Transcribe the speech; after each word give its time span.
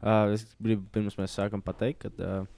Uh, 0.00 0.32
es 0.32 0.46
gribu 0.56 0.80
pirms 0.94 1.18
mēs 1.20 1.34
sākam 1.36 1.60
pateikt, 1.60 2.06
ka 2.06 2.08
uh, 2.24 2.48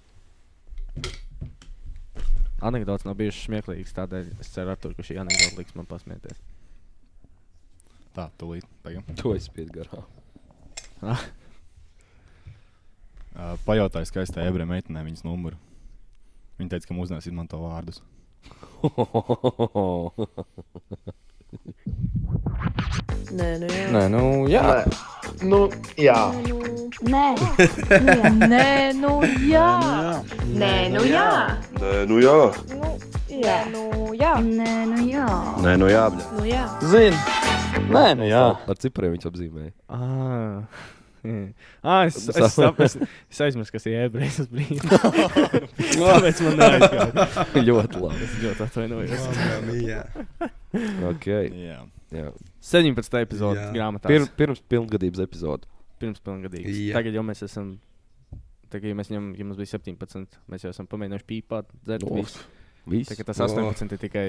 anekdots 2.63 3.03
nav 3.09 3.17
bijušas 3.19 3.49
smieklīgas. 3.49 3.97
Tādēļ 3.97 4.25
es 4.39 4.53
ceru, 4.55 4.71
Artur, 4.75 4.93
ka 4.95 5.03
šī 5.07 5.15
anekdote 5.23 5.59
liks 5.59 5.75
man 5.75 5.87
pasmieties. 5.91 6.39
Tā, 8.15 8.25
tūlīt. 8.39 8.67
Pagaidām. 8.85 9.17
To 9.19 9.29
es 9.35 9.45
spiedu 9.49 9.73
garām. 9.81 10.05
Uh, 13.33 13.57
pajautāju 13.67 14.07
skaistai 14.11 14.47
ebrejai 14.47 14.73
meitenei 14.77 15.07
viņas 15.09 15.27
numuru. 15.27 15.57
Viņa 16.61 16.71
teica, 16.77 16.87
ka 16.91 16.99
mūsdienās 16.99 17.27
izmanto 17.27 17.57
vārdus. 17.59 17.99
Nē, 23.33 23.49
nu 23.59 23.69
jā. 23.73 23.87
Nē, 23.93 24.05
nu, 24.13 24.29
jā. 24.53 24.65
Nu, 25.43 25.61
jā. 25.97 26.19
Nē, 27.03 27.25
nu 27.41 27.49
jā. 27.89 27.89
Nē, 28.53 28.93
nu 29.01 29.13
jā. 29.49 29.69
Nē, 30.53 30.73
nu 30.93 31.05
jā. 31.09 31.29
Nē, 31.81 31.93
nu 32.11 32.21
jā. 32.21 32.39
Jā, 33.33 33.59
nu 33.73 33.85
jā. 34.19 34.33
Nē, 34.45 34.73
nu 34.93 35.07
jā. 35.09 35.29
Nē, 35.65 35.77
nu 35.81 35.89
jā. 35.91 36.05
Nu 36.37 36.45
jā. 36.47 36.65
Zini. 36.93 37.17
Nē, 37.89 38.09
nu 38.21 38.29
jā. 38.29 38.43
Ar 38.69 38.83
cipriem 38.83 39.17
viņš 39.17 39.31
apzīmēja. 39.33 39.73
Ah. 39.89 40.91
Ah, 41.87 42.03
es, 42.09 42.17
es, 42.29 42.55
saprotu, 42.57 43.07
es 43.31 43.41
aizmirsu, 43.45 43.71
kas 43.77 43.85
ir 43.87 44.01
ebrejs. 44.09 44.41
Tas 44.41 44.49
brīdis. 44.51 44.83
Tāpēc 45.95 46.43
man 46.43 46.57
neaizgāja. 46.59 47.27
ļoti 47.71 48.03
labi. 48.03 48.27
Es 48.27 48.37
ļoti 48.43 48.65
atvainojos. 48.67 49.27
Jā, 49.87 50.03
Ok. 51.13 51.29
Jā. 51.63 51.79
Jā. 52.13 52.29
17. 52.69 53.21
epizode 53.25 53.65
grāmatā. 53.75 54.11
Pir, 54.13 54.27
pirms 54.39 54.63
pilngadības 54.69 55.23
epizode. 55.25 55.69
pirms 56.03 56.21
pilngadīgas. 56.25 56.77
Jā. 56.77 56.97
Tagad 56.99 57.17
jau 57.19 57.25
mēs 57.27 57.45
esam. 57.47 57.77
Tagad, 58.73 58.89
ja, 58.89 58.97
mēs 58.97 59.11
ņem, 59.13 59.33
ja 59.37 59.45
mums 59.45 59.59
bija 59.61 59.75
17, 59.75 60.39
mēs 60.49 60.65
jau 60.65 60.73
esam 60.73 60.89
pamēģinājuši 60.89 61.29
pīpāt, 61.29 61.69
dzert 61.85 62.07
Nu, 62.09 62.23
visu. 62.23 62.47
Tagad 63.13 63.29
tas 63.29 63.43
18 63.45 63.93
ir 63.97 64.01
tikai. 64.01 64.27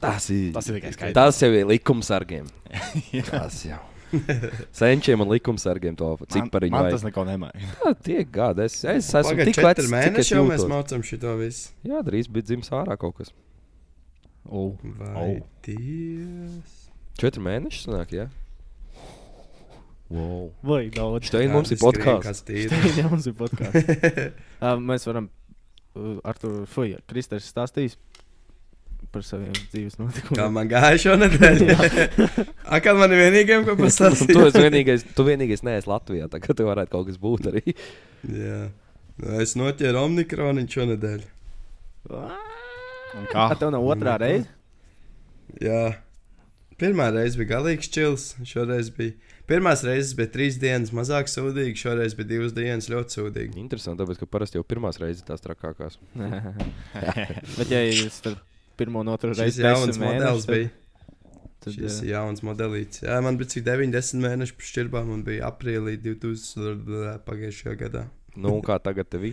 Tas 0.00 0.26
ir. 0.32 0.50
Tas 0.56 0.66
ir 0.70 0.78
tikai 0.80 0.90
skaidrs. 0.96 1.14
Tas 1.18 1.38
jau 1.44 1.50
ir 1.54 1.68
likumsargiem. 1.70 2.48
Tas 3.30 3.60
jau. 3.68 3.78
Senčiem 4.74 5.22
un 5.22 5.30
likumsargiem 5.30 5.94
to 5.94 6.08
cipariņu 6.34 6.74
Man 6.74 6.86
vajag. 6.88 6.96
tas 6.96 7.04
neko 7.06 7.24
nemaina. 7.28 7.60
Jā, 7.62 7.92
tiek 8.02 8.32
gada. 8.34 8.66
Es, 8.66 8.80
es 8.82 9.06
esmu 9.06 9.36
Pagaidā, 9.36 9.52
tik 9.52 9.60
vecs, 9.62 9.90
mēneši 9.92 10.34
jau 10.34 10.42
mēs 10.48 10.64
mācām 10.66 11.04
šo 11.06 11.36
visu. 11.38 11.70
Jā, 11.86 12.02
drīz 12.06 12.26
bija 12.32 12.48
dzimis 12.50 12.72
ārā 12.74 12.96
kaut 12.98 13.20
kas. 13.20 13.30
Oh. 14.50 14.74
Vai 14.98 15.14
Au. 15.14 15.36
Dievs? 15.62 16.79
Četri 17.20 17.42
mēneši 17.44 17.82
sanāk, 17.84 18.14
jā. 18.16 18.28
Wow. 20.10 20.48
Vai 20.66 20.88
daudz. 20.90 21.28
Štein 21.28 21.52
mums 21.54 21.70
ir 21.70 21.78
podkāsts. 21.78 22.48
Jā, 22.98 23.06
mums 23.12 23.28
ir 23.30 23.36
podkāsts. 23.38 24.32
uh, 24.58 24.74
mēs 24.82 25.06
varam. 25.06 25.28
Uh, 25.94 26.16
ar 26.26 26.38
to 26.40 26.64
fuja. 26.70 26.98
Kristers 27.10 27.46
stāstīs 27.50 27.94
par 29.10 29.24
saviem 29.26 29.54
dzīves 29.54 29.96
Kā 29.96 30.02
notikumiem. 30.04 30.52
man 30.54 30.68
gāja 30.70 30.98
šonadēļ? 31.04 31.62
Akā 32.76 32.94
man 32.98 33.14
ir 33.14 33.22
vienīgajam, 33.24 33.64
ko 33.66 33.76
tu 33.78 33.86
pastāstīt? 33.86 34.34
esi 34.34 34.64
vienīgais, 34.66 35.06
tu 35.16 35.26
vienīgais 35.26 35.64
neesi 35.66 35.90
Latvijā, 35.90 36.28
tā 36.30 36.42
kā 36.42 36.54
tev 36.56 36.70
varētu 36.70 36.94
kaut 36.94 37.08
kas 37.10 37.18
būt 37.22 37.50
arī. 37.52 37.64
Jā. 38.26 38.60
Nu, 39.20 39.34
Es 39.40 39.52
noķēru 39.58 40.00
omnikronu 40.00 40.62
šonadēļ. 40.70 41.24
Kā? 42.10 42.22
Kā 43.32 43.48
tev 43.60 43.74
nav 43.74 43.84
otrā 43.84 44.14
reize? 44.22 44.46
Jā. 45.60 45.82
Pirmā 46.80 47.10
reize 47.12 47.36
bija 47.36 47.58
galīgs 47.58 47.90
čils, 47.92 48.30
šoreiz 48.48 48.88
bija. 48.96 49.12
Pirmās 49.50 49.82
reizes 49.84 50.14
bija 50.16 50.30
trīs 50.32 50.56
dienas 50.60 50.94
mazāk 50.96 51.28
sūdīgi, 51.28 51.76
šoreiz 51.76 52.14
bija 52.16 52.30
divas 52.30 52.54
dienas 52.56 52.88
ļoti 52.88 53.18
sūdīgi. 53.18 53.60
Interesanti, 53.60 54.00
tāpēc, 54.00 54.22
ka 54.22 54.28
parasti 54.30 54.56
jau 54.56 54.64
pirmās 54.64 55.00
reizes 55.02 55.26
tās 55.26 55.44
trakākās. 55.44 55.98
Bet, 57.58 57.66
ja 57.68 57.82
jūs 57.84 58.22
tur 58.24 58.38
pirmo 58.80 59.04
un 59.04 59.12
otro 59.12 59.34
reizi 59.36 59.66
jauns 59.66 59.92
desmit 59.92 60.06
modelis 60.06 60.48
bija. 60.48 60.72
Tad, 61.60 61.76
ir 61.76 61.96
jauns 62.08 62.40
modelis. 62.46 63.02
Jā, 63.04 63.20
man 63.24 63.36
bija 63.36 63.52
cik 63.52 63.68
90 63.68 64.24
mēneši 64.24 64.68
šķirbā, 64.70 65.04
man 65.04 65.24
bija 65.26 65.50
aprīlī 65.50 65.98
2000 66.00 67.18
pagājušajā 67.28 67.78
gadā. 67.84 68.06
Nu, 68.38 68.56
un 68.56 68.64
kā 68.64 68.80
tagad 68.80 69.10
tev? 69.12 69.28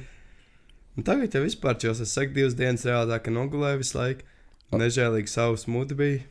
Un 0.97 1.05
tagad 1.07 1.37
jau 1.37 1.45
vispār 1.45 1.77
čels, 1.79 2.01
es 2.03 2.11
saku, 2.11 2.35
divas 2.35 2.57
dienas 2.57 2.83
ka 2.83 3.31
nogulēju 3.31 3.85
visu 3.85 4.01
laiku. 4.01 4.33
Nežēlīgi 4.75 5.31
savs 5.31 5.63
mūdi 5.71 5.95
bija. 5.95 6.25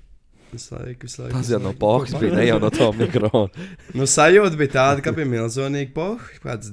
Visu 0.53 0.75
laiku, 0.77 1.07
visu 1.09 1.23
laiku. 1.23 1.37
Tas 1.37 1.51
jau 1.51 1.59
no 1.63 1.73
pohas 1.77 2.15
bija, 2.17 2.33
ne 2.37 2.45
jau 2.47 2.59
no 2.63 2.71
tā 2.73 2.91
mikrofona. 2.97 3.67
Nu, 3.97 4.07
sajūta 4.09 4.57
bija 4.61 4.73
tāda, 4.77 5.05
ka 5.05 5.13
bija 5.17 5.29
milzīga 5.29 5.91
poha. 5.97 6.31
Kāds 6.45 6.73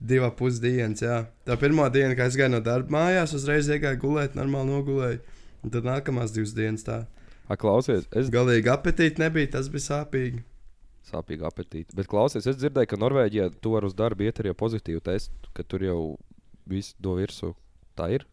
divas 0.00 0.32
pusdienas, 0.38 1.02
jā. 1.04 1.18
Tā 1.44 1.56
pirmā 1.60 1.90
diena, 1.92 2.14
kad 2.16 2.30
es 2.30 2.38
gāju 2.40 2.54
no 2.54 2.60
darba 2.64 2.94
mājās, 2.96 3.34
uzreiz 3.36 3.68
iegāju 3.68 4.00
gulēt, 4.04 4.36
normāli 4.38 4.72
nogulēju. 4.72 5.20
Un 5.60 5.74
tad 5.74 5.84
nākamās 5.84 6.32
divas 6.32 6.54
dienas 6.56 6.86
tā. 6.86 7.02
A, 7.50 7.56
klausies, 7.58 8.06
es 8.16 8.30
Galīgi 8.32 8.70
apetīti 8.70 9.20
nebija, 9.20 9.50
tas 9.58 9.68
bija 9.68 9.82
sāpīgi. 9.90 10.44
sāpīgi 11.10 11.44
apetīti. 11.44 11.96
Bet 11.98 12.06
klausies, 12.08 12.46
es 12.46 12.56
dzirdēju, 12.56 12.86
ka 12.92 12.96
Norvēģijā 13.02 13.50
tu 13.60 13.74
vari 13.74 13.90
uz 13.90 13.96
darbu 13.98 14.24
iet 14.24 14.38
arī 14.40 14.52
ar 14.54 14.58
pozitīvu 14.60 15.02
testu, 15.02 15.50
ka 15.52 15.64
tur 15.66 15.82
jau 15.82 16.00
viss 16.70 16.94
do 17.02 17.16
virsū. 17.18 17.52
Tā 17.98 18.08
ir. 18.14 18.24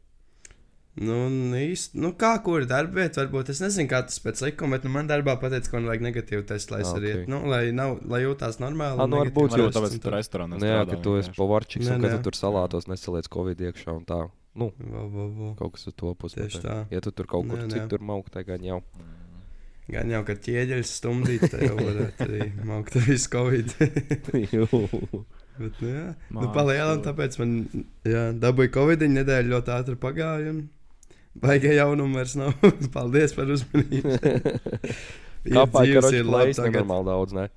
Nu, 0.98 1.14
un 1.28 1.52
īsti, 1.54 2.00
nu, 2.02 2.10
kā 2.18 2.32
kur 2.42 2.64
darba 2.66 3.04
vieta, 3.04 3.22
varbūt 3.22 3.52
es 3.54 3.60
nezinu, 3.62 3.86
kā 3.92 4.00
tas 4.08 4.18
pēc 4.24 4.40
likuma, 4.48 4.78
bet 4.80 4.88
nu, 4.88 4.90
man 4.96 5.06
darbā 5.10 5.36
pateica, 5.38 5.70
ka 5.70 5.78
man 5.78 5.90
vajag 5.92 6.06
negatīvu 6.08 6.46
testu, 6.50 6.74
lai 6.74 6.80
es 6.82 6.90
Ah, 6.90 6.98
arī, 6.98 7.12
okay. 7.20 7.28
nu, 7.30 7.42
lai, 7.52 7.60
nav, 7.76 8.00
lai 8.10 8.24
jūtās 8.24 8.58
normāli. 8.64 8.98
Un 9.04 9.14
nu, 9.14 9.20
varbūt 9.22 9.54
testu 9.54 9.68
tāpēc, 9.76 9.94
ka 9.94 10.02
tur 10.08 10.16
tā. 10.16 10.18
restorānā 10.18 10.58
Nē, 10.64 10.72
ka 10.90 10.98
tu 11.06 11.14
esi 11.20 11.36
pavarčiks 11.38 11.86
Nē, 11.86 11.96
un 12.00 12.02
ka 12.08 12.14
tu 12.16 12.24
tur 12.30 12.40
salātos 12.40 12.90
nesaliec 12.90 13.30
covid 13.30 13.62
iekšā 13.70 13.94
un 13.94 14.08
tā. 14.10 14.18
Nu, 14.58 14.72
Vo, 14.80 15.04
vo, 15.14 15.28
vo. 15.38 15.52
kaut 15.60 15.76
kas 15.78 15.86
uz 15.92 15.94
to 16.02 16.16
pusi. 16.18 16.40
Tieši 16.42 16.64
tā. 16.66 16.78
Ja 16.90 17.04
tu 17.06 17.12
tur 17.14 17.30
kaut 17.30 17.46
kur 17.46 17.60
Nē, 17.62 17.68
nē. 17.70 17.76
citur 17.78 18.02
maukt, 18.02 18.34
tad 18.34 18.48
gan 18.50 18.66
jau. 18.66 18.80
Gan 19.88 20.10
jau, 20.12 20.24
ka 20.28 20.34
ķieģeļs 20.34 20.96
stumdīt, 20.98 21.46
tad 21.54 21.62
jau 21.64 21.78
varētu 21.78 22.26
arī 22.26 22.48
maukt 22.68 22.98
visu 23.06 23.30
covid. 23.38 23.70
Bet, 25.58 25.78
nu, 25.82 25.88
jā, 25.90 26.04
nu, 26.30 26.38
Mākslinieks. 26.38 26.54
palielam, 26.54 27.00
tāpēc 27.06 27.38
man 27.42 27.54
jā, 28.06 28.24
dabūja 28.38 28.72
covid 28.76 29.06
nedēļa 29.10 29.48
ļoti 29.54 29.72
ātri 29.74 29.96
pagāja. 30.02 30.52
un 30.54 30.60
Baigā 31.44 31.74
jaunumu 31.76 32.18
vairs 32.18 32.36
nav. 32.40 32.56
Paldies 32.96 33.36
par 33.38 33.52
uzmanību. 33.54 34.18
Kāpēc 35.48 35.96
arī 36.02 36.22
ir 36.22 36.30
tagad. 36.58 36.74
nenormāli 36.74 37.08
daudz? 37.08 37.36
Ne? 37.38 37.48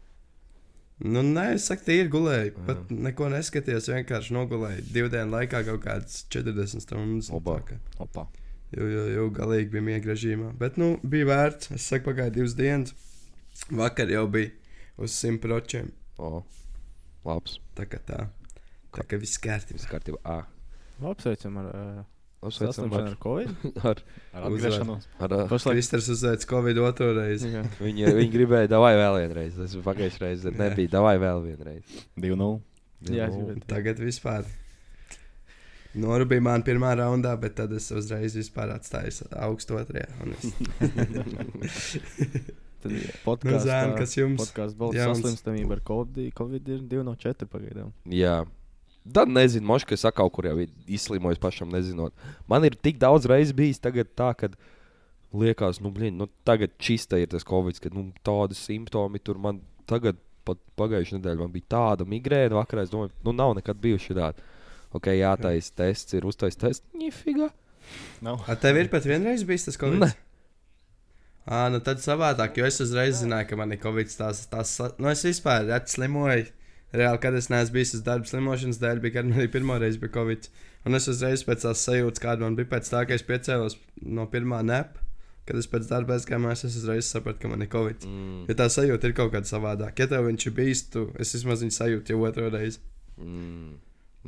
Nu, 1.01 1.23
nē, 1.25 1.47
es 1.57 1.65
saku, 1.71 1.87
tīri 1.87 2.11
gulēju. 2.13 2.53
Jā. 2.53 2.65
Pat 2.69 2.91
neko 2.93 3.31
neskatījos, 3.33 3.89
vienkārši 3.89 4.37
nogulēju. 4.37 4.85
Divu 4.93 5.09
dienu 5.13 5.33
laikā 5.33 5.63
kaut 5.67 5.81
kādas 5.87 6.21
40 6.35 6.85
stundas. 6.85 7.31
Opa. 7.33 8.27
Jau, 8.71 8.87
jau, 8.87 9.07
jau 9.17 9.25
galīgi 9.35 9.73
bija 9.73 9.87
miega 9.87 10.13
režīmā. 10.13 10.53
Bet, 10.61 10.77
nu, 10.79 10.93
bija 11.03 11.31
vērts. 11.33 11.73
Es 11.79 11.89
saku, 11.89 12.11
pagāja 12.11 12.35
divas 12.37 12.55
dienas. 12.59 12.93
Vakar 13.73 14.13
jau 14.13 14.27
bija 14.31 14.53
uz 15.01 15.17
100%. 15.17 15.89
O, 16.21 16.45
labs. 17.25 17.57
Tā 17.79 17.89
kā 17.89 18.03
tā. 18.05 18.27
Tā 18.93 19.07
kā 19.09 19.19
viss 19.23 19.41
kārtībā. 19.41 19.81
Viss 19.81 19.91
kārtībā. 19.91 20.21
Ā. 20.29 20.43
Apsveicam 21.11 21.57
ar 21.63 21.69
uh, 21.73 22.01
Apsveicam 22.41 22.93
ar, 22.97 23.03
ar 23.11 23.17
Covid. 23.21 23.51
ar, 23.85 23.99
Ar 24.33 24.47
atgriešanos. 24.49 25.05
ar, 25.21 25.35
Kristers 25.67 26.09
uzveic 26.15 26.47
Covid 26.49 26.79
otro 26.81 27.11
reizi. 27.19 27.51
Jā. 27.53 27.65
viņi, 27.85 28.07
viņi 28.17 28.31
gribēja, 28.33 28.71
davai 28.73 28.95
vēl 28.97 29.19
vienreiz. 29.27 29.59
Tas 29.61 29.75
pagājušajā 29.85 30.25
reizē 30.25 30.55
nebija. 30.57 30.93
Davai 30.97 31.17
vēl 31.21 31.43
vienreiz. 31.51 32.01
2-0. 32.17 32.51
Jā, 33.13 33.29
Nu, 33.33 33.47
bet- 33.51 33.67
Tagad 33.69 34.01
vispār. 34.01 34.49
Noru 36.01 36.25
bija 36.31 36.41
man 36.47 36.63
pirmā 36.63 36.93
raundā, 36.95 37.33
bet 37.43 37.57
tad 37.59 37.73
es 37.75 37.89
uzreiz 37.91 38.37
vispār 38.39 38.71
atstāju 38.77 39.27
augstu 39.43 39.75
otrajā. 39.81 40.07
un 40.23 40.33
Es... 41.67 41.97
Tad 42.81 42.93
Nu, 42.95 43.01
podkāsts, 43.27 43.67
zēn, 43.67 43.91
kas 43.99 44.15
jums? 44.17 44.39
podkāsts 44.41 44.77
balss 44.79 44.97
jauns? 44.97 45.19
saslimstamība 45.21 45.77
ar 45.77 45.83
COVID. 45.85 46.31
Covid 46.39 46.69
ir 46.73 46.79
2 46.89 47.03
no 47.05 47.13
4 47.21 47.45
pagaidām. 47.53 47.91
Jā. 48.09 48.39
Tad 49.01 49.31
nezinu, 49.33 49.65
moš, 49.67 49.87
ka 49.89 49.97
es 49.97 50.05
kaut 50.15 50.33
kur 50.37 50.47
jau 50.47 50.59
ir 50.61 50.69
izslimojis 50.91 51.41
pašam, 51.41 51.71
nezinot. 51.73 52.13
Man 52.51 52.67
ir 52.69 52.77
tik 52.77 53.01
daudz 53.01 53.29
reizes 53.31 53.57
bijis 53.57 53.81
tagad 53.81 54.11
tā, 54.19 54.35
ka 54.37 54.51
liekas, 55.33 55.81
nu, 55.81 55.93
blin, 55.95 56.19
nu 56.21 56.29
tagad 56.45 56.75
čista 56.79 57.19
ir 57.19 57.31
tas 57.33 57.47
covid, 57.47 57.81
ka 57.81 57.93
nu, 57.95 58.11
tādi 58.27 58.59
simptomi 58.59 59.23
tur 59.25 59.41
man 59.41 59.63
tagad, 59.89 60.21
pat 60.47 60.61
pagājušajā 60.81 61.19
nedēļā, 61.19 61.41
man 61.41 61.53
bija 61.55 61.71
tāda 61.77 62.07
migrēna 62.09 62.59
vakarā. 62.61 62.85
Es 62.85 62.93
domāju, 62.93 63.13
nu, 63.27 63.35
nav 63.37 63.55
nekad 63.59 63.81
bijuši 63.81 64.17
tādi. 64.17 64.49
Ok, 64.97 65.13
jā, 65.15 65.33
tais 65.39 65.71
tests 65.71 66.17
ir 66.19 66.27
uztais 66.27 66.59
tests. 66.59 66.85
Nifiga. 66.99 67.51
Nav. 68.25 68.43
A 68.51 68.57
tev 68.59 68.79
ir 68.81 68.91
pat 68.93 69.07
vienreiz 69.07 69.45
bijis 69.47 69.69
tas 69.69 69.79
Covid? 69.81 70.03
Ne. 70.03 70.11
Ā, 71.51 71.67
nu 71.73 71.81
tad 71.83 72.03
savādāk, 72.03 72.59
jo 72.61 72.67
es 72.69 72.81
uzreiz 72.83 73.23
zināju, 73.23 73.49
ka 73.51 73.59
man 73.59 73.73
ir 73.75 73.81
Covid. 73.83 74.11
Tās, 74.19 74.45
tās, 74.51 74.75
nu, 74.99 75.09
es 75.11 75.23
vispār 75.27 75.65
reti 75.71 75.97
slimoju. 75.97 76.51
Reāli, 76.93 77.21
kad 77.23 77.35
es 77.39 77.47
neesmu 77.53 77.77
bijis 77.77 77.95
uz 77.95 78.03
darba 78.07 78.27
slimošanas 78.27 78.81
dēļ, 78.83 79.01
bija, 79.05 79.15
kad 79.21 79.29
man 79.29 79.39
arī 79.39 79.51
pirmā 79.53 79.77
reize 79.83 80.01
bija 80.03 80.15
Covid. 80.17 80.49
Un 80.89 80.97
es 80.99 81.07
uzreiz 81.13 81.45
pēc 81.47 81.63
tās 81.67 81.85
sajūtas, 81.87 82.23
kāda 82.25 82.43
man 82.47 82.57
bija 82.59 82.67
pēc 82.73 82.89
tā, 82.91 83.05
ka 83.07 83.15
es 83.15 83.23
piecēlos 83.29 83.77
no 84.03 84.27
pirmā 84.33 84.63
nepa. 84.67 85.05
Kad 85.47 85.59
es 85.59 85.67
pēc 85.71 85.87
darba 85.91 86.15
aizgāju, 86.17 86.43
mājās, 86.45 86.65
es 86.69 86.77
uzreiz 86.79 87.07
sapratu, 87.11 87.41
ka 87.43 87.49
man 87.51 87.63
ir 87.65 87.71
Covid. 87.73 88.05
Mm, 88.07 88.43
Ja 88.51 88.55
tā 88.59 88.67
sajūta 88.71 89.09
ir 89.09 89.15
kaut 89.19 89.33
kāda 89.35 89.49
savādāka, 89.49 90.05
ja 90.05 90.11
tev 90.11 90.27
viņš 90.29 90.47
ir 90.51 90.53
bijis, 90.59 90.83
tu 90.93 91.07
es 91.19 91.33
vismaz 91.35 91.63
viņu 91.65 91.75
sajūtu 91.79 92.15
jau 92.15 92.21
otro 92.29 92.51
reizi. 92.55 92.79
Mm. 93.19 93.79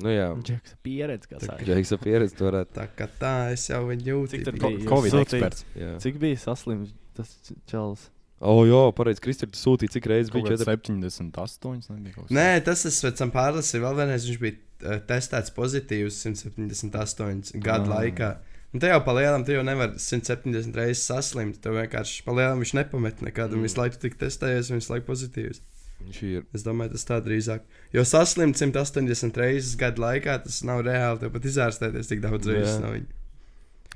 Nu 0.03 0.09
jā, 0.09 0.31
Džeks 0.41 0.75
pieredze, 0.82 1.29
kā 1.29 1.38
saka. 1.43 1.61
Džeksa 1.69 1.99
pieredze 2.00 2.38
to 2.38 2.47
varētu. 2.49 2.73
Tā 2.79 2.87
kā 2.97 3.06
tā, 3.20 3.32
es 3.53 3.67
jau 3.69 3.82
viņu 3.91 4.06
jūtu. 4.09 4.38
Cik 4.41 4.56
Ko- 4.62 4.70
bija? 4.73 4.88
Covid 4.88 5.17
eksperts. 5.20 5.64
Jā. 5.76 5.91
Cik 6.00 6.17
bija 6.23 6.38
saslims 6.41 6.94
tas 7.19 7.35
čels? 7.69 8.06
O, 8.42 8.64
jā, 8.66 8.78
pareizi. 8.98 9.22
Kristers 9.22 9.60
sūtīja, 9.62 9.92
cik 9.94 10.06
reizes 10.10 10.32
bija 10.34 10.48
kāds 10.50 10.64
4. 10.66 10.98
78. 10.98 11.90
Nebija 11.94 12.24
Nē, 12.34 12.46
tas 12.66 12.82
es 12.88 12.96
pēc 13.04 13.20
tam 13.20 13.30
pārlasīju. 13.34 13.84
Vēl 13.84 13.98
vienreiz 14.00 14.26
viņš 14.26 14.40
bija 14.42 14.56
uh, 14.58 14.96
testēts 15.06 15.54
pozitīvs 15.54 16.18
178 16.26 17.52
gadu 17.62 17.92
Ah. 17.92 18.00
laikā. 18.00 18.30
Un 18.72 18.80
te 18.80 18.88
jau 18.88 19.00
palielam, 19.04 19.44
tu 19.44 19.52
jau 19.52 19.62
nevari 19.62 19.98
170 20.00 20.74
reizes 20.74 21.04
saslimt. 21.06 21.58
Tev 21.62 21.76
vienkārši 21.76 22.24
palielam 22.24 22.58
viņš 22.62 22.72
nepamet 22.78 23.20
nekādu. 23.20 23.58
Mm. 23.58 23.66
Visu 23.68 23.78
laiku 23.82 23.98
tu 24.00 24.06
tik 24.08 24.16
testējies 24.18 24.70
visu 24.72 24.92
laiku 24.94 25.06
pozitīvs. 25.10 25.60
Viņš 26.02 26.22
ir. 26.26 26.46
Es 26.56 26.64
domāju, 26.66 26.96
tas 26.96 27.04
tā 27.06 27.20
drīzāk. 27.22 27.60
Jo 27.94 28.02
saslimt 28.08 28.56
180 28.58 29.36
reizes 29.38 29.76
gadu 29.78 30.02
laikā, 30.02 30.38
tas 30.42 30.62
nav 30.66 30.80
reāli. 30.88 31.20
Tev 31.20 31.30
pat 31.36 31.44
izārstēties 31.52 32.08
tik 32.10 32.24
daudz 32.24 32.48
reizes 32.48 32.80
no 32.82 32.94
viņa. 32.96 33.20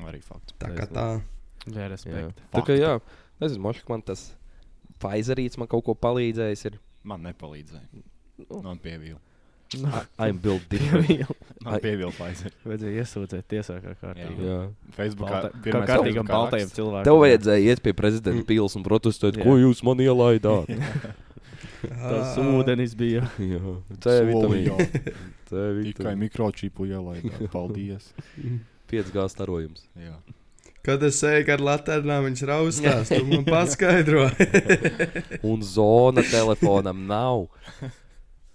Arī 0.07 0.21
fakts. 0.23 0.55
Tā 0.61 0.71
kā 0.77 0.87
tā. 0.93 1.07
Jā, 1.67 1.81
Jā. 1.81 1.89
respekt. 1.91 2.45
Tā 2.53 2.63
kā 2.63 2.77
jā, 2.79 2.93
nezinu, 3.43 3.63
mošk 3.69 3.89
man 3.93 4.03
tas 4.03 4.29
Pfizerīts 5.03 5.59
man 5.61 5.69
kaut 5.69 5.85
ko 5.85 5.95
palīdzējis. 5.95 6.67
Ir. 6.71 6.79
Man 7.05 7.23
nepalīdzēja. 7.29 8.03
Nu. 8.49 8.63
Man 8.65 8.79
pievīla. 8.83 9.19
I'm 10.23 10.39
built 10.39 10.63
different. 10.73 11.27
Man 11.65 11.81
pievīla 11.83 12.13
Pfizer. 12.15 12.55
Vajadzēja 12.65 13.03
iesūdzēt 13.03 13.49
tiesā 13.51 13.77
kā 13.83 13.93
kārtīgi. 13.99 14.47
Jā. 14.47 14.59
Facebookā 14.97 15.41
Balta- 15.43 15.51
Kā 15.59 15.81
kārtīgam 15.91 16.23
Facebookā 16.23 16.33
baltajam 16.33 16.71
cilvēkam. 16.77 17.07
Tev 17.09 17.19
vajadzēja 17.25 17.73
iet 17.73 17.83
pie 17.85 17.93
prezidenta 17.99 18.47
pils 18.47 18.77
un 18.79 18.87
protestēt, 18.87 19.37
Jā. 19.41 19.43
ko 19.45 19.57
jūs 19.59 19.83
man 19.87 20.01
ielaidāt. 20.07 20.71
Tas 21.91 22.39
ūdenis 22.41 22.95
bija. 22.99 23.27
Jā, 23.43 23.75
C 24.07 24.15
vitamīna. 24.31 24.89
Tikai 25.51 26.15
mikročipu 26.19 26.87
ielaidāt. 26.89 27.43
Paldies. 27.53 28.13
5G 28.91 29.27
starojums. 29.35 29.85
Jā. 29.99 30.15
Kad 30.87 31.03
es 31.09 31.19
eju 31.27 31.53
ar 31.57 31.63
laternām, 31.67 32.29
viņš 32.31 32.43
raustās. 32.47 33.11
Tu 33.11 33.23
man 33.27 33.45
paskaidro. 33.55 34.29
Un 35.51 35.65
zona 35.67 36.23
telefonam 36.31 37.05
nav. 37.11 37.49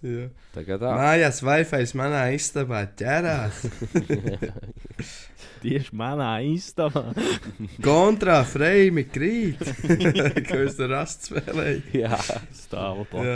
Jā. 0.01 0.30
Tā 0.56 0.63
kā 0.66 0.80
tā. 0.81 0.95
Mājās 0.98 1.44
Wi-Fi 1.45 1.83
manā 2.00 2.24
istabā 2.36 2.86
ķerās. 2.98 3.60
Tieši 5.62 5.94
manā 5.94 6.30
istabā. 6.42 7.04
Kontrā 7.86 8.39
frame 8.50 9.04
krīt. 9.13 9.60
Ko 10.48 10.57
es 10.63 10.74
tur 10.80 10.89
rastu 10.95 11.36
spēlēju? 11.36 11.84
Jā. 12.00 12.18
Stāvu 12.57 13.06
plakā. 13.12 13.36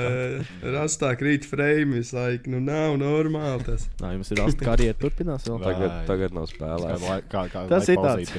Rastā 0.74 1.12
krīt 1.19 1.45
frame 1.45 2.00
visu 2.00 2.18
laiku. 2.18 2.50
Nu 2.56 2.63
nav 2.65 2.98
normāli 2.98 3.68
tas. 3.68 3.86
Nā, 4.01 4.15
jums 4.18 4.33
ir 4.33 4.41
rasta 4.41 4.65
karjera 4.71 4.98
turpinās 5.03 5.45
vēl. 5.45 5.62
Tagad, 5.68 5.94
tagad 6.09 6.33
nav 6.39 6.50
Kā, 6.50 6.56
spēlēts. 6.57 7.06
lai- 7.12 7.21
kā, 7.30 7.45
kā 7.53 7.68
Tas 7.69 7.94
ir 7.94 8.01
tāds. 8.01 8.33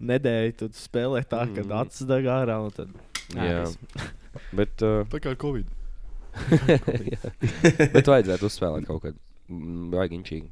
Nedēļu 0.00 0.52
tu 0.60 0.68
spēlē 0.78 1.24
tā, 1.26 1.40
ka 1.54 1.62
Mm. 1.64 1.72
acis 1.80 2.06
deg 2.06 2.24
ārā 2.30 2.58
un 2.64 2.70
tad. 2.70 2.88
Jā. 3.34 3.64
viss. 3.64 3.78
Bet, 4.58 4.82
uh, 4.86 5.02
Tā 5.10 5.18
kā 5.24 5.34
Covid. 5.36 5.66
jā. 6.68 7.32
Bet 7.96 8.06
vajadzētu 8.06 8.46
uzspēlēt 8.46 8.86
kaut 8.86 9.02
kad. 9.02 9.16
Mm, 9.48 9.88
Vajag 9.94 10.12
inčīgi. 10.20 10.48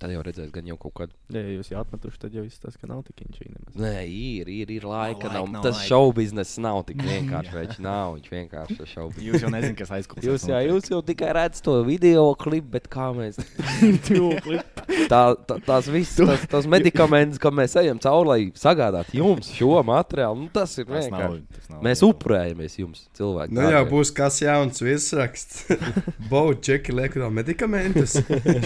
Tad 0.00 0.08
jau 0.14 0.22
redzēs, 0.24 0.48
gan 0.54 0.64
jau 0.64 0.78
kaut 0.80 0.94
kad. 0.96 1.10
Ja 1.28 1.42
jūs 1.44 1.68
jau 1.74 1.80
atmetuši, 1.82 2.18
tad 2.22 2.32
jau 2.32 2.40
izstāsta, 2.46 2.78
ka 2.80 2.88
nav 2.88 3.02
tik 3.04 3.18
inčīgi. 3.26 3.50
nemaz. 3.52 3.74
Nē, 3.76 4.06
ir, 4.08 4.48
ir, 4.48 4.70
ir 4.78 4.86
laika. 4.88 5.26
laika, 5.28 5.32
Nav, 5.34 5.48
nav 5.52 5.62
tas 5.66 5.76
laika. 5.76 5.88
šovu 5.90 6.14
biznesa 6.16 6.62
nav 6.64 6.78
tik 6.88 7.02
vienkārši. 7.10 7.52
Viņš 7.58 7.80
nav, 7.84 8.14
viņš 8.16 8.30
vienkārši 8.32 8.78
ir 8.80 8.88
šovu 8.94 9.10
biznesa. 9.12 9.26
Jūs 9.28 9.44
jau 9.44 9.50
nezināt, 9.52 9.76
kas 9.82 9.92
aizklausās. 9.98 10.24
Jūs, 10.30 10.46
jā, 10.48 10.60
jūs 10.70 10.88
jau 10.94 11.02
tikai 11.04 11.34
redzat 11.36 11.64
to 11.68 11.74
video 11.84 12.24
klipu, 12.40 12.70
bet 12.78 12.88
kā 12.88 13.10
mēs 13.12 13.36
tā, 15.10 15.20
tā, 15.46 15.56
tās 15.66 15.88
visas 15.92 16.16
tās, 16.16 16.44
tās 16.50 16.68
medikamentus, 16.70 17.40
ko 17.42 17.52
mēs 17.54 17.76
ejam 17.80 18.00
cauri, 18.02 18.28
lai 18.30 18.40
sagādātu 18.58 19.16
jums 19.20 19.50
šo 19.56 19.80
materiālu, 19.86 20.46
nu, 20.46 20.48
tas 20.54 20.76
ir 20.80 20.88
Tas 20.88 21.08
nav. 21.12 21.20
vienkārši. 21.20 21.44
tas 21.58 21.68
nav 21.74 21.84
Mēs 21.86 22.02
upurējamies 22.06 22.78
jums, 22.80 23.04
cilvēki. 23.16 23.54
Nu 23.56 23.62
dārgie. 23.68 23.90
būs 23.92 24.12
kas 24.16 24.40
jauns 24.42 24.80
virsraksts. 24.82 25.64
Baudu 26.32 26.60
čeki 26.66 26.94
liek 26.96 27.16
no 27.20 27.30
medikamentus. 27.34 28.16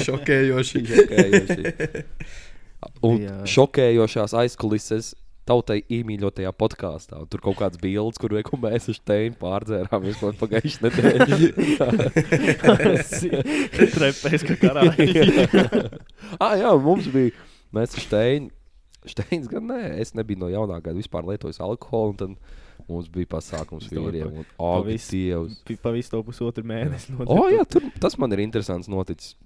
Šokējoši. 0.07 0.85
Šokējoši. 1.33 2.05
Un 3.09 3.23
Jā. 3.23 3.37
šokējošās 3.49 4.35
aizkulises 4.37 5.15
tautai 5.49 5.79
iemīļotajā 5.93 6.51
podkāstā. 6.57 7.21
Tur 7.33 7.43
kaut 7.45 7.59
kāds 7.61 7.81
bildes, 7.81 8.21
kur 8.21 8.33
reku 8.33 8.59
mēs 8.61 8.89
ar 8.93 8.99
Steinu 8.99 9.37
pārdzērām 9.41 10.07
laiku 10.09 10.33
pagājušajā 10.41 10.91
nedēļā. 10.91 11.89
Trepēs, 13.97 14.45
ka 14.49 14.59
karāji. 14.61 15.09
ah, 16.41 16.57
jā, 16.61 16.75
mums 16.81 17.09
bija. 17.13 17.33
Mēs 17.77 17.97
ar 17.99 18.07
Steinu. 18.09 18.53
Steins 19.05 19.51
gan 19.51 19.67
nē, 19.69 19.81
es 20.01 20.15
nebiju 20.17 20.41
no 20.41 20.49
jaunā 20.49 20.79
gada 20.81 20.97
vispār 20.97 21.27
lietojis 21.29 21.61
alkoholu. 21.61 22.15
un 22.15 22.21
Tad 22.23 22.87
mums 22.89 23.11
bija 23.13 23.29
pasākums 23.37 23.91
vīriem. 23.93 24.31
Un, 24.41 24.47
pa 24.57 24.65
oh, 24.65 24.85
visu- 24.87 25.13
Dievs! 25.13 25.59
Pa 25.83 25.93
visu 25.93 26.15
to 26.15 26.23
pusotru 26.25 26.65
mēnesi. 26.65 27.13
O, 27.21 27.27
oh, 27.29 27.49
jā, 27.53 27.67
tur, 27.69 27.85
tas 28.01 28.17
man 28.21 28.33
ir 28.33 28.41
interesants 28.47 28.89
noticis. 28.89 29.37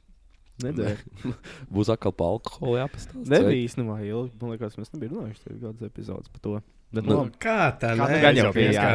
Nedēļa. 0.65 1.35
Būs 1.75 1.91
atkal 1.95 2.15
par 2.19 2.35
alkoholu 2.35 2.81
jāpastāsta. 2.81 3.27
Nebija 3.31 3.61
īstenībā 3.67 4.01
ilgi. 4.07 4.33
Man 4.41 4.55
liekas, 4.55 4.79
mēs 4.81 4.91
nebijām 4.95 5.19
runājuši 5.19 5.45
tagad 5.45 5.61
kādas 5.67 5.91
epizodes 5.93 6.33
par 6.35 6.45
to. 6.47 6.57
Bet, 6.89 7.05
Nu, 7.05 7.05
nu, 7.05 7.35
Kā 7.37 7.59
tā? 7.77 7.91
Kā 7.99 8.07
Nē, 8.09 8.33
jau 8.39 8.49
bija, 8.57 8.95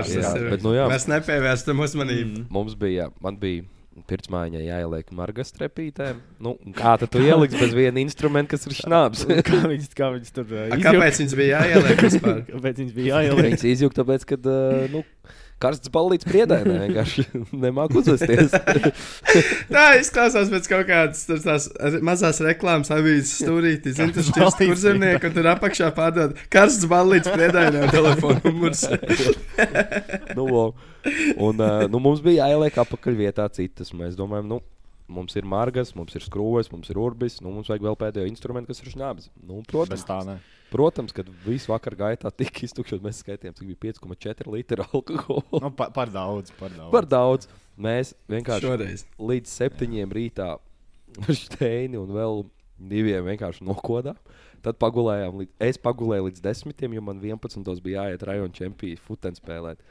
bet 0.50 0.64
nu 0.66 0.72
jā. 0.74 0.88
Mēs 0.90 1.04
nepievērstam 1.12 1.84
uzmanību. 1.86 2.32
mm, 2.40 2.48
Mums 2.56 2.74
bija, 2.82 3.12
man 3.22 3.38
bija 3.38 3.68
pirmsmaiņā 4.10 4.64
jāieliek 4.66 5.12
margas 5.14 5.54
trepītē. 5.54 6.08
Nu, 6.42 6.56
un 6.66 6.74
kā 6.74 6.96
tad 6.98 7.12
tu 7.14 7.22
ieliksi 7.22 7.60
bez 7.62 7.76
viena 7.78 8.02
instrumenta, 8.02 8.56
kas 8.56 8.66
ir 8.66 8.74
šnaps? 8.80 9.22
kā 9.50 9.60
viņas, 9.70 9.94
kā 9.94 10.10
viņas 10.16 10.34
tur 10.34 10.50
uh, 10.50 10.66
A, 10.74 10.80
Kāpēc 10.82 11.22
viņas 11.22 11.36
bija 11.38 11.62
jāieliek 11.62 12.02
vispār? 12.08 12.42
Kāpēc 12.50 12.82
viņas 12.82 12.96
bija 12.98 13.12
jāieliek? 13.20 13.46
Viņas 13.52 13.66
izjūta, 13.76 14.00
tāpēc, 14.02 14.26
ka 14.34 14.40
uh, 14.42 14.88
nu, 14.94 15.04
karsts 15.62 15.92
ballīts 15.94 16.28
priedēnē 16.28 16.76
vienkārši 16.86 17.26
nemāk 17.66 17.94
uzvesties. 18.00 18.54
Tā 19.74 19.86
izklausās 20.00 20.52
pēc 20.52 20.70
kaut 20.72 20.90
kādas 20.90 21.24
tur 21.30 21.42
tās 21.44 21.70
ar- 21.80 22.00
mazās 22.06 22.42
reklāmas 22.44 22.92
avīzes 22.94 23.38
stūrītes. 23.44 23.98
Zini, 24.00 24.16
tas 24.16 24.30
ir 24.34 24.72
kurzemnieki, 24.72 25.30
un 25.30 25.38
tur 25.38 25.50
apakšā 25.54 25.92
pārdod 25.96 26.36
karsts 26.54 26.88
ballīts 26.92 27.32
priedainā 27.32 27.88
telefonu 27.94 28.42
numurs. 28.50 28.86
nu, 30.38 30.50
un, 31.38 31.60
uh, 31.60 31.86
nu, 31.88 32.04
mums 32.04 32.24
bija 32.26 32.48
jāieliek 32.48 32.80
apakaļ 32.84 33.20
vietā 33.20 33.48
citas. 33.54 33.94
Mēs 33.98 34.18
domājam, 34.20 34.50
nu, 34.56 34.60
mums 35.14 35.36
ir 35.40 35.48
margas, 35.48 35.94
mums 35.98 36.16
ir 36.18 36.26
skrūves, 36.26 36.72
mums 36.74 36.90
ir 36.92 37.00
urbis, 37.02 37.40
nu, 37.44 37.52
mums 37.54 37.70
vajag 37.72 37.86
vēl 37.88 37.98
pēdējo 38.00 38.30
instrumentu, 38.32 38.72
kas 38.72 38.84
ir 38.84 38.94
šņābis. 38.94 39.30
Nu, 39.46 39.62
Bez 39.62 39.72
protams, 39.72 40.06
tā, 40.08 40.20
ne. 40.28 40.38
Protams, 40.74 41.14
kad 41.16 41.30
visu 41.46 41.72
vakar 41.72 41.96
gaitā 42.00 42.32
tika 42.34 42.66
iztukšot, 42.68 43.04
mēs 43.06 43.22
skaitījām, 43.24 43.56
cik 43.58 43.70
bija 43.70 43.94
5,4 43.94 44.54
litri 44.54 44.86
alkohola. 44.90 45.62
Nu, 45.68 45.72
pa, 45.78 45.90
par 45.94 46.12
daudz, 46.14 46.54
par 46.60 46.74
daudz. 46.74 46.92
Par 46.94 47.10
daudz. 47.10 47.52
Mēs 47.74 48.14
vienkārši 48.30 48.70
Šoreiz. 48.70 49.06
līdz 49.18 49.50
septiņiem 49.50 50.12
rītā 50.14 50.50
ar 51.28 51.38
steini 51.38 52.00
un 52.02 52.12
vēl 52.14 52.44
diviem 52.78 53.26
vienkārši 53.32 53.66
nokodām. 53.68 54.18
Tad 54.64 54.78
pagulējām, 54.80 55.42
līdz, 55.42 55.52
es 55.68 55.80
pagulēju 55.84 56.30
līdz 56.30 56.44
desmitiem, 56.44 56.94
jo 56.96 57.02
man 57.04 57.18
11. 57.20 57.68
bija 57.84 58.06
jāiet 58.06 58.22
rajona 58.24 58.56
čempionu 58.56 59.02
futbolu 59.04 59.40
spēlēt. 59.40 59.82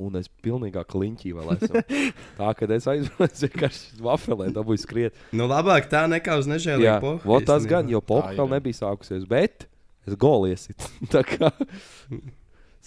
Un 0.00 0.14
es 0.16 0.30
pilnīgā 0.40 0.84
kliņķī 0.88 1.32
vēl 1.36 1.50
esmu. 1.56 1.82
Tā 2.38 2.52
kā 2.56 2.68
es 2.76 2.86
aizvēlējos 2.88 3.42
vienkārši 3.48 4.04
vafelē, 4.06 4.48
dabūju 4.54 4.84
skriet. 4.84 5.18
Nu, 5.36 5.48
labāk 5.50 5.90
tā 5.90 6.06
nekā 6.08 6.38
uz 6.40 6.46
Jā, 6.46 6.54
nežēlīgu 6.54 7.16
vot 7.26 7.48
tas 7.48 7.66
gan, 7.68 7.90
jo 7.90 8.00
ir, 8.00 8.30
vēl 8.38 8.46
jā. 8.46 8.52
nebija 8.54 8.80
sākusies, 8.84 9.26
bet 9.28 9.66
es 10.08 10.16
goliesit. 10.20 10.88
Tā 11.12 11.22
kā 11.26 11.50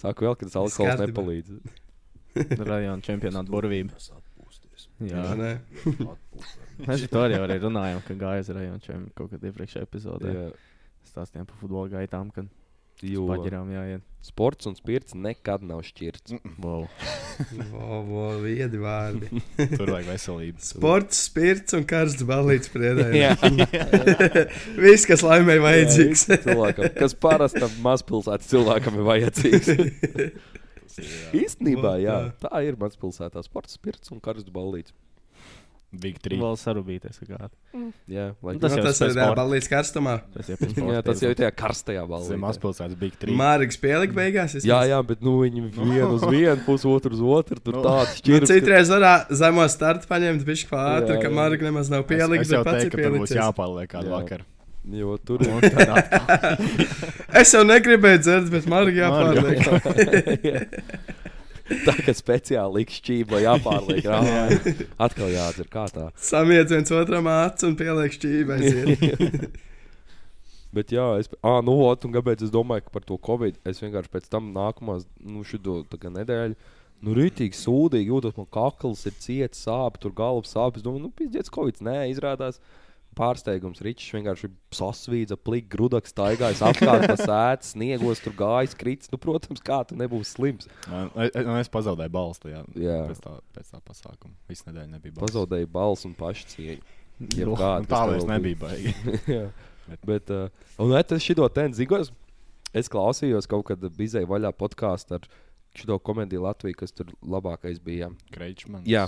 saku 0.00 0.26
vēl, 0.26 0.36
ka 0.40 0.48
tas 0.48 0.56
alkohols 0.60 0.90
kārtībā. 0.98 1.08
nepalīdz. 1.12 2.62
Rajona 2.66 3.00
čempionāta 3.06 3.52
burvība. 3.54 3.94
Jā, 5.04 5.14
Jā, 5.14 5.22
nē. 5.38 5.50
mēs 6.86 7.04
par 7.04 7.10
to 7.10 7.22
arī, 7.26 7.38
arī 7.42 7.56
runājām, 7.62 8.00
ka 8.06 8.14
gāja 8.18 8.44
uz 8.44 8.50
rajona 8.54 8.82
čempionāta 8.82 9.14
kaut 9.18 9.32
kad 9.34 9.46
iepriekšējā 9.50 9.86
epizodē. 9.86 10.34
Jā, 10.34 10.44
Stāstījām 11.10 11.46
par 11.50 11.58
futbola 11.60 11.90
gaitām, 11.92 12.30
kad 12.34 12.46
jo 13.02 13.26
paģirām 13.28 13.70
jāiet. 13.74 14.02
sports 14.24 14.68
un 14.70 14.76
spirts 14.78 15.16
nekad 15.18 15.64
nav 15.66 15.82
šķirts. 15.84 16.36
Wow. 16.62 16.86
Vo, 17.72 17.98
vo, 18.06 18.26
viedi 18.44 18.78
vārdi. 18.78 19.42
Tur 19.76 19.90
vajag 19.90 20.06
veselību. 20.12 20.62
Sports, 20.62 21.24
spirts 21.26 21.74
un 21.74 21.82
karsts 21.90 22.22
ballīts 22.28 22.70
priedē. 22.70 23.08
Jā. 23.24 23.34
Viss, 24.78 25.08
kas 25.10 25.24
laimē 25.26 25.58
vajadzīgs. 25.64 26.28
Jā, 26.30 26.38
cilvēkam, 26.46 26.92
kas 26.94 27.16
parastam 27.18 27.74
mazpilsētas 27.84 28.52
cilvēkam 28.54 29.00
ir 29.00 29.08
vajadzīgs. 29.10 29.72
Īstenībā, 31.34 31.96
jā, 32.04 32.20
tā 32.38 32.62
ir 32.62 32.78
mazpilsētā 32.78 33.42
sports, 33.42 33.74
spirts 33.80 34.14
un 34.14 34.22
karsts 34.22 34.54
ballīts. 34.54 34.94
Big 36.02 36.16
3. 36.24 36.38
Vēl 36.40 36.56
sarūpīties. 36.60 37.18
kā. 37.28 37.48
Jā, 38.10 38.26
lai 38.42 38.54
Nu, 38.54 38.60
tas 38.62 38.72
Tas, 38.72 38.76
jau 38.76 38.82
nu, 38.82 38.86
tas 38.90 39.00
ir 39.04 39.10
sporta. 39.14 39.34
balīts 39.40 39.68
karstumā. 39.70 40.14
Tas 40.34 40.48
jau 40.52 40.56
Jā, 40.94 41.02
tas 41.06 41.22
jau 41.24 41.30
ir 41.32 41.38
tajā 41.40 41.50
karstajā 41.58 42.02
Tas 42.10 42.30
ir 42.30 42.40
mazpilsētas 42.42 42.96
Big 43.00 43.14
3. 43.22 43.36
Mārīgs 43.40 43.78
pielika 43.82 44.14
beigās. 44.18 44.54
es 44.58 44.64
Jā, 44.68 44.80
jā, 44.90 44.98
bet 45.06 45.22
nu, 45.24 45.36
viņi 45.42 45.66
vienu 45.74 46.10
uz 46.18 46.24
vienu, 46.30 46.58
pusi 46.66 46.88
otru 46.90 47.12
uz 47.16 47.22
otru. 47.22 47.60
Tur 47.64 47.74
Nu. 47.78 47.82
tāds 47.86 48.14
Nu, 48.14 48.20
šķirs. 48.22 48.48
Citreiz 48.52 48.88
varētu 48.92 49.34
zemo 49.42 49.68
startu 49.68 50.06
paņemt, 50.10 50.42
viņš 50.46 50.66
kā 50.70 50.82
ātri, 50.98 51.14
Jā, 51.16 51.22
ka. 51.22 51.28
Mārīgs 51.40 51.64
nemaz 51.70 51.90
nav 51.92 52.04
Es, 52.04 52.10
pielikt, 52.12 52.42
es 52.46 52.50
jau 52.54 52.64
pats 52.64 52.82
teiktu, 52.82 52.98
ir 52.98 53.04
ka 53.04 53.10
pielicis. 53.10 53.36
jāpaliek 53.40 53.88
kādu 53.94 54.10
Jā. 54.10 54.18
vakaru. 54.18 54.44
Jo 54.92 55.14
tur 55.16 55.40
Un 55.48 55.62
tad 55.64 55.88
atkal. 55.96 56.58
Es 57.40 57.52
jau 57.56 57.62
negribēju 57.64 58.18
dzert, 58.20 58.50
bet 58.52 58.66
Mārīgs 58.68 59.00
jāpārliek. 59.00 59.58
tā 61.84 61.94
kā 62.04 62.12
speciāli 62.16 62.80
liks 62.80 62.98
šķība, 63.00 63.36
lai 63.36 63.42
jāpārliek. 63.46 64.04
Jā, 64.08 64.18
atkal 65.06 65.28
jādzer 65.32 65.66
kā 65.72 65.86
tā. 65.92 66.04
Samiedz 66.20 66.70
viens 66.74 66.92
otram 66.94 67.26
acu 67.32 67.62
un 67.70 67.74
pieliek 67.80 68.12
šķībai. 68.18 68.58
Bet 70.74 70.90
jā, 70.90 71.04
es, 71.22 71.28
ah, 71.46 71.60
nu, 71.62 71.76
ot, 71.86 72.02
un 72.02 72.10
kāpēc 72.16 72.40
es 72.42 72.50
domāju, 72.50 72.82
ka 72.88 72.96
par 72.96 73.04
to 73.06 73.14
covid 73.22 73.60
es 73.68 73.78
vienkārši 73.78 74.10
pēc 74.10 74.24
tam 74.32 74.48
nākamās, 74.56 75.04
nu, 75.22 75.44
šito 75.46 75.84
nedēļu. 75.86 76.56
Nu, 77.04 77.14
rītīgi 77.14 77.54
sūdīgi 77.58 78.10
jūtos, 78.10 78.34
man 78.38 78.48
kakls 78.50 79.04
ir 79.06 79.14
ciets, 79.20 79.60
sāp, 79.66 80.00
tur 80.02 80.12
galvas 80.16 80.50
sāp. 80.54 80.78
Es 80.78 80.82
domāju, 80.82 81.06
nu, 81.06 81.12
pizdiet, 81.14 81.50
covid. 81.54 81.78
Nē, 81.84 81.98
izrādās 82.10 82.58
pārsteigums. 83.16 83.80
Ričs 83.84 84.08
vienkārši 84.16 84.50
sasvīdza, 84.74 85.38
plīgi, 85.40 85.68
grudaks, 85.74 86.12
staigājis 86.14 86.62
apkārt 86.66 87.12
sēdes, 87.20 87.70
sniegos, 87.74 88.22
tur 88.24 88.34
gājis, 88.38 88.74
krits. 88.78 89.10
Nu, 89.12 89.18
protams, 89.22 89.62
kā 89.64 89.80
tu 89.88 89.98
nebūsi 90.00 90.34
slims. 90.36 90.68
Man- 90.90 91.10
Es, 91.14 91.30
es, 91.34 91.46
es 91.64 91.70
pazaudēju 91.72 92.12
balstu. 92.14 92.50
Jā, 92.52 92.64
Jā. 92.78 92.98
Pēc, 93.10 93.22
tā, 93.24 93.36
pēc 93.56 93.70
tā 93.74 93.80
pasākuma. 93.86 94.34
Visu 94.50 94.66
nedēļu 94.68 94.90
nebija 94.96 95.14
balsts. 95.14 95.24
Pazaudēja 95.30 95.70
balss 95.78 96.04
un 96.08 96.14
pašcieņu. 96.18 96.82
Nu, 97.44 97.54
tā 97.56 98.02
vairs 98.10 98.24
bija. 98.26 98.32
nebija 98.34 98.58
baigi. 98.58 98.94
Jā. 99.36 99.46
Bet, 100.08 100.30
uh, 100.34 100.48
un 100.82 100.94
es 100.98 101.22
šito 101.22 101.46
ten 101.54 101.74
zigos, 101.76 102.10
es 102.74 102.88
klausījos 102.90 103.46
kaut 103.50 103.66
kad 103.68 103.82
bizēju 103.94 104.26
vaļā 104.30 104.50
podkāstu 104.58 105.18
ar 105.20 105.28
šo 105.74 105.98
komēdiju 106.02 106.42
Latviju, 106.44 106.76
kas 106.78 106.92
tur 106.94 107.10
labākais 107.22 107.80
bija. 107.82 108.08
Kreičmans. 108.34 108.86
Jā. 108.90 109.06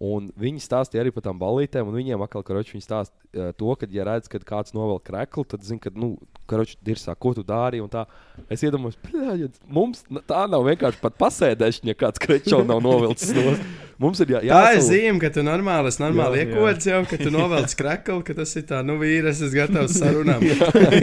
Un 0.00 0.30
viņi 0.38 0.62
stāstīja 0.64 1.02
arī 1.04 1.10
par 1.12 1.24
tām 1.26 1.40
balītēm, 1.40 1.88
un 1.90 1.96
viņiem 1.98 2.22
atkal, 2.24 2.44
karoči, 2.46 2.76
viņi 2.76 2.86
stāsta 2.86 3.12
uh, 3.34 3.50
to, 3.58 3.74
ka, 3.80 3.88
ja 3.92 4.06
redz, 4.08 4.30
kad 4.32 4.46
kāds 4.48 4.72
novelk 4.76 5.04
kreklu, 5.10 5.44
tad 5.48 5.66
zina, 5.66 5.82
ka, 5.82 5.92
nu, 5.92 6.14
karoči, 6.50 6.78
dirsā, 6.86 7.16
ko 7.18 7.34
tu 7.36 7.44
dari. 7.46 7.82
un 7.82 7.90
tā. 7.92 8.06
Es 8.48 8.64
iedomājos, 8.64 8.96
ka 9.02 9.36
mums 9.68 10.04
tā 10.30 10.46
nav 10.50 10.64
vienkārši 10.70 11.02
pat 11.02 11.18
pasēdēšana, 11.20 11.92
ja 11.92 12.00
kāds 12.06 12.22
krečo 12.22 12.62
nav 12.64 12.80
novilcis 12.86 13.34
no. 13.36 13.54
Mums 14.00 14.16
ir 14.24 14.30
jā, 14.32 14.40
Tā 14.48 14.78
ir 14.78 14.80
zīme, 14.80 15.18
ka 15.20 15.28
tu 15.28 15.42
normāli, 15.44 15.90
es 15.92 15.98
normāli 16.00 16.38
Jā, 16.38 16.44
jā. 16.46 16.54
iekods 16.54 16.86
jau, 16.88 17.00
ka 17.04 17.18
tu 17.20 17.32
novelc 17.34 17.74
kreklu, 17.76 18.22
ka 18.24 18.32
tas 18.38 18.54
ir 18.56 18.64
tā, 18.70 18.78
nu, 18.80 18.94
vīrs, 18.96 19.42
es 19.44 19.52
gatavs 19.52 19.98
sarunām. 20.00 20.40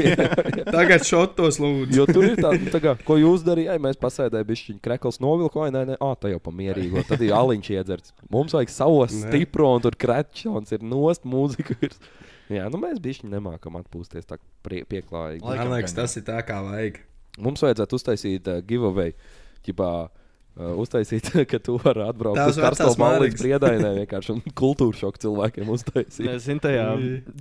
Tagad 0.78 1.06
šotos 1.06 1.60
lūdzu. 1.62 1.94
Jo 1.94 2.08
tur 2.10 2.26
ir 2.26 2.40
tā, 2.42 2.56
nu, 2.58 2.72
tā 2.74 2.82
kā, 2.82 2.96
ko 3.06 3.20
jūs 3.22 3.44
darījāt, 3.46 3.78
mēs 3.86 4.00
pasēdējām, 4.02 4.48
bija 4.50 4.62
šī 4.64 4.76
krekls 4.82 5.22
novilka, 5.22 5.62
vai 5.62 5.70
nē, 5.76 5.84
nē, 5.92 6.00
ah, 6.02 6.16
tā 6.18 6.32
jau 6.34 6.42
pamierīgo. 6.42 7.06
Tad 7.06 7.22
ir 7.22 7.36
aliņš 7.38 7.70
iedzerts. 7.76 8.16
Mums 8.34 8.58
vajag 8.58 8.74
savos 8.78 9.16
Nē. 9.16 9.28
stipro, 9.28 9.72
un 9.78 9.84
tur 9.84 9.98
krečons 10.00 10.74
ir 10.76 10.86
nost 10.86 11.28
mūzika. 11.28 11.78
Ir. 11.84 11.96
Jā, 12.58 12.70
nu 12.72 12.80
mēs 12.80 13.02
bišķi 13.04 13.28
nemākam 13.32 13.76
atpūsties 13.82 14.30
tā 14.30 14.38
prie, 14.64 14.86
pieklājīgi. 14.88 15.44
Man 15.44 15.74
liekas, 15.74 15.98
tas 15.98 16.16
ir 16.20 16.24
tā, 16.30 16.40
kā 16.48 16.62
vajag. 16.64 17.02
Mums 17.44 17.62
vajadzētu 17.66 18.00
uztaisīt 18.00 18.48
uh, 18.54 18.62
giveaway. 18.66 19.18
Ģipā, 19.68 19.92
Uh, 20.08 20.24
uztaisīt, 20.58 21.30
ka 21.52 21.60
tu 21.64 21.76
vari 21.84 22.02
atbraukt 22.08 22.42
uz 22.50 22.58
karsto 22.60 22.88
mālītes 22.98 23.02
Mārigas. 23.02 23.42
priedainē 23.44 23.92
vienkārši 24.02 24.34
un 24.34 24.40
kultūru 24.58 24.96
šoku 24.98 25.22
cilvēkiem 25.26 25.70
uztaisīt. 25.74 26.30
Es 26.34 26.48
zinu, 26.48 26.62
tajā 26.64 26.88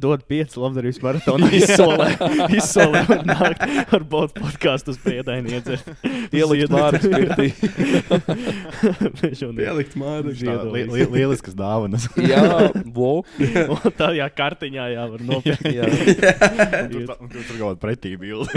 dod 0.02 0.24
pieci 0.28 0.60
labdarības 0.60 1.00
maratonu 1.06 1.48
izsolē. 1.56 2.08
Izsolē 2.56 3.02
un 3.16 3.30
nākt 3.32 3.64
ar 3.96 4.04
botu 4.10 4.42
podkāstu 4.42 4.92
uz 4.94 5.00
priedaini 5.04 5.56
iedzert. 5.56 5.88
Ielikt 6.36 6.72
Mārigas 6.74 7.08
pirtī. 7.08 7.48
Pielikt 9.56 9.96
māru. 9.98 10.32
Tā 10.36 10.56
li, 10.68 10.82
li, 10.90 11.06
lieliskas 11.16 11.54
dāvanas. 11.56 12.06
Jā, 12.20 12.68
bo. 12.92 13.22
Un 13.40 13.94
tā 13.96 14.10
jā, 14.16 14.26
kartiņā 14.36 14.88
jā, 14.92 15.06
var 15.12 15.24
nopirkt. 15.24 15.66
Jā, 15.72 15.86
tur 16.90 17.06
tā- 17.08 17.18
tur 17.22 17.42
kaut 17.46 17.56
kāda 17.62 17.80
pretība 17.82 18.28
ilga. 18.28 18.52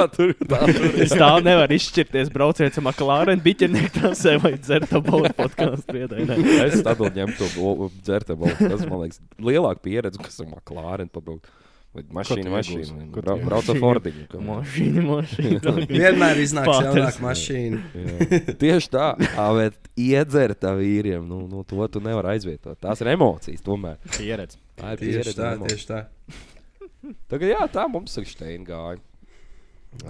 tā 0.00 0.06
tur 0.16 0.34
tā 0.42 0.60
tur. 0.66 0.86
Es 1.06 1.14
tā 1.14 1.30
nevaru 1.44 1.76
izšķirties, 1.78 2.32
brauciet 2.34 2.78
ar 2.80 2.84
McLaren, 2.88 3.40
biķernieku 3.44 3.75
trasē 3.96 4.36
vai 4.42 4.54
dzert 4.58 4.88
to 4.92 5.00
botu 5.04 5.32
podkāstu 5.38 5.86
priedaini. 5.90 6.36
Es 6.68 6.82
tādu 6.86 7.10
ņemtu 7.14 7.50
to 7.54 7.90
dzertabu. 8.06 8.50
Tas 8.58 8.82
man 8.88 9.04
liekas, 9.04 9.20
lielāka 9.42 9.82
pieredze, 9.86 10.20
kas 10.22 10.40
ir 10.42 10.50
maklāri 10.52 11.08
pabraukt. 11.12 11.48
Vai 11.96 12.02
mašīna, 12.12 12.50
mašīna. 12.52 13.04
Brau, 13.14 13.38
brauc 13.40 13.68
ar 13.72 13.78
Fordiņu. 13.80 14.24
ka- 14.28 14.40
Mašīna, 14.44 15.04
mašīna. 15.08 15.72
Vienmēr 15.96 16.40
iznāks 16.42 16.68
Pāters. 16.68 16.90
jaunāka 16.90 17.22
mašīna. 17.24 18.50
Tieši 18.60 18.90
tā, 18.92 19.06
Ā, 19.16 19.46
bet 19.56 19.78
iedzert 19.96 20.60
tā 20.60 20.74
vīriem, 20.76 21.24
nu, 21.24 21.38
nu, 21.48 21.62
to 21.64 21.80
tu 21.88 22.02
nevari 22.04 22.34
aizvietot. 22.34 22.76
Tās 22.84 23.00
ir 23.00 23.14
emocijas 23.14 23.64
tomēr. 23.64 23.96
Pieredze. 24.18 24.60
Tā 24.76 24.92
ir 24.92 25.00
Tieši 25.06 25.16
pieredze. 25.22 25.38
tā, 25.40 25.48
un 25.54 25.62
emocijas. 25.62 25.86
tieši 25.86 25.90
tā. 25.94 27.16
Tagad, 27.32 27.48
jā, 27.54 27.64
tā 27.78 27.86
mums 27.88 28.20
ir 28.20 28.28
steina 28.28 28.68
gāja. 28.68 29.00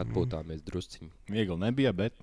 Atpūtāmies 0.02 0.64
drusciņi. 0.66 1.12
Viegli 1.30 1.60
nebija, 1.62 1.92
bet 1.94 2.16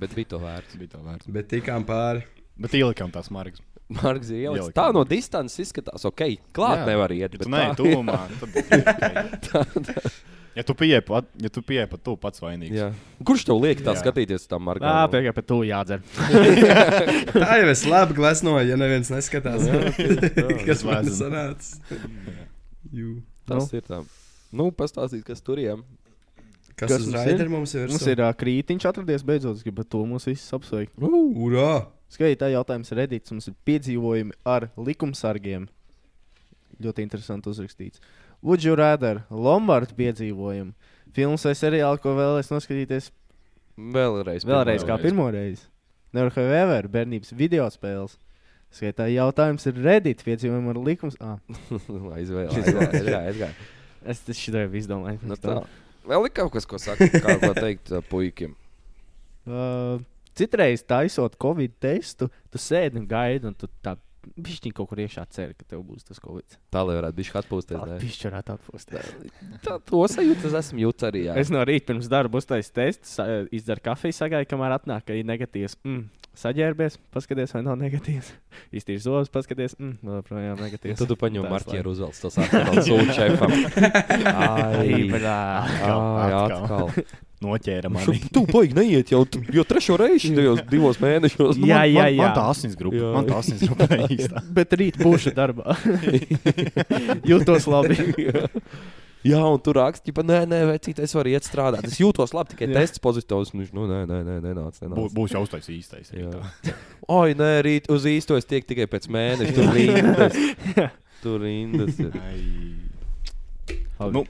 Bet 0.00 0.14
bija 0.16 0.32
to 0.34 0.38
vērts. 0.42 0.76
bija 0.80 0.96
tā 0.96 1.02
vērts. 1.04 1.30
Bet 1.30 1.48
tikām 1.52 1.84
pāri. 1.86 2.24
Bet 2.58 2.74
ielikām 2.74 3.12
tās 3.14 3.30
margas. 3.34 3.60
Marks 3.94 4.30
ir. 4.32 4.46
Ielikt. 4.48 4.72
Tā 4.74 4.86
no 4.96 5.02
distances 5.04 5.60
izskatās, 5.66 6.06
ok. 6.08 6.22
Klāt 6.56 6.80
Jā. 6.80 6.86
nevar 6.88 7.12
iet. 7.12 7.34
Ja 7.34 7.38
bet 7.38 7.44
tu 7.44 7.50
tā- 7.52 7.74
tuvumā, 7.78 8.20
tad 8.40 8.54
būtu 8.54 8.78
ok. 10.00 10.14
Ja 10.54 10.62
tu 10.62 10.74
pieeji 10.78 11.02
pat, 11.02 11.26
ja 11.42 11.50
tu 11.50 11.62
pieeji 11.66 11.88
pat 11.90 12.02
tu 12.06 12.14
pats 12.16 12.38
vainīgs. 12.40 12.76
Jā. 12.78 12.88
Kurš 13.26 13.42
tev 13.48 13.58
liek 13.58 13.80
tā 13.82 13.90
Jā. 13.92 14.00
skatīties 14.04 14.44
uz 14.44 14.50
tām 14.50 14.62
Jā, 14.62 14.66
margām? 14.68 15.10
piekrīt, 15.10 15.34
bet 15.34 15.48
tu 15.50 15.56
jādzer. 15.66 16.04
Tā 17.34 17.56
jau 17.58 17.68
es 17.72 17.82
labi 17.90 18.14
gleznoju, 18.14 18.68
ja 18.70 18.76
neviens 18.78 19.10
neskatās. 19.10 19.66
Kas 20.68 20.84
man 20.86 21.10
sanāca? 21.10 21.98
Jū. 22.94 23.16
Tas 23.50 23.66
ir 23.74 23.82
tā. 23.84 23.98
Nu, 24.54 24.70
pastāstīt, 24.70 25.24
kas 25.26 25.42
tur 25.42 25.58
ir. 25.58 25.82
Kas, 26.74 26.90
Kas 26.90 27.04
mums 27.06 27.14
raidera 27.14 27.50
mums 27.52 27.74
ir? 27.78 27.88
Mums 27.92 28.06
ir 28.10 28.20
uh, 28.24 28.32
krītiņš 28.34 28.86
atradies 28.90 29.22
beidzot, 29.26 29.56
es 29.60 29.62
gribu 29.66 29.84
to 29.86 30.00
mūs 30.10 30.26
visus 30.26 30.50
apsveikt. 30.56 30.96
Urā! 30.98 31.86
Skaidrs, 32.10 32.50
jautājums 32.54 32.90
ir 32.94 32.98
redīts. 33.02 33.30
Mums 33.34 33.46
ir 33.50 33.54
piedzīvojumi 33.66 34.34
ar 34.46 34.68
likumsargiem. 34.76 35.68
Ļoti 36.82 37.04
interesanti 37.06 37.50
uzrakstīts. 37.52 38.02
Would 38.42 38.64
you 38.66 38.74
rather 38.76 39.22
Lombardu 39.30 39.94
piedzīvojumu? 39.98 40.74
Films 41.14 41.44
vai 41.46 41.54
seriāli, 41.54 42.00
ko 42.02 42.16
vēlēs 42.18 42.50
noskatīties 42.50 43.12
Vēlreiz. 43.78 44.42
vēlreiz, 44.46 44.82
kā 44.82 44.96
Vēlreiz. 44.96 45.02
pirmo 45.02 45.28
reizi? 45.30 45.62
Never 46.14 46.30
have 46.34 46.58
ever, 46.58 46.88
bērnības 46.90 47.32
video 47.38 47.66
spēles. 47.70 48.18
Skaitā 48.74 49.06
jautājums 49.10 49.64
ir 49.70 49.78
redīt 49.82 50.22
piedzīvojumu 50.26 50.74
ar 50.74 50.78
likums. 50.82 51.16
Ah, 51.22 51.38
Aizvēl. 52.18 52.50
aizvēl, 52.50 52.84
aizvēl, 52.90 53.18
aizvēl. 53.30 53.56
es 54.10 54.20
tas 54.26 54.38
šitā 54.38 54.64
jau 54.66 54.74
izdomāju. 54.78 55.22
Nu, 55.22 55.38
tā. 55.38 55.60
Vēl 56.04 56.28
ir 56.28 56.34
kaut 56.36 56.52
kas, 56.54 56.66
ko 56.68 56.80
saka, 56.82 57.08
kā 57.12 57.38
ko 57.42 57.52
teikt 57.56 57.92
puikiem. 58.10 58.56
Uh, 59.44 60.00
citreiz 60.36 60.84
taisot 60.88 61.36
Covid 61.40 61.76
testu, 61.82 62.30
tu 62.52 62.60
sēdi 62.60 63.00
un 63.00 63.06
gaidi, 63.08 63.48
un 63.50 63.56
tu 63.56 63.68
tā 63.84 63.96
pišķiņ 64.24 64.72
kaut 64.76 64.88
kur 64.90 65.00
iekšā 65.04 65.24
ceri, 65.34 65.54
ka 65.58 65.66
tev 65.68 65.82
būs 65.86 66.06
tas 66.08 66.20
Covid. 66.22 66.56
Tā 66.72 66.82
lai 66.86 66.96
varētu 66.98 67.18
būt 67.18 67.38
atpūsties. 67.42 67.76
Tā 67.76 67.88
ne? 67.90 67.98
pišķi 68.02 68.28
varētu 68.30 68.54
atpūsties. 68.56 69.10
Tā, 69.66 69.78
to 69.90 70.02
sajūtu 70.10 70.48
es 70.50 70.58
esmu 70.60 70.84
jūtis 70.86 71.08
arī. 71.10 71.24
Jā. 71.28 71.36
Es 71.40 71.52
no 71.52 71.64
rīta 71.66 71.92
pirms 71.92 72.08
darba 72.12 72.40
uztaisīju 72.40 72.76
testu, 72.78 73.28
izdzeru 73.54 73.84
kafiju, 73.84 74.16
sagaidu, 74.16 74.48
kamēr 74.50 74.78
atnāk, 74.78 75.06
ka 75.08 75.18
ir 75.18 75.28
negatīvs. 75.28 75.76
Mm. 75.84 76.06
Saģērbies, 76.34 76.96
paskaties, 77.14 77.52
vai 77.54 77.62
nav 77.62 77.76
negatīvs. 77.78 78.32
Iztīri 78.78 78.98
zobus, 79.02 79.30
paskaties, 79.34 79.76
mm, 79.78 80.00
joprojām 80.18 80.58
negatīvs. 80.58 80.98
Tad 80.98 81.12
tu 81.12 81.16
paņem 81.20 81.46
marķieru 81.50 81.92
uzvelc 81.94 82.18
to 82.18 82.32
sūdu 82.34 83.14
šefam. 83.18 83.54
Ai, 83.54 84.82
Ai, 84.82 85.04
blā. 85.12 85.36
ai, 85.62 86.32
atkal. 86.34 86.90
atkal. 86.90 87.22
Noķēra 87.44 87.90
Šo, 87.90 88.14
mani. 88.14 88.28
tu 88.32 88.42
baigi 88.48 88.76
neiet 88.78 89.10
jau, 89.12 89.20
jau 89.52 89.64
trešo 89.68 89.98
reizi 90.00 90.30
šajos 90.32 90.62
divos 90.70 91.00
mēnešos. 91.02 91.58
Jā, 91.60 91.82
man, 91.82 91.90
jā, 91.90 91.98
man, 91.98 92.14
jā. 92.14 92.22
man 92.22 92.36
tā 92.38 92.44
asins 92.54 92.76
grupa. 92.78 92.96
Jā. 93.02 93.10
Man 93.12 93.28
tā 93.28 93.40
asins 93.42 93.64
grupa 93.66 93.98
īstā. 94.16 94.42
Bet 94.56 94.72
rīt 94.80 94.96
būšu 95.02 95.34
darbā. 95.36 95.76
Jūtos 97.28 97.68
labi. 97.68 97.98
Jā, 99.24 99.40
un 99.48 99.60
tur 99.64 99.78
raksta, 99.80 100.12
ka, 100.12 100.22
nē, 100.26 100.42
nē, 100.50 100.58
vecīt, 100.68 100.98
es 101.00 101.14
varu 101.16 101.30
iet 101.32 101.46
strādāt. 101.48 101.86
Es 101.88 101.96
jūtos 101.96 102.34
labi, 102.36 102.52
tikai 102.52 102.68
tests 102.74 103.00
pozitīvs. 103.00 103.54
Viņš, 103.56 103.70
nu, 103.72 103.86
nē, 103.88 104.02
nē, 104.10 104.18
nē, 104.26 104.34
nenāc. 104.44 104.76
Bū, 104.82 104.90
nenāc. 104.90 105.14
būs 105.16 105.32
jau 105.32 105.40
uztais 105.46 105.68
īstais. 105.72 106.12
Oi, 107.08 107.32
nē, 107.38 107.50
rīt 107.64 107.88
uz 107.92 108.04
īsto 108.10 108.36
es 108.36 108.44
tiek 108.50 108.66
tikai 108.68 108.84
pēc 108.92 109.08
mēneša. 109.08 109.54
Tur 109.56 109.72
rindas. 109.78 110.36
Tur 111.24 111.40
rindas. 111.40 112.00
ir. 112.04 112.18
Ai. 112.20 114.10
Nu, 114.12 114.26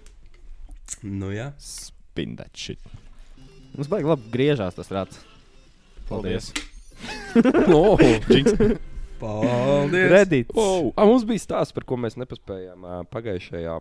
Nu 1.02 1.32
jā. 1.34 1.50
spin 1.58 2.36
that 2.38 2.54
shit. 2.56 2.78
Mums 3.74 3.88
baigi 3.90 4.06
labi 4.08 4.30
griežās 4.32 4.76
tas 4.78 4.92
rāds. 4.94 5.18
Paldies. 6.08 6.52
No, 7.66 7.96
Jinx. 8.30 8.54
Paldies! 9.18 10.06
Reddit. 10.12 10.52
Oh, 10.54 10.92
a, 10.94 11.04
mums 11.08 11.24
bija 11.26 11.42
stāsts, 11.42 11.74
par 11.74 11.86
ko 11.88 11.98
mēs 11.98 12.14
nepaspējām 12.20 12.86
pagājušajā 13.10 13.74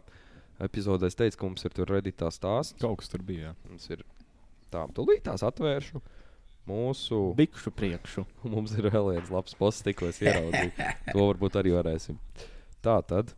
epizodē. 0.66 1.10
Es 1.12 1.18
teicu, 1.20 1.40
ka 1.42 1.48
mums 1.50 1.66
ir 1.68 1.76
tur 1.76 1.90
redītā 1.94 2.30
stāsts. 2.34 2.78
Kaut 2.82 3.02
kas 3.02 3.12
tur 3.12 3.24
bija. 3.26 3.52
jā. 3.52 3.56
Mums 3.70 3.90
ir 3.94 4.04
tā, 4.74 4.86
tūlīt 4.98 5.24
tās 5.28 5.44
atvēršu. 5.46 6.02
Mūsu 6.70 7.22
Bikšu 7.36 7.74
priekšu. 7.76 8.24
mums 8.54 8.76
ir 8.80 8.88
vēl 8.94 9.10
viens 9.16 9.32
labs 9.34 9.56
posts, 9.60 9.84
tikko 9.84 10.08
es 10.12 10.22
ieraudzīju. 10.24 10.72
To 11.12 11.26
varbūt 11.28 11.58
arī 11.60 11.74
varēsim. 11.76 12.20
Tā 12.84 12.98
tad, 13.08 13.34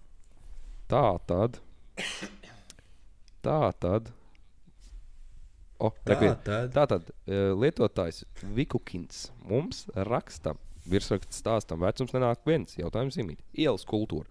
tā 0.91 1.05
tad, 1.29 1.57
tā 3.45 3.59
tad. 3.81 4.13
O, 5.75 5.89
Tā 6.07 6.15
tad. 6.39 6.69
tā 6.71 6.85
tad 6.87 7.09
eh, 7.27 7.49
lietotājs 7.51 8.21
Vikukins 8.55 9.25
mums 9.43 9.83
raksta. 10.07 10.53
Virsraksts 10.85 11.41
stāstam, 11.41 11.81
vecums 11.81 12.13
nenāk 12.13 12.43
viens 12.45 12.77
jautājums 12.77 13.17
zīmīt. 13.17 13.39
Ielas 13.57 13.83
kultūra. 13.89 14.29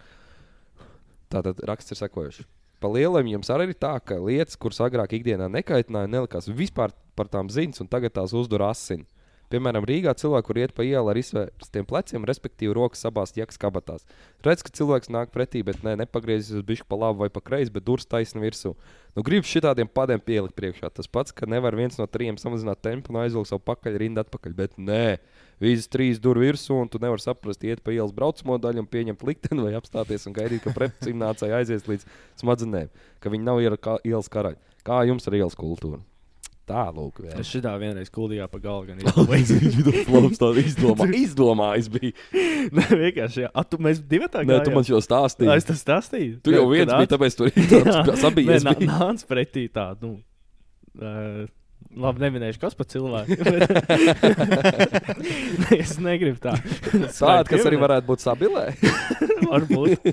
Tātad 1.34 1.58
raksts 1.66 1.92
ir 1.92 1.98
sekojošs. 1.98 2.44
Pa 2.82 2.90
lieliem 2.92 3.30
jums 3.34 3.50
arī 3.52 3.70
ir 3.70 3.78
tā, 3.80 3.94
ka 4.04 4.18
lietas, 4.20 4.58
kuras 4.60 4.82
agrāk 4.84 5.14
ikdienā 5.18 5.48
nekaitināja, 5.52 6.10
nelikās 6.10 6.50
vispār 6.50 6.92
par 7.16 7.30
tām 7.32 7.50
ziņas, 7.52 7.84
un 7.84 7.90
tagad 7.90 8.14
tās 8.16 8.34
uzdur 8.36 8.64
asini. 8.66 9.06
Piemēram, 9.54 9.84
Rīgā 9.86 10.10
cilvēki, 10.18 10.46
kur 10.48 10.58
iet 10.58 10.72
pa 10.74 10.82
ielu 10.82 11.10
ar 11.12 11.18
izvērstiem 11.20 11.84
pleciem, 11.86 12.24
respektīvi 12.26 12.74
rokas 12.74 13.06
abās 13.06 13.30
ķekas 13.36 13.60
kabatās. 13.62 14.02
Redz, 14.42 14.64
ka 14.66 14.72
cilvēks 14.74 15.12
nāk 15.14 15.30
pretī, 15.30 15.60
bet 15.62 15.84
ne, 15.86 15.92
nepagriezīs 16.00 16.56
uz 16.58 16.64
bišu 16.66 16.82
pa 16.90 16.98
labi 16.98 17.20
vai 17.22 17.28
pa 17.30 17.38
kreisi, 17.44 17.70
bet 17.70 17.84
durs 17.86 18.08
taisni 18.10 18.42
virsū. 18.42 18.72
Nu, 19.14 19.22
gribu 19.22 19.46
šitādiem 19.46 19.86
padiem 19.86 20.18
pielikt 20.18 20.56
priekšā. 20.58 20.90
Tas 20.96 21.06
pats, 21.06 21.30
ka 21.30 21.46
nevar 21.46 21.76
viens 21.78 21.94
no 22.00 22.08
trim 22.10 22.34
samazināt 22.40 22.82
tempu 22.82 23.14
un 23.14 23.20
aizvilkt 23.22 23.52
savu 23.52 23.62
pakaļ 23.70 23.98
rindu 24.02 24.24
atpakaļ, 24.24 24.56
bet 24.58 24.74
nē. 24.74 25.20
Visas 25.62 25.86
trīs 25.86 26.18
durvis 26.18 26.48
virsū, 26.48 26.80
un 26.82 26.90
tu 26.90 26.98
nevari 26.98 27.22
saprast, 27.22 27.62
iet 27.62 27.84
pa 27.84 27.94
ielas 27.94 28.14
braucamo 28.16 28.58
daļu 28.58 28.82
un 28.82 28.88
pieņemt 28.90 29.22
likteni 29.28 29.68
vai 29.68 29.76
apstāties 29.78 30.26
un 30.26 30.34
gaidīt, 30.34 30.64
ka 30.64 30.74
pretcīmnācēji 30.74 31.54
aizies 31.60 31.86
līdz 31.86 32.08
smadzenēm, 32.42 32.90
ka 33.22 33.30
viņi 33.30 33.46
nav 33.46 33.62
ielas 33.62 34.32
karaļi. 34.34 34.58
Kā 34.82 35.04
jums 35.06 35.30
ar 35.30 35.38
ielas 35.38 35.54
kultūru? 35.54 36.02
Tā, 36.64 36.86
lūk, 36.96 37.18
Es 37.36 37.48
šitā 37.52 37.74
vienreiz 37.76 38.08
kuldījā 38.08 38.46
pa 38.48 38.56
galvu. 38.62 38.86
gan 38.88 38.96
Viņš 39.32 40.38
to 40.40 40.48
izdomā. 40.62 41.08
Izdomājis 41.12 41.90
bija. 41.92 42.14
Nē, 42.78 42.86
vienkārši. 43.02 43.42
Jā, 43.44 43.50
A, 43.52 43.64
tu 43.68 43.76
mēs 43.84 44.00
divi 44.00 44.30
tā 44.32 44.40
Nē, 44.48 44.62
tu 44.64 44.72
man 44.72 44.86
šo 44.88 45.00
stāstīji. 45.04 45.50
Es 45.52 45.68
tas 45.68 45.82
stāstīju. 45.84 46.38
Tu 46.40 46.54
jau 46.56 46.64
Kad 46.64 46.72
viens 46.72 46.94
biji, 46.94 47.10
tāpēc 47.12 47.36
tur 47.36 47.52
bija 47.58 48.16
sabijies. 48.22 48.64
Nē, 48.64 48.78
nā- 48.80 48.88
nāc 48.88 49.26
pretī 49.28 49.66
tā. 49.68 49.90
Nu, 50.00 50.16
uh, 50.96 51.44
Labi, 51.94 52.24
neminēšu, 52.24 52.58
kas 52.58 52.74
par 52.74 52.88
cilvēku. 52.90 53.36
Nē, 55.60 55.76
es 55.78 55.92
negribu 56.02 56.40
tā. 56.42 56.56
Tāda, 57.12 57.44
kas 57.48 57.66
arī 57.68 57.78
varētu 57.78 58.08
būt 58.08 58.24
sabilē. 58.24 58.64
Varbūt. 59.44 60.08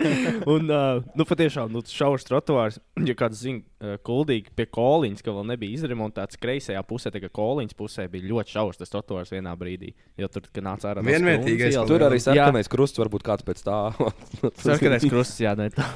Un, 0.51 0.67
uh, 0.67 0.99
nu, 1.17 1.25
patiešām, 1.25 1.71
nu, 1.73 1.81
šaurs 1.87 2.27
trotuārs, 2.27 2.77
ja 3.09 3.15
kāds 3.17 3.39
zina, 3.41 3.63
kuldīgi 3.81 4.51
pie 4.55 4.65
koliņas, 4.69 5.23
ka 5.25 5.33
vēl 5.33 5.47
nebija 5.49 5.73
izremontēts 5.79 6.37
kreisajā 6.41 6.81
pusē, 6.85 7.09
tā 7.13 7.21
kā 7.23 7.29
koliņas 7.33 7.77
pusē 7.77 8.05
bija 8.11 8.27
ļoti 8.29 8.53
šaurs 8.53 8.77
tas 8.77 8.93
trotuārs 8.93 9.31
vienā 9.33 9.55
brīdī. 9.57 9.93
Jo 10.21 10.29
tur, 10.29 10.45
nāca 10.61 10.91
ārā 10.91 11.01
no 11.01 11.09
Vienvietīgais 11.09 11.73
Skrunas 11.73 11.79
ielas- 11.79 11.89
Tur 11.89 12.05
arī 12.05 12.19
sarkanais 12.21 12.69
krusts, 12.69 13.01
varbūt 13.01 13.25
kāds 13.25 13.47
pēc 13.47 13.63
tā. 13.65 13.79
Sarkanais 14.67 15.07
krusts, 15.09 15.41
jā, 15.41 15.55
ne 15.57 15.71
tā. 15.73 15.87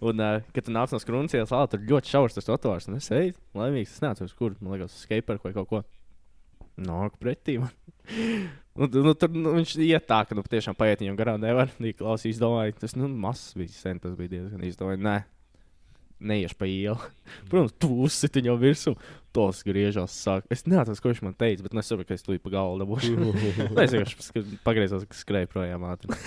Un, 0.00 0.24
uh, 0.24 0.40
kad 0.56 0.64
tu 0.64 0.72
nāc 0.72 0.94
no 0.94 1.02
skrūnas 1.02 1.36
ielas, 1.36 1.52
tur 1.52 1.84
ļoti 1.84 2.14
šaurs 2.14 2.38
tas 2.38 2.48
trotuārs. 2.48 2.88
Un 2.88 2.96
es 2.96 3.10
eju, 3.12 3.36
laimīgs, 3.60 3.92
es 3.98 4.04
nācu 4.04 4.24
uz 4.24 4.32
kur, 4.38 4.56
man 4.64 4.78
liekas, 4.78 4.96
uz 4.96 5.04
skateparku 5.04 5.50
vai 5.50 5.56
kaut 5.58 5.68
ko. 5.68 5.84
Nāk 6.80 7.20
pretī 7.20 7.60
man. 7.60 7.70
Un, 8.74 8.90
nu, 8.90 9.12
tur 9.14 9.30
nu, 9.30 9.52
viņš 9.54 9.76
iet 9.86 10.08
tā, 10.10 10.24
ka 10.26 10.34
nu, 10.34 10.42
tiešām 10.42 10.74
paiet 10.74 10.98
viņam 11.04 11.14
garām 11.20 11.38
nevar. 11.38 11.70
Klausīs, 11.94 12.40
domāju, 12.42 12.74
tas 12.80 12.96
nu, 12.98 13.06
mazs 13.06 13.52
bija 13.54 13.70
sen, 13.70 14.00
tas 14.02 14.16
bija 14.18 14.32
diezgan 14.32 14.64
īsti. 14.66 14.82
Neiešu 16.24 16.56
pa 16.56 16.64
ielu. 16.68 16.96
Protams, 17.50 17.74
tu 17.80 17.88
uzsiti 18.06 18.40
viņam 18.40 18.58
virsū. 18.62 18.94
Tos 19.34 19.64
griežās 19.66 20.12
sāk. 20.14 20.44
Es 20.52 20.62
neatceros, 20.62 21.00
ko 21.02 21.10
viņš 21.10 21.20
man 21.26 21.34
teica, 21.34 21.64
bet 21.66 21.72
nu, 21.74 21.82
es 21.82 21.88
saprotu, 21.90 22.06
ka 22.06 22.14
es 22.14 22.22
tu 22.22 22.36
pa 22.38 22.52
galvu 22.52 22.78
dabūšu. 22.84 23.16
Nē, 23.74 23.82
es 23.82 23.90
vienkārši 23.96 24.42
pagriezos, 24.62 25.02
ka 25.10 25.14
skrēju 25.18 25.48
projām 25.50 25.82
ātri. 25.90 26.14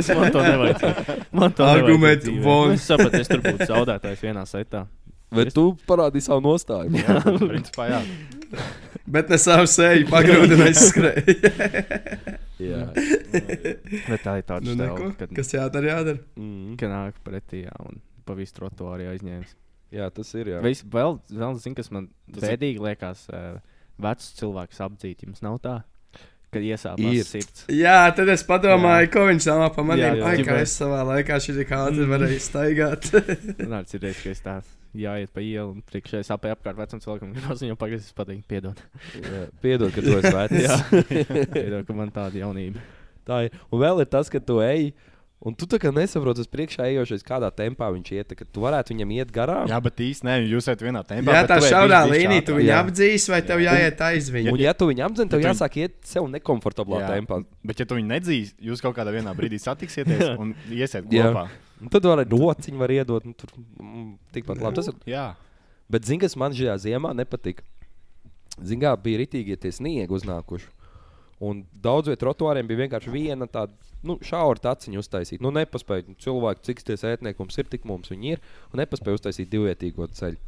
es 0.00 0.10
man 0.10 0.34
to 0.34 0.42
nevajadzēju. 0.42 0.94
Man 1.38 1.54
to 1.54 1.70
dzīvē. 1.70 2.42
von. 2.42 2.74
Nu, 2.74 2.74
Es 2.74 2.82
sapratu, 2.90 3.22
es 3.22 3.30
tur 3.30 3.46
būtu 3.46 3.70
zaudētājs 3.70 4.26
vienā 4.26 4.42
setā. 4.50 4.88
Bet 5.34 5.54
tu 5.54 5.68
parādīji 5.86 6.26
savu 6.26 6.42
nostāju. 6.48 6.90
Jā, 6.98 7.22
principā, 7.52 7.86
jā. 7.92 8.00
Bet 9.06 9.30
ne 9.30 9.38
savu 9.38 9.70
seju 9.70 10.10
pagrūdināt 10.10 10.82
skrēju. 10.82 12.42
Jā. 12.62 12.82
Bet 14.10 14.24
tā 14.24 14.38
ir 14.40 14.46
tāda 14.48 14.66
nu, 14.66 14.74
stila, 14.74 15.10
kad, 15.18 15.32
Kas 15.36 15.52
jādara, 15.54 15.92
jādara. 15.94 16.22
Mm. 16.38 16.76
kad 16.80 16.92
nāk 16.92 17.20
pretī 17.26 17.62
jā, 17.64 17.74
un 17.86 18.00
pa 18.28 18.36
visu 18.38 18.56
trotuāru 18.58 19.06
aizņēmis. 19.12 19.54
jā, 19.94 20.08
tas 20.14 20.32
ir. 20.36 20.52
Jā. 20.54 20.62
Vis, 20.64 20.82
vēl, 20.84 21.18
vēl 21.30 21.60
zinu, 21.62 21.78
kas 21.78 21.92
man 21.94 22.10
bēdīgi 22.34 22.82
liekas, 22.84 23.26
uh, 23.32 23.60
vecs 24.02 24.32
cilvēks 24.40 24.82
apdzīt. 24.84 25.24
Jums 25.26 25.44
nav 25.46 25.60
tā, 25.64 25.78
kad 26.52 26.64
iesāpās 26.64 27.28
sirds. 27.28 27.64
Jā, 27.68 27.98
tad 28.16 28.28
es 28.32 28.42
padomāju, 28.48 29.10
ko 29.12 29.26
viņš 29.28 29.46
domā 29.50 29.68
par 29.74 29.84
maniem. 29.84 30.16
Jā, 30.20 30.26
Ai, 30.30 30.36
jā. 30.40 30.46
kā 30.48 30.56
es 30.64 30.72
savā 30.80 31.02
laikā 31.10 31.36
šī 31.44 31.64
kā 31.68 31.82
ātri 31.88 32.06
Mm. 32.06 32.12
varēju 32.14 32.40
staigāt. 32.44 33.10
Nāc, 33.68 33.94
ir 33.94 34.00
reizes, 34.06 34.22
ka 34.24 34.30
es 34.36 34.40
tāds 34.44 34.74
jāiet 34.98 35.28
pa 35.34 35.40
ielu 35.44 35.68
un 35.76 35.82
priekšā 35.84 36.22
es 36.24 36.30
apēju 36.32 36.56
apkārt 36.56 36.78
vecam 36.80 37.00
cilvēkam, 37.04 37.34
gribas 37.36 37.60
viņam 37.62 37.76
pagriezties 37.78 38.16
pateikt, 38.16 38.46
piedod. 38.48 38.80
Jā. 39.20 39.42
Piedod, 39.60 39.92
ka 39.92 40.00
tu 40.00 40.16
esi 40.16 40.32
vecs. 40.38 40.62
Jā, 40.64 40.78
piedod, 41.52 41.84
ka 41.86 41.92
man 41.98 42.10
tāda 42.14 42.40
jaunība. 42.40 42.80
Tā 43.28 43.42
ir. 43.44 43.58
Un 43.68 43.82
vēl 43.84 44.00
ir 44.00 44.08
tas, 44.08 44.30
ka 44.32 44.40
tu 44.40 44.62
ej. 44.64 44.94
Un 45.38 45.54
tu 45.54 45.68
tā 45.70 45.78
kā 45.78 45.92
nesaproti, 45.94 46.42
uz 46.42 46.48
priekšā 46.50 46.88
ejošais, 46.90 47.22
kādā 47.22 47.46
tempā 47.54 47.86
viņš 47.94 48.08
iet. 48.16 48.32
ka 48.34 48.42
Tu 48.42 48.62
varētu 48.62 48.90
viņam 48.90 49.12
iet 49.14 49.30
garām. 49.30 49.68
Jā, 49.70 49.78
bet 49.84 50.02
īsti 50.02 50.26
nē, 50.26 50.34
jūs 50.50 50.66
esat 50.66 50.82
vienā 50.82 51.04
tempā. 51.06 51.30
Jā, 51.30 51.44
bet 51.46 51.52
tā 51.52 51.58
šaurā 51.62 52.00
līnija, 52.10 52.42
tu 52.48 52.56
viņu 52.58 52.74
apdzīs, 52.74 53.28
vai 53.30 53.38
tev 53.46 53.62
Jā. 53.62 53.76
jāiet 53.78 54.02
aiz 54.08 54.32
viņu? 54.34 54.56
Un, 54.56 54.64
ja 54.66 54.74
tu 54.74 54.90
viņu 54.90 55.06
apdzen, 55.06 55.30
tev 55.30 55.46
jāsāk 55.46 55.78
iet 55.84 55.94
sev 56.10 56.26
nekomfortablā 56.32 57.04
Jā, 57.04 57.14
tempā. 57.20 57.38
Bet, 57.62 57.78
ja 57.78 57.86
tu 57.86 58.00
viņu 58.00 58.10
nedzīsi, 58.16 58.56
jūs 58.66 58.82
kaut 58.82 58.98
kādā 58.98 59.14
vienā 59.14 59.30
brīdī 59.38 59.62
satiksieties 59.62 60.32
un 60.42 60.56
iesiet 60.74 61.06
kopā. 61.06 61.46
Un 61.78 61.94
tad 61.94 62.10
var 62.10 62.24
arī 62.24 62.34
rociņu 62.34 62.82
var 62.82 62.96
iedot. 62.98 63.30
Nu, 63.30 63.38
tur 63.38 63.54
mm, 63.54 64.08
tikpat 64.34 64.58
labi. 64.58 64.80
Tas 64.80 64.90
ir 64.90 64.98
Jā, 65.06 65.28
Bet, 65.88 66.04
zini, 66.04 66.20
kas 66.20 66.36
man 66.36 66.52
šajā 66.52 66.74
ziemā 66.84 67.14
nepatika? 67.16 67.64
Zini, 68.60 68.82
kā 68.82 68.90
bija 69.00 69.22
ritīgi, 69.22 69.54
ja 69.54 69.60
tie 69.60 69.70
sniegi 69.72 70.12
uznākuši. 70.12 70.68
Un 71.44 71.62
daudz 71.84 72.10
vietu 72.10 72.24
trotuāriem 72.24 72.66
bija 72.66 72.82
vienkārši 72.84 73.12
viena 73.14 73.46
tāda 73.46 73.70
nu, 74.06 74.16
šaura 74.22 74.58
taciņa 74.62 74.98
uztaisīta. 75.02 75.42
Nu, 75.44 75.52
nepaspēja 75.54 76.16
cilvēki, 76.22 76.64
cik 76.66 76.82
tie 76.86 76.96
ētnieki 77.12 77.42
mums 77.42 77.58
ir, 77.60 77.68
tik 77.70 77.86
mums 77.88 78.10
viņi 78.12 78.34
ir. 78.34 78.42
Un 78.72 78.82
nepaspēja 78.82 79.20
uztaisīt 79.20 79.50
divvietīgo 79.52 80.08
ceļu. 80.18 80.38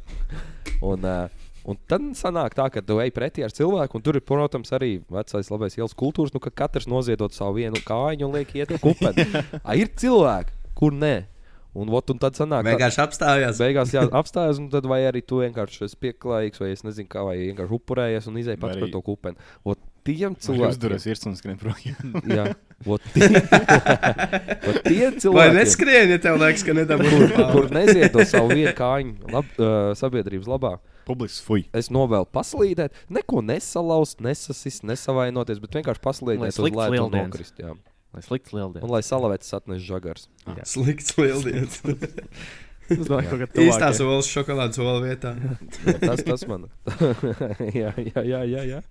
un, 0.91 1.07
uh, 1.07 1.49
un 1.63 1.79
tad 1.91 2.11
sanāk 2.19 2.55
tā, 2.59 2.67
ka 2.73 2.83
tu 2.83 2.99
ej 3.03 3.11
pretī 3.15 3.45
ar 3.47 3.55
cilvēku, 3.55 3.99
un 3.99 4.05
tur 4.05 4.19
ir, 4.19 4.25
protams, 4.27 4.71
arī 4.75 4.97
vecais 5.11 5.51
labais 5.53 5.77
ielas 5.79 5.95
kultūras, 5.97 6.35
nu, 6.35 6.43
ka 6.43 6.53
katrs 6.63 6.89
noziedot 6.91 7.35
savu 7.35 7.59
vienu 7.61 7.79
kājiņu 7.87 8.27
un 8.27 8.39
liek 8.39 8.55
iet 8.59 8.75
kupeni. 8.83 9.27
A, 9.67 9.77
ir 9.79 9.91
cilvēki, 9.95 10.57
kur 10.75 10.95
nē. 10.95 11.15
Un, 11.71 11.87
ot, 11.95 12.09
un 12.11 12.17
tad 12.19 12.35
sanāk, 12.35 12.65
tā- 12.65 12.73
Vienkārši 12.73 12.99
apstājās. 12.99 13.59
Beigās 13.63 13.93
jā, 13.95 14.03
apstājas, 14.21 14.59
un 14.59 14.67
tad 14.73 14.87
vai 14.91 15.05
arī 15.07 15.21
tu 15.23 15.39
vienkārši 15.39 15.85
esi 15.87 15.99
pieklājīgs, 16.03 16.59
vai 16.59 16.73
es 16.73 16.83
nezinu, 16.83 17.07
kā, 17.11 17.23
vai 17.23 17.37
vienkārši 17.39 17.77
upurējies 17.77 18.27
un 18.27 18.41
izēji 18.41 18.59
Vai 18.59 18.65
pats 18.65 18.81
par 18.81 18.91
to 18.91 19.01
kupeni. 19.05 19.47
Ot, 19.63 19.79
tiem 20.07 20.35
cilvēki 20.35 20.45
cilvēkiem, 20.45 20.75
uzduras 20.75 21.07
virsū 21.07 21.29
un 21.31 21.35
skrien 21.39 21.59
projām. 21.61 22.15
jā, 22.37 22.45
ot, 22.85 23.05
tie, 23.15 23.27
ot, 23.29 24.79
tie 24.85 25.09
Vai 25.09 25.19
cilvēki, 25.23 25.57
neskrien, 25.57 26.13
ja 26.15 26.21
tev 26.23 26.39
liekas, 26.41 26.65
ka 26.67 26.75
nedabūji 26.77 27.29
kur, 27.35 27.45
kur 27.53 27.69
neziedo 27.75 28.25
savu 28.29 28.55
vietu 28.55 28.73
kājiņu 28.79 29.35
lab, 29.35 29.53
uh, 29.57 29.91
sabiedrības 29.99 30.49
labā. 30.51 30.73
Publisks 31.07 31.41
fuj. 31.45 31.65
Es 31.77 31.89
novēlu 31.93 32.29
paslīdēt, 32.33 32.97
neko 33.11 33.41
nesalauzt, 33.45 34.21
nesasist, 34.23 34.85
nesavainoties, 34.87 35.61
bet 35.63 35.79
vienkārši 35.81 36.01
Lai 36.01 36.09
paslīdēt 36.09 36.59
uz 36.61 36.67
leju 36.67 37.07
un 37.07 37.15
nokrist. 37.17 37.57
Jā. 37.61 37.77
Lai 38.11 38.25
slikts 38.25 38.51
lieldienas. 38.51 38.83
Un 38.83 38.91
lai 38.91 38.99
salavētas 39.07 39.55
atnes 39.55 39.85
žagars. 39.85 40.27
Slikts 40.67 41.15
lieldienas. 41.19 41.79
Es 42.91 43.07
domāju, 43.07 43.37
ka 43.41 43.63
Īstā 43.63 43.91
solis 43.95 44.29
šokolādes 44.31 44.79
sola 44.79 44.97
vietā. 45.03 45.31
Jā, 45.39 45.93
Tas, 46.01 46.23
tas 46.27 46.43
man. 46.49 46.67
jā, 47.81 47.93
jā, 47.95 48.23
jā, 48.27 48.41
jā, 48.49 48.65
jā. 48.67 48.81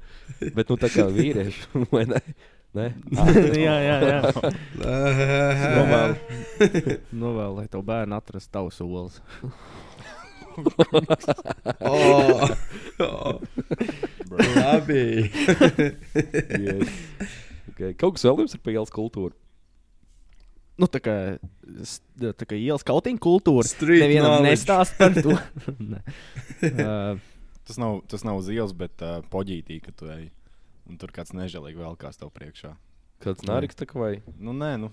Bet 0.57 0.73
nu 0.73 0.79
tā 0.81 0.91
kā 0.93 1.07
vīrieši, 1.13 1.69
vai 1.95 2.07
ne? 2.11 2.23
ne? 2.79 2.89
jā, 3.59 3.77
jā, 3.85 3.97
jā. 4.07 4.21
Novēl. 5.77 6.17
Novēl, 7.25 7.61
lai 7.61 7.69
tev 7.73 7.85
bērni 7.87 8.19
atrastu 8.19 8.55
tavu 8.59 8.73
solis. 8.75 9.21
Oh, 11.81 12.51
oh. 13.01 13.39
Labi. 14.57 15.31
Yes. 16.59 16.91
Okay. 17.71 17.95
Kaut 17.97 18.19
kas 18.19 18.27
vēl 18.27 18.43
jums 18.43 18.57
ir 18.57 18.61
par 18.65 18.75
ielas 18.75 18.93
kultūru. 18.93 19.33
Nu, 20.81 20.89
tā 20.89 21.01
kā, 21.05 21.15
tā 22.41 22.47
kā 22.49 22.57
ielas 22.57 22.85
kautiņa 22.89 23.21
kultūra. 23.21 23.67
Street 23.69 24.01
Nevienam 24.07 24.41
nestāst 24.47 24.97
par 24.97 25.13
to. 25.19 25.37
Nē. 25.93 26.01
uh, 26.73 27.21
Tas 27.71 27.77
nav, 27.79 28.01
tas 28.11 28.25
nav 28.27 28.41
uz 28.41 28.49
ielas, 28.51 28.73
bet 28.75 28.99
uh, 29.05 29.21
poģītī, 29.31 29.77
ka 29.85 29.93
tu 29.95 30.09
ej. 30.11 30.25
un 30.91 30.97
tur 30.99 31.13
kāds 31.15 31.31
nežēlīgi 31.37 31.79
vēl 31.79 31.95
kāds 32.01 32.19
tev 32.19 32.33
priekšā. 32.35 32.73
Kāds 33.23 33.45
nāriks 33.47 33.77
tā 33.79 33.87
kā 33.87 34.01
vai? 34.01 34.15
Nu, 34.43 34.51
nē, 34.57 34.73
nu, 34.81 34.89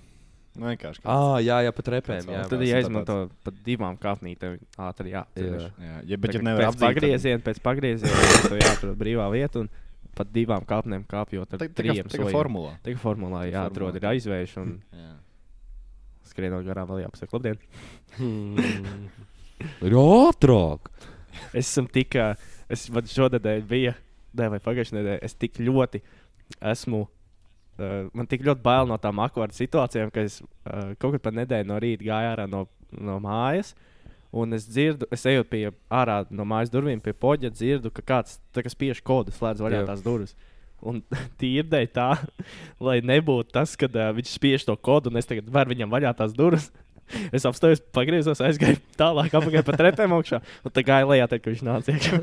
nu 0.60 0.68
vienkārši. 0.70 1.02
kāds- 1.02 1.10
Ah, 1.10 1.40
jā, 1.42 1.58
jā, 1.66 1.72
pat 1.74 1.90
repēm. 1.96 2.28
Jā. 2.30 2.44
Tad 2.44 2.52
tas 2.54 2.60
ir 2.62 2.68
ir 2.68 2.74
jāizmanto 2.76 3.16
pat 3.48 3.58
divām 3.66 3.98
kāpnītēm 3.98 4.60
ātri 4.78 5.10
Jā. 5.16 5.24
jāatcerās. 5.24 5.66
Jā, 5.88 5.96
ja, 6.12 6.20
bet, 6.22 6.36
ja 6.38 6.44
nevar 6.46 6.62
pēc 6.62 6.70
apdzīt, 6.70 6.84
tad- 6.84 6.94
pagrieziena, 7.00 7.42
pēc 7.48 7.64
pagrieziena, 7.66 8.30
tad 8.44 8.58
jāatrod 8.62 9.00
brīvā 9.02 9.26
vieta 9.34 9.64
un 9.64 9.72
pat 10.18 10.30
divām 10.36 10.66
kāpnēm 10.70 11.08
kāpjot 11.10 11.58
ar 11.58 11.66
trījiem 11.82 12.12
tā 12.14 12.20
kā 12.22 12.30
formulā. 12.36 12.76
Tā 12.86 12.94
kā 12.94 13.02
formulā 13.02 13.48
jāatrod, 13.50 13.96
formulā. 13.96 14.04
ir 14.04 14.10
aizvērš 14.14 14.58
un 14.62 14.76
Jā. 14.94 15.12
Skrienot 16.30 16.66
garām 16.68 16.90
vēl 16.90 17.04
jāpasaka 17.06 17.38
labdien. 17.38 17.60
Hmm. 18.18 19.10
Ir 19.86 19.98
ātrāk. 19.98 20.92
Es 21.52 21.70
esmu 21.70 21.90
tik, 21.94 22.18
es 22.70 22.88
man 22.94 23.10
šonadēļ 23.10 23.62
bija, 23.70 23.94
ne, 24.38 24.50
vai 24.54 24.60
pagājušajā 24.64 24.98
nedēļā, 25.00 25.22
es 25.26 25.38
tik 25.38 25.60
ļoti 25.62 26.02
esmu. 26.74 27.06
Uh, 27.78 28.08
man 28.18 28.26
tik 28.26 28.42
ļoti 28.46 28.64
bail 28.64 28.88
no 28.90 28.96
tām 28.98 29.20
akvārdu 29.22 29.54
situācijām, 29.54 30.10
ka 30.10 30.24
es 30.26 30.40
uh, 30.42 30.96
kaut 30.98 31.14
kad 31.14 31.28
pa 31.28 31.34
nedēļu 31.38 31.70
no 31.70 31.78
rīta 31.82 32.08
gāju 32.08 32.32
ārā 32.32 32.48
no, 32.50 32.64
no 32.98 33.20
mājas. 33.22 33.76
Un 34.38 34.58
es 34.58 34.66
dzirdu, 34.68 35.08
es 35.14 35.24
eju 35.30 35.46
pie 35.48 35.62
ārā 35.94 36.24
no 36.34 36.46
mājas 36.50 36.72
durvīm, 36.74 37.00
pie 37.04 37.14
poģa, 37.16 37.52
dzirdu, 37.54 37.92
ka 37.94 38.04
kāds 38.12 38.40
spiež 38.74 39.00
kodu, 39.06 39.32
slēdz 39.36 39.62
vaļā 39.64 39.84
Jā. 39.84 39.88
tās 39.92 40.02
durvis. 40.06 40.34
Un 40.86 41.02
tīrdēji 41.42 41.90
tā, 41.96 42.10
lai 42.84 43.00
nebūtu 43.06 43.56
tas, 43.56 43.74
ka 43.80 43.90
uh, 43.90 44.12
viņš 44.18 44.36
spiež 44.38 44.68
to 44.68 44.76
kodu, 44.78 45.12
un 45.12 45.22
es 45.22 45.30
tagad 45.30 45.50
varu 45.54 45.74
viņam 45.74 45.94
vaļā 45.94 46.14
tās 46.18 46.36
durvis. 46.38 46.70
Es 47.32 47.46
apstājos, 47.48 47.80
pagriezos, 47.96 48.42
aizgāju 48.44 48.78
tālāk, 49.00 49.32
apgāju 49.38 49.64
pa 49.68 49.76
trepēm 49.80 50.12
augšā, 50.18 50.42
un 50.68 50.74
tā 50.76 50.84
gāja 50.88 51.08
lejā, 51.08 51.28
tad, 51.32 51.40
kad 51.44 51.54
viņš 51.54 51.64
nāca 51.64 51.94
iekšā. 51.94 52.20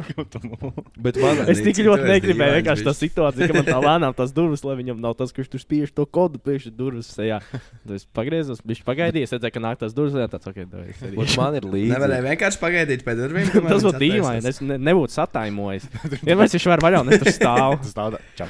Bet 1.05 1.19
man 1.23 1.41
Es 1.49 1.63
tik 1.65 1.81
ļoti 1.87 2.05
negribēju 2.11 2.59
vienkārši 2.59 2.85
tā 2.87 2.93
situācija, 2.99 3.49
ka 3.49 3.57
man 3.57 3.69
tā 3.69 3.79
lēnām 3.89 4.13
tās 4.19 4.35
durvis, 4.37 4.65
lai 4.67 4.77
viņam 4.81 5.01
nav 5.01 5.17
tas, 5.19 5.33
kurš 5.35 5.49
tur 5.55 5.63
spiež 5.63 5.95
to 5.97 6.05
kodu 6.05 6.37
priekš 6.43 6.69
durvis. 6.77 7.09
sejā. 7.17 7.41
Tad 7.55 7.95
es 7.97 8.05
pagriezos, 8.17 8.61
viņš 8.65 8.83
pagaidīja, 8.87 9.29
es 9.29 9.35
redzēju, 9.37 9.55
ka 9.57 9.65
nāk 9.65 9.81
tās 9.81 9.97
durvis, 9.97 10.15
un 10.17 10.29
tāds, 10.29 10.49
ok. 10.51 10.59
Bet 10.69 11.37
man 11.41 11.59
ir 11.61 11.65
līdzi. 11.69 11.93
Nevarēja 11.95 12.27
vienkārši 12.29 12.61
pagaidīt 12.63 13.05
pie 13.07 13.15
durvīm. 13.19 13.53
Tas 13.55 13.85
būtu 13.87 14.03
dīvaini. 14.03 14.53
Es 14.53 14.61
ne, 14.65 14.77
nebūtu 14.91 15.17
sataimojis. 15.17 15.89
Vienmēr 16.27 16.53
viņš 16.57 16.69
var 16.75 16.85
vaļā, 16.85 17.05
un 17.05 17.15
es 17.15 17.23
tur 17.25 17.33
stāvu. 17.35 17.81
Tas 17.85 17.97
tādā 17.97 18.21
čau. 18.37 18.49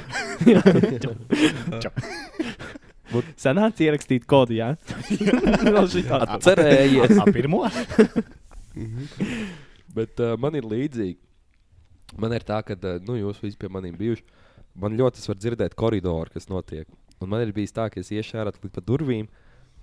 Senāts 3.39 3.81
ierakstīt 3.83 4.25
kodu, 4.29 4.55
jā. 4.57 4.73
Cerējies. 6.45 7.21
Pirmo? 7.35 7.63
Bet 9.95 10.21
uh, 10.23 10.33
man 10.41 10.57
ir 10.57 10.67
līdzīgi. 10.67 11.19
Man 12.21 12.35
ir 12.35 12.45
tā, 12.47 12.61
ka 12.65 12.77
uh, 12.77 12.97
nu, 13.05 13.17
jūs 13.19 13.41
visi 13.43 13.59
pie 13.59 13.69
maniem 13.71 13.95
bijuši. 13.99 14.25
Man 14.81 14.97
ļoti 14.99 15.23
var 15.29 15.39
dzirdēt 15.39 15.77
koridoru, 15.79 16.33
kas 16.33 16.49
notiek. 16.51 16.89
Un 17.23 17.31
man 17.31 17.45
ir 17.45 17.53
bijis 17.55 17.75
tā, 17.75 17.87
ka 17.91 18.01
es 18.01 18.11
iešu 18.11 18.41
ārā 18.41 18.51
līdz 18.51 18.73
pat 18.75 18.87
durvīm. 18.87 19.29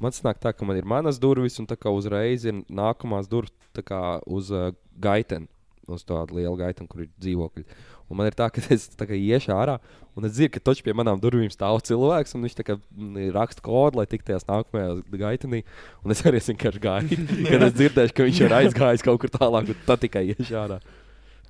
Man 0.03 0.13
sanāk 0.13 0.43
tā, 0.43 0.53
ka 0.53 0.67
man 0.69 0.77
ir 0.77 0.89
manas 0.89 1.21
durvis, 1.23 1.57
un 1.63 1.69
tā 1.71 1.79
kā 1.79 1.93
uzreiz 1.95 2.45
ir 2.49 2.61
nākamās 2.69 3.31
durvis 3.31 3.55
tā 3.77 3.85
kā 3.87 4.03
uz 4.27 4.51
uh, 4.53 4.73
gaiteni. 5.01 5.49
Uz 5.91 6.05
tādu 6.07 6.37
lielu 6.39 6.55
gaiteni, 6.61 6.87
kur 6.87 7.03
ir 7.03 7.11
dzīvokļi. 7.19 7.65
Un 8.13 8.19
man 8.19 8.29
ir 8.29 8.37
tā, 8.37 8.47
ka 8.53 8.63
es 8.75 8.87
tā 8.93 9.07
iešu 9.09 9.55
ārā, 9.57 9.79
un 10.15 10.29
es 10.29 10.37
dzirdu, 10.37 10.53
ka 10.55 10.65
točs 10.69 10.85
pie 10.85 10.95
manām 10.97 11.21
durvīm 11.21 11.51
stāv 11.53 11.81
cilvēks, 11.89 12.37
un 12.37 12.47
viņš 12.47 12.57
tā 12.59 12.67
kā 12.69 12.77
mm, 12.79 13.31
raksta 13.35 13.65
kodu, 13.65 13.99
lai 13.99 14.07
tiktu 14.11 14.31
tajā 14.31 14.43
nākamajā 14.51 15.21
gaitenī. 15.25 15.63
Un 16.05 16.15
es 16.15 16.23
arī 16.29 16.43
vienkārši 16.45 16.83
gāju, 16.83 17.21
kad 17.51 17.69
es 17.69 17.77
dzirdēju, 17.79 18.17
ka 18.17 18.29
viņš 18.29 18.43
ir 18.45 18.57
aizgājis 18.61 19.07
kaut 19.07 19.23
kur 19.25 19.33
tālāk, 19.33 19.73
un 19.73 19.87
tad 19.89 20.05
tikai 20.05 20.29
iešu 20.35 20.59
ārā. 20.61 20.83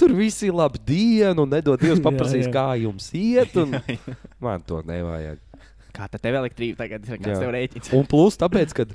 Tur 0.01 0.15
viss 0.17 0.43
ir 0.43 0.55
labi 0.57 0.81
dienu, 0.87 1.45
un 1.45 1.51
nedod 1.53 1.81
Dievs 1.83 2.01
paprasīs, 2.03 2.49
jā. 2.49 2.53
kā 2.55 2.67
jums 2.81 3.11
iet. 3.15 3.53
Un... 3.61 3.77
Man 4.43 4.65
to 4.67 4.81
nevajag. 4.89 5.43
Kā 5.93 6.09
tad 6.09 6.23
tev 6.25 6.39
elektrība 6.41 6.87
tagad 6.87 7.05
ir? 7.05 7.19
Jā. 7.19 7.21
Kāds 7.21 7.43
tev 7.43 7.53
rēķins? 7.53 7.91
Un 7.99 8.07
plus, 8.09 8.39
tāpēc, 8.41 8.73
ka 8.79 8.87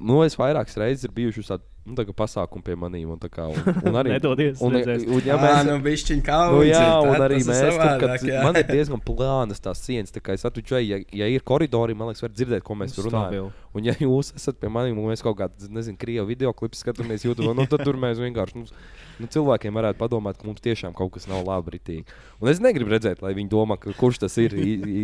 nu, 0.00 0.22
es 0.24 0.36
vairākas 0.40 0.78
reizes 0.80 1.04
ir 1.08 1.12
bijuši 1.16 1.44
tādi 1.50 1.66
nu, 1.90 1.94
tā 1.96 2.04
kā 2.06 2.12
pasākumi 2.14 2.62
pie 2.64 2.74
maniem. 2.78 3.08
Un, 3.14 3.18
tā 3.20 3.30
kā, 3.32 3.46
un, 3.50 3.56
un 3.88 3.96
arī 3.98 4.12
Nedodies, 4.14 4.60
Un, 4.62 4.74
redzēs. 4.76 5.06
un, 5.08 5.20
ja 5.24 5.34
Jā, 5.34 5.38
mēs, 5.42 5.62
nu, 5.66 5.76
bišķiņ 5.86 6.20
Nu, 6.20 6.26
kauns. 6.26 6.66
jā, 6.68 6.82
ir, 6.84 7.08
un 7.08 7.14
tad 7.16 7.24
arī 7.26 7.38
tas 7.40 7.46
ir 7.46 7.50
mēs 7.50 7.60
tur, 7.62 7.72
savādāk, 7.80 8.26
jā. 8.28 8.42
man 8.44 8.58
ir 8.60 8.66
diezgan 8.76 9.02
plānas 9.06 9.64
tās 9.64 9.82
sienas. 9.86 10.12
Tā 10.14 10.22
es 10.36 10.44
atveru, 10.46 10.82
ja, 10.84 11.00
ja 11.22 11.30
ir 11.32 11.44
koridori, 11.46 11.96
man 11.96 12.10
liekas, 12.12 12.22
var 12.26 12.34
dzirdēt, 12.36 12.64
ko 12.66 12.76
mēs 12.78 12.94
tur 12.94 13.08
runājam. 13.08 13.50
Un, 13.74 13.86
ja 13.86 13.94
jūs 13.98 14.32
esat 14.36 14.60
pie 14.60 14.70
maniem, 14.72 14.98
un 15.00 15.10
mēs 15.10 15.24
kaut 15.24 15.38
kādā, 15.40 15.70
nezinu, 15.72 15.98
krievu 16.00 16.28
video 16.30 16.52
klipu 16.54 16.78
skatāmies 16.78 17.24
YouTube, 17.26 17.54
nu, 17.56 17.66
tad 17.70 17.82
tur 17.86 17.98
mēs 18.00 18.20
vienkārši. 18.22 18.60
Mums, 18.60 18.74
Nu, 19.20 19.28
cilvēkiem 19.28 19.74
varētu 19.76 19.98
padomāt, 20.00 20.38
ka 20.40 20.46
mums 20.48 20.62
tiešām 20.64 20.94
kaut 20.96 21.10
kas 21.12 21.26
nav 21.28 21.42
labi. 21.44 21.74
Ritīgi. 21.74 22.06
Un 22.40 22.48
es 22.48 22.56
negribu 22.64 22.88
redzēt, 22.94 23.20
lai 23.20 23.34
viņi 23.36 23.50
domā, 23.52 23.76
kurš 23.76 24.22
tas 24.22 24.36
ir, 24.40 24.54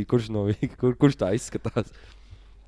kurš, 0.08 0.30
no, 0.32 0.46
kur, 0.80 0.94
kurš 0.96 1.18
tā 1.20 1.34
izskatās. 1.36 1.90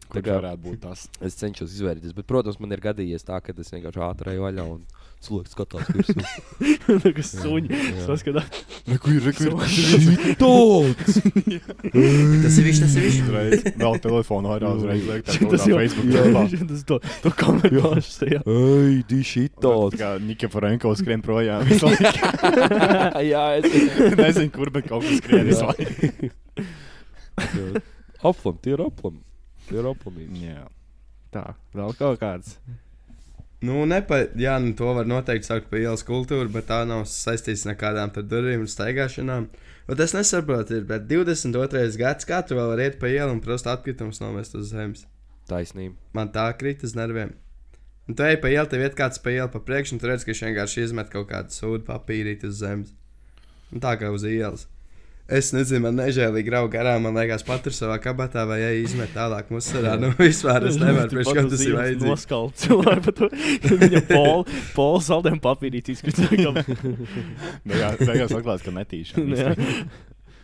Tā 0.08 0.22
Kurš 0.22 0.24
kā 0.24 0.36
varētu 0.38 0.62
būt 0.64 0.78
tas? 0.86 1.02
es 1.20 1.34
cenšos 1.36 1.74
izvērties, 1.76 2.14
bet, 2.16 2.24
protams, 2.30 2.56
man 2.62 2.72
ir 2.72 2.80
gadījies 2.80 3.26
tā, 3.28 3.42
ka 3.44 3.52
es 3.52 3.72
vienkārši 3.74 4.00
ātri 4.06 4.32
eju 4.32 4.46
vaļā 4.46 4.64
un 4.64 4.86
cilvēks 5.20 5.52
skatās 5.52 5.88
virsū. 5.92 6.14
Tā 7.04 7.10
kā 7.12 7.24
suņi. 7.26 7.80
Saskatās. 8.06 8.62
Reku 8.88 9.12
ir, 9.18 9.26
Tāds! 10.38 11.18
Tas 12.44 12.56
ir 12.56 12.68
viņš, 12.68 12.80
tas 12.84 12.94
ir 12.96 13.04
viņš. 13.04 13.18
Uzreiz 13.26 13.66
vēl 13.82 13.98
telefonu 14.06 14.52
ārā 14.54 14.70
uzreiz 14.78 15.04
liek 15.10 15.26
tā 15.26 15.36
kā 15.36 15.60
Facebook. 15.66 16.08
jā, 16.14 16.22
lapā. 16.32 16.62
tas 16.72 16.86
to, 16.88 17.00
to 17.24 17.34
kameru 17.42 17.82
pašas. 17.84 18.18
Jā. 18.30 18.40
Ej, 18.48 18.96
di 19.10 19.20
Tā 19.20 19.28
šitāds! 19.34 19.98
kā 20.00 20.10
Nika 20.24 20.48
Franko 20.52 20.94
skrien 20.98 21.24
projām. 21.26 21.66
Jā, 23.28 23.44
es 23.58 23.68
Nezinu, 24.18 24.50
kur, 24.54 24.70
bet 24.72 24.88
kaut 24.88 25.04
kas 25.04 25.20
skrien 25.20 25.48
visu 25.50 25.66
laiku. 25.68 26.32
aplam, 28.22 28.58
tie 28.62 28.74
ir 28.76 28.86
aplam. 28.86 29.18
Ir 29.74 29.88
aplamīgi. 29.90 30.44
Jā. 30.48 30.66
Tā, 31.34 31.44
vēl 31.76 31.96
kaut 31.98 32.20
kāds. 32.22 32.56
Nu, 33.64 33.82
nepa, 33.90 34.20
jā, 34.38 34.54
nu, 34.62 34.70
to 34.78 34.92
var 34.94 35.08
noteikti 35.10 35.48
saukt 35.48 35.66
par 35.70 35.80
ielas 35.82 36.04
kultūru, 36.06 36.46
bet 36.54 36.68
tā 36.70 36.84
nav 36.86 37.02
saistīta 37.10 37.66
ar 37.66 37.72
nekādām 37.72 38.12
tur 38.14 38.26
durvīm 38.30 38.62
un 38.62 38.70
staigāšanām. 38.70 39.48
Un 39.88 40.02
es 40.04 40.14
nesaprotu, 40.14 40.78
ir, 40.78 40.86
bet 40.86 41.08
22. 41.10 41.88
gads, 41.98 42.28
kā 42.28 42.38
tu 42.46 42.54
vēl 42.54 42.70
vari 42.70 42.86
iet 42.86 42.98
pa 43.00 43.10
ielu 43.10 43.34
un 43.34 43.42
prosti 43.42 43.72
atkritumus 43.72 44.22
nomest 44.22 44.54
uz 44.54 44.70
zemes. 44.70 45.04
Taisnība. 45.50 45.96
Man 46.14 46.30
tā 46.30 46.46
krīt 46.60 46.84
uz 46.86 46.94
nerviem. 46.94 47.34
Un 48.08 48.16
tu 48.16 48.24
ej 48.24 48.38
pa 48.40 48.52
ielu, 48.52 48.68
tev 48.70 48.84
iet 48.84 48.96
kāds 48.96 49.20
pa 49.20 49.34
ielu 49.34 49.50
pa 49.52 49.60
priekšu, 49.64 49.96
un 49.96 50.00
tu 50.00 50.08
redz, 50.08 50.24
ka 50.24 50.32
viņš 50.32 50.44
vienkārši 50.46 50.84
izmet 50.86 51.10
kaut 51.12 51.28
kādu 51.32 51.52
sūdu 51.52 51.82
papīrīti 51.88 52.48
uz 52.48 52.60
zemes. 52.62 52.94
Un 53.74 53.82
tā 53.84 53.96
kā 54.00 54.12
uz 54.14 54.24
ielas. 54.28 54.68
Es 55.28 55.50
nezinu, 55.52 55.82
man 55.84 55.98
nežēlīgi 56.00 56.48
graudu 56.48 56.70
garām, 56.72 57.02
man 57.04 57.18
liekas, 57.18 57.42
patur 57.44 57.74
savā 57.76 57.98
kabatā 58.00 58.46
vai 58.48 58.62
ej 58.64 58.78
izmet 58.86 59.10
tālāk 59.12 59.50
musarā. 59.52 59.98
Nu, 60.00 60.08
vispār 60.16 60.64
es 60.70 60.78
nevaru, 60.80 61.10
priekš 61.12 61.34
kam 61.36 61.50
tas 61.52 61.64
ir 61.66 61.76
vajadzīgs. 61.76 62.08
Noskalt 62.08 62.62
cilvēku 62.62 63.04
par 63.10 63.16
to. 63.18 63.28
Viņa 63.84 64.02
pol, 64.08 64.46
pol 64.72 64.96
saldēm 65.04 65.36
papīrīt 65.44 65.92
izskatīt. 65.92 66.48
Beigās 67.68 68.32
atklāts, 68.32 68.64
ka 68.64 68.72
netīšām. 68.80 69.36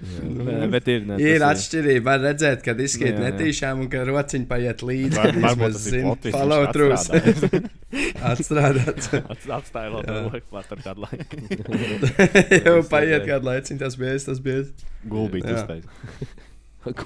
Nē, 0.05 0.69
bet 0.73 0.89
ir. 0.93 1.05
Ne, 1.09 1.17
Ir 1.23 1.45
atšķirība. 1.47 2.05
Var 2.09 2.21
redzēt, 2.27 2.63
kad 2.67 2.81
izskriet 2.85 3.17
netīšām 3.23 3.81
un 3.85 3.89
ka 3.93 4.03
rociņi 4.09 4.47
paiet 4.51 4.83
līdzi. 4.85 5.17
Var- 5.17 5.39
varbūt 5.45 5.77
tas 5.79 5.87
ir 5.91 6.03
plotis, 6.05 6.29
viņš 6.29 6.37
follow 6.37 6.67
through. 6.75 6.95
atstrādājis. 6.99 7.41
Atstrādāts. 8.33 9.11
Ats- 9.21 9.51
Atstāja 9.59 10.03
tādu 10.05 10.31
laiku, 10.33 10.63
tur 10.71 10.85
kādu 10.85 11.05
laiku. 11.07 11.35
Jau 12.67 12.77
paiet 12.91 13.27
kādu 13.29 13.51
laiciņu, 13.53 13.81
tas 13.85 13.99
bija 14.01 14.17
tas 14.29 14.41
bija. 14.45 14.65
Gulbīt 15.15 15.47
uztais. 15.55 15.85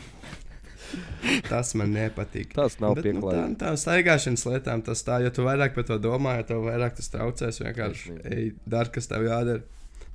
Tas 1.49 1.75
man 1.77 1.91
nepatīk. 1.93 2.55
Tas 2.57 2.79
nav 2.81 2.95
Bet, 2.97 3.05
nu, 3.05 3.21
tā, 3.21 3.33
pieklājīgi. 3.35 3.57
tā 3.61 3.73
staigāšanas 3.77 4.45
lietām 4.49 4.81
tas 4.87 5.03
tā, 5.05 5.19
ja 5.21 5.31
tu 5.35 5.45
vairāk 5.45 5.75
par 5.77 5.85
to 5.89 5.99
domā, 6.01 6.39
ja 6.39 6.47
tev 6.49 6.63
vairāk 6.65 6.95
tas 6.97 7.11
traucēs, 7.13 7.59
vienkārši 7.61 8.15
ej, 8.33 8.47
dari, 8.65 8.93
kas 8.95 9.11
tev 9.11 9.27
jādara. 9.29 9.61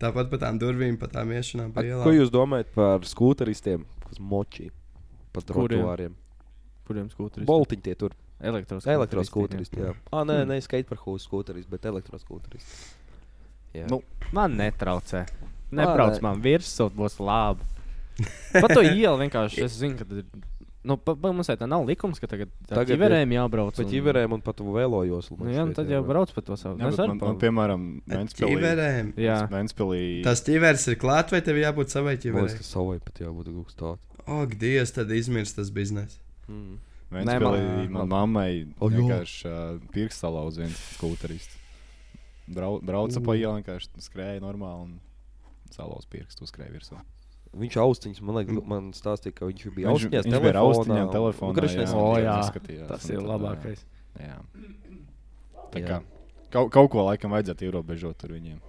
Tāpat 0.04 0.32
par 0.32 0.42
tām 0.42 0.60
durvīm, 0.60 0.98
par 1.00 1.12
tām 1.14 1.32
iešanām. 1.32 1.72
pa 1.76 1.84
A, 1.84 1.88
ielām. 1.88 2.04
Ko 2.08 2.12
jūs 2.16 2.32
domājat 2.34 2.74
par 2.76 3.06
skūteristiem, 3.08 3.86
kas 4.08 4.20
močī 4.20 4.70
pa 5.32 5.42
Kuriem? 5.46 5.80
trotuāriem? 5.80 6.18
Kuriem 6.88 7.08
skūteris? 7.14 7.48
Boltiņi 7.48 7.86
tie 7.86 7.96
tur. 7.96 8.18
Elektros. 8.44 8.84
Elektroskūteristi. 8.92 9.80
Jā, 9.80 9.94
ah, 10.12 10.26
nē, 10.28 10.42
ne 10.50 10.58
skateparkūs 10.60 11.30
skūteristi, 11.30 11.72
bet 11.72 11.86
elektroskūteristi. 11.88 12.82
Jā. 13.78 13.88
Nu, 13.90 14.02
Man 14.36 14.58
netraucē. 14.60 15.24
Nebrauc 15.74 16.20
man 16.22 16.42
virsū, 16.44 16.90
būs 16.94 17.16
labi. 17.24 17.66
Pa 18.54 18.68
to 18.70 18.84
ielu 18.94 19.16
vienkārši 19.24 19.64
es 19.66 19.80
zinu, 19.80 19.98
ka. 19.98 20.24
Nu, 20.84 20.98
pa, 21.00 21.14
pa, 21.16 21.32
mums 21.32 21.48
tā 21.48 21.64
nav 21.70 21.86
likums, 21.88 22.20
ka 22.20 22.28
tagad 22.28 22.50
tagad 22.68 22.92
ir 22.92 23.14
jābrauc. 23.38 23.78
Pa 23.78 23.86
ķiverēm 23.88 24.34
un 24.36 24.42
pat 24.44 24.60
vēlojos. 24.60 25.30
Nu, 25.40 25.48
jā, 25.54 25.64
nu, 25.70 25.76
tad 25.78 25.88
jau 25.92 26.02
brauc 26.04 26.34
pa 26.36 26.44
to 26.44 26.58
savu. 26.60 26.76
jā, 26.82 26.90
man, 27.08 27.20
man, 27.22 27.38
piemēram, 27.40 27.86
Ventspilī. 28.12 28.58
Jā, 29.24 29.38
Ventspilī. 29.52 30.02
Tas 30.28 30.44
ķivers 30.44 30.88
ir 30.92 31.00
klāt, 31.00 31.32
vai 31.32 31.40
tev 31.46 31.62
jābūt 31.62 31.96
savai 31.96 32.18
Man 32.18 32.20
liekas, 32.20 32.26
ķiverei? 32.28 32.58
ka 32.60 32.68
savai 32.68 32.98
pat 33.06 33.24
jābūt 33.24 33.54
tāds. 33.80 34.04
Ak, 34.28 34.58
Dievs, 34.60 34.92
tad 34.96 35.12
izmirst 35.16 35.56
tas 35.56 35.72
bizness. 35.72 36.20
Mm. 36.52 36.76
Ventspilī 37.14 37.64
Nē, 37.64 37.88
man 37.88 37.92
man- 37.94 38.12
mammai 38.12 38.52
O, 38.80 38.90
jo. 38.90 39.06
vienkārši 39.06 39.48
uh, 39.48 39.80
pirksts 39.96 40.20
salauz 40.26 40.58
viens 40.60 40.76
skūterists. 40.98 41.56
Brau, 42.52 42.82
brauca 42.84 43.24
pa 43.24 43.36
ielu, 43.40 43.62
vienkārši 43.62 44.04
skrēja 44.04 44.44
normāli 44.44 44.90
un 44.90 45.00
salauz 45.72 46.04
pirkstu 46.12 46.44
uzskrēja 46.44 46.76
virsū. 46.76 47.00
Viņš 47.54 47.78
austiņas, 47.84 48.22
man 48.26 48.40
liekas, 48.40 48.60
man 48.66 48.92
stāstīja, 48.98 49.36
ka 49.38 49.46
viņš 49.50 49.64
bija 49.76 49.88
Viņš- 49.88 49.94
austiņās, 49.94 50.28
viņš 50.28 50.42
bija 50.46 50.54
ar 50.56 50.62
austiņām 50.64 51.12
telefonā, 51.14 51.56
kurš 51.60 51.78
jā. 51.78 51.88
O, 51.94 52.06
jā. 52.18 52.36
neskatījās, 52.42 52.88
Tas 52.90 53.10
ir 53.10 53.22
labākais. 53.22 53.86
Jā. 54.20 54.38
Tā 55.74 55.82
kā 55.86 56.02
kaut, 56.54 56.70
kaut 56.74 56.92
ko 56.94 57.08
laikam 57.10 57.34
vajadzētu 57.34 57.70
ierobežot 57.70 58.24
ar 58.28 58.36
viņiem. 58.36 58.62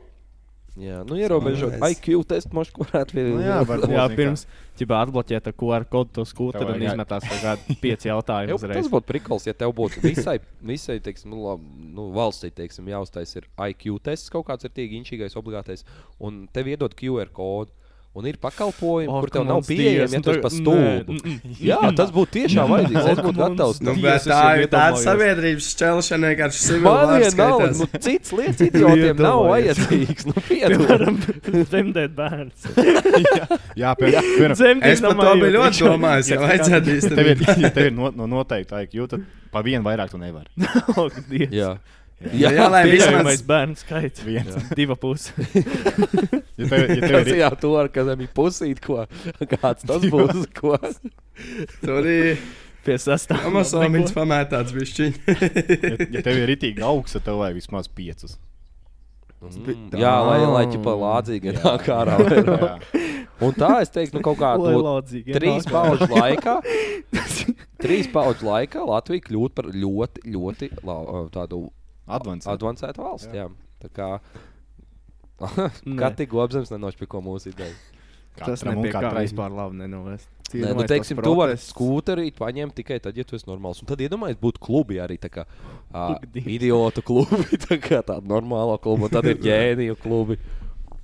Jā, 0.75 1.05
nu 1.07 1.15
ierobežot 1.15 1.77
es- 1.77 1.83
IQ 1.95 2.25
testu, 2.27 2.51
mošu, 2.57 2.73
kurāt 2.75 3.13
Nu, 3.15 3.39
jā, 3.39 3.61
varbūt. 3.63 3.93
Jā, 3.95 4.09
pirms 4.11 4.43
ķibā 4.77 5.05
atbloķēt 5.07 5.47
ar 5.47 5.55
QR 5.55 5.85
kodu 5.87 6.11
to 6.17 6.25
skūteri 6.27 6.75
un 6.75 6.83
izmetās 6.83 7.23
kaut 7.23 7.45
kādi 7.45 7.77
pieci 7.79 8.09
jautājumi 8.11 8.51
Jau, 8.51 8.59
tas 8.59 8.89
būtu 8.91 9.07
prikals, 9.07 9.47
ja 9.47 9.55
tev 9.55 9.71
būtu 9.73 10.03
visai, 10.03 10.41
visai 10.61 10.99
teiksim, 10.99 11.31
nu, 11.31 11.45
lab, 11.47 11.61
nu, 11.63 12.09
valstī 12.17 12.51
teiksim, 12.51 12.91
jāuztais 12.91 13.37
ir 13.39 13.47
IQ 13.69 14.01
tests, 14.03 14.29
kaut 14.35 14.49
kāds 14.49 14.67
ir 14.67 14.71
tīk 14.75 14.97
inčīgais, 14.99 15.39
obligātais, 15.39 15.85
un 16.19 16.49
tev 16.53 16.67
iedod 16.67 16.93
QR 16.99 17.31
kodu. 17.31 17.71
Un 18.15 18.27
ir 18.31 18.37
pakalpojumi, 18.39 19.11
O, 19.11 19.21
kur 19.25 19.31
tev 19.35 19.41
ka 19.41 19.41
nav 19.43 19.65
pieejami, 19.67 20.15
ja 20.15 20.21
tu 20.23 20.31
esi 20.31 20.43
pa 20.45 20.51
mm. 20.55 21.55
Jā, 21.67 21.79
tas 21.99 22.13
būtu 22.15 22.31
tiešām 22.37 22.69
vajadzīgs. 22.71 23.09
Es 23.11 23.19
būtu 23.25 23.41
ka 23.41 23.49
gatavs. 23.49 23.81
Nu, 23.83 23.95
tā 23.99 24.43
ir 24.61 24.69
tāda 24.71 25.01
sabiedrības 25.03 25.71
šķelšana, 25.73 26.31
vien 26.77 26.87
nav, 26.87 27.25
skaitās. 27.35 27.81
nu, 27.83 27.89
cits 28.07 28.35
lietas 28.39 28.63
idiotiem 28.69 29.23
nav 29.27 29.41
vajadzīgs. 29.49 30.29
Nu. 30.31 30.37
Piemēram, 30.49 31.19
dzemdēt 31.73 32.15
bērns. 32.21 32.69
Jā, 33.83 33.97
pie- 33.99 34.15
piemēram, 34.15 34.85
Es 34.95 35.03
par 35.03 35.19
to 35.19 35.35
biju 35.43 35.57
ļoti 35.59 35.85
domājis, 35.89 36.31
ja 36.31 36.41
vajadzētu 36.45 36.95
īstenībā. 36.95 37.69
tev 37.75 37.91
ir 37.91 37.99
no, 37.99 38.13
no 38.15 38.31
noteikti 38.31 38.79
IQ, 38.87 39.09
tad 39.11 39.27
pa 39.51 39.67
vienu 39.67 39.83
vairāk 39.91 40.15
tu 40.15 40.23
nevari. 40.23 40.55
Jā, 42.33 42.51
Jā, 42.55 42.67
jā, 42.71 42.83
vismaz 42.89 43.43
bērnu 43.47 43.79
skaits. 43.79 44.25
Viens. 44.25 44.71
Diva 44.77 44.97
puse. 44.99 45.33
Ja 46.55 46.69
tev, 46.71 46.85
ja 46.87 47.09
tev 47.11 47.17
ir, 47.27 47.37
jā, 47.41 47.49
to 47.59 47.73
ar 47.75 47.89
kādam 47.91 48.21
ir 48.23 48.29
pusīt, 48.31 48.79
ko. 48.85 49.01
Kāds 49.57 49.83
tas 49.89 50.05
būs, 50.07 50.45
ko. 50.55 50.77
tur 51.83 52.07
ir 52.07 52.39
Pie 52.85 52.97
sastāvā. 53.01 53.49
Amazonas 53.49 54.13
pamētāts 54.13 54.75
bišķiņ. 54.77 55.15
ja, 55.27 55.95
ja 56.19 56.23
tev 56.25 56.41
ir 56.43 56.51
ritīgi 56.53 56.85
augsts, 56.85 57.17
tad 57.17 57.25
tev 57.31 57.41
vajag 57.41 57.57
vismaz 57.57 57.89
piecus. 57.89 58.37
Mm, 59.45 59.89
jā, 60.01 60.13
lai, 60.25 60.39
lai 60.49 60.65
ķipa 60.71 60.93
lādzīgi 61.01 61.55
nāk 61.59 61.89
ārā. 61.93 62.19
Un 63.45 63.57
tā 63.57 63.71
es 63.83 63.91
teiktu, 63.93 64.19
nu 64.19 64.25
kaut 64.25 64.39
kā 64.41 64.53
Lai 64.61 64.73
to 64.73 64.83
lodzīgi 64.85 65.35
trīs 65.37 65.67
pauģu 65.69 66.09
laikā. 66.13 66.59
Trīs 67.85 68.09
pauģu 68.13 68.47
laikā 68.47 68.85
Latvija 68.89 69.25
kļūt 69.27 69.57
par 69.57 69.69
ļoti, 69.75 70.23
ļoti 70.37 70.71
tādu 71.35 71.65
Advents. 72.07 72.49
avansētu 72.51 73.05
valsti. 73.05 73.37
Jā. 73.37 73.49
Tā 73.85 73.91
kā 73.95 74.09
Nē. 75.41 75.97
Kati 75.99 76.27
Gobzems 76.31 76.71
nenošpiko 76.71 77.21
mūsu 77.25 77.51
ideju. 77.51 77.75
Tas 78.39 78.63
kā 78.67 78.75
katrai. 78.91 79.25
vispār 79.27 79.53
labi 79.55 79.79
nenovest. 79.79 80.29
Nē, 80.55 80.73
nu, 80.75 80.85
teiksim, 80.87 81.19
tu 81.23 81.33
vari 81.39 81.55
skūterīt, 81.59 82.35
paņemt 82.39 82.75
tikai 82.79 82.99
tad, 83.03 83.17
ja 83.19 83.25
tu 83.27 83.39
esi 83.39 83.47
normāls. 83.49 83.81
Un 83.83 83.89
tad 83.91 84.03
iedomājies, 84.03 84.39
būtu 84.43 84.63
klubi 84.63 84.99
arī 85.03 85.17
tā 85.23 85.31
kā 85.33 85.47
uh, 85.47 86.15
idiotu 86.35 87.03
klubi, 87.07 87.59
tā 87.67 87.79
kā 87.83 88.03
tāda 88.07 88.23
normāla 88.31 88.77
kluba, 88.83 89.11
tad 89.11 89.27
ir 89.31 89.41
ģēniju 89.47 89.97
klubi. 90.03 90.39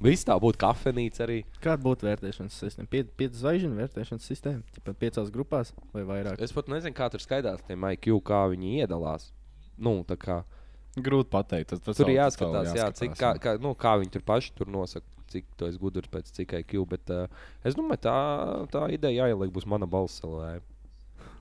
Viss 0.00 0.24
tā 0.24 0.36
būtu 0.40 0.58
kafejnīca 0.62 1.26
arī. 1.26 1.40
Kāda 1.60 1.82
būtu 1.84 2.06
vērtēšanas 2.08 2.60
sistēma? 2.62 2.88
Pie, 2.90 3.02
pieci 3.20 3.42
zvaigžņu 3.42 3.74
vērtēšanas 3.76 4.28
sistēma. 4.30 4.80
Pat 4.86 4.96
piecās 5.02 5.28
grupās 5.34 5.74
vai 5.92 6.06
vairāk. 6.08 6.40
Es 6.40 6.54
pat 6.56 6.70
nezinu, 6.72 6.94
kā 6.96 7.10
tur 7.12 7.20
skaidrs 7.20 7.66
tiem 7.68 7.84
IQ, 7.90 8.14
kā 8.24 8.46
viņi 8.54 8.80
iedalās. 8.80 9.28
Nu, 9.76 9.98
tā 10.08 10.16
kā 10.20 10.40
Grūti 10.98 11.30
pateikt. 11.30 11.70
Tas, 11.70 11.82
tas 11.84 11.98
tur 12.00 12.10
ir 12.10 12.18
jāskatās, 12.18 12.72
jā, 12.74 12.88
cik, 12.98 13.14
kā, 13.18 13.34
kā, 13.42 13.54
nu, 13.62 13.76
kā 13.78 13.94
viņi 14.00 14.10
tur 14.16 14.24
paši 14.26 14.50
tur 14.58 14.70
nosaka, 14.72 15.06
cik 15.30 15.46
tu 15.58 15.68
esi 15.68 15.78
gudrs 15.78 16.10
pēc 16.10 16.32
cik 16.34 16.56
IQ. 16.64 16.82
Bet 16.90 17.12
uh, 17.14 17.30
es 17.62 17.78
domāju, 17.78 18.02
tā, 18.08 18.16
tā 18.72 18.88
ideja 18.96 19.28
jāieliek 19.28 19.52
būs 19.54 19.68
mana 19.70 19.86
balss. 19.90 20.22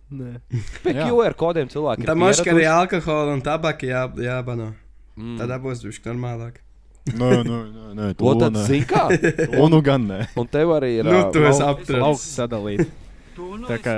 Pēc 0.09 0.95
Jā. 0.95 1.05
QR 1.05 1.35
kodiem 1.37 1.67
cilvēki 1.69 2.07
Tam 2.07 2.17
ir 2.17 2.23
mums 2.23 2.39
arī 2.41 2.63
alkohola 2.65 3.35
un 3.35 3.43
tabaka 3.45 3.85
jā, 3.85 4.07
jābano. 4.25 4.71
Mm. 5.13 5.35
Tad 5.37 5.53
būs 5.61 5.83
bišķi 5.85 6.09
normālāk. 6.09 6.63
Nē, 7.09 7.29
nē, 7.45 7.59
nē, 7.73 7.83
nē, 7.97 8.07
To 8.17 8.33
to 8.33 8.39
tad 8.41 8.57
zini 8.65 8.87
kā. 8.89 9.05
O, 9.61 9.67
nu 9.71 9.81
gan 9.85 10.05
nē. 10.09 10.19
Un 10.37 10.49
tev 10.49 10.73
arī 10.75 10.95
ir. 10.99 11.05
Nu, 11.05 11.13
ā, 11.13 11.29
tu 11.33 11.45
esi. 11.45 11.97
Lauks 11.97 12.25
sadalīt. 12.37 12.89
Tā 13.69 13.77
kā 13.81 13.95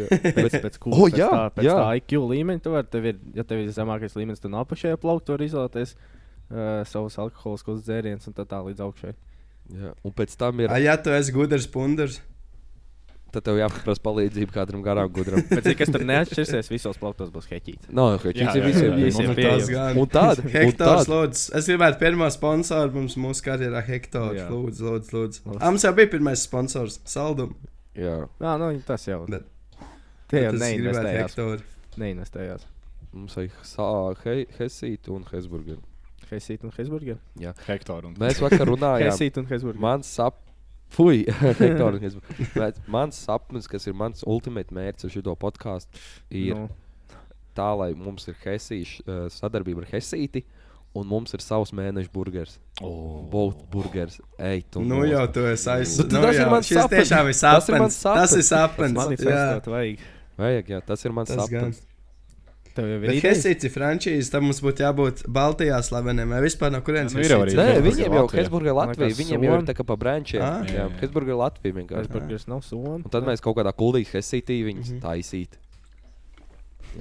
Pēc, 0.38 0.56
pēc, 0.64 0.78
kū, 0.82 0.92
O, 0.94 1.06
pēc, 1.06 1.18
jā, 1.20 1.28
tā, 1.30 1.44
pēc 1.56 1.68
jā. 1.68 1.76
tā 1.78 1.86
IQ 2.00 2.22
līmeņa, 2.32 2.64
tu 2.64 2.74
vari, 2.74 2.90
tev 2.92 3.08
ir, 3.12 3.20
ja 3.36 3.44
tev 3.48 3.62
ir 3.62 3.70
zemākais 3.76 4.16
līmenis, 4.18 4.42
tad 4.42 4.54
no 4.54 4.62
apakšējā 4.64 4.98
plaukta 5.02 5.36
var 5.36 5.46
izvēlēties 5.46 5.94
uh, 5.96 6.82
savus 6.88 7.18
alkoholiskos 7.22 7.84
dzērienus 7.86 8.28
un 8.30 8.36
tā 8.36 8.46
tā 8.48 8.60
līdz 8.66 8.84
augšai. 8.88 9.14
Jā. 9.72 9.94
Un 10.04 10.14
pēc 10.18 10.36
tam 10.40 10.64
ir. 10.64 10.72
A, 10.72 10.80
ja 10.82 10.98
tu 11.00 11.14
esi 11.14 11.34
gudrs 11.34 11.68
pundurs, 11.70 12.20
Tad 13.32 13.46
tev 13.46 13.56
jāpaprasa 13.56 14.02
palīdzību 14.04 14.52
kādam 14.52 14.82
garām 14.84 15.08
gudram. 15.12 15.40
Bet 15.56 15.64
cik 15.64 15.80
es 15.86 15.92
tur 15.94 16.02
neatšķirsies, 16.04 16.68
visos 16.68 16.98
plauktos 17.00 17.30
būs 17.32 17.46
heķīts. 17.48 17.88
Jā, 17.88 18.08
šis 18.20 18.58
ir 18.58 18.66
visiem. 18.66 18.98
visiem 19.00 19.32
tas. 19.38 19.70
Un 19.96 20.10
tāda. 20.12 20.42
un 20.44 20.52
Hektors, 20.52 21.08
lūdzu. 21.08 21.46
Es 21.56 21.70
gribētu 21.70 22.00
pirmo 22.02 22.28
sponsoru 22.34 22.92
mums 22.98 23.16
mūsu 23.16 23.46
karjerā. 23.46 23.80
Hektors, 23.86 24.42
lūdzu, 24.52 24.84
lūdzu. 24.84 25.16
lūdzu. 25.16 25.44
Lūdzu. 25.48 25.62
A, 25.62 25.70
Mums 25.72 25.86
jau 25.88 25.94
bija 25.96 26.12
pirmais 26.12 26.44
sponsors, 26.44 27.00
Saldum. 27.08 27.56
Jā. 27.96 28.18
Jā, 28.36 28.52
nu, 28.60 28.68
tas 28.84 29.08
jau. 29.08 29.22
Bet- 29.32 29.48
Tie 30.32 30.42
jau 30.46 30.52
neinvestējās. 30.58 31.30
Hektoru. 31.30 31.62
Neinvestējās. 32.02 32.66
Mums 33.12 33.36
ir 33.42 33.50
Sa- 33.68 34.14
He- 34.24 34.46
Hesīt 34.58 35.08
un 35.12 35.24
Hesburger. 35.30 35.78
Heisīt 36.30 36.62
un 36.64 36.70
Heisburger. 36.72 37.18
Hektāru. 37.66 38.06
un- 38.08 38.14
Mēs 38.16 38.40
vakar 38.40 38.64
runājām. 38.70 39.10
Heisīt 39.10 39.36
un 39.42 39.46
Heisburger. 39.50 39.80
Mans 39.80 40.06
sap... 40.08 40.38
Fui, 40.92 41.22
Hektor 41.60 41.94
un 41.96 42.00
Hesburger. 42.00 42.48
Bet 42.54 42.78
mans 42.88 43.16
sapnis, 43.16 43.66
kas 43.68 43.86
ir 43.88 43.94
mans 43.96 44.24
ultimate 44.28 44.72
mērķis 44.76 45.06
ar 45.08 45.12
šo 45.14 45.34
podkāstu, 45.40 46.00
ir 46.30 46.54
Nu, 46.54 46.66
tā, 47.56 47.68
lai 47.76 47.92
mums 47.96 48.26
ir 48.28 48.34
Hesīša 48.44 49.04
uh, 49.06 49.22
sadarbība 49.32 49.84
ar 49.86 49.90
Hesīti. 49.94 50.42
Un 50.94 51.06
mums 51.08 51.32
ir 51.32 51.40
savs 51.40 51.70
mēneša 51.72 52.10
burgers. 52.12 52.58
O. 52.84 52.90
Both 53.32 53.62
burgers. 53.72 54.18
Ej, 54.38 54.66
tu 54.70 54.82
Nu 54.84 54.98
jau 55.08 55.22
tu 55.32 55.40
esi 55.48 55.70
aiz. 55.72 55.94
Nu, 55.96 56.04
Nu, 56.04 56.20
tas 56.26 56.34
ir 56.36 56.42
jau, 56.42 56.50
mans 56.52 56.66
šis 56.68 56.76
sapnis. 56.82 57.08
ir 57.08 57.16
Tas 57.40 57.68
ir 57.70 57.78
mans 57.80 57.96
sapnis. 57.96 58.20
Tas 58.20 58.34
ir 58.36 58.42
sapnis. 58.44 58.92
man 58.98 59.12
ir 59.14 59.16
Jā, 59.16 59.24
sastāvot 59.30 59.70
vajag. 59.72 60.02
Vajag, 60.38 60.68
jā, 60.68 60.80
tas 60.86 61.04
ir 61.04 61.12
mans 61.12 61.28
tas 61.28 61.48
gan. 61.50 61.72
sapnis. 61.72 61.82
Tev 62.72 62.86
jau 62.88 63.00
ir 63.04 63.10
ir 63.68 63.72
frančīze, 63.74 64.30
tam 64.32 64.46
mums 64.48 64.62
būtu 64.64 64.80
jābūt 64.80 65.26
Baltijā 65.28 65.76
slaveniem 65.84 66.30
vai 66.32 66.38
vispār 66.40 66.72
no 66.72 66.80
kurienes 66.80 67.12
Nu, 67.12 67.20
ir 67.20 67.28
Nē, 67.58 67.66
Hesburger 67.68 67.82
viņiem 67.84 68.14
jau. 68.16 68.22
Hesburger 68.32 68.72
Latvija, 68.78 69.16
viņiem 69.18 69.44
jau 69.44 69.58
ir 69.58 69.66
tā 69.68 69.74
kā 69.76 69.84
pa 69.84 69.96
brančiem. 70.00 70.40
Ah. 70.40 70.64
Jā. 70.64 70.86
Hesburger 71.02 71.36
Latvija 71.36 71.76
vienkārši. 71.76 72.08
Heisburgers 72.08 72.48
nav 72.48 72.62
sona. 72.64 72.94
Un 73.04 73.10
tad 73.12 73.28
mēs 73.28 73.44
kaut 73.44 73.58
kādā 73.60 73.74
kuldīgi 73.76 74.08
Hesītī 74.16 74.56
viņus 74.70 74.88
Mhm. 74.94 75.02
taisīt. 75.04 75.60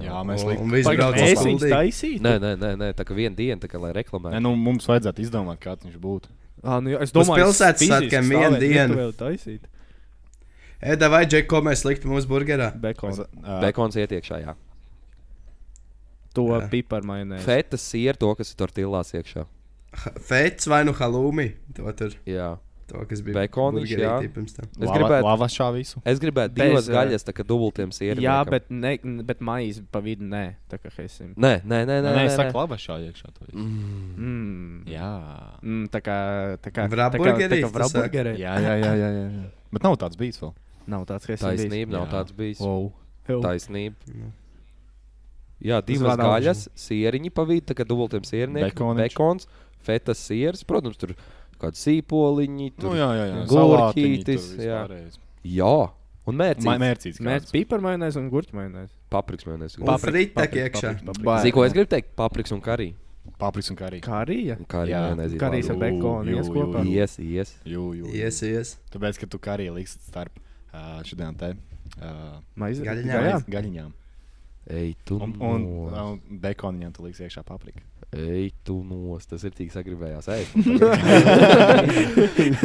Jā, 0.02 0.22
mēs 0.28 0.44
likām. 0.48 0.68
uz 0.68 0.72
Mēs 0.72 1.40
viņus 1.44 1.64
Kuldīgu. 1.64 1.72
taisītu. 1.76 2.22
Nē, 2.24 2.34
nē, 2.40 2.52
nē, 2.60 2.70
nē, 2.80 2.94
tā 2.96 3.04
kā 3.08 3.16
viena 3.16 3.36
diena, 3.36 3.60
kā 3.72 3.80
lai 3.80 3.92
reklamētu. 3.94 4.36
Nē, 4.36 4.42
nu, 4.42 4.56
mums 4.56 4.88
vajadzētu 4.88 5.20
izdomāt, 5.24 5.60
kāds 5.60 5.84
viņš 5.88 5.98
būtu. 6.00 6.28
Ah, 6.64 6.80
nu, 6.80 6.92
jā, 6.94 7.02
es 7.02 7.12
domāju, 7.12 7.44
pilsētas 7.44 7.80
fiziski 7.80 8.08
svētkiem 8.12 8.30
vienu 8.30 8.56
stāvēt 8.56 8.60
dienu. 8.60 8.96
Eda 10.82 11.12
vai 11.14 11.26
Džek, 11.30 11.46
ko 11.50 11.62
mēs 11.62 11.86
liktu 11.86 12.10
mūsu 12.10 12.30
burgerā? 12.30 12.72
Bekonu. 12.82 13.14
Mēs, 13.14 13.46
ā, 13.46 13.60
Bekons 13.62 13.98
ietiekšā, 14.02 14.42
jā. 14.42 14.56
To 16.34 16.48
piparu 16.72 17.10
mainē. 17.10 17.42
Feta 17.44 17.78
sieru 17.78 18.18
to, 18.18 18.32
kas 18.40 18.54
ir 18.54 18.60
tortillās 18.62 19.14
iekšā. 19.14 19.46
Fets 20.24 20.70
vai 20.72 20.84
nu 20.88 20.94
halūmi? 20.96 21.50
To 21.76 21.92
tur, 22.00 22.14
Jā. 22.24 22.54
to, 22.88 23.02
kas 23.10 23.20
bija 23.24 23.44
burgerī 23.52 24.06
jā. 24.06 24.14
pirms 24.32 24.56
tam. 24.56 24.70
Es 24.72 24.88
gribētu, 24.88 25.26
Lavašā 25.28 25.68
visu. 25.76 26.00
es 26.08 26.22
gribētu 26.24 26.56
Bez, 26.56 26.72
divas 26.72 26.88
ā, 26.88 26.96
gaļas, 26.96 27.28
tā 27.28 27.36
kā 27.36 27.46
dubultiem 27.48 27.92
sieriem. 27.96 28.24
Jā, 28.24 28.38
bet, 28.48 28.72
ne, 28.72 28.96
bet 29.28 29.44
maize 29.44 29.84
pa 29.92 30.00
vidu 30.04 30.24
nē. 30.32 30.44
Tā 30.72 30.80
kā 30.80 30.94
heisim. 30.96 31.34
Nē, 31.36 31.54
nē, 31.68 31.84
nē, 31.84 32.00
nē. 32.00 32.08
Nē, 32.08 32.16
nē, 32.16 32.26
es 32.32 32.40
saku 32.40 32.56
lavašā 32.56 32.98
iekšā. 33.10 33.36
to 33.36 33.50
visu. 33.50 33.60
Mm. 33.60 34.16
Mm. 34.16 34.90
Jā. 34.96 35.12
Mm, 35.60 35.86
tā 35.92 36.04
kā 36.08 36.18
tā 36.64 36.72
kā. 36.72 36.88
Jā, 38.40 38.58
jā, 38.64 38.76
jā, 38.80 38.96
jā, 38.96 39.14
jā, 39.20 39.28
jā. 39.28 39.48
Bet 39.76 39.88
nav 39.88 40.00
tāds 40.00 40.20
bijis 40.20 40.40
vēl. 40.40 40.56
Nav 40.90 41.06
tāds, 41.10 41.28
kas 41.30 41.44
Taisnība 41.44 41.94
nav 41.94 42.08
Jā. 42.08 42.12
tāds 42.16 42.36
bijis. 42.36 42.62
Wow. 42.64 42.92
Taisnība. 43.44 44.14
Nu. 44.16 44.32
Jā, 45.62 45.78
divas 45.86 46.18
gaļas, 46.18 46.66
sieriņi 46.80 47.30
pa 47.36 47.46
vidu, 47.46 47.68
tā 47.70 47.78
kā 47.78 47.86
dubultiem. 47.86 48.24
Bekoniņš. 48.26 49.02
Bekons, 49.04 49.48
fetas 49.86 50.24
sieras, 50.26 50.66
protams, 50.66 50.98
tur 50.98 51.14
kādi 51.62 51.78
sīpoliņi. 51.78 52.72
Nu, 52.74 52.82
Tur, 52.82 52.98
jā, 52.98 53.10
jā, 53.20 53.28
jā. 53.30 53.44
Gurķītis, 53.52 54.48
jā. 54.58 54.80
jā. 55.46 55.76
un 56.26 56.42
mērķis. 56.42 57.22
Kāds. 57.22 57.54
piparu 57.54 57.86
mainēs 57.86 58.18
un 58.18 58.28
gurķu 58.34 58.58
mainēs. 58.58 58.90
Papriks 59.14 59.46
mēnesis. 59.46 59.78
Un 59.82 59.94
fritek 60.02 60.58
iekšā. 60.66 60.98
Zini, 61.02 61.54
ko 61.54 61.66
es 61.66 61.78
gribu 61.78 61.90
teikt? 61.94 62.14
Papriks 62.18 62.54
un 62.56 62.62
karī. 62.66 62.92
Papriks 63.42 63.70
un 63.74 63.78
karī. 63.78 64.00
Kā 64.06 64.24
arī? 64.24 64.38
Ja? 64.50 64.58
Karī 64.70 64.94
Jā, 64.96 65.02
mēnesis. 65.12 65.38
Karīs 65.42 65.70
ar 65.70 65.78
bekonu 65.82 66.38
ies 66.38 66.50
kopā. 66.50 66.82
Ies, 66.90 67.18
ies. 67.22 67.54
Jū, 67.70 67.92
jū. 68.00 68.14
Ies, 68.18 68.42
ies. 68.46 68.76
Tāpēc, 68.94 69.22
ka 69.22 69.30
tu 69.30 69.42
karī 69.42 69.70
liks 69.74 69.98
starp 70.08 70.42
šodien 71.08 71.38
te 71.40 71.54
ā, 72.00 72.12
Maize. 72.56 72.86
Gaļiņām. 72.86 73.48
Gaļiņām. 73.52 73.94
Ej, 74.72 74.94
tu. 75.08 75.18
Un, 75.24 75.34
un, 75.42 75.66
nos. 75.92 75.98
un 76.30 76.42
bekoniņām 76.44 76.94
tu 76.96 77.08
liks 77.08 77.22
iekšā 77.26 77.44
paprika. 77.48 77.84
Ej, 78.12 78.50
tu 78.68 78.82
nos, 78.84 79.24
tas 79.24 79.40
ir 79.48 79.54
tik 79.56 79.70
sagribējās 79.72 80.26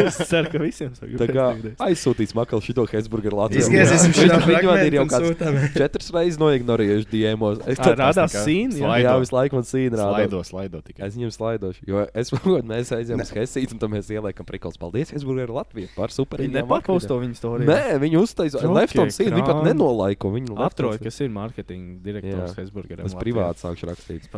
es 0.03 0.17
ceru, 0.27 0.49
ka 0.51 0.59
visiem 0.59 0.91
saka, 0.97 1.13
Tā 1.21 1.29
kā 1.31 1.45
aizsūtīs 1.87 2.33
makal 2.35 2.59
šito 2.65 2.83
Hesburgeru 2.91 3.39
Latvijā. 3.39 3.63
Izgriezīsim 3.63 4.11
šo 4.17 4.25
Viņi 4.27 4.67
man 4.67 4.81
ir 4.83 4.97
jau 4.99 5.05
fragmentu 5.05 5.13
kāds 5.13 5.29
sūtam. 5.31 5.59
četras 5.77 6.11
reizes 6.17 6.41
noignorējuši 6.43 7.07
diemos. 7.13 7.61
Es 7.63 7.79
tad 7.79 7.95
rādās 8.01 8.35
sīni. 8.43 8.81
jā. 8.83 8.97
Jā, 9.07 9.13
visu 9.23 9.37
laiku 9.37 9.61
man 9.61 9.69
sīna 9.71 10.01
rāda. 10.01 10.17
Slaido, 10.17 10.41
slaido 10.51 10.81
tikai. 10.83 11.07
Es 11.07 11.15
viņam 11.15 11.33
slaidošu, 11.39 11.87
jo 11.93 12.03
es 12.11 12.35
mēs 12.73 12.91
aizējām 12.99 13.23
uz 13.23 13.33
Helsīnu, 13.39 13.77
un 13.77 13.83
tad 13.85 13.95
mēs 13.95 14.11
ieliekam 14.11 14.51
prikals. 14.51 14.81
Paldies, 14.83 15.15
Hesburgeru 15.15 15.55
Latviju 15.61 15.93
par 15.95 16.11
super. 16.11 16.43
Viņi 16.43 16.59
nepakaus 16.59 17.07
to 17.07 17.21
viņu 17.23 17.39
storiju. 17.39 17.71
Nē, 17.71 18.01
viņi 18.03 18.19
uztaisīja 18.19 18.67
Jokie 18.67 18.75
left 18.81 18.99
on 18.99 19.15
scene, 19.15 19.31
viņi 19.39 19.47
pat 19.47 19.63
nenolaiko. 19.71 20.35
Viņi 20.35 20.59
scene. 20.59 20.99
kas 21.07 21.23
ir 21.23 21.33
mārketinga 21.39 22.03
direktors. 22.03 22.59
Hesburgeram. 22.59 23.07
Es 23.07 23.15
privāti 23.15 23.63
sākšu 23.63 23.91
rakstīt. 23.93 24.29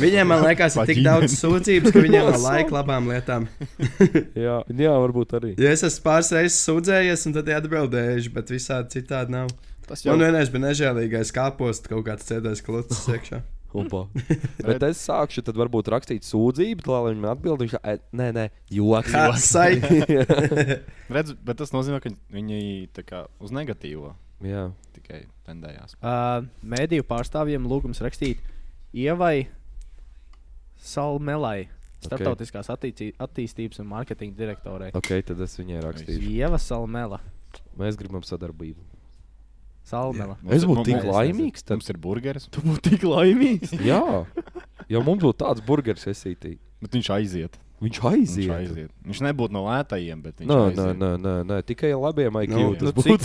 Viņiem, 0.00 0.26
man 0.26 0.39
liekas, 0.46 0.76
ir 0.78 0.90
tik 0.90 1.02
daudz 1.04 1.36
sūdzības, 1.38 1.92
ka 1.94 2.02
viņiem 2.04 2.26
nav 2.30 2.40
laika 2.44 2.76
labām 2.78 3.10
lietām. 3.12 3.46
Jā, 4.46 4.60
jā, 4.66 4.96
varbūt 5.04 5.36
arī. 5.38 5.54
Ja 5.60 5.72
es 5.74 5.84
esmu 5.86 6.06
pāris 6.08 6.32
reizes 6.34 6.58
sūdzējies, 6.66 7.28
un 7.28 7.36
tad 7.38 7.52
atbildējuši, 7.60 8.34
bet 8.34 8.52
visādi 8.54 9.00
citādi 9.00 9.36
nav. 9.36 9.54
Tas 9.86 10.04
Man 10.06 10.22
vienreiz 10.22 10.52
bija 10.52 10.68
nežēlīgais 10.68 11.32
kāposts, 11.34 11.90
kaut 11.90 12.04
kāds 12.06 12.28
cēdais 12.28 12.62
klucis 12.62 13.08
iekšā. 13.10 13.42
Bet 14.66 14.82
es 14.88 15.00
sākšu 15.06 15.44
tad 15.46 15.58
varbūt 15.58 15.90
rakstīt 15.94 16.26
sūdzību, 16.26 16.82
tā, 16.82 16.96
lai 17.04 17.12
viņi 17.12 17.22
man 17.22 17.30
atbild. 17.36 17.62
Viņš 17.62 17.76
saka, 17.76 17.94
nē, 18.18 18.26
nē, 18.34 18.46
joks. 18.74 19.12
Kā 19.14 19.28
saiki? 19.38 20.18
Redz, 21.14 21.36
bet 21.38 21.60
tas 21.60 21.70
nozīmē, 21.74 22.00
ka 22.02 22.10
viņi 22.34 22.90
tā 22.96 23.04
kā 23.06 23.24
uz 23.38 23.54
negatīvo 23.54 24.10
jā. 24.46 24.66
tikai 24.96 25.22
tendējās. 25.46 25.94
Uh, 26.02 26.48
mēdīju 26.66 27.06
pārstāvjiem 27.06 27.68
lūgums 27.70 28.02
rakstīt 28.02 28.42
Ievai 28.90 29.46
Salmelai, 30.80 31.68
Startautiskās 32.00 32.70
attīcī- 32.72 33.12
attīstības 33.20 33.80
un 33.82 33.86
mārketinga 33.92 34.36
direktorai. 34.38 34.90
Ok, 34.96 35.10
tad 35.28 35.40
es 35.44 35.56
viņai 35.60 35.82
rakstīšu. 35.84 36.22
Ieva 36.32 36.56
Salmela. 36.58 37.18
Mēs 37.78 37.98
gribam 38.00 38.22
sadarbību. 38.24 38.80
Salmela. 39.84 40.36
Es 40.48 40.64
būtu 40.64 40.84
tik 40.86 41.02
laimīgs, 41.04 41.62
tad- 41.64 41.76
Mums 41.80 41.90
ir 41.90 41.96
burgeris, 41.98 42.48
Tu 42.50 42.60
būtu 42.64 42.80
tik 42.90 43.02
laimīgs. 43.02 43.70
Jā, 43.90 44.00
ja 44.88 45.00
mums 45.04 45.22
būtu 45.22 45.36
tāds 45.44 45.60
burgeris, 45.66 46.04
esītī. 46.06 46.56
bet 46.80 46.90
viņš 46.96 47.10
aiziet. 47.18 47.58
Viņš 47.80 47.96
Viņš, 47.96 48.12
aiziet. 48.12 48.50
aiziet. 48.52 48.90
viņš 49.08 49.20
nebūtu 49.24 49.52
no 49.56 49.62
lētajiem, 49.64 50.20
bet 50.22 50.36
viņš 50.42 50.48
Nē, 50.50 50.56
nē, 50.56 50.64
aiziet. 50.68 50.96
nē, 51.00 51.10
nē, 51.16 51.34
nē, 51.48 51.56
tikai 51.64 51.92
labiem 51.96 52.32
IQ. 52.42 52.50
Nu, 52.52 52.74
tas 52.76 52.92
nu, 52.92 53.02
būtu. 53.02 53.24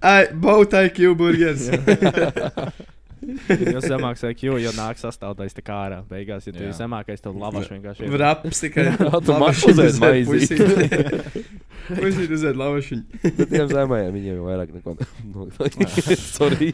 Ai, 0.00 0.28
Bautai 0.32 0.88
Q-burgers. 0.90 1.68
Jo 3.20 3.80
zemāks 3.84 4.22
IQ, 4.24 4.46
jo 4.62 4.70
nāk 4.76 5.00
sastāvdaļas 5.00 5.56
tā 5.58 5.64
kā 5.64 5.74
ārā. 5.86 5.98
Beigās, 6.08 6.46
ja 6.48 6.54
tu 6.54 6.62
esi 6.64 6.78
zemākais, 6.78 7.20
tad 7.20 7.36
lavaš 7.36 7.68
vienkārši 7.72 8.06
ir. 8.06 8.12
Vraps 8.14 8.62
tikai. 8.64 8.86
Uzēd 9.20 9.98
maizīti. 10.00 10.56
puisīt. 10.56 11.50
Puisīt 11.90 12.32
uzēd 12.36 12.58
lavašiņu. 12.60 13.20
Bet 13.24 13.50
tiem 13.50 13.68
zemajiem 13.70 14.14
viņiem 14.14 14.38
jau 14.38 14.46
vairāk 14.46 14.72
neko. 14.78 14.94
Sorry. 16.36 16.70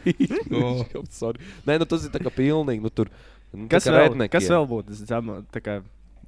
O. 0.53 0.71
Sorry. 1.19 1.43
Nē, 1.67 1.79
nu 1.81 1.87
tas 1.89 2.05
ir 2.07 2.13
tā 2.13 2.21
kā 2.23 2.31
pilnīgi. 2.33 2.83
Nu, 2.83 2.91
tur, 2.93 3.11
nu, 3.53 3.67
Kas 3.71 3.87
kā 3.87 3.95
vēl, 3.95 4.11
rednekiem. 4.11 4.33
kas 4.37 4.49
vēl 4.53 4.67
būtu 4.69 4.97
zem, 4.99 5.31
tā 5.53 5.63
kā, 5.65 5.79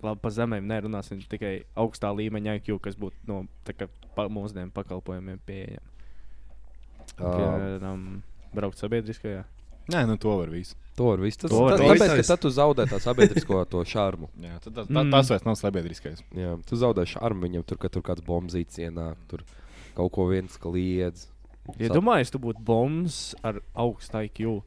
labi, 0.03 0.21
par 0.23 0.33
zemēm 0.35 0.67
nerunāsim, 0.69 1.21
tikai 1.31 1.53
augstā 1.79 2.11
līmeņa 2.15 2.57
IQ, 2.61 2.79
kas 2.83 2.97
būtu 2.99 3.29
no 3.29 3.43
tā 3.67 3.75
kā, 3.77 3.89
pa, 4.17 4.27
mūsdienu 4.31 4.73
pakalpojumiem 4.75 5.39
pieejami. 5.47 5.85
Ā, 7.19 7.29
Piemēram, 7.29 8.03
braukt 8.55 8.79
sabiedriskajā. 8.81 9.45
Nē, 9.89 10.05
nu 10.07 10.17
to 10.17 10.37
var 10.37 10.49
visu. 10.53 10.75
To 10.99 11.05
var 11.11 11.17
visu. 11.23 11.37
Tas 11.45 11.51
To 11.51 11.61
var 11.63 11.77
tā- 11.77 11.83
visu. 11.83 11.93
tāpēc, 12.03 12.15
ka 12.19 12.27
tad 12.33 12.39
tu 12.43 12.49
zaudē 12.49 12.85
tā 12.91 12.99
sabiedrisko 12.99 13.61
to 13.71 13.83
šarmu. 13.87 14.29
Jā, 14.41 14.59
tad, 14.63 14.73
tā, 14.75 14.85
tā, 14.87 15.03
tas 15.11 15.29
vairs 15.33 15.45
nav 15.47 15.55
sabiedriskais. 15.59 16.23
Jā, 16.35 16.55
tu 16.67 16.75
zaudē 16.75 17.05
šarmu 17.07 17.47
viņam, 17.47 17.65
tur, 17.65 17.77
kad 17.77 17.91
tur 17.95 18.01
kāds 18.03 18.21
bombzīts 18.25 18.79
ienāk, 18.83 19.15
tur 19.31 19.43
kaut 19.95 20.11
ko 20.15 20.27
viens 20.31 20.57
kliedz. 20.59 21.27
Iedomājieties, 21.77 22.31
tu 22.33 22.39
būtu 22.41 22.63
bombs 22.65 23.35
ar 23.45 23.61
augstu 23.77 24.23
IQ. 24.25 24.61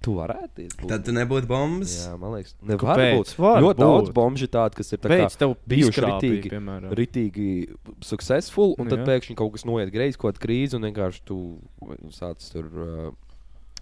Tu 0.00 0.12
varētu 0.16 0.64
būt. 0.80 0.88
Tad 0.88 1.04
tu 1.04 1.12
nebūtu 1.12 1.46
bombas. 1.48 1.92
Jā, 2.06 2.14
man 2.18 2.32
liekas, 2.34 2.54
nevar 2.64 2.80
Kāpēc? 2.96 3.14
būt. 3.20 3.32
Var 3.44 3.58
Ļoti 3.62 3.78
daudz 3.84 4.08
būt. 4.08 4.14
bombu 4.16 4.48
tādu, 4.48 4.74
kas 4.80 4.92
ir 4.92 4.98
tā 4.98 5.08
kā 5.12 5.18
Pēc 5.20 5.36
tev 5.38 5.52
bijuši 5.68 6.02
ritīgi- 6.04 6.50
piemēram. 6.52 6.92
ritīgi 6.96 7.48
successful, 8.00 8.74
un 8.78 8.88
tad 8.88 9.00
Jā. 9.00 9.06
pēkšņi 9.12 9.36
kaut 9.36 9.52
kas 9.52 9.64
noiet 9.68 9.92
greizi, 9.92 10.16
kaut 10.18 10.34
kāda 10.34 10.42
krīze, 10.44 10.74
un 10.74 10.82
vienkārši 10.88 11.20
tu 11.28 11.38
sāc 12.10 12.40
tur. 12.52 12.64
Uh, 12.74 13.12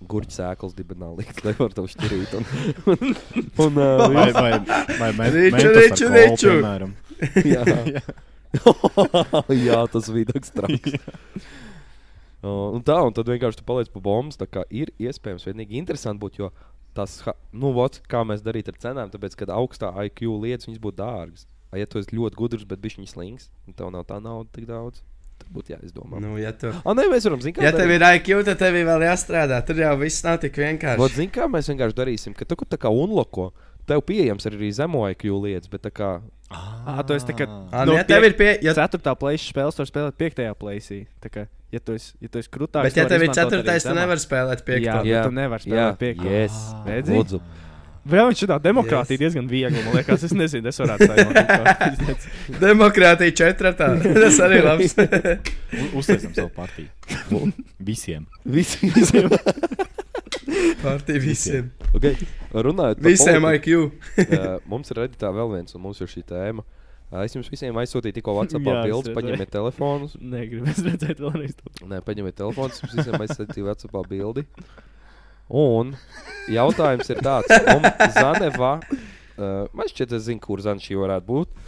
Gurķis 0.08 0.38
sēklas 0.40 0.74
dibināli 0.78 1.22
likt, 1.22 1.42
nevar 1.46 1.72
to 1.76 1.84
šķirīt. 1.90 2.34
Un, 2.38 2.44
un, 2.92 3.14
un, 3.66 3.80
uh, 3.80 4.04
Vai, 4.12 4.28
vai, 4.34 4.52
vai 4.98 5.10
me, 5.18 5.30
Riču, 5.36 5.72
riču, 5.78 6.10
riču. 6.12 6.52
piemēram. 6.56 6.94
jā. 7.54 7.64
jā, 9.68 9.80
tas 9.92 10.10
bija 10.12 10.32
tāds 10.34 10.52
traks. 10.54 10.98
Uh, 12.42 12.74
un 12.74 12.82
tā, 12.82 12.98
un 13.06 13.14
tad 13.14 13.30
vienkārši 13.30 13.60
tu 13.60 13.66
paliec 13.68 13.90
pa 13.92 14.02
bombas. 14.02 14.40
Tā 14.40 14.48
kā 14.50 14.64
ir 14.74 14.90
iespējams, 15.00 15.46
vienīgi 15.48 15.78
interesanti 15.78 16.22
būt, 16.24 16.40
jo 16.42 16.50
tas, 16.96 17.20
nu, 17.54 17.70
vot, 17.76 18.00
kā 18.10 18.24
mēs 18.28 18.42
darītu 18.44 18.74
ar 18.74 18.80
cenām, 18.82 19.12
tāpēc, 19.12 19.38
kad 19.38 19.52
augstā 19.54 19.92
IQ 20.08 20.34
lietas 20.42 20.68
viņas 20.68 20.82
būtu 20.82 20.98
dārgas. 21.00 21.46
Ja 21.72 21.86
tu 21.88 22.02
esi 22.02 22.12
ļoti 22.18 22.36
gudrs, 22.36 22.66
bet 22.68 22.82
viņš 22.84 22.98
ir 23.00 23.08
slings, 23.08 23.48
un 23.64 23.76
tev 23.78 23.88
nav 23.94 24.04
tā 24.10 24.18
nauda 24.20 24.50
tik 24.52 24.66
daudz, 24.68 25.00
tad 25.42 25.50
būtu 25.52 25.74
jāizdomā. 25.74 26.20
Nu. 26.22 26.32
Nu, 26.32 26.38
ja, 26.40 26.52
tu, 26.56 26.70
Ah, 26.72 26.94
nē, 26.96 27.08
mēs 27.12 27.26
varam 27.28 27.42
zināt, 27.44 27.60
ja 27.66 27.72
tev 27.74 27.90
ir 27.92 28.06
IQ, 28.16 28.32
tad 28.48 28.58
tev 28.62 28.78
ir 28.80 28.86
vēl 28.88 29.04
jāstrādā. 29.10 29.58
Tur 29.66 29.82
jau 29.82 29.92
viss 30.00 30.22
nav 30.24 30.38
tik 30.42 30.54
Vot, 30.56 30.64
vienkārši. 30.64 31.14
zini, 31.18 31.32
kā 31.34 31.50
mēs 31.50 31.68
vienkārši 31.72 31.98
darīsim, 31.98 32.34
ka 32.38 32.46
tu 32.48 32.56
tā 32.64 32.78
kā 32.80 32.88
unloko, 32.94 33.50
tev 33.86 34.00
pieejams 34.06 34.46
ir 34.46 34.56
arī 34.56 34.70
zemo 34.72 35.02
IQ 35.10 35.26
lietas, 35.42 35.68
bet 35.72 35.82
tā 35.88 35.90
kā 35.92 36.12
Ah, 36.52 37.00
tu 37.02 37.14
esi 37.16 37.24
tā 37.30 37.32
kā 37.32 37.46
Ah, 37.72 37.84
nu, 37.88 37.92
nu, 37.92 37.98
ja 37.98 38.04
tev 38.04 38.24
ir 38.28 38.34
pie, 38.36 38.58
ja, 38.60 38.74
ceturtā 38.76 39.14
plēša 39.16 39.46
spēle, 39.54 39.72
tu 39.72 39.80
vari 39.80 39.88
spēlēt 39.90 40.16
piektajā 40.20 40.52
plēsī. 40.60 40.98
Tā 41.24 41.30
kā, 41.32 41.46
ja 41.72 41.80
tu 41.80 41.94
esi, 41.96 42.12
ja 42.20 42.28
tu 42.28 42.42
esi 42.42 42.50
krūtāks, 42.52 42.84
bet 42.90 42.98
ja 43.00 43.06
tev 43.08 43.24
ir 43.24 43.32
ceturtais, 43.32 43.82
tu 43.82 43.88
zemāk. 43.88 44.00
nevari 44.02 44.20
spēlēt 44.20 44.60
Jā, 44.60 44.66
piekto. 44.68 44.98
bet 45.08 45.24
tu 45.24 45.32
nevari 45.38 45.64
spēlēt 45.64 45.96
piekto. 46.02 46.28
yes, 46.28 46.58
Redzi? 46.84 47.40
Jā, 48.02 48.24
viņš 48.26 48.40
ir 48.42 48.50
tā 48.50 48.56
demokrātija 48.64 49.14
Yes. 49.14 49.20
diezgan 49.22 49.46
viegli. 49.50 49.82
Man 49.86 49.94
liekas, 49.94 50.24
es 50.26 50.32
nezinu, 50.34 50.66
es 50.72 50.78
varētu 50.82 51.06
tā 51.06 51.14
Demokrātija 52.64 53.34
četratā. 53.38 53.92
Tas 54.22 54.40
arī 54.42 54.58
labs. 54.64 54.96
U- 54.98 56.00
Uztaisam 56.00 56.34
savu 56.34 56.50
partiju. 56.56 56.88
Visiem. 57.92 58.26
Visi, 58.44 58.90
Partija 60.82 61.18
visiem. 61.22 61.68
okay. 61.94 62.16
Runājot 62.52 62.98
par 62.98 63.06
Visiem 63.06 63.42
politiku, 63.44 63.84
IQ. 64.18 64.26
uh, 64.34 64.56
mums 64.68 64.90
ir 64.90 64.98
redītā 64.98 65.30
vēl 65.32 65.52
viens, 65.54 65.74
un 65.76 65.84
mums 65.84 66.00
ir 66.02 66.10
šī 66.10 66.24
tēma. 66.26 66.64
Uh, 67.12 67.22
es 67.22 67.36
jums 67.36 67.50
visiem 67.52 67.76
aizsūtīju 67.78 68.16
tikko 68.18 68.34
WhatsApp 68.34 68.64
bildes, 68.66 69.12
paņemiet 69.14 69.50
telefonus. 69.52 70.16
Negribu 70.18 70.66
es 70.72 70.80
redzēt 70.82 71.20
vēlreiz 71.22 71.54
to. 71.60 71.70
Nē, 71.86 72.00
paņemiet 72.06 72.34
telefonus, 72.40 72.80
jums 72.82 72.96
visiem 72.98 73.22
aizsūtīju 73.22 73.68
WhatsApp 73.68 73.94
bildi. 74.10 74.46
Un 75.52 75.92
jautājums 76.48 77.10
ir 77.12 77.20
tāds, 77.20 77.52
mums 77.68 78.14
Zaneva, 78.16 78.78
uh, 78.80 79.68
man 79.76 79.90
šķiet, 79.90 80.14
es 80.16 80.26
zinu, 80.30 80.40
kur 80.40 80.62
Zana 80.64 80.80
šī 80.80 80.96
varētu 80.96 81.28
būt. 81.28 81.62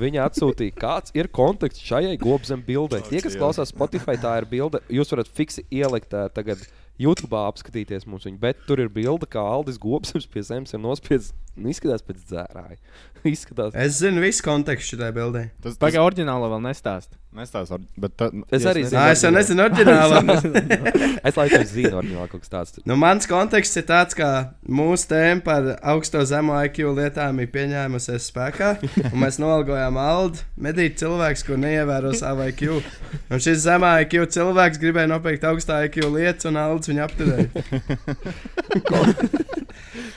Viņa 0.00 0.24
atsūtīja, 0.28 0.72
kāds 0.76 1.12
ir 1.16 1.28
konteksts 1.32 1.84
šai 1.84 2.16
gobzem 2.20 2.62
bildē. 2.64 3.02
Tie, 3.04 3.20
kas 3.24 3.36
klausās 3.36 3.72
Spotify, 3.72 4.16
tā 4.20 4.34
ir 4.40 4.48
bilde. 4.48 4.80
Jūs 4.92 5.12
varat 5.12 5.28
fiksi 5.28 5.66
ielikt 5.72 6.16
uh, 6.16 6.30
tagad 6.32 6.64
YouTube 7.00 7.36
apskatīties 7.36 8.08
mums 8.08 8.24
viņu, 8.24 8.40
bet 8.40 8.64
tur 8.68 8.80
ir 8.80 8.92
bilde, 8.92 9.28
kā 9.28 9.44
Aldis 9.44 9.80
Gobsems 9.80 10.28
pie 10.32 10.44
zemes 10.44 10.72
ir 10.72 10.80
nospiedis. 10.80 11.34
Nu, 11.56 11.70
izskatās 11.72 12.02
pēc 12.04 12.24
dzērāja. 12.30 12.76
izskatās. 13.36 13.74
Es 13.74 13.96
zinu 14.02 14.20
visu 14.22 14.44
kontekstu 14.46 14.94
šitai 14.94 15.08
bildē. 15.16 15.46
Tas, 15.58 15.74
tas 15.74 15.80
Pagaidām, 15.82 16.06
oriģināli 16.10 16.50
vēl 16.52 16.60
nestāst. 16.68 17.16
nestāsta, 17.36 17.78
bet 18.00 18.14
tā, 18.20 18.28
Es 18.54 18.64
arī 18.68 18.84
zinu. 18.86 18.96
Nā, 19.00 19.06
es 19.12 19.24
jau 19.24 19.32
nezinu 19.34 19.64
oriģinālu. 19.66 20.14
Es 21.26 21.34
laikam 21.34 21.64
zinu, 21.66 21.90
oriģināli 21.98 22.30
kaut 22.30 22.44
kas 22.44 22.52
tāds. 22.52 22.76
Nu, 22.86 22.94
mans 23.00 23.26
konteksts 23.26 23.80
ir 23.80 23.86
tāds, 23.88 24.14
ka 24.14 24.28
mūsu 24.68 25.08
tēma 25.10 25.42
par 25.42 25.66
augsto 25.94 26.20
zemo 26.28 26.54
IQ 26.68 26.92
lietām 26.94 27.40
ir 27.42 27.48
pieņēmusies 27.56 28.28
spēkā. 28.30 28.68
un 29.10 29.18
Mēs 29.24 29.40
noalgojām 29.42 29.98
Aldu, 29.98 30.44
medīt 30.62 31.00
cilvēks, 31.02 31.42
kur 31.48 31.58
neievēro 31.64 32.12
savu 32.14 32.46
IQ. 32.52 32.78
Un 33.32 33.42
šis 33.42 33.64
zemā 33.66 33.96
IQ 34.04 34.28
cilvēks 34.36 34.78
gribēja 34.84 35.10
nopirkt 35.10 35.48
augstā 35.50 35.80
IQ 35.88 36.04
lietas, 36.14 36.46
un 36.52 36.60
Aldis 36.62 36.92
viņu 36.92 37.06
apturēja. 37.08 37.48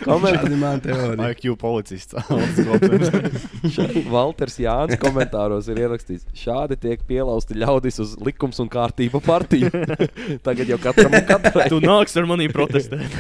Komentāri. 0.04 0.52
Ir 0.54 0.60
mana 0.60 0.82
teorija. 0.84 1.30
IQ 1.34 1.56
policists. 1.62 2.16
Valters 4.14 4.58
Jānis 4.62 5.00
komentāros 5.02 5.70
ir 5.72 5.82
ierakstījis, 5.86 6.26
šādi 6.38 6.78
tiek 6.84 7.04
pielausti 7.10 7.58
ļaudis 7.60 8.00
uz 8.04 8.16
likums 8.24 8.60
un 8.64 8.70
kārtība 8.72 9.22
partiju. 9.24 9.72
Tagad 10.48 10.72
jau 10.74 10.80
katram 10.84 11.16
un 11.20 11.28
katrai. 11.30 11.68
Tu 11.72 11.80
nāks 11.84 12.18
ar 12.20 12.28
manī 12.30 12.50
protestēt. 12.52 13.20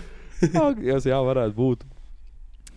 Jas, 0.90 1.04
jā, 1.08 1.18
varētu 1.26 1.56
būt. 1.58 1.82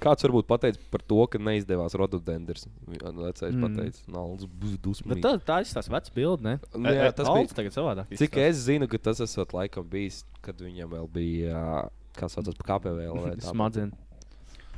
Kāds 0.03 0.25
varbūt 0.25 0.47
pateica 0.49 0.81
par 0.91 0.99
to, 1.07 1.21
ka 1.31 1.39
neizdevās 1.39 1.93
rododendrs. 1.95 2.65
Vecais 2.89 3.53
Mm. 3.53 3.61
mm. 3.61 3.63
pateica, 3.63 4.01
Nāls 4.11 4.43
būs 4.49 4.73
Bet 4.73 4.81
dusmīgs. 4.83 5.21
tā, 5.23 5.31
tā 5.47 5.59
ir 5.63 5.69
tās 5.77 5.87
vecas 5.93 6.11
bildes, 6.11 6.43
ne? 6.43 6.57
Nu, 6.75 6.91
jā, 6.91 7.07
tas 7.15 7.29
Alts 7.31 7.53
bija. 7.53 7.59
tagad 7.61 7.77
savādāk. 7.77 8.11
Cik 8.19 8.35
es 8.43 8.59
zinu, 8.65 8.89
ka 8.91 8.99
tas 8.99 9.21
esot 9.23 9.53
laikam 9.55 9.85
bijis, 9.87 10.25
kad 10.43 10.59
viņam 10.59 10.91
vēl 10.91 11.07
bija 11.13 11.55
uh, 11.55 11.87
kā 12.19 12.29
saucas, 12.31 12.55
pa 12.59 12.73
KPV. 12.79 13.11
Smadzen. 13.51 13.91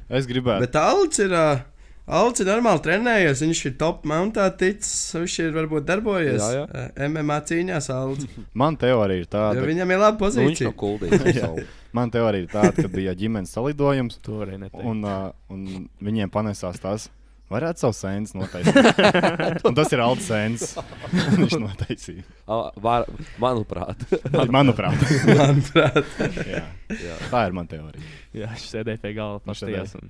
Es 0.09 0.27
gribētu. 0.29 0.65
Bet 0.67 0.75
Alts 0.81 1.19
ir. 1.23 1.33
Uh, 1.33 1.63
Alts 2.05 2.43
ir 2.43 2.45
normāli 2.45 2.83
trenējies, 2.85 3.39
viņš 3.41 3.59
ir 3.65 3.71
top 3.81 4.03
mountā 4.05 4.43
ticis, 4.53 4.91
viņš 5.17 5.37
ir 5.41 5.55
varbūt 5.55 5.87
darbojies 5.87 6.37
Jā, 6.37 6.49
jā. 6.69 6.83
MMA 7.07 7.39
cīņās. 7.49 7.87
Alts. 7.95 8.27
Man 8.61 8.77
teorija 8.77 9.23
ir 9.23 9.25
tāda, 9.25 9.57
Jo 9.57 9.65
viņam 9.65 9.93
ir 9.95 10.01
laba 10.03 10.13
Nu, 10.13 10.19
viņš 10.21 10.37
pozīcija. 10.37 10.69
nav 10.69 10.75
kuldīgs. 10.83 11.25
Jā. 11.41 11.49
man 11.97 12.13
teorija 12.13 12.45
ir 12.45 12.51
tāda, 12.53 12.75
ka 12.77 12.91
bija 12.93 13.15
ģimenes 13.17 13.55
salidojums, 13.57 14.19
To 14.27 14.43
arī 14.45 14.59
neteicu. 14.61 14.85
un, 14.85 15.01
uh, 15.01 15.33
un 15.49 15.87
viņiem 16.05 16.29
panesās 16.29 16.77
tas. 16.83 17.07
Varētu 17.45 17.83
savu 17.83 17.93
sēnes 17.93 18.31
notaisīt. 18.33 18.87
un 19.69 19.75
tas 19.77 19.91
ir 19.93 20.01
Alts 20.01 20.25
sēnes. 20.31 20.71
Viņš 21.37 21.55
notaisīja. 21.61 22.23
A, 22.49 22.59
Var, 22.81 23.05
manuprāt, 23.41 24.01
Manuprāt, 24.49 25.05
Manuprāt, 25.39 26.01
jā. 26.49 26.63
jā. 26.89 27.17
tā 27.29 27.43
ir 27.45 27.53
mana 27.57 27.69
teorija. 27.69 28.13
Jā, 28.33 28.49
viņš 28.55 28.65
sēdēja 28.73 29.01
pie 29.05 29.13
galda, 29.19 29.43
Viņš 29.45 29.51
pastījās. 29.61 29.93
Un... 30.01 30.09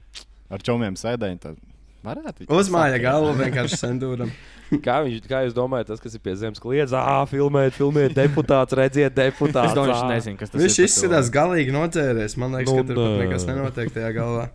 Ar 0.56 0.64
čomiem 0.64 0.96
sēdēja. 1.00 1.42
Tad 1.50 1.60
varētu. 2.06 2.48
uzmāja 2.56 3.00
galvu 3.04 3.36
vienkārši 3.42 3.82
sendūram. 3.84 4.32
Kā, 4.82 5.02
viņš, 5.06 5.28
kā 5.30 5.44
jūs 5.46 5.54
domājat, 5.58 5.92
tas, 5.92 6.00
kas 6.02 6.16
ir 6.18 6.22
pie 6.26 6.34
zemes 6.40 6.62
kliedz, 6.62 6.94
ah, 6.98 7.20
filmēt, 7.30 7.76
filmēt, 7.78 8.16
deputāts, 8.18 8.74
redziet, 8.78 9.14
deputāts. 9.18 9.74
Es 9.74 9.78
domāju, 9.78 9.94
viņš 9.94 10.14
nezina, 10.14 10.40
kas 10.40 10.54
tas 10.54 10.64
Viņš 10.64 10.78
ir. 10.80 10.88
izskatās 10.90 11.30
galīgi 11.36 11.76
nocēries. 11.76 12.38
Man 12.42 12.56
liekas, 12.58 12.72
Nu, 12.74 12.82
ka 12.82 12.96
tur 12.96 13.20
nekas 13.22 13.46
nenotiek 13.50 13.92
tajā 13.94 14.14
galvā. 14.16 14.48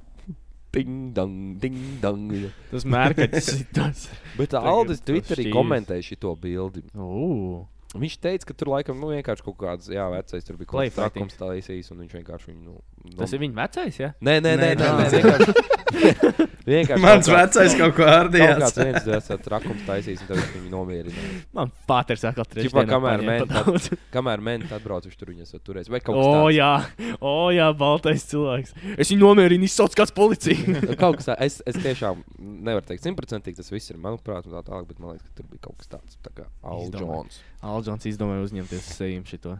Ding, 0.70 1.10
dong, 1.16 1.58
ding, 1.58 1.78
dong. 2.02 2.30
Tas 2.70 2.86
mērķis 2.86 3.48
ir 3.56 3.66
tas. 3.76 4.06
Bet 4.38 4.54
Aldis 4.54 5.02
Twitterī 5.02 5.48
komentēja 5.50 6.12
šo 6.12 6.36
bildi. 6.38 6.84
Ugh. 6.94 7.66
Viņš 7.98 8.16
teica, 8.22 8.46
ka 8.46 8.54
tur 8.54 8.70
laikam 8.70 9.00
nu, 9.02 9.08
vienkārši 9.10 9.42
kaut 9.42 9.56
kāds, 9.58 9.88
jā, 9.90 10.04
vecais 10.12 10.46
tur 10.46 10.58
bija 10.60 10.70
kaut 10.70 10.84
kāds 10.84 10.94
trakums 10.94 11.34
taisījis, 11.40 11.90
un 11.90 12.04
viņš 12.04 12.12
vienkārši 12.20 12.52
viņu. 12.52 12.60
Nu, 12.68 12.76
Tas 13.16 13.32
ir 13.32 13.40
viņa 13.40 13.56
vecais, 13.56 13.96
jā? 14.00 14.10
Nē, 14.20 14.34
nē, 14.44 14.50
nē, 14.60 14.70
Nē, 14.70 14.74
nē, 14.76 14.88
nē, 14.92 15.04
nē. 15.08 15.10
vienkārši. 15.16 15.52
vienkārši 16.70 17.02
Mans 17.02 17.26
kaut 17.28 17.36
vecais 17.38 17.74
kaut 17.80 17.94
ko 17.96 18.04
ārdījās. 18.06 18.58
kāds 18.60 18.76
viens 18.80 19.06
tas 19.28 19.40
trakums 19.44 19.82
taisījis, 19.86 20.20
un 20.24 20.28
tad 20.28 20.36
viņš 20.40 20.50
viņu 20.58 20.70
nomierināja. 20.74 21.30
Man 21.56 21.72
pāters 21.88 22.24
atkal 22.28 22.44
Ķipā, 22.44 22.54
trešdienā 22.58 22.84
kamēr 22.92 23.24
paņēma 23.24 23.30
men- 23.30 23.46
pa 23.48 23.64
daudz. 23.64 23.88
Kamēr 24.14 24.44
menti 24.50 24.74
atbrauc, 24.76 25.08
viņš 25.08 25.16
tur 25.22 25.32
viņas 25.32 25.54
turēs. 25.66 25.88
Vai 25.92 26.00
kaut 26.04 26.18
kas 26.20 26.26
O, 26.26 26.34
tāds. 26.36 26.58
jā, 26.58 27.16
o, 27.20 27.32
jā, 27.56 27.70
baltais 27.80 28.26
cilvēks. 28.30 28.74
Es 29.00 29.10
viņu 29.14 29.22
nomierinu, 29.24 29.64
izsauc 29.70 29.96
kāds 29.98 30.14
policija. 30.16 30.58
Nu, 30.90 30.94
Kaut 31.00 31.16
kas 31.20 31.30
tāds, 31.32 31.40
es, 31.48 31.58
es 31.72 31.80
tiešām 31.82 32.20
nevaru 32.38 32.84
teikt, 32.86 33.02
simtprocentīgi 33.06 33.56
tas 33.62 33.70
viss 33.72 33.90
ir, 33.90 33.96
manuprāt, 34.00 34.44
un 34.46 34.54
tā 34.54 34.62
tālāk, 34.66 34.86
bet 34.92 35.00
man 35.00 35.14
liekas, 35.16 35.26
ka 35.30 35.40
tur 35.40 35.48
bija 35.50 35.64
kaut 35.66 35.78
kas 35.80 35.88
tāds, 35.96 36.16
tā 36.24 36.30
kā. 36.36 36.46
Aldžons. 36.62 37.40
Alžons 37.64 38.06
izdomāja 38.10 38.44
uzņemties 38.46 38.92
sejumu 38.98 39.26
šito. 39.28 39.56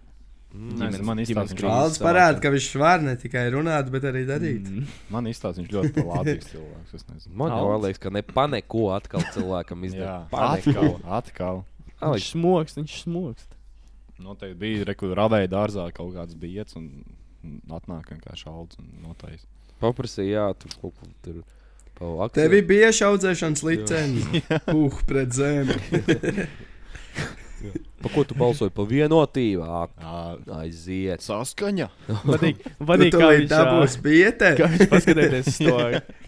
Mm, 0.51 0.71
Nē, 0.81 0.87
Ģimenes- 0.91 1.05
man 1.07 1.19
krīzes 1.23 1.71
Aldis 1.71 1.99
savā 2.01 2.07
parāda, 2.09 2.41
ka 2.43 2.51
viņš 2.51 2.65
var 2.81 3.03
ne 3.07 3.13
tikai 3.17 3.45
runāt, 3.55 3.91
bet 3.91 4.03
arī 4.03 4.25
darīt. 4.27 4.67
Mm. 4.67 4.87
Man 5.15 5.29
izstāsta, 5.31 5.63
viņš 5.63 5.71
ļoti 5.77 6.03
lādīgs 6.09 6.49
cilvēks. 6.51 6.95
Es 6.99 7.05
nezinu. 7.07 7.35
Man 7.39 7.55
liekas, 7.85 8.01
ka 8.03 8.11
ne 8.11 8.23
paneko 8.27 8.89
atkal 8.97 9.23
cilvēkam 9.31 9.85
Jā, 9.87 9.91
izdara. 9.93 10.17
atkal, 10.33 10.99
atkal. 11.07 11.63
Viņš 12.01 12.27
smokst, 12.35 12.81
viņš 12.81 12.97
smokst. 13.05 13.55
Noteikti 14.19 14.59
bija 14.59 14.85
rekur 14.91 15.15
radēja 15.17 15.49
dārzā 15.49 15.87
kaut 15.95 16.15
kāds 16.17 16.35
bijets 16.35 16.75
un 16.77 16.91
atnāk 17.71 18.11
vienkārši 18.11 18.43
šauds 18.45 18.81
un 18.83 18.91
notais. 19.07 19.47
Paprasīja, 19.81 20.35
jā, 20.35 20.59
tur 20.59 20.75
kaut 20.83 20.99
ko 20.99 21.07
tur. 21.23 21.43
Tev 22.35 22.57
bija 22.67 22.91
audzēšanas 22.91 23.63
licence. 23.63 24.43
Uh, 24.75 24.99
pret 25.07 25.31
zemi. 25.37 25.77
Pa 28.01 28.09
ko 28.15 28.25
tu 28.25 28.35
balsoji? 28.39 28.73
Pa 28.73 28.87
vienotību. 28.89 29.65
Aiziet. 30.61 31.21
saskaņa. 31.25 31.89
Patīk 32.09 32.63
kā 33.21 33.29
viņš 33.37 33.51
dabūs 33.55 33.99
bietē. 34.05 34.55
Kā 34.59 34.71
viņš 34.73 34.89
paskatījās 34.93 35.59
to 35.61 35.77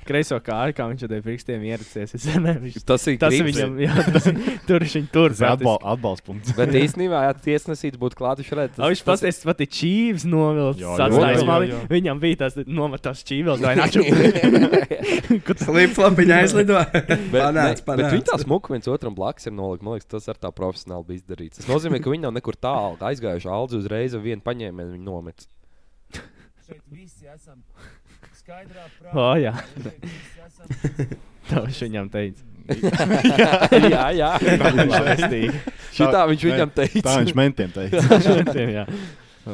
kreiso 0.03 0.37
kāju, 0.43 0.75
kā 0.75 0.85
viņš 0.91 1.05
ar 1.07 1.11
tiem 1.13 1.23
pirkstiem 1.25 1.63
ieracies. 1.71 2.13
Es 2.19 2.25
nezinu, 2.27 2.53
viņš- 2.67 2.85
Tas 2.89 3.05
ir 3.09 3.17
Tas 3.23 3.33
grips. 3.37 3.47
viņam, 3.57 3.77
jā, 3.85 3.95
tas 4.13 4.25
tur 4.67 4.83
viņš 4.85 4.97
tur. 5.15 5.31
Tas 5.33 5.43
atbal, 5.55 5.79
atbalsta 5.95 6.27
punkts. 6.27 6.53
Bet 6.59 6.75
īstenībā, 6.75 7.21
ja 7.29 7.33
tiesnesīts 7.39 8.01
būtu 8.03 8.19
klāt, 8.19 8.43
viņš 8.43 8.51
redz. 8.59 8.81
O, 8.83 8.91
viņš 8.91 9.05
pasties, 9.07 9.39
pat 9.47 9.63
ir 9.63 9.71
čīvs 9.79 10.27
novilcis. 10.29 11.87
Viņam 11.93 12.21
bija 12.23 12.41
tas 12.45 12.59
nometās 12.67 13.23
čīvels, 13.29 13.63
vai 13.63 13.77
naču. 13.79 14.03
Flip-flopiņa 15.63 16.39
aizlido. 16.43 16.79
Bet, 16.93 17.09
ne, 17.55 17.65
bet 17.71 17.79
viņi 17.79 17.85
panāc. 17.87 18.19
tā 18.29 18.39
smuki 18.43 18.75
viens 18.75 18.89
otram 18.91 19.15
blakus 19.17 19.47
ir 19.49 19.55
nolikt. 19.57 19.85
Man 19.87 19.97
liekas, 19.97 20.09
tas 20.11 20.29
ar 20.33 20.39
tā 20.43 20.51
profesionāli 20.55 21.07
bija 21.13 21.23
izdarīts. 21.23 21.62
Tas 21.63 21.71
nozīmē, 21.71 22.01
ka 22.03 22.11
viņi 22.11 22.25
nav 22.27 22.33
nekur 22.35 22.57
tālu 22.59 22.97
aizgājuši. 23.07 23.47
Aldzi 23.55 23.79
uzreiz 23.79 24.17
ar 24.19 24.23
vienu 24.25 24.43
paņēmienu 24.43 24.97
viņu 24.97 25.05
nomet. 25.07 25.45
O, 29.15 29.27
jā. 29.39 29.53
Tā 31.51 31.63
viņš 31.63 31.79
viņam 31.87 32.11
teica. 32.11 32.49
jā, 33.95 34.03
jā. 34.19 34.31
Lēstīgi. 34.43 35.63
Šitā 35.95 36.25
viņš 36.33 36.47
viņam 36.49 36.73
teica. 36.81 37.05
Tā 37.07 37.15
viņš 37.21 37.35
mentiem 37.39 37.75
teica. 37.75 38.19
Tiem, 38.51 38.75
jā. 38.81 38.85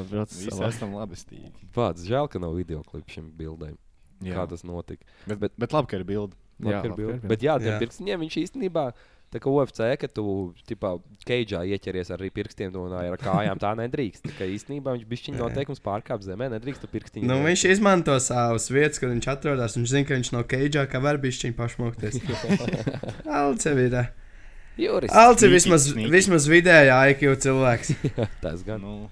Visi 0.08 0.48
esam 0.64 0.96
labestīgi. 0.96 1.52
Pats 1.76 2.08
žēl, 2.08 2.28
ka 2.32 2.40
nav 2.40 2.56
video 2.56 2.80
klips 2.88 3.18
šim 3.18 3.28
bildēm. 3.36 3.76
Jā. 4.24 4.40
Kā 4.40 4.48
tas 4.50 4.64
notika? 4.66 5.04
Bet, 5.28 5.38
bet, 5.44 5.60
bet 5.60 5.76
labi, 5.76 5.92
ka 5.92 6.00
ir 6.00 6.08
bilde. 6.08 6.40
Jā, 6.58 6.80
labi, 6.80 6.96
bija. 6.96 7.12
ka 7.12 7.20
ir 7.20 7.32
Bet 7.36 7.44
jā, 7.44 7.54
tiem 7.60 7.74
Jā. 7.74 7.78
pirkstiem 7.84 8.24
viņš 8.24 8.38
īstenībā. 8.42 8.88
Tā 9.28 9.42
kā 9.44 9.50
UFC, 9.52 9.82
ka 10.00 10.08
tu 10.08 10.22
tipā 10.64 10.94
keidžā 11.28 11.58
ieķeries 11.68 12.08
arī 12.16 12.30
pirkstiem 12.32 12.72
un 12.80 12.94
ar 12.96 13.12
kājām, 13.20 13.58
tā 13.60 13.74
nedrīkst. 13.76 14.22
Tā 14.24 14.32
kā 14.38 14.46
īstenībā 14.48 14.94
viņš 14.96 15.04
bija 15.10 15.26
viņa 15.26 15.42
noteikums 15.42 15.82
pārkāpt 15.84 16.24
zemē, 16.24 16.48
nedrīkst 16.54 16.80
tu 16.80 16.88
pirkstiņu. 16.88 17.28
Nu, 17.28 17.36
viņš 17.44 17.66
izmanto 17.74 18.14
savas 18.24 18.70
vietas, 18.72 18.96
kur 19.02 19.12
viņš 19.12 19.28
atrodas. 19.34 19.76
Viņš 19.76 19.92
zina, 19.92 20.08
ka 20.08 20.16
viņš 20.16 20.32
no 20.32 20.40
keidžā, 20.48 20.86
ka 20.88 21.02
var 21.04 21.20
bišķiņ 21.20 21.52
pašmokties. 21.60 22.16
Alce 23.42 23.76
ir. 23.76 23.98
Juris. 24.78 25.10
Sneaky, 25.12 25.48
vismaz, 25.52 25.90
vismaz 25.92 26.48
vidējā 26.48 26.96
IQ 27.12 27.28
cilvēks. 27.44 27.92
Tas 28.44 28.64
gan. 28.66 28.80
Nu, 28.84 29.08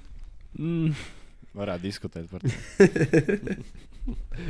Mm. 0.57 0.95
varētu 1.53 1.85
diskutēt 1.85 2.31
par 2.33 2.41
to. 2.41 2.49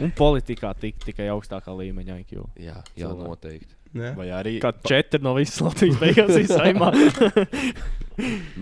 Un 0.05 0.13
politikā 0.15 0.71
tik, 0.79 1.01
tikai 1.03 1.27
augstākā 1.33 1.73
līmeņa 1.75 2.21
IQ. 2.23 2.45
Jā, 2.61 2.77
jā 2.95 3.09
Cilvēki. 3.09 3.27
noteikti. 3.27 3.75
Ne? 3.97 4.13
Vai 4.19 4.29
arī 4.35 4.57
Kā 4.63 4.73
četri 4.87 5.23
no 5.25 5.33
visas 5.39 5.63
Latvijas 5.65 5.97
beigās 6.03 6.35
izsaimā. 6.45 6.91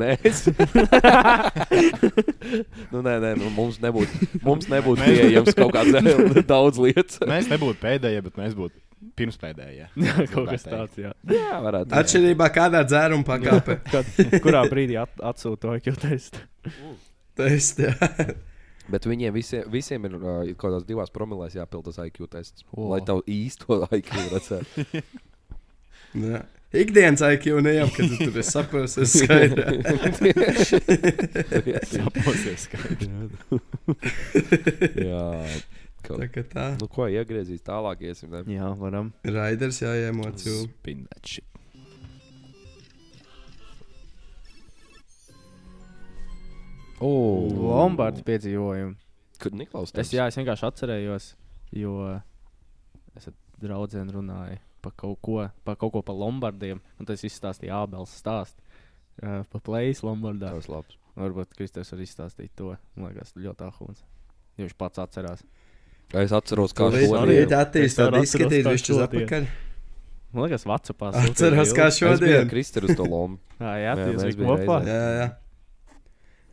Mēs. 0.01 0.49
nu, 2.93 3.03
nē, 3.07 3.13
nē, 3.23 3.35
nu, 3.39 3.51
mums 3.55 3.77
nebūtu, 3.83 4.29
mums 4.43 4.67
nebūtu 4.71 5.05
pieejams 5.05 5.55
kaut 5.55 5.71
kāds 5.77 6.41
daudz 6.49 6.81
lietas. 6.83 7.21
mēs 7.31 7.47
nebūtu 7.53 7.79
pēdējie, 7.83 8.23
bet 8.27 8.41
mēs 8.41 8.57
būtu 8.59 8.75
pirmspēdējie. 9.15 9.87
Kaut 10.33 10.51
kas 10.51 10.67
tāds, 10.67 10.99
jā. 10.99 11.13
Jā, 11.31 11.61
varētu. 11.63 11.95
Atšķirībā 12.01 12.49
kādā 12.57 12.81
dzēruma 12.89 13.27
pakāpē. 13.29 13.79
Kurā 14.43 14.65
brīdī 14.71 14.99
at, 14.99 15.15
atsūta 15.23 15.69
to 15.69 15.77
IQ 15.79 15.95
testu? 16.03 16.43
Tas 17.39 17.71
jā. 17.79 17.95
Bet 18.93 19.07
viņiem 19.09 19.33
visiem, 19.33 19.69
visiem 19.73 20.05
ir 20.09 20.17
uh, 20.19 20.25
kaut 20.55 20.67
kādās 20.67 20.89
divās 20.89 21.13
promilēs 21.15 21.57
jāpild 21.57 21.87
tas 21.89 22.01
IQ 22.05 22.27
tests. 22.33 22.67
O. 22.75 22.91
Lai 22.93 23.01
tev 23.07 23.23
īsto 23.31 23.81
IQ 23.89 24.13
redzētu. 24.33 24.85
Ikdienas 26.75 27.23
IQ 27.23 27.61
nejau, 27.63 27.87
kad 27.95 28.11
tu 28.11 28.19
tur 28.19 28.39
esi 28.43 28.51
saprosies 28.51 29.15
skaidrā. 29.15 29.73
Saposies, 31.95 32.67
ka 32.73 32.83
Jā. 34.99 35.25
Kaut... 36.05 36.19
Tā 36.21 36.29
kā 36.29 36.45
tā. 36.51 36.67
Nu, 36.83 36.91
ko 36.91 37.07
iegriezīs 37.09 37.63
tālāk, 37.65 38.03
iesim. 38.11 38.35
Ne? 38.35 38.45
Jā, 38.59 38.75
varam. 38.79 39.15
Raiders 39.25 39.81
jāiemot 39.87 40.45
jū. 40.45 40.59
Lombardu 47.01 48.23
piedzīvojumu. 48.27 48.95
Kur 49.43 49.57
Niklaus? 49.59 49.93
Es, 49.99 50.13
jā, 50.15 50.29
es 50.31 50.39
vienkārši 50.39 50.67
atcerējos, 50.69 51.31
jo 51.75 51.95
es 53.19 53.29
ar 53.29 53.35
draugiem 53.63 54.13
runāju 54.15 54.61
par 54.85 54.93
kaut 55.01 55.19
ko, 55.25 55.39
par 55.65 55.79
kaut 55.81 55.95
ko 55.97 56.03
par 56.07 56.17
Lombardiem. 56.19 56.81
Un 57.01 57.09
tas 57.09 57.25
izstāstīja 57.27 57.83
Ābels 57.83 58.13
stāstu 58.21 58.61
uh, 59.25 59.43
par 59.51 59.65
plējas 59.65 60.05
Lombardā. 60.07 60.53
Tas 60.55 60.69
labs. 60.71 60.99
Varbūt 61.19 61.55
Kristers 61.57 61.93
var 61.95 62.03
izstāstīt 62.03 62.55
to. 62.59 62.73
Man 62.99 63.13
liekas, 63.13 63.35
ļoti 63.39 63.69
ahūns. 63.69 64.03
Jo 64.59 64.67
viņš 64.67 64.75
pats 64.79 65.03
atcerās. 65.03 65.45
Es 66.15 66.35
atceros, 66.37 66.75
kā 66.77 66.91
attīstīt, 66.91 67.15
Es 67.85 67.97
arī 67.99 68.21
izskatīt, 68.23 68.67
atceros, 68.67 68.67
kā 68.67 68.75
viņš 68.75 68.85
šodien. 68.87 69.07
atpakaļ. 69.09 69.47
Man 70.35 70.49
liekas, 70.49 70.65
Vācijā 70.67 71.11
Atceros, 71.23 71.73
kā 71.75 71.87
šodien. 71.95 72.49
Kristeru 72.51 72.91
uz 72.91 72.99
to 72.99 73.07
lomu. 73.07 73.39
Jā, 73.63 73.73
jā, 73.79 73.95
Jā, 73.95 73.95
tas 74.03 74.25
mēs 74.27 74.37
bija 74.37 74.39
bijām 74.43 74.65
kopā. 74.67 74.79
Jā, 74.91 75.03
jā. 75.21 75.27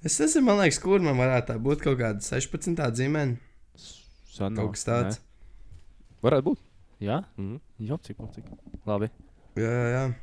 Es 0.03 0.17
nezinu, 0.19 0.45
man 0.47 0.57
liekas, 0.61 0.79
kur 0.81 1.03
man 1.03 1.17
varētu 1.19 1.51
tā 1.51 1.57
būt 1.61 1.83
kaut 1.85 1.99
kāda 1.99 2.23
16. 2.25 2.87
dzimene. 2.95 3.37
San 4.31 4.55
Kaut 4.57 4.73
kas 4.73 4.85
tāds. 4.87 5.19
Varētu 6.23 6.45
būt. 6.49 6.59
Jā, 7.01 7.23
Mhm. 7.37 7.59
jau 7.87 7.97
cik, 8.01 8.17
cik. 8.35 8.45
Labi. 8.85 9.09
Jā, 9.55 9.69
jā, 9.69 9.87
jā. 9.95 10.15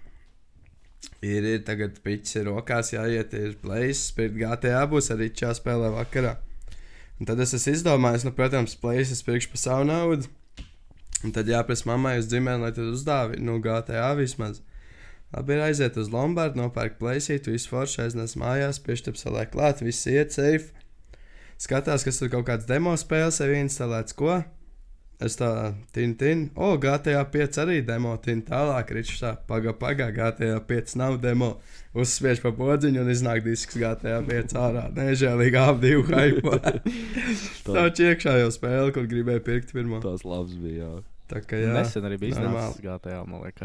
Ir, 1.23 1.45
ir 1.45 1.63
tagad 1.67 1.99
pičs 2.03 2.35
ir 2.37 2.47
rokās, 2.47 2.93
jāiet, 2.95 3.35
ir 3.35 3.55
plēsis, 3.63 4.11
spērt 4.13 4.35
GTA 4.39 4.87
būs 4.91 5.11
arī 5.15 5.31
čā 5.31 5.51
spēlē 5.55 5.91
vakarā. 5.95 6.37
Un 7.21 7.27
tad 7.27 7.39
es 7.41 7.53
esmu 7.55 7.75
izdomājis, 7.75 8.25
nu, 8.25 8.31
protams, 8.33 8.77
plēsis 8.79 9.13
es 9.19 9.23
pirkšu 9.23 9.51
par 9.51 9.59
savu 9.59 9.85
naudu. 9.85 10.29
Un 11.25 11.33
tad 11.33 11.47
jāprasa 11.47 11.87
mammai 11.87 12.19
uz 12.19 12.29
ģimeni, 12.31 12.63
lai 12.63 12.71
tad 12.71 12.85
uzdāvi, 12.95 13.39
nu, 13.43 13.59
GTA 13.61 14.15
vismaz. 14.15 14.61
Labi, 15.29 15.59
aiziet 15.61 15.97
uz 16.01 16.09
Lombardu, 16.09 16.57
nopērk 16.63 16.97
plēsītu, 17.01 17.53
visu 17.53 17.69
foršu 17.69 18.07
aiznes 18.07 18.33
mājās, 18.41 18.81
piešķirt 18.81 19.21
salē 19.21 19.45
klāt, 19.53 19.83
viss 19.85 20.09
iet 20.09 20.33
safe. 20.33 20.73
Skatās, 21.61 22.05
kas 22.07 22.21
tur 22.21 22.31
kaut 22.33 22.47
kāds 22.49 22.69
demo 22.69 22.95
spēles, 22.97 23.41
sev 23.41 23.53
instalēts, 23.53 24.17
ko. 24.17 24.39
Es 25.19 25.35
tā, 25.35 25.75
tin, 25.93 26.13
tin, 26.15 26.45
o, 26.55 26.71
GTA 26.79 27.25
5 27.29 27.59
arī 27.65 27.81
demo, 27.85 28.13
tin 28.23 28.41
tālāk, 28.47 28.93
ričs 28.95 29.19
tā, 29.19 29.35
paga, 29.51 29.75
paga, 29.77 30.07
GTA 30.15 30.63
5 30.65 30.95
nav 31.01 31.19
demo. 31.21 31.57
Uzspiež 31.99 32.41
pa 32.45 32.55
podziņu 32.55 33.03
un 33.03 33.11
iznāk 33.11 33.43
disks 33.45 33.77
GTA 33.77 34.23
5 34.25 34.57
ārā. 34.63 34.87
Nežēlīgi 34.95 35.61
apdivu 35.61 36.07
hype. 36.09 36.73
tā 37.67 37.89
čiekšā 37.99 38.39
jau 38.45 38.53
spēle, 38.55 38.95
kur 38.95 39.11
gribēju 39.11 39.45
pirkt 39.45 39.75
pirmo. 39.75 39.99
Tas 40.07 40.23
labs 40.25 40.55
bija. 40.55 40.87
Jā. 40.87 41.18
Tā 41.29 41.43
kā 41.45 41.59
jā. 41.61 41.73
Nesen 41.77 42.03
arī 42.09 42.17
bija 42.19 42.33
izdevies 42.35 42.79
GTA. 42.81 43.19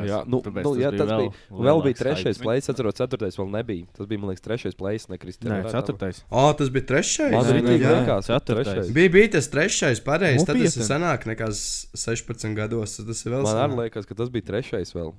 Jā, 0.04 0.18
nu, 0.28 0.42
Tāpēc 0.44 0.64
nu, 0.68 0.74
jā, 0.82 0.90
tas 0.92 1.08
bija. 1.08 1.32
Vēl 1.50 1.80
bija 1.80 1.96
lielāks 1.96 2.02
trešais 2.04 2.38
hype. 2.38 2.44
plēsis, 2.46 2.70
atceros, 2.74 2.98
ceturtais 3.00 3.38
vēl 3.40 3.50
nebija. 3.56 3.86
Tas 3.96 4.08
bija, 4.12 4.20
man 4.20 4.34
liekas, 4.34 4.44
trešais 4.44 4.76
plēsis, 4.76 5.08
Nē, 5.08 5.16
nekristīns. 5.18 5.72
ceturtais. 5.72 6.24
O, 6.30 6.46
tas 6.60 6.70
bija 6.70 6.86
trešais. 6.92 7.32
Man 7.32 7.46
nē, 7.46 7.62
bija 7.64 7.80
jā. 7.88 7.94
liekas, 8.02 8.26
Ceturtais. 8.28 8.68
trešais. 8.68 8.94
Bija, 8.94 9.10
bija 9.16 9.32
tas 9.38 9.48
trešais, 9.48 10.04
pareizi. 10.04 10.46
Tad 10.46 10.60
tas 10.60 10.76
ir 10.76 10.84
senāk 10.84 11.24
nekā 11.32 11.48
s- 11.56 11.88
16 11.96 12.54
gados. 12.56 12.98
Tas 13.00 13.26
ir 13.26 13.32
vēl 13.32 13.44
Man 13.44 13.56
arī 13.56 13.72
senāk. 13.72 13.80
liekas, 13.88 14.06
ka 14.12 14.14
tas 14.16 14.30
bija 14.30 14.44
trešais 14.52 14.92
vēl. 14.94 15.14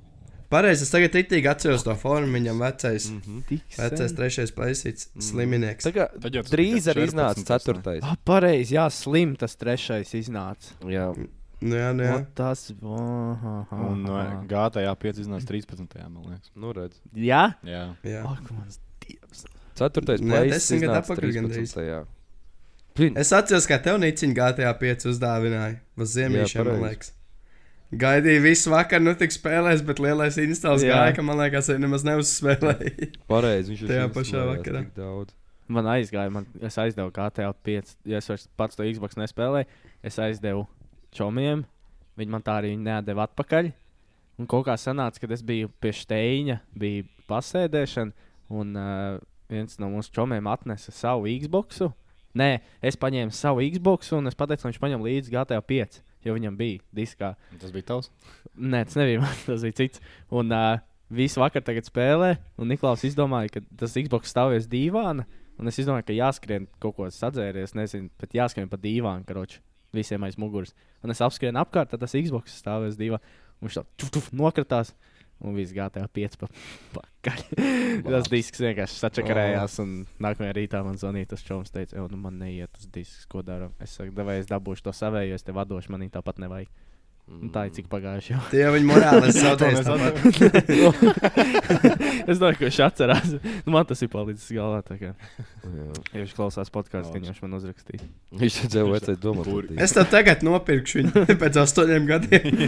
Pareizi, 0.53 0.83
es 0.85 0.91
tagad 0.93 1.11
rītīgi 1.17 1.49
atceros 1.51 1.83
to 1.83 1.95
formu. 1.99 2.29
Viņam 2.37 2.61
vecais, 2.61 3.09
Mhm. 3.11 3.41
Tik 3.49 3.61
vecais 3.81 4.13
trešais 4.13 4.53
plaisīts, 4.53 5.09
sliminieks. 5.19 5.83
Tagad 5.89 6.21
Tad 6.21 6.33
jau 6.37 6.43
tas 6.45 6.53
drīz 6.53 6.85
bija 6.85 6.93
arī 6.95 7.07
iznāca 7.09 7.41
14, 7.41 7.47
tas 7.49 7.67
ne? 7.67 7.73
ceturtais. 7.75 8.01
Ah, 8.05 8.17
pareizi, 8.25 8.75
jā, 8.77 8.85
slim 8.93 9.35
tas 9.37 9.57
trešais 9.57 10.13
iznāca. 10.15 10.71
Jā, 10.85 11.09
Nu, 11.65 11.77
jā, 11.79 11.91
nu, 11.97 12.05
jā. 12.05 12.17
O, 12.21 12.25
Tas 12.37 12.67
bija. 12.77 13.63
Un 13.73 14.03
GTA 14.51 14.93
5 15.01 15.23
iznāca 15.25 15.49
13. 15.49 15.87
man 16.13 16.29
liekas. 16.35 16.51
nu 16.61 16.73
redz. 16.77 16.99
Jā, 17.17 17.55
Jā. 17.65 17.85
jā. 18.05 18.21
ak, 18.29 18.51
mans 18.53 18.81
dievs. 19.05 19.47
Ceturtais 19.79 20.21
Nē, 20.23 20.45
plēsis 20.45 20.77
iznāca 20.79 21.01
atpakaļ 21.03 21.33
gandrīz. 21.39 21.73
13. 21.79 22.11
Plin, 22.95 23.17
Es 23.19 23.33
atceros, 23.35 23.65
kā 23.67 23.81
tev 23.83 23.97
Nīciņa 23.99 24.35
GTA 24.39 24.75
5 24.79 25.09
uzdāvināja. 25.11 25.81
Uz 25.99 26.13
ziemīšiem, 26.15 26.69
man 26.69 26.85
liekas. 26.85 27.11
Gaidīju 27.95 28.43
visu 28.43 28.71
vakaru, 28.73 29.05
nu 29.07 29.15
tik 29.19 29.31
spēlēs, 29.35 29.83
bet 29.87 30.01
lielais 30.03 30.37
installs 30.43 30.83
Jā. 30.83 30.95
gāja, 30.99 31.17
ka 31.17 31.25
man 31.27 31.39
liekas, 31.39 31.69
viņa 31.71 31.83
nemaz 31.85 32.05
neuzspēlēja. 32.07 33.09
Pareizi, 33.31 33.73
viņš 33.75 33.83
Tajā 33.91 34.07
pašā 34.15 34.45
vakarā. 34.51 34.85
Daudz. 34.97 35.35
Man 35.75 35.87
aizgāja, 35.89 36.31
man, 36.35 36.47
es 36.61 36.77
aizdevu 36.79 37.13
GTA 37.15 37.51
5. 37.67 37.95
Ja 38.11 38.19
es 38.23 38.49
pats 38.59 38.77
to 38.79 38.85
Xbox 38.87 39.17
nespēlēju, 39.21 39.67
es 40.05 40.19
aizdevu 40.21 40.67
čomiem. 41.15 41.65
Viņi 42.19 42.35
man 42.35 42.45
tā 42.47 42.59
arī 42.61 42.75
nedēva 42.79 43.29
atpakaļ. 43.29 43.73
Un 44.39 44.49
kaut 44.51 44.67
kā 44.67 44.75
sanāca, 44.79 45.21
ka 45.23 45.31
es 45.35 45.45
biju 45.47 45.71
pie 45.83 45.93
steigņa, 45.95 46.59
bija 46.79 47.05
pasēdēšana, 47.31 48.31
un 48.55 48.73
uh, 48.79 49.19
viens 49.51 49.79
no 49.79 49.91
mūsu 49.93 50.11
čomiem 50.15 50.49
atnesa 50.51 50.95
savu 50.95 51.31
Xbox. 51.31 51.85
Nē, 52.35 52.49
es 52.83 52.99
paņēmu 52.99 53.35
savu 53.35 53.63
Xbox, 53.71 54.11
un 54.17 54.27
es 54.27 54.39
pateicu, 54.39 54.65
ka 54.65 54.73
viņš 54.73 54.81
paņem 54.83 55.05
līdzi 55.07 55.35
GTA 55.35 55.61
5, 55.63 56.01
jo 56.27 56.35
viņam 56.35 56.57
bija 56.59 56.83
diskā. 56.99 57.35
Tas 57.63 57.75
bija 57.75 57.93
tavs. 57.93 58.11
Nē, 58.59 58.83
tas 58.89 58.99
nebija 58.99 59.23
man, 59.23 59.39
tas 59.47 59.63
bija 59.63 59.79
cits. 59.85 60.03
Un 60.35 60.51
uh, 60.51 60.83
visu 61.15 61.43
vakaru 61.43 61.85
spēlē, 61.87 62.35
un 62.59 62.71
Niklaus 62.73 63.07
izdomāja, 63.07 63.55
ka 63.55 63.63
tas 63.79 63.95
Xbox 63.95 64.35
stāvēs 64.35 64.67
dīvānā. 64.71 65.27
Un 65.55 65.71
es 65.71 65.79
domāju, 65.79 66.09
ka 66.09 66.17
jāskrien 66.17 66.67
kaut 66.83 66.97
ko 66.97 67.07
sadzēries, 67.15 67.77
nezinu, 67.79 68.11
bet 68.19 68.35
jāskrien 68.35 68.67
pa 68.67 68.75
dīvānu, 68.81 69.23
karoči, 69.29 69.61
visiem 69.95 70.27
aiz 70.27 70.39
muguras. 70.41 70.75
Un 71.05 71.15
es 71.15 71.23
apskrienu 71.25 71.61
apkārt, 71.63 71.93
tad 71.93 72.03
tas 72.05 72.15
Xbox 72.17 72.59
stāvēs. 72.61 72.99
Un 72.99 73.69
viņš 73.69 73.81
tā 73.81 73.85
tuf, 73.97 74.11
tuf, 74.15 74.31
nokratās. 74.37 74.95
Un 75.45 75.57
viss 75.57 75.75
gāja 75.75 76.07
5 76.15 76.39
pa 76.41 76.49
pakaļ. 76.95 77.41
tas 78.07 78.31
disks 78.33 78.63
vienkārši 78.63 79.01
sačakarējās. 79.01 79.77
Un 79.83 79.97
nākamajā 80.23 80.55
rītā 80.57 80.81
man 80.87 80.99
zvanīja 81.01 81.33
tas 81.35 81.45
čoms, 81.45 81.73
teica, 81.75 81.99
"Ew, 81.99 82.07
nu 82.13 82.21
man 82.23 82.39
neiet 82.41 82.73
tas 82.73 82.87
disks, 82.95 83.27
ko 83.31 83.43
dara. 83.43 83.71
Es 83.83 83.97
saku, 83.99 84.15
vai 84.15 84.39
es 84.41 84.49
dabūšu 84.51 84.87
to 84.87 84.95
savēju, 84.95 85.35
es 85.35 85.43
te 85.43 85.53
vadošu, 85.53 85.91
man 85.91 86.07
viņa 86.07 86.17
tāpat 86.21 86.41
nevajag. 86.45 86.71
Un 87.25 87.49
tā 87.49 87.63
ir 87.67 87.73
cik 87.73 87.87
pagājuši 87.89 88.35
jau. 88.35 88.41
Tie 88.53 88.59
jau 88.61 88.73
viņa 88.75 88.89
morāli 88.91 89.31
zaudēja. 89.33 89.81
tāpat. 89.89 90.13
es 92.31 92.37
domāju, 92.41 92.59
ka 92.61 92.67
viņš 92.69 92.81
atcerās. 92.85 93.33
Nu, 93.65 93.73
man 93.73 93.89
tas 93.89 94.05
ir 94.05 94.11
palicis 94.13 94.51
galvā. 94.53 94.83
tā 94.85 94.99
kā. 95.01 95.15
Jā. 95.65 95.89
Ja 96.13 96.21
viņš 96.21 96.35
klausās 96.37 96.69
podkāstu, 96.75 97.15
tad 97.17 97.25
viņš 97.25 97.41
man 97.47 97.57
uzrakstīs. 97.61 98.05
Viņš 98.45 98.59
vajadzēja 98.77 99.21
domāt. 99.25 99.49
Kur? 99.49 99.71
par 99.71 99.85
Es 99.87 99.97
tev 99.97 100.09
tagad 100.13 100.45
nopirkšu 100.47 101.01
viņu 101.01 101.25
pēc 101.43 101.61
astoņiem 101.65 102.11
gadiem. 102.13 102.61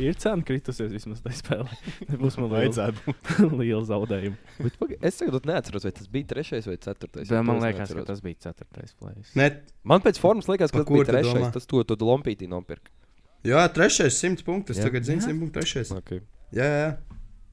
Ir 0.00 0.14
cena 0.16 0.44
kritusies 0.48 0.92
vismaz 0.94 1.18
tajā 1.24 1.40
spēlē. 1.42 1.74
Nebūs 2.08 2.38
man 2.40 2.48
Vajadzētu. 2.54 3.12
liela 3.60 3.82
zaudējuma. 3.84 4.38
Bet, 4.64 4.78
paga, 4.80 4.96
es 5.04 5.18
tagad 5.20 5.48
neatceros, 5.48 5.84
vai 5.84 5.92
tas 5.96 6.08
bija 6.12 6.30
trešais 6.30 6.68
vai 6.70 6.78
ceturtais. 6.80 7.28
Bet 7.28 7.44
man 7.44 7.60
liekas, 7.60 7.76
ka 7.76 7.84
neatceros. 7.84 8.06
tas 8.08 8.22
bija 8.24 8.40
ceturtais 8.48 8.94
plēsis. 8.96 9.34
Ne, 9.36 9.50
Man 9.88 10.00
pēc 10.04 10.20
formas 10.20 10.48
liekas, 10.48 10.72
ka 10.72 10.80
tas 10.80 10.88
bija 10.88 11.08
trešais. 11.10 11.34
domā? 11.36 11.50
Tas 11.52 11.68
to, 11.68 11.84
to 11.84 11.98
lompītī 12.00 12.48
nopirka. 12.48 12.88
Jā, 13.48 13.64
trešais 13.74 14.16
simts 14.20 14.44
punktus. 14.46 14.78
Jā. 14.80 14.88
Tagad 14.88 15.06
zini, 15.08 15.22
Jā. 15.22 15.30
simt 15.30 15.42
punktu 15.42 15.60
trešais. 15.60 15.92
Okay. 16.02 16.20
Jā, 16.56 16.68
jā. 16.68 16.88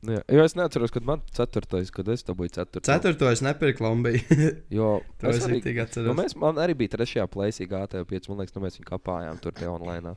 Jā, 0.05 0.19
jo 0.37 0.43
es 0.45 0.53
neatceros, 0.53 0.91
kad 0.93 1.05
man 1.07 1.23
ceturtais, 1.33 1.89
kad 1.93 2.09
es 2.13 2.21
dabūju 2.27 2.51
ceturto. 2.59 2.83
Ceturto 2.85 3.29
es 3.33 3.41
nepirku 3.41 3.81
Lombiju. 3.87 4.21
Jo 4.77 4.99
To 5.21 5.31
es 5.31 5.39
es 5.39 5.47
arī, 5.47 5.57
rītīgi 5.57 6.05
nu, 6.05 6.13
mēs, 6.19 6.35
man 6.37 6.59
arī 6.61 6.75
bija 6.77 6.93
trešajā 6.93 7.25
plēsī 7.33 7.65
gātajā 7.71 8.05
5. 8.11 8.29
Man 8.29 8.43
liekas, 8.43 8.53
nu, 8.53 8.61
mēs 8.67 8.77
viņu 8.77 8.89
kapājām 8.91 9.41
tur 9.41 9.55
tie 9.57 9.65
online. 9.71 10.13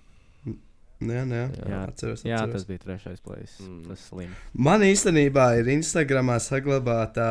Jā, 0.99 1.23
jā, 1.25 1.43
Jā. 1.55 1.81
atceros. 1.87 2.25
Jā, 2.27 2.43
atceros. 2.43 2.53
tas 2.53 2.69
bija 2.69 2.83
trešais 2.85 3.21
plēsis. 3.25 3.59
Mm. 3.65 3.83
Tas 3.89 4.05
slim. 4.11 4.33
Man 4.69 4.83
īstenībā 4.85 5.47
ir 5.61 5.71
Instagramā 5.79 6.37
saglabāta 6.43 7.29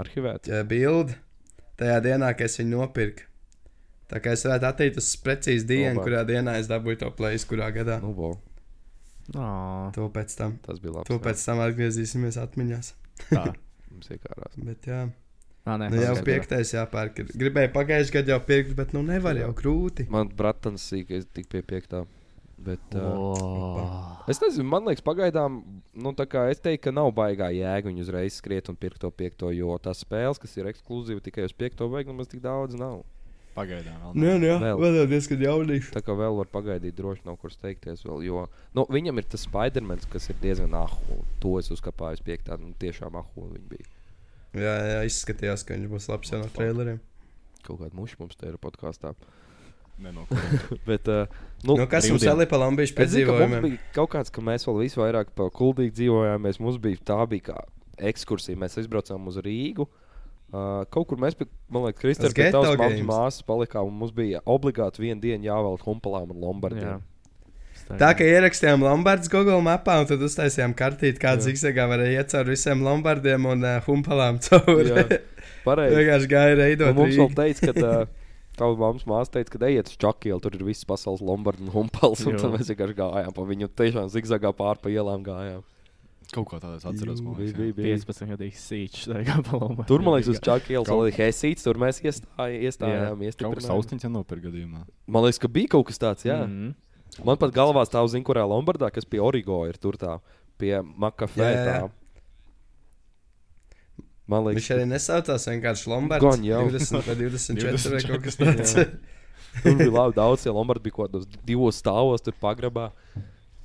Arhivēt. 0.00 0.48
ja, 0.48 0.62
bilde 0.64 1.18
tajā 1.78 1.98
dienā, 2.08 2.32
kad 2.34 2.48
es 2.48 2.58
viņu 2.58 2.80
nopirku. 2.80 3.29
Tā 4.10 4.18
kā 4.20 4.32
es 4.34 4.42
varētu 4.44 4.66
atteikt 4.66 4.96
uz 4.98 5.08
precīzi 5.22 5.66
dienu, 5.68 6.00
Labāk. 6.00 6.04
kurā 6.08 6.22
dienā 6.26 6.56
es 6.58 6.66
dabūju 6.70 6.98
to 7.04 7.10
plēsu, 7.14 7.46
kurā 7.52 7.70
gadā. 7.74 8.00
Nu, 8.02 8.12
bo, 8.14 8.32
Oh, 9.36 9.90
To 9.94 10.08
pēc 10.10 10.32
tam. 10.36 10.56
tas 10.58 10.80
bija 10.82 10.92
labi. 10.96 11.06
To 11.06 11.18
pēc 11.22 11.38
tam 11.46 11.60
atgriezīsimies 11.62 12.34
atmiņās. 12.42 12.92
tā. 13.30 13.44
Mums 13.90 14.08
iekārās. 14.10 14.56
Bet 14.58 14.82
jā, 14.90 15.04
Ah, 15.66 15.76
nē, 15.78 15.90
nu, 15.92 16.00
jau 16.00 16.14
tas- 16.16 16.24
piektais 16.24 16.72
jāpērk. 16.74 17.18
Ir- 17.20 17.34
Gribēju 17.38 17.70
pagājušajā 17.74 18.14
gadā 18.16 18.32
jau 18.34 18.40
pirkt, 18.48 18.74
bet 18.74 18.92
nu 18.96 19.02
nevar 19.06 19.36
jau 19.36 19.52
grūti. 19.54 20.08
Man 20.10 20.28
bratans 20.34 20.82
sīkais 20.90 21.26
tik 21.32 21.48
pie 21.52 21.60
piektā. 21.62 22.06
Bet, 22.58 22.80
uh, 22.94 23.00
Oh. 23.00 24.24
es 24.28 24.40
nezinu, 24.40 24.64
man 24.68 24.84
liekas, 24.84 25.00
pagaidām, 25.04 25.62
nu, 25.94 26.12
tā 26.12 26.26
kā 26.26 26.50
es 26.50 26.58
teiktu, 26.60 26.82
ka 26.88 26.90
nav 26.92 27.12
baigā 27.14 27.48
jēga 27.54 27.86
viņu 27.88 28.00
uzreiz 28.04 28.34
skriet 28.40 28.68
un 28.68 28.76
pirkt 28.76 28.98
to 29.00 29.10
piekto, 29.10 29.48
jo 29.54 29.78
tās 29.78 30.02
spēles, 30.04 30.38
kas 30.40 30.56
ir 30.58 30.64
ekskluzīvi 30.68 31.22
tikai 31.22 31.44
uz 31.44 31.52
piekto, 31.52 31.88
vajag 31.88 32.08
nemaz 32.12 32.28
tik 32.28 32.40
daudz 32.42 32.74
nav. 32.76 33.04
Pagaidām. 33.60 33.96
vēl 34.04 34.14
Nē, 34.16 34.32
nav. 34.34 34.44
jā, 34.46 34.56
Vēl. 34.62 34.80
vēl 34.80 34.96
jau 35.00 35.06
diezgan 35.10 35.42
jaunīši. 35.44 35.92
Tā 35.94 36.02
kā 36.04 36.16
vēl 36.16 36.36
var 36.40 36.48
pagaidīt, 36.52 36.96
droši 36.98 37.26
nav 37.28 37.36
kur 37.42 37.52
steigties. 37.54 38.04
Vēl, 38.06 38.22
jo 38.26 38.44
nu, 38.76 38.86
viņam 38.90 39.20
ir 39.20 39.28
tas 39.30 39.44
Spidermans, 39.46 40.08
kas 40.10 40.30
ir 40.32 40.38
diezgan 40.42 40.74
ahu. 40.78 41.20
To 41.44 41.58
es 41.60 41.70
uzkāpāju 41.74 42.20
uz 42.20 42.24
piektā. 42.26 42.58
Nu, 42.60 42.72
tiešām 42.80 43.18
ahu 43.20 43.50
viņa 43.52 43.68
bija. 43.70 43.90
Jā, 44.56 44.74
jā, 44.94 44.98
izskatījās, 45.06 45.62
ka 45.66 45.76
viņš 45.76 45.92
būs 45.92 46.08
labs 46.10 46.32
jau 46.32 46.40
no 46.42 46.48
traileriem. 46.56 46.98
Kaut 47.66 47.82
kāda 47.82 47.94
muša 47.94 48.18
mums 48.18 48.40
te 48.40 48.48
ir 48.50 48.58
podkāstā. 48.58 49.14
No. 50.00 50.24
Bet, 50.88 51.06
uh, 51.12 51.28
nu, 51.68 51.76
Nu, 51.76 51.84
kas 51.90 52.08
mums 52.08 52.24
vēl 52.24 52.46
ir 52.46 52.48
pa 52.48 52.56
lambīšu 52.62 52.96
ka 52.96 53.02
piedzīvojumiem? 53.04 53.66
bija 53.66 53.80
kaut 53.94 54.14
kāds, 54.14 54.32
ka 54.32 54.40
mēs 54.40 54.64
vēl 54.64 54.80
visvairāk 54.86 55.34
pa 55.36 55.50
kuldīgi 55.52 55.92
dzīvojāmies. 55.98 56.60
Mums 56.64 56.80
bija 56.80 57.02
tā 57.12 57.18
bija 57.28 57.50
kā 57.52 57.58
ekskursija. 58.10 58.56
Mēs 58.56 58.78
aizbraucām 58.80 59.28
uz 59.28 59.36
Rīgu. 59.44 59.84
Uh, 59.84 59.99
kaut 60.50 61.06
kur 61.10 61.20
mēs, 61.22 61.36
pie- 61.38 61.46
man 61.70 61.84
liekas, 61.86 62.00
Kristēns, 62.02 62.34
Ghetto 62.34 62.62
tavas 62.64 62.78
mammas 62.80 63.06
māsas 63.06 63.46
palikām. 63.46 63.86
un 63.86 63.98
Mums 64.00 64.12
bija 64.16 64.40
obligāti 64.46 65.04
vienu 65.04 65.20
dienu 65.22 65.46
jāvelk 65.46 65.84
humpalām 65.86 66.30
un 66.34 66.40
lombardiem. 66.42 66.98
Jā. 66.98 67.00
Tā 67.98 68.12
kā 68.14 68.22
ierakstījām 68.22 68.84
Lombardas 68.86 69.30
Google 69.32 69.58
mapā, 69.66 69.96
un 70.02 70.06
tad 70.06 70.20
uztaisījām 70.22 70.76
kartīti, 70.78 71.18
kāda 71.18 71.42
zigzagā 71.42 71.88
varēja 71.90 72.20
iet 72.20 72.30
cauri 72.30 72.54
visiem 72.54 72.84
Lombardiem 72.86 73.46
un 73.50 73.64
uh, 73.66 73.80
humpalām 73.86 74.38
cauri. 74.44 75.18
Pareizi. 75.64 75.96
Vienkārši 75.98 76.30
gāja 76.30 76.54
reidot. 76.60 76.94
Mums 76.94 77.16
vēl 77.18 77.34
teica, 77.34 77.72
ka 77.74 77.90
uh, 78.04 78.06
tavs 78.60 78.78
mammas 78.78 79.06
māsa 79.10 79.34
teica, 79.38 79.56
ka 79.56 79.66
ejiet 79.66 79.90
uz 79.90 79.98
Čakielu, 79.98 80.38
tur 80.44 80.54
ir 80.54 80.62
viss 80.68 80.86
pasaules 80.86 81.22
lombards 81.24 81.62
un 81.64 81.72
humpals. 81.74 82.22
Un 82.30 82.38
tad 82.38 82.54
mēs 82.54 82.70
vienkārši 82.70 82.98
gājām 83.00 83.34
pa 83.34 83.48
viņu, 83.50 83.70
tiešām 83.80 84.10
zigzagā 84.14 84.54
pāri 84.54 84.82
pa 84.86 84.94
ielām 84.94 85.26
gājām. 85.26 85.64
Kaut 86.34 86.46
ko 86.46 86.58
tādu 86.62 86.76
es 86.78 86.84
atceros. 86.86 87.20
man 87.24 87.34
Bija, 87.34 87.50
liekas, 87.50 87.58
bija, 87.58 87.74
bija. 87.74 87.96
15 87.98 88.28
gadīgs 88.34 88.60
sīčs. 88.70 89.06
tā 89.10 89.22
kā 89.26 89.36
paloma. 89.48 89.86
Tur, 89.88 90.02
man 90.06 90.14
liekas, 90.16 90.28
uz 90.34 90.40
Čakielas 90.46 90.86
Kaut- 90.86 91.00
vēl 91.00 91.10
bija 91.10 91.18
Helsīts, 91.24 91.64
tur 91.66 91.74
mēs 91.82 91.98
iestāj, 92.06 92.58
iestājām. 92.68 93.24
jā. 93.26 93.32
Kaut 93.42 93.56
kas 93.58 93.66
saustiņš 93.66 94.06
jau 94.06 94.12
nopirka 94.14 94.46
gadījumā. 94.50 94.84
Man 95.10 95.24
liekas, 95.26 95.40
ka 95.42 95.48
bija 95.48 95.68
kaut 95.74 95.86
kas 95.90 95.98
tāds, 95.98 96.22
jā. 96.28 96.38
Mm. 96.46 96.70
Mm. 96.70 97.24
Man 97.26 97.36
pat 97.42 97.50
galvā 97.52 97.82
stāv 97.88 98.06
zina, 98.12 98.22
kurā 98.24 98.44
Lombardā, 98.46 98.92
kas 98.94 99.04
pie 99.04 99.18
Origo 99.20 99.64
ir 99.66 99.74
tur 99.82 99.98
tā, 99.98 100.20
pie 100.58 100.76
Makafē. 100.82 101.90
Man 104.30 104.44
Viņš 104.46 104.54
liekas, 104.54 104.70
arī 104.76 104.84
nesaucās 104.86 105.46
vienkārši 105.50 105.88
Lombards. 105.90 106.22
Gan 106.22 106.44
jau. 106.46 106.60
20 106.70 107.06
vai 107.08 107.16
24 107.18 107.90
vai 107.96 108.02
kaut 108.06 108.22
kas 108.28 108.36
24, 108.38 108.60
tāds. 108.60 108.74
tur 109.64 109.74
bija 109.80 109.90
labi 109.96 110.14
daudz, 110.14 110.44
ja 110.46 110.52
Lombards 110.54 110.84
bija 110.84 110.94
kaut 111.00 111.10
kādos 111.10 111.26
divos 111.48 111.80
stāvos, 111.82 112.22
tur 112.22 112.36
pagrabā. 112.38 112.92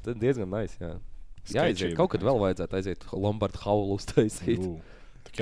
Tad 0.05 0.17
diezgan 0.21 0.49
nice, 0.49 0.73
jā. 0.81 0.95
Jā, 1.53 1.67
aiziet. 1.69 1.93
Kaut 1.97 2.09
kad 2.15 2.23
vēl 2.25 2.39
vajadzētu 2.41 2.77
aiziet 2.79 3.05
Lombardu 3.13 3.61
haulu 3.65 3.99
uztaisīt. 3.99 4.57
Ū, 4.59 4.77
Tikai 4.79 4.94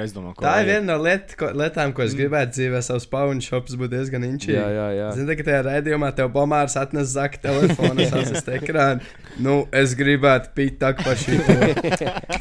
aizdomā, 0.04 0.32
ko 0.34 0.44
Tā 0.46 0.54
ir 0.64 0.68
viena 0.70 0.86
no 0.88 0.96
liet, 1.04 1.36
ko, 1.38 1.50
lietām, 1.54 1.92
ko 1.96 2.04
es 2.06 2.16
gribētu 2.18 2.56
dzīvē. 2.56 2.80
Savs 2.86 3.06
paunu 3.12 3.44
šops 3.44 3.76
būtu 3.80 3.92
diezgan 3.94 4.24
inčīgi. 4.26 4.56
Jā, 4.56 4.66
jā, 4.74 4.88
jā. 4.98 5.10
Zini, 5.18 5.36
ka 5.40 5.46
tajā 5.48 5.60
raidījumā 5.68 6.10
tev 6.18 6.32
bomārs 6.34 6.76
atnes 6.80 7.12
zaka 7.14 7.42
telefonu, 7.44 8.06
sasist 8.12 8.50
ekrānu. 8.56 9.06
Nu, 9.44 9.56
es 9.76 9.94
gribētu 10.00 10.54
pīt 10.58 10.80
tā 10.82 10.94
par 10.98 11.20
šī. 11.20 11.38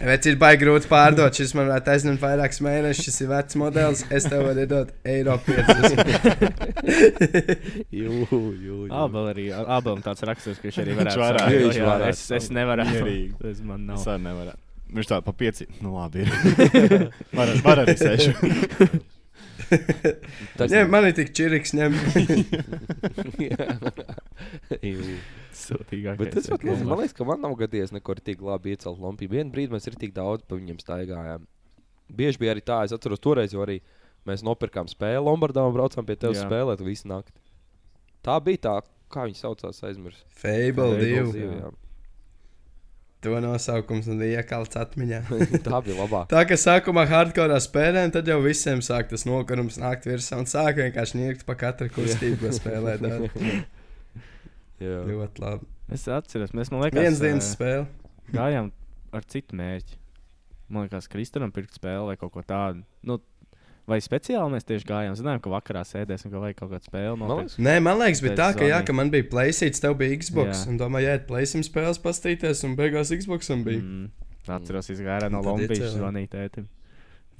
Vec 0.07 0.27
ir 0.31 0.41
baigi 0.41 0.63
grūti 0.65 0.91
pārdot. 0.91 1.37
Šis 1.37 1.55
man 1.59 1.69
varētu 1.71 1.95
aizņemt 1.97 2.23
vairākus 2.25 2.63
mēnešus. 2.65 3.05
Šis 3.09 3.21
ir 3.27 3.33
vecs 3.33 3.59
modelis. 3.61 4.05
Es 4.13 4.29
tev 4.29 4.47
varu 4.49 4.65
iedot 4.65 4.93
eiro 5.09 5.39
50. 5.47 6.03
Jū, 8.03 8.27
jū, 8.27 8.43
jū. 8.65 8.77
Abel 8.95 9.31
arī 9.33 9.47
Abelam 9.53 10.03
tāds 10.05 10.25
raksturs, 10.27 10.59
ka 10.61 10.69
viņš 10.69 10.83
arī 10.83 10.99
varētu. 10.99 11.49
viņš 11.69 11.81
varētu. 11.87 12.11
Es, 12.13 12.27
es 12.41 12.51
nevaru. 12.55 12.89
Es 13.53 13.65
man 13.65 13.89
nav. 13.89 14.01
Es 14.01 14.09
arī 14.09 14.27
nevaru. 14.29 14.59
Viņš 14.93 15.09
tā 15.09 15.23
pa 15.25 15.33
pieci. 15.33 15.65
Nu, 15.81 15.95
labi. 15.97 16.27
Var, 17.39 17.49
var 17.65 17.85
arī 17.85 17.97
sešu. 17.97 18.35
Tas 20.59 20.69
Ņem, 20.69 20.91
man 20.93 21.07
ir 21.09 21.15
tik 21.17 21.31
čiriks, 21.37 21.73
ņem. 21.77 21.95
Sūtīgākais. 25.63 26.19
Bet 26.19 26.33
tas 26.35 26.49
ir 26.49 26.53
pat 26.57 26.65
nezinu, 26.67 26.89
man 26.91 26.99
liekas, 27.01 27.15
ka 27.17 27.23
man 27.29 27.41
nav 27.45 27.53
gadījies 27.61 27.93
neko 27.95 28.13
tik 28.21 28.39
labi 28.45 28.69
iecelt 28.75 28.99
lampu. 29.01 29.29
Vienu 29.33 29.51
brīdi 29.55 29.73
mēs 29.73 29.87
ir 29.89 29.95
tik 30.01 30.13
daudz 30.17 30.43
pa 30.49 30.53
viņiem 30.59 30.79
staigājām. 30.83 31.43
Bieži 32.13 32.41
bija 32.43 32.53
arī 32.57 32.63
tā, 32.67 32.79
es 32.85 32.93
atceros 32.93 33.23
toreiz, 33.23 33.51
jo 33.55 33.61
arī 33.65 33.79
mēs 34.29 34.41
nopirkām 34.45 34.87
spēli 34.91 35.23
Lombardā 35.25 35.63
un 35.65 35.77
braucām 35.77 36.05
pie 36.09 36.17
tevis 36.21 36.43
spēlēt 36.43 36.81
visu 36.85 37.09
nakti. 37.09 37.33
Tā 38.27 38.35
bija 38.45 38.59
tā, 38.67 38.75
kā 39.13 39.21
viņi 39.29 39.39
saucās 39.41 39.77
aizmirst. 39.89 40.23
Fable 40.43 40.91
2. 41.01 41.73
To 43.23 43.37
nosaukums 43.39 44.09
un 44.11 44.23
iekalts 44.27 44.75
atmiņā. 44.81 45.21
tā 45.67 45.79
bija 45.87 45.95
labā. 46.01 46.25
Tā 46.31 46.43
kā 46.49 46.57
sākumā 46.59 47.05
hardcore 47.07 47.59
spēlē, 47.63 48.03
tad 48.15 48.27
jau 48.27 48.41
visiem 48.43 48.83
sāk 48.83 49.13
tas 49.13 49.23
nokarums 49.29 49.79
nākt 49.79 50.09
virsū 50.11 50.41
un 50.41 50.49
sāk 50.51 50.81
vienkārši 50.81 51.21
niegt 51.21 51.45
pa 51.47 51.55
katru 51.61 51.87
kustību, 51.95 52.41
ko 52.43 52.51
spēlē. 52.57 52.97
Jā. 54.83 55.01
Ļoti 55.07 55.45
labi. 55.45 55.69
Es 55.95 56.09
atceros, 56.11 56.51
mēs 56.57 56.73
man 56.75 56.83
liekas, 56.83 56.99
Viens 57.05 57.21
dienas 57.23 57.53
spēle. 57.55 57.87
gājām 58.35 58.73
ar 59.15 59.27
citu 59.31 59.55
mērķi. 59.59 59.99
Man 60.73 60.89
liekas, 60.89 61.07
Kristānam 61.13 61.53
pirkt 61.55 61.77
spēli 61.79 62.09
vai 62.11 62.17
kaut 62.19 62.33
ko 62.35 62.43
tādu. 62.47 62.83
Nu, 63.07 63.21
vai 63.91 63.99
speciāli 64.05 64.55
mēs 64.55 64.67
tieši 64.69 64.89
gājām? 64.89 65.17
Zinājām, 65.19 65.43
ka 65.45 65.53
vakarā 65.53 65.83
sēdēsim, 65.89 66.33
ka 66.33 66.43
vajag 66.43 66.59
kaut 66.61 66.73
kādu 66.75 66.89
spēli. 66.91 67.15
Man 67.21 67.33
liekas, 67.33 67.57
Nē, 67.63 67.77
man 67.85 67.99
liekas, 68.01 68.23
bija 68.25 68.37
tā, 68.39 68.49
ka, 68.59 68.67
jā, 68.69 68.83
ka 68.87 68.97
man 68.97 69.13
bija 69.13 69.27
playsīts, 69.33 69.83
tev 69.83 69.97
bija 70.01 70.19
Xbox. 70.21 70.65
Jā. 70.65 70.73
Un 70.73 70.79
domāju, 70.81 71.09
jā, 71.11 71.17
plaisim 71.29 71.65
spēles 71.67 72.01
pastīties, 72.03 72.63
un 72.69 72.77
beigās 72.79 73.15
Xboxam 73.15 73.65
bija. 73.67 73.83
Mm. 73.83 74.11
Atceros, 74.51 74.91
izgāja 74.91 75.31
no 75.31 75.43
tad 75.43 75.51
Lombijas 75.53 75.97
zvanīt 75.97 76.33
tētim. 76.35 76.69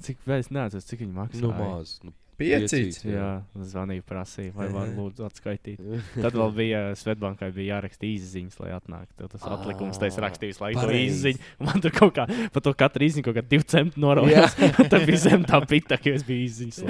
Cik 0.03 0.23
vēl 0.27 0.43
es 0.43 0.51
neatceros, 0.51 0.87
cik 0.87 1.03
viņi 1.03 1.15
maksā? 1.15 1.41
nu 1.43 1.51
maz. 1.55 1.97
Nu, 2.03 2.13
Piecīts. 2.39 3.03
Jā, 3.05 3.27
zvanīja, 3.69 4.03
prasīja, 4.09 4.53
vai 4.55 4.65
var 4.73 4.87
Jā. 4.87 4.93
lūdzu 4.97 5.25
atskaitīt. 5.27 5.81
Tad 6.23 6.33
vēl 6.33 6.53
bija 6.55 6.81
Svetbankai 6.97 7.51
bija 7.53 7.77
jāraksta 7.77 8.07
īsiņas, 8.07 8.57
lai 8.63 8.71
atnāktu. 8.75 9.13
Tev 9.19 9.29
Tas 9.33 9.45
atlikums, 9.55 9.99
tas 10.01 10.17
rakstījis, 10.25 10.61
lai 10.63 10.71
to 10.77 10.87
izziņu. 10.97 11.41
Man 11.67 11.83
tur 11.83 11.93
kaut 11.95 12.15
kā, 12.17 12.25
pa 12.53 12.63
to 12.65 12.73
katru 12.77 13.07
izziņu 13.07 13.27
kaut 13.27 13.37
kā 13.37 13.45
divu 13.53 13.67
centu 13.69 14.01
noraujās. 14.03 14.57
Tad 14.91 15.05
bija 15.05 15.21
zem 15.25 15.45
tā 15.49 15.61
pita, 15.69 15.99
ka 16.01 16.13
es 16.13 16.25
biju 16.27 16.47
izziņas. 16.47 16.81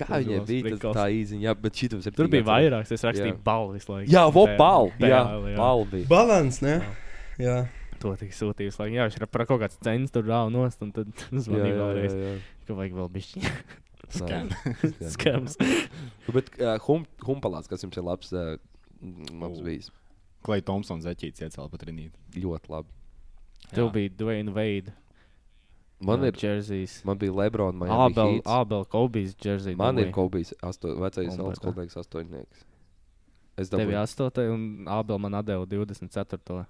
Kā 0.00 0.20
labs 0.20 0.48
bija 0.48 0.76
tas, 0.76 0.96
tā 0.96 1.08
īziņa, 1.12 1.44
jā, 1.48 1.56
bet 1.66 1.82
šitos 1.82 2.08
ir. 2.08 2.16
Tur 2.16 2.30
bija 2.32 2.46
vairāks, 2.46 2.92
es 2.94 3.04
rakstīju 3.04 3.34
Jā. 3.34 3.42
balvu 3.44 3.76
visu 3.76 3.92
laiku. 3.92 4.08
Jā, 4.12 4.24
vo, 4.32 4.46
bal. 4.58 4.90
Jā, 5.02 5.20
bal 5.58 5.84
bija. 5.90 6.08
Balans, 6.10 6.62
ne? 6.64 6.80
Jā. 7.40 7.60
To 8.00 8.14
tik 8.16 8.32
sūtīju 8.32 8.70
visu 8.70 8.80
laiku. 8.80 8.96
Jā, 8.96 9.06
viņš 9.08 9.18
ir 9.20 9.26
par 9.28 9.44
kaut 9.48 9.60
kāds 9.60 9.76
cenas 9.84 10.12
tur 10.14 10.24
rāva 10.24 10.48
nost, 10.52 10.80
un 10.84 10.92
tad 10.96 11.10
zvanīja 11.44 11.76
vēlreiz, 11.76 12.44
ka 12.68 12.76
vajag 12.78 12.96
vēl 12.96 13.10
bišķi 13.16 13.42
skams. 15.14 15.56
Nu, 15.60 16.34
Bet 16.34 16.48
uh, 16.58 16.76
hum, 16.86 17.04
humpalāts, 17.26 17.70
kas 17.70 17.84
jums 17.84 17.98
ir 18.00 18.06
labs, 18.06 18.32
uh, 18.32 18.56
labs 19.40 19.60
bijis. 19.66 19.90
Klai 20.46 20.62
Thompsons 20.64 21.04
zeķīts 21.04 21.44
iecēla 21.44 21.68
pat 21.68 21.84
rinīt. 21.84 22.16
Ļoti 22.40 22.72
labi. 22.72 22.96
Tev 23.70 23.92
bija 23.94 24.12
Dwayne 24.16 24.54
Wade. 24.56 24.96
Man 26.00 26.24
ir, 26.24 26.32
Jersey's. 26.32 27.02
man 27.04 27.18
bija 27.20 27.34
Lebrons, 27.36 27.76
man 27.76 27.90
Abel, 27.92 28.38
Abel 28.48 28.86
Kobijs 28.88 29.34
Jersey. 29.36 29.76
Man 29.76 30.00
ir. 30.00 30.08
Kobijs, 30.16 30.54
asto, 30.64 30.94
vecais 30.96 31.28
Lombardā. 31.28 31.50
augstskolnieks, 31.50 31.98
astoņnieks. 32.00 32.62
Es 33.60 33.68
Tev 33.68 33.84
bija 33.84 34.00
dabūju. 34.00 34.30
8, 34.32 34.46
un 34.54 34.88
Abel 34.88 35.20
man 35.20 35.36
atdeva 35.42 35.68
24. 35.68 36.64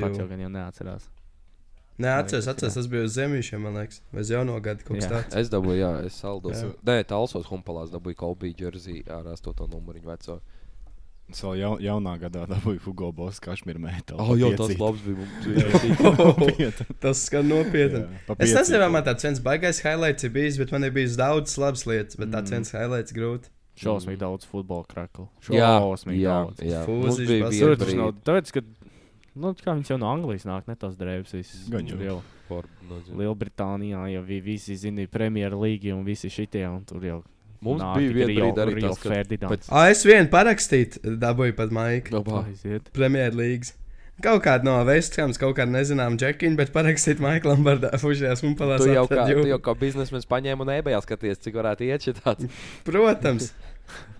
Pats 0.00 0.18
jau 0.18 0.28
gan 0.28 0.40
jau 0.46 0.50
neatcerās. 0.54 1.08
Nē, 2.00 2.08
atceros, 2.22 2.46
Jā. 2.46 2.52
atceros, 2.54 2.74
tas 2.78 2.86
bija 2.88 3.02
uz 3.04 3.12
zemīšiem, 3.18 3.60
man 3.60 3.74
liekas. 3.76 3.98
Vai 4.12 4.22
uz 4.24 4.30
jauno 4.32 4.54
gadu 4.64 4.84
kaut 4.86 4.96
kas 4.96 5.04
Jā. 5.04 5.10
tāds. 5.18 5.36
Es 5.36 5.50
dabūju, 5.52 5.76
jā, 5.82 5.90
es 6.06 6.14
saldos. 6.16 6.62
Jā. 6.62 6.70
Nē, 6.88 7.04
Talsos 7.10 7.44
humpalās 7.50 7.90
dabūju 7.92 8.16
Kobiju 8.16 8.54
Jersey 8.56 9.02
ar 9.10 9.26
astoto 9.34 9.66
numuriņu 9.68 10.06
veco. 10.08 10.38
Es 11.30 11.42
vēl 11.44 11.58
jau, 11.60 11.74
jaunā 11.78 12.14
gadā 12.18 12.46
dabūju 12.48 12.80
Hugo 12.86 13.12
Boss 13.12 13.38
kašmīra 13.44 13.78
metālu. 13.78 14.18
Oh, 14.18 14.32
jā, 14.34 14.48
tas 14.56 14.72
labs 14.80 15.04
bija. 15.04 15.16
mums. 15.20 16.80
Tas 17.04 17.20
skan 17.28 17.46
nopietni. 17.52 18.00
Es 18.38 18.48
Es 18.50 18.56
nezinu, 18.56 18.80
vai 18.82 18.88
man 18.96 19.04
tāds 19.06 19.22
viens 19.26 19.38
baigais 19.44 19.78
highlights 19.84 20.24
ir 20.26 20.30
bijis, 20.34 20.58
bet 20.58 20.72
man 20.72 20.84
ir 20.88 20.90
bijis 20.96 21.16
daudz 21.20 21.54
labas 21.60 21.84
lietas, 21.86 22.16
bet 22.18 22.30
tāds 22.32 22.48
Mm. 22.50 22.56
viens 22.56 22.72
highlights 22.74 23.12
grūti. 23.12 23.52
Šausmīgi 23.80 24.18
daudz 24.20 24.44
futbola 24.44 24.84
kraklu. 24.84 25.28
Jā, 25.48 25.68
Šausmīgi 25.80 26.20
jā, 26.20 26.34
daudz. 26.48 26.58
jā. 26.60 26.80
Fūziņš 26.84 27.06
Mums 27.06 27.18
bija 27.30 27.44
nav. 27.44 27.78
brīdi. 27.80 28.24
Tāpēc, 28.26 28.52
ka, 28.52 28.60
nu, 29.36 29.52
kā 29.54 29.74
viņš 29.76 29.90
jau 29.92 29.98
no 29.98 30.10
Anglijas 30.12 30.44
nāk, 30.44 30.66
ne 30.68 30.74
tās 30.76 30.96
drēbes. 30.96 31.32
viss. 31.32 31.68
Gan 31.70 31.86
jau. 31.86 32.22
nezinu. 32.90 33.16
Lielbritānijā 33.20 34.12
jau 34.14 34.22
vi- 34.26 34.40
visi 34.40 34.74
zina 34.76 35.06
Premjerlīgi 35.06 35.92
un 35.94 36.04
visi 36.04 36.28
šitie. 36.28 36.66
un 36.68 36.84
Tur 36.84 37.00
jau 37.00 37.22
Mums 37.62 37.82
nāk 37.82 37.96
bija 37.98 38.12
viena 38.14 38.34
brīdi 38.40 38.58
arī 38.64 38.80
tas, 38.80 38.98
ka 38.98 39.08
Ferdinands. 39.10 39.68
pēc- 39.68 39.90
es 39.90 40.04
vienu 40.04 40.28
parakstīt, 40.30 40.98
dabūju 41.04 41.54
pat 41.56 41.70
Maiku. 41.70 42.10
Premjerlīgas. 42.92 43.74
Kaut 44.20 44.42
kāda 44.44 44.64
no 44.64 44.84
Vesthams, 44.84 45.38
kaut 45.38 45.56
kāda 45.56 45.70
nezināma 45.72 46.16
džekina, 46.20 46.54
bet 46.56 46.72
parakstīt 46.74 47.20
Maikla 47.20 47.54
Lambardā, 47.56 47.90
Fužijās 48.02 48.42
un 48.44 48.54
Palās. 48.54 48.82
Tu 48.84 48.92
jau 48.92 49.06
kā, 49.08 49.24
tu 49.32 49.46
jau 49.48 49.58
kā 49.58 49.74
biznesmenis 49.78 50.26
paņēmi 50.28 50.60
un 50.60 50.66
ebējā 50.66 51.00
skaties, 51.06 51.38
cik 51.40 51.54
varētu 51.54 51.86
iet 51.88 52.00
šī 52.04 52.12
tāds. 52.20 52.50
Protams. 52.84 53.52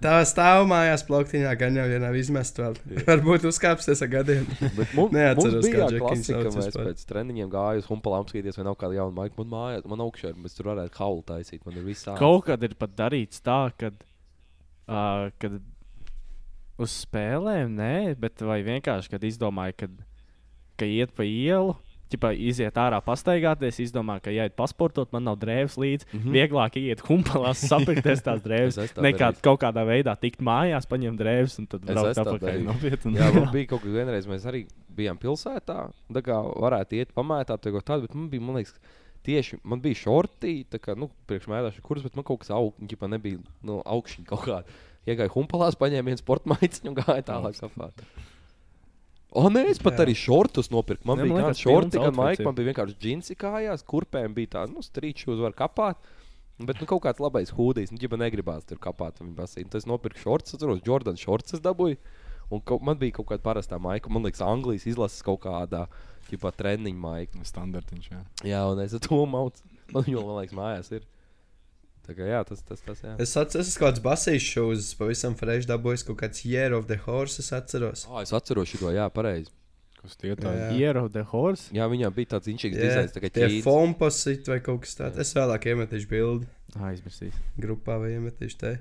Tā 0.01 0.15
stāv 0.25 0.65
mājās 0.71 1.03
plauktiņā, 1.05 1.51
gan 1.61 1.75
jau 1.77 1.85
vienā 1.91 2.09
izmest 2.17 2.57
vēl. 2.57 2.79
Varbūt 3.05 3.45
uzkāpsies 3.51 4.01
ar 4.07 4.09
gadiem. 4.15 4.47
Bet 4.79 4.95
mums, 4.97 5.13
Neatceros, 5.17 5.59
mums 5.59 5.67
bija 5.67 5.83
kā 5.83 5.89
Džekins 5.93 6.31
sauc 6.31 6.47
mēs 6.47 6.69
vispār. 6.71 6.87
pēc 6.89 7.03
treniņiem 7.11 7.51
gājām 7.53 7.83
uz 7.83 7.89
humpalām 7.91 8.25
skatīties, 8.25 8.57
vai 8.57 8.65
nav 8.71 8.79
kāda 8.81 8.97
jauna 8.97 9.17
maika. 9.19 9.37
Man 9.43 9.51
mājās, 9.53 9.85
man 9.93 10.05
augšā 10.07 10.33
ir, 10.33 10.39
mēs 10.41 10.57
tur 10.57 10.71
varētu 10.73 10.95
kaulu 10.97 11.21
taisīt. 11.29 11.61
Man 11.69 11.77
ir 11.77 11.85
viss 11.85 12.09
tāds. 12.09 12.21
Kaut 12.23 12.47
kad 12.49 12.65
ir 12.65 12.79
pat 12.81 12.97
darīts 12.97 13.45
tā, 13.45 13.59
kad, 13.83 14.01
uh, 14.89 15.29
kad 15.43 15.61
uz 16.81 16.97
spēlēm, 17.05 17.77
nē, 17.77 17.93
bet 18.25 18.41
vai 18.41 18.63
vienkārši, 18.65 19.13
kad 19.13 19.29
izdomāju, 19.29 19.77
kad, 19.85 20.01
ka 20.81 20.89
iet 20.89 21.13
pa 21.13 21.29
ielu. 21.29 21.77
Ķipā, 22.11 22.33
iziet 22.35 22.79
ārā, 22.81 22.99
pastaigāties, 23.07 23.79
izdomāju, 23.85 24.25
ka, 24.25 24.33
ja 24.35 24.49
iet 24.49 24.57
pasportot, 24.59 25.13
man 25.15 25.29
nav 25.29 25.39
drēbes 25.43 25.77
līdzi. 25.79 26.09
Mm. 26.11 26.21
-hmm. 26.21 26.37
Vieglāk 26.37 26.79
iet 26.81 27.05
humpalās, 27.07 27.63
sapirkties 27.71 28.25
tās 28.27 28.43
drēbes. 28.47 28.81
Es 28.83 28.95
tā 28.97 29.05
nekā 29.05 29.31
darījis. 29.31 29.45
kaut 29.47 29.61
kādā 29.63 29.85
veidā 29.87 30.17
tikt 30.19 30.43
mājās, 30.43 30.89
paņemt 30.91 31.21
drēbes 31.21 31.59
un 31.63 31.69
tad 31.71 31.85
Es 31.87 31.95
braukt 31.95 32.19
tā 32.19 32.25
atpakaļ. 32.27 32.63
Nopietni. 32.67 33.15
Jā, 33.19 33.31
man 33.35 33.51
bija 33.57 33.71
kaut 33.71 33.85
kas 33.85 33.95
vienreiz, 33.95 34.27
mēs 34.27 34.47
arī 34.51 34.65
bijām 34.97 35.21
pilsētā. 35.23 35.79
Tā 36.13 36.25
kā 36.27 36.41
varētu 36.67 36.99
iet 36.99 37.15
pamētāt, 37.15 37.71
kaut 37.71 37.87
tādu, 37.87 38.09
bet 38.09 38.19
man 38.19 38.29
bija, 38.33 38.43
man 38.43 38.59
liekas, 38.59 38.75
tieši 39.27 39.61
man 39.63 39.83
bija 39.85 40.03
šorti, 40.03 40.55
tā 40.71 40.81
kā, 40.83 40.97
nu, 40.99 41.11
priekšmētāšu 41.31 41.85
kurs, 41.87 42.03
bet 42.07 42.17
man 42.19 42.27
kaut 42.27 42.43
kas 42.43 42.53
aug, 42.57 42.75
ģipa 42.81 43.11
nebija, 43.13 43.41
nu, 43.63 43.81
augšņi 43.85 44.27
kaut 44.29 44.47
kāda. 44.49 44.81
Iegāju 45.09 45.33
humpalās, 45.39 45.79
paņēmu 45.81 46.13
vienu 46.13 46.21
sporta 46.21 46.51
maiciņu 46.53 46.93
un 46.93 46.99
gāju 46.99 47.25
tālāk 47.29 47.57
sapāt. 47.57 48.05
O, 49.31 49.45
nē, 49.53 49.69
es 49.71 49.79
pat 49.79 49.95
Jā. 49.95 50.05
arī 50.05 50.15
šortus 50.19 50.73
nopirku. 50.73 51.07
Man 51.07 51.21
Jā, 51.21 51.27
bija 51.27 51.35
man 51.37 51.45
gan 51.47 51.59
šorti, 51.59 52.01
gan 52.03 52.17
ir. 52.19 52.47
Man 52.49 52.57
bija 52.57 52.71
vienkārši 52.73 52.97
džinsi 52.99 53.37
kājās, 53.39 53.85
kurpēm 53.87 54.35
bija 54.35 54.57
tā, 54.57 54.65
nu, 54.71 54.83
strīčus 54.83 55.39
var 55.39 55.55
kapāt. 55.59 56.01
Bet 56.61 56.83
nu, 56.83 56.89
kaut 56.91 57.05
kāds 57.07 57.23
labais 57.23 57.53
hūdijs, 57.57 57.93
nu, 57.95 58.01
ja 58.03 58.19
negribās 58.21 58.67
tur 58.69 58.81
kapāt 58.83 59.23
viņa 59.23 59.37
basīnu. 59.39 59.71
Tas 59.73 59.87
nopirka 59.89 60.21
šortus, 60.21 60.59
atceros, 60.59 60.83
Jordan 60.85 61.17
šortus 61.21 61.57
es 61.57 61.63
dabūju. 61.65 61.97
Un 62.51 62.61
kaut, 62.67 62.83
man 62.83 62.99
bija 62.99 63.21
kaut 63.21 63.29
kāda 63.31 63.45
parastā 63.45 63.79
maika, 63.79 64.11
man 64.11 64.27
liekas, 64.27 64.43
Anglijas 64.43 64.89
izlases 64.91 65.23
kaut 65.23 65.45
kādā 65.45 65.87
treniņa 66.59 66.99
maika. 66.99 67.45
Standartiņš, 67.47 68.11
jā. 68.11 68.21
Jā, 68.51 68.65
un 68.67 68.83
es 68.83 68.99
to 69.07 69.23
maucu. 69.31 69.63
Man 69.95 70.11
jau, 70.11 70.27
man 70.27 70.43
liekas, 70.43 70.59
mājās 70.59 70.91
ir. 70.99 71.07
Tā 72.11 72.17
kā 72.19 72.27
jā, 72.27 72.41
tas, 72.43 72.59
tas, 72.67 72.81
tas 72.83 73.01
jā. 73.05 73.13
Es 73.23 73.37
atceros, 73.39 73.69
ka 73.79 73.85
kāds 73.87 74.01
basīs 74.03 74.43
šūs 74.43 74.89
pavisam 74.99 75.37
fresh 75.39 75.69
dabūjis 75.71 76.03
kaut 76.09 76.17
kāds 76.19 76.43
Year 76.43 76.75
of 76.75 76.89
the 76.91 76.97
Horse, 77.05 77.39
es 77.39 77.53
atceros. 77.55 78.03
Oh, 78.11 78.19
es 78.19 78.33
atceros 78.35 78.73
šo, 78.73 78.91
jā, 78.91 79.05
pareizi. 79.15 79.53
Kas 80.01 80.17
tie? 80.19 80.33
Jā. 80.33 80.71
Year 80.75 80.99
of 80.99 81.13
the 81.15 81.23
Horse. 81.31 81.69
Jā, 81.77 81.87
viņam 81.93 82.17
bija 82.17 82.33
tāds 82.33 82.51
inčīgs 82.51 82.81
dizains, 82.81 83.15
tā 83.15 83.23
kā 83.23 83.31
Tie 83.31 83.45
ķīns. 83.47 83.63
fomposit 83.63 84.49
vai 84.51 84.59
kaut 84.65 84.83
kas 84.87 84.97
tāds. 84.99 85.21
Es 85.23 85.31
vēlāk 85.37 85.69
iemetīšu 85.71 86.11
bildi 86.11 86.49
Aizmirsīs. 86.89 87.37
grupā 87.61 88.01
vai 88.03 88.17
iemetīšu 88.17 88.59
te. 88.59 88.73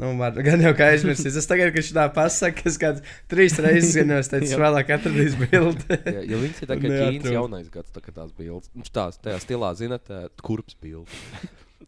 Nu, 0.00 0.14
var, 0.16 0.38
gan 0.40 0.62
jau 0.64 0.70
kā 0.72 0.86
aizmirsīs. 0.94 1.34
Es 1.36 1.48
tagad, 1.50 1.74
kad 1.74 1.84
šitā 1.84 2.06
pasaka, 2.16 2.64
es 2.70 2.78
kāds 2.80 3.02
trīs 3.28 3.58
reizes 3.60 3.98
gan 3.98 4.14
jau 4.14 4.20
es 4.22 4.30
teicu, 4.32 4.48
es 4.48 4.62
vēlāk 4.62 4.94
atradīšu 4.96 5.42
bildi. 5.50 5.98
Jā, 6.06 6.22
jo 6.30 6.38
viņš 6.46 6.62
ir 6.64 6.70
tā 6.70 6.78
kā 6.80 6.92
ķīns 6.94 7.28
jaunais 7.34 7.68
gads, 7.74 7.92
tā 7.92 8.00
kā 8.06 8.14
tās 8.16 8.32
bildes. 8.38 8.72
Viņš 8.78 8.94
tās, 8.96 9.20
tajā 9.20 9.42
stilā, 9.44 9.74
zinat, 9.76 10.08
kurps 10.40 10.78
bildi. 10.80 11.20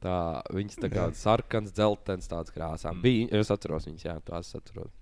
Tā, 0.04 0.16
viņas 0.52 0.80
tā 0.82 0.90
kā 0.92 1.06
sarkans, 1.16 1.72
dzeltens, 1.72 2.28
tāds 2.28 2.52
krāsām. 2.52 3.00
Bija, 3.04 3.30
es 3.40 3.52
atceros 3.54 3.86
viņas, 3.88 4.04
jā, 4.04 4.16
tās 4.26 4.50
atceros. 4.58 4.92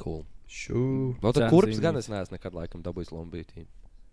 Cool. 0.00 0.24
Šū. 0.50 0.80
Vēl 1.22 1.34
tā 1.34 1.48
zīmīgs. 1.50 1.82
gan 1.82 1.98
es 1.98 2.08
neesmu 2.10 2.36
nekad 2.36 2.54
laikam 2.54 2.82
dabūjis 2.82 3.12
lombītī. 3.14 3.66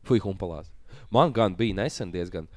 Fui 0.06 0.22
humpalās. 0.24 0.70
Man 1.14 1.34
gan 1.34 1.56
bija 1.58 1.78
nesen 1.78 2.12
diezgan. 2.14 2.48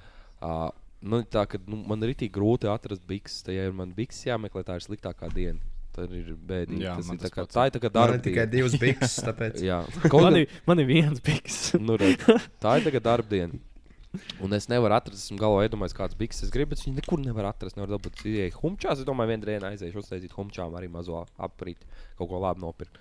Uh, 0.41 0.69
nu, 1.01 1.23
tā, 1.29 1.45
ka, 1.49 1.61
nu, 1.69 1.83
man 1.89 2.05
ir 2.05 2.14
itī 2.14 2.29
grūti 2.33 2.69
atrast 2.73 3.05
bikses. 3.09 3.45
Tajā 3.47 3.69
ir 3.69 3.77
man 3.77 3.93
bikses 3.97 4.29
jāmeklē, 4.29 4.64
tā 4.67 4.79
ir 4.79 4.87
sliktākā 4.87 5.31
diena. 5.35 5.61
Tā 5.97 6.05
ir 6.09 6.35
bēdīgi. 6.37 6.83
Jā, 6.85 6.97
Tas 6.99 7.09
man 7.09 7.17
ir 7.17 7.25
tā 7.25 7.31
kā, 7.33 7.45
pats 7.47 7.57
tā 7.57 7.69
ir 7.69 7.77
tā 7.77 7.81
kā 7.81 7.91
Man 7.91 7.97
darba 7.97 8.19
ir 8.19 8.25
tikai 8.27 8.45
divas 8.53 8.77
bikses, 8.81 9.17
tāpēc. 9.25 9.62
Jā, 9.71 9.81
kaut 10.12 10.27
Man 10.27 10.43
ir, 10.43 10.59
man 10.69 10.83
ir 10.83 10.91
viens 10.91 11.25
piks. 11.25 11.61
nu, 11.81 11.97
redz, 12.01 12.29
tā 12.64 12.77
ir 12.81 12.89
tagad 12.91 13.07
darba 13.09 13.33
diena. 13.33 13.61
Un 14.44 14.57
es 14.57 14.68
nevaru 14.70 14.96
atrast, 14.96 15.26
esmu 15.26 15.38
galvā 15.40 15.66
iedomājies, 15.66 15.96
kādas 15.96 16.18
bikses 16.18 16.46
es 16.46 16.52
gribu, 16.54 16.72
bet 16.72 16.84
viņi 16.84 17.00
nekur 17.00 17.20
nevar 17.22 17.50
atrast. 17.50 17.76
Nevar 17.78 17.96
dabūt 17.96 18.22
ieeja 18.24 18.54
humčās. 18.61 19.02
Es 19.02 19.09
domāju, 19.09 19.34
vienā 19.34 19.50
dienā 19.50 19.72
aiziešu 19.74 20.00
uztaisīt 20.02 20.36
humčām 20.36 20.76
arī 20.78 20.88
mazo 20.92 21.24
aprīt, 21.36 21.84
kaut 22.16 22.30
ko 22.32 22.40
labi 22.42 22.64
nopirkt. 22.64 23.00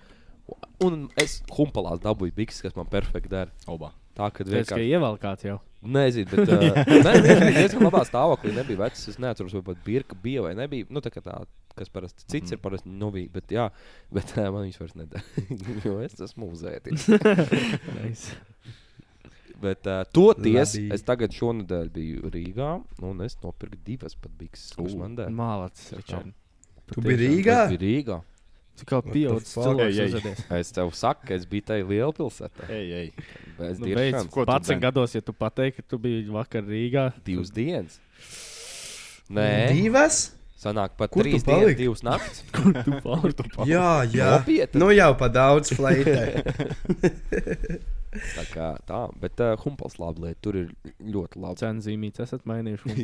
Un 0.86 1.08
es 1.22 1.40
humpalās 1.56 2.02
dabūju 2.04 2.36
bikses, 2.36 2.62
kas 2.66 2.76
man 2.78 2.90
perfekti 2.92 3.32
der. 3.32 3.54
Oba. 3.72 3.94
Tā, 4.16 4.30
kad 4.32 4.48
Tas, 4.48 4.52
ka 4.70 4.78
vienkārši 4.78 4.94
ievelkāts 4.96 5.48
jau. 5.48 5.58
Nezinu, 5.96 6.30
bet 6.32 6.52
uh, 6.56 6.62
ne, 6.88 7.14
ne, 7.20 7.34
bija 7.42 7.56
diezgan 7.58 7.84
labā 7.86 8.02
stāvoklī. 8.08 8.54
Nebija 8.56 8.80
vecs. 8.86 9.04
Es 9.12 9.20
neatceros, 9.22 9.54
vai 9.58 9.66
pat 9.74 9.82
birka 9.86 10.18
bija 10.22 10.46
vai 10.46 10.54
nebija. 10.58 10.88
Nu, 10.94 11.04
tā 11.04 11.12
kā 11.14 11.22
tā, 11.26 11.36
kas 11.76 11.92
parasti 11.94 12.26
cits 12.32 12.56
ir, 12.56 12.62
parasti 12.64 12.90
novija. 12.90 13.30
Bet, 13.34 13.52
jā, 13.54 13.68
bet 14.16 14.34
uh, 14.38 14.48
man 14.56 14.66
viņš 14.70 14.80
vairs 14.82 14.96
nedara. 15.02 15.46
jo 15.86 16.00
es 16.06 16.18
esmu 16.30 16.50
mūzētis. 16.50 17.10
Nice. 18.00 18.38
Bet 19.62 19.88
uh, 19.88 20.04
toties 20.14 20.76
Labi. 20.76 20.90
es 20.96 21.04
tagad 21.08 21.34
šonadēļ 21.36 21.90
biju 21.96 22.30
Rīgā 22.34 22.70
un 23.08 23.22
es 23.26 23.38
nopirku 23.44 23.78
divas 23.88 24.16
pat 24.20 24.32
bikses. 24.40 24.74
Kuras 24.78 24.94
U. 24.96 25.02
man 25.02 25.16
der? 25.18 25.30
Mālacis, 25.34 25.94
Ričard. 25.98 26.32
Tu 26.92 27.02
biji 27.02 27.20
Rīgā? 27.24 27.60
Es 27.66 27.74
biju 27.76 27.84
Rīgā. 27.86 28.20
Tu 28.76 28.84
kā 28.90 28.98
fuck? 29.00 29.46
cilvēks 29.48 30.00
uzvedies. 30.04 30.40
Es 30.52 30.72
tev 30.76 30.90
saku, 31.00 31.30
ka 31.30 31.36
es 31.38 31.46
biju 31.48 31.64
tajā 31.70 31.86
lielpilsētā. 31.88 32.66
Ej, 32.76 32.90
ej. 33.00 33.12
Bez 33.56 33.80
Nu, 33.80 33.88
beidz, 33.96 34.18
Ko 34.34 34.44
tu 34.44 34.50
pats 34.50 34.68
dzen? 34.68 34.82
gados, 34.84 35.16
ja 35.16 35.22
tu 35.24 35.32
pateiksi, 35.32 35.80
ka 35.80 35.88
tu 35.96 36.00
biji 36.04 36.26
vakar 36.28 36.66
Rīgā. 36.68 37.06
divas 37.24 37.54
dienas. 37.56 38.02
Nē, 39.32 39.72
Divas? 39.72 40.34
sanāk 40.60 40.98
pat 41.00 41.12
Kur 41.14 41.24
trīs 41.24 41.44
dienas, 41.46 41.76
divas 41.80 42.04
naktis. 42.04 42.44
Kur 42.56 42.74
tu 42.76 43.46
paliki? 43.56 43.72
Jā, 43.72 44.04
jā. 44.12 44.30
Nopietni. 44.36 44.82
Nu 44.82 44.92
jau 44.92 45.12
pa 45.18 45.30
daudz 45.32 45.72
fleitē. 45.72 46.44
Tā 48.36 48.44
kā 48.52 48.68
tā, 48.88 49.00
bet 49.22 49.42
uh, 49.44 49.54
humpals 49.64 49.98
labi 50.02 50.26
lieta. 50.28 50.40
Tur 50.46 50.58
ir 50.62 50.70
ļoti 51.02 51.42
labi. 51.44 51.60
Cenu 51.62 51.84
zīmītes 51.86 52.24
esat 52.26 52.46
mainījuši. 52.50 52.96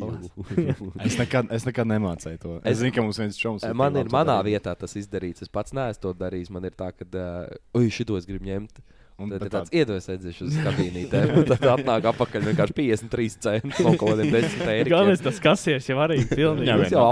Es 1.08 1.18
nekad, 1.20 1.52
es 1.56 1.66
nekad 1.68 1.90
nemācīju 1.92 2.40
to. 2.42 2.56
Es, 2.62 2.72
Es- 2.76 2.82
zinu, 2.84 2.94
ka 2.96 3.04
mums 3.06 3.20
viens 3.22 3.38
čoms 3.40 3.66
Eh, 3.68 3.74
Man 3.78 3.96
ir 4.00 4.10
manā 4.14 4.38
vietā 4.46 4.74
tas 4.78 4.96
izdarīts. 5.00 5.44
Es 5.46 5.52
pats 5.52 5.74
neesmu 5.76 6.02
to 6.08 6.14
darījis. 6.22 6.50
Man 6.54 6.66
ir 6.70 6.76
tā, 6.78 6.92
ka, 6.96 7.06
uh, 7.12 7.80
ui, 7.80 7.90
šito 7.94 8.18
es 8.20 8.28
gribu 8.30 8.48
ņemt. 8.50 8.82
Un, 9.22 9.30
Tad 9.30 9.44
ir 9.46 9.52
tāds 9.54 9.70
iedos 9.76 10.08
edzēšs 10.10 10.42
uz 10.48 10.56
kabīnītēm. 10.66 11.34
Tad 11.52 11.68
atnāk 11.76 12.08
apakaļ 12.10 12.48
vienkārši 12.48 12.74
53 12.80 13.36
centi 13.46 13.86
no 13.86 13.94
kaut 14.00 14.16
kādiem 14.16 14.32
10 14.34 14.64
eiro. 14.74 14.90
Galvenais 14.96 15.22
tas 15.22 15.38
kasieris 15.44 15.92
jau 15.92 16.00
arī 16.02 16.24
pilnīgi. 16.32 16.66
Viņam 16.66 16.86
jau 16.88 16.90
jau 16.96 17.06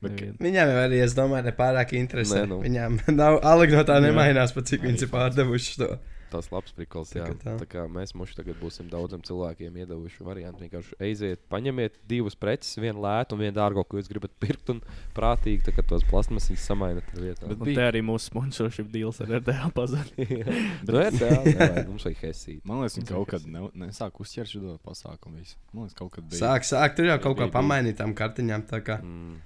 Bet, 0.00 0.14
Nevienu. 0.16 0.36
Viņām 0.40 0.70
jau 0.72 0.78
arī, 0.86 1.02
es 1.04 1.12
domāju, 1.18 1.44
nepārāk 1.50 1.90
interesē. 1.98 2.44
Nē, 2.44 2.48
nu. 2.54 2.60
Viņām 2.64 3.00
nav 3.20 3.40
alga 3.44 3.80
no 3.82 3.84
tā 3.84 3.98
nemainās, 4.00 4.54
pat 4.56 4.70
cik 4.72 4.86
viņas 4.88 5.04
ir 5.04 5.12
pārdevušas 5.12 5.76
to. 5.82 5.90
Tas 6.30 6.46
labs 6.52 6.70
prikals, 6.70 7.10
jā. 7.10 7.24
Tā 7.26 7.34
kā 7.34 7.52
tā. 7.58 7.66
Kā 7.66 7.82
mēs 7.90 8.12
mums 8.14 8.36
tagad 8.38 8.54
būsim 8.60 8.86
daudziem 8.86 9.18
cilvēkiem 9.26 9.80
iedevuši 9.82 10.22
variantu. 10.22 10.62
Vienkārši 10.62 10.94
aiziet, 11.02 11.40
paņemiet 11.50 11.96
divas 12.06 12.36
preces, 12.38 12.76
vienu 12.78 13.02
lētu 13.02 13.34
un 13.34 13.42
vienu 13.42 13.56
dārgo, 13.56 13.82
ko 13.82 13.98
jūs 13.98 14.06
gribat 14.12 14.30
pirkt. 14.38 14.70
Un 14.70 14.78
prātīgi, 15.16 15.64
tā 15.66 15.82
tos 15.90 16.06
plasmasas 16.06 16.62
samainat 16.62 17.10
vietā. 17.18 17.50
Un 17.50 17.66
te 17.66 17.82
arī 17.82 18.04
mūsu 18.06 18.30
sponsorship 18.30 18.92
deals 18.94 19.18
ar 19.26 19.34
RDA 19.40 19.72
pazuda. 19.74 20.06
Nu, 20.86 21.02
jā, 21.02 21.10
tā 21.18 21.32
nevajag, 21.44 21.90
mums 21.90 22.06
vajag 22.06 22.22
hesīt. 22.28 22.62
Man 22.62 22.84
liekas, 22.84 23.00
viņi 23.00 23.10
kaut 23.10 23.34
kad 23.34 23.50
ne, 23.50 23.66
nesāk 23.82 24.22
uzķert 24.22 24.54
šo 24.54 24.78
pasākumu. 24.86 25.42
Visu. 25.42 25.58
Man 25.74 25.88
liekas, 25.88 25.98
kaut 25.98 26.14
kad 26.14 26.30
bija. 26.30 26.44
Sāk, 26.46 26.70
sāk, 26.70 26.94
tur 26.94 27.10
jau 27.10 27.18
kaut 27.26 27.34
Bija, 27.34 27.42
ko 27.42 27.50
bija. 27.50 27.56
pamainīt 27.58 27.98
tam 27.98 28.14
kartiņām. 28.14 28.68
tā 28.70 28.84
kā. 28.86 29.02
Mm. 29.02 29.40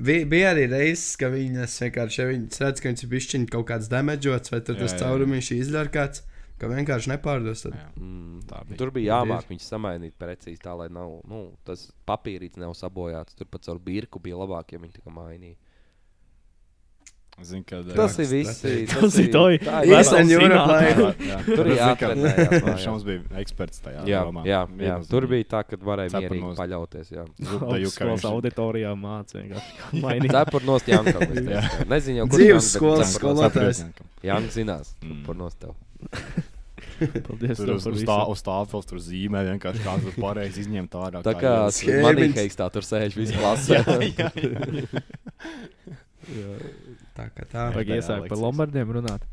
Vi- 0.00 0.24
Bija 0.24 0.54
arī 0.54 0.64
reizes, 0.70 1.16
ka 1.20 1.28
viņas 1.32 1.74
vienkārši, 1.84 2.18
ja 2.22 2.26
viņas 2.30 2.60
redz, 2.64 2.80
ka 2.80 2.88
viņas 2.88 3.04
ir 3.04 3.10
bišķiņi 3.14 3.48
kaut 3.52 3.66
kāds 3.68 3.88
damaģots, 3.92 4.52
vai 4.54 4.60
tas 4.64 4.94
caurumiņš 5.02 5.50
izļarkāts, 5.58 6.22
ka 6.60 6.68
vienkārši 6.72 7.10
nepārdos. 7.12 7.62
Tad. 7.66 7.74
Jā. 7.76 7.88
Mm. 8.00 8.40
Tā 8.48 8.62
bija. 8.68 8.78
Tur 8.80 8.90
bija 8.96 9.14
jāmāk 9.20 9.48
viņus 9.50 9.68
samainīt 9.74 10.12
precīzi 10.18 10.60
tā, 10.64 10.72
lai 10.76 10.88
nav, 10.88 11.20
nu, 11.28 11.42
tas 11.64 11.90
papīrītis 12.08 12.56
nav 12.60 12.72
sabojāts. 12.74 13.36
Tur 13.36 13.46
pat 13.46 13.62
caur 13.68 13.78
birku 13.78 14.18
bija 14.20 14.36
labāk, 14.40 14.72
ja 14.72 14.78
viņi 14.78 14.98
tā 15.00 15.12
mainīja. 15.12 15.56
Zinu, 17.40 17.64
ka 17.64 17.78
Tas 17.96 18.18
Jā, 18.18 18.24
ir 18.26 18.28
viss. 18.34 18.58
Tas 18.90 19.14
ir 19.22 19.28
toi. 19.32 19.54
tā 19.62 19.78
ir 19.86 19.94
Eastern 19.96 20.28
vesels 20.28 20.34
Europe 20.34 20.60
zinātnē. 20.60 20.88
life. 21.06 21.28
Jā, 21.30 21.38
Tur 21.56 21.70
jāatrenējās 21.72 22.50
mājās. 22.66 22.82
Šoms 22.84 23.06
bija 23.06 23.40
eksperts 23.40 23.80
tajā. 23.86 24.02
Jā, 24.10 24.20
jomā. 24.28 24.42
jā, 24.44 24.60
jā. 24.84 24.98
Tur 25.08 25.26
bija 25.30 25.46
tā, 25.54 25.62
ka 25.70 25.78
varēja 25.88 26.20
mierīgi 26.20 26.52
paļauties. 26.58 27.12
Jā. 27.16 27.24
Skolas 27.94 28.26
auditorijā 28.28 28.92
mācīja. 29.00 29.62
Cepur 30.34 30.66
nost 30.68 30.88
Jankam. 30.92 31.24
Jā. 31.56 31.62
Nezinu, 31.88 32.26
kur 32.28 32.38
Dzīves 32.42 32.68
skolas 32.76 33.16
skolotājs. 33.16 33.84
Janks 34.26 34.56
zinās, 34.60 34.92
Mm. 35.00 35.22
kur 35.24 35.36
nost 35.40 35.56
tev. 35.62 35.72
Paldies. 37.00 37.56
Tur 37.56 37.70
uz, 37.78 37.84
par 37.86 37.94
uz, 37.96 38.02
tā, 38.04 38.16
uz 38.28 38.42
tādu 38.44 38.80
tur 38.90 38.98
zīmē 39.00 39.40
vienkārši 39.48 39.80
kāds 39.86 40.04
tur 40.04 40.16
pareizi 40.20 40.60
izņemt 40.66 40.92
ārā. 41.00 41.22
Tā 41.24 41.32
kā 41.40 41.54
Schēmiņš. 41.72 42.04
manīkais 42.04 42.58
tā 42.60 42.66
tur 42.74 42.84
sēž 42.84 43.16
visu 43.16 43.38
klasē. 43.40 43.80
Tā 47.20 47.28
kā 47.36 47.46
tā. 47.50 47.68
Vajag 47.76 47.92
Jā, 47.92 48.00
iesākt 48.00 48.32
par. 48.32 48.40
Lombardiem 48.40 48.96
runāt. 48.96 49.28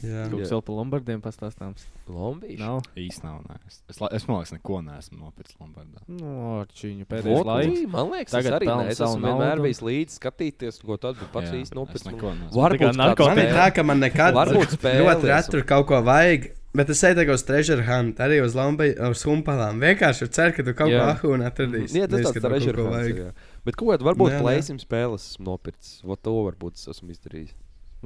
Jā. 0.00 0.26
Kaut 0.30 0.40
kas 0.40 0.52
vēl 0.54 0.62
par 0.64 0.76
Lombardiem 0.78 1.22
pastāstāms. 1.24 1.84
Lombīši. 2.08 2.56
Nav. 2.60 2.86
īsti 3.00 3.26
nav. 3.26 3.42
Nē. 3.44 3.56
Es, 3.68 3.78
es, 3.92 3.98
es 3.98 4.26
man 4.28 4.38
liekas, 4.38 4.52
neko 4.56 4.78
neesmu 4.86 5.18
nopircis 5.20 5.58
Lombardā. 5.60 6.04
No, 6.08 6.62
čiņu 6.78 7.08
pēdējais 7.10 7.40
Vot, 7.42 7.50
laiks. 7.50 7.82
Man 7.92 8.12
liekas, 8.14 8.36
Tagad 8.36 8.54
tas 8.54 8.58
arī 8.60 8.70
nē. 8.70 8.86
Es 8.92 9.02
esmu 9.04 9.26
vienmēr 9.26 9.64
bijis 9.66 9.82
līdzi 9.84 10.20
skatīties, 10.20 10.80
ko 10.84 10.96
tad 11.02 11.18
bija 11.20 11.32
pats 11.34 11.56
īsti. 11.60 11.76
Tā 12.06 12.14
kā 12.14 12.36
Varbūt. 12.56 13.00
Man 13.26 13.42
ir 13.42 13.52
tā, 13.56 13.66
ka 13.76 13.86
man 13.90 14.00
nekad 14.04 14.38
ļoti 14.54 15.32
reti 15.32 15.56
tur 15.56 15.66
kaut 15.68 15.90
ko 15.90 16.00
vajag. 16.06 16.54
Bet 16.76 16.90
es 16.92 17.00
eju 17.08 17.32
uz 17.32 17.40
treasure 17.48 17.84
hunt, 17.86 18.18
arī 18.20 18.42
uz, 18.44 18.52
lambai, 18.56 18.90
uz 19.08 19.22
humpalām. 19.24 19.78
Vienkārši 19.80 20.26
ceru, 20.28 20.52
ka 20.58 20.64
tu 20.66 20.74
kaut 20.76 20.92
ko 20.92 21.04
ahūnu 21.08 21.46
atradīsi. 21.48 22.02
Jā, 22.02 22.08
tas 22.12 22.26
kaut 22.28 22.42
treasure 22.44 22.84
vajag. 22.84 23.20
jā. 23.22 23.30
Bet 23.66 23.76
ko 23.78 23.90
tad 23.92 24.04
varbūt 24.06 24.36
plēsim 24.40 24.78
spēles 24.82 25.24
esmu 25.32 25.48
nopircis? 25.50 26.00
Vat 26.06 26.22
to 26.22 26.34
varbūt 26.46 26.78
es 26.78 26.86
esmu 26.92 27.10
izdarījis. 27.14 27.54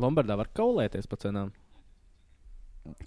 Lombardā 0.01 0.37
var 0.41 0.49
kaulēties 0.57 1.09
pa 1.11 1.19
cenām. 1.21 1.51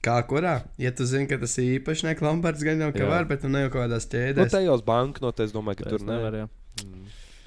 Kā 0.05 0.19
kurā? 0.29 0.51
Ja 0.77 0.91
tu 0.93 1.05
zini, 1.09 1.25
ka 1.27 1.39
tas 1.41 1.55
ir 1.57 1.79
īpašnieks 1.79 2.21
Lombards, 2.21 2.61
gan 2.65 2.79
jau 2.83 2.91
ka 2.93 3.01
Jā. 3.01 3.07
var, 3.09 3.25
bet 3.25 3.41
tu 3.41 3.49
ne 3.49 3.63
jau 3.65 3.71
kaut 3.73 3.87
kādās 3.87 4.05
Nu, 4.05 4.11
ķēdēs. 4.13 4.51
tajos 4.53 4.83
banknotes, 4.85 5.49
es 5.49 5.55
domāju, 5.55 5.79
ka 5.81 5.87
Tas 5.89 5.95
tur 5.97 6.05
nevar, 6.07 6.35
nevar. 6.37 6.49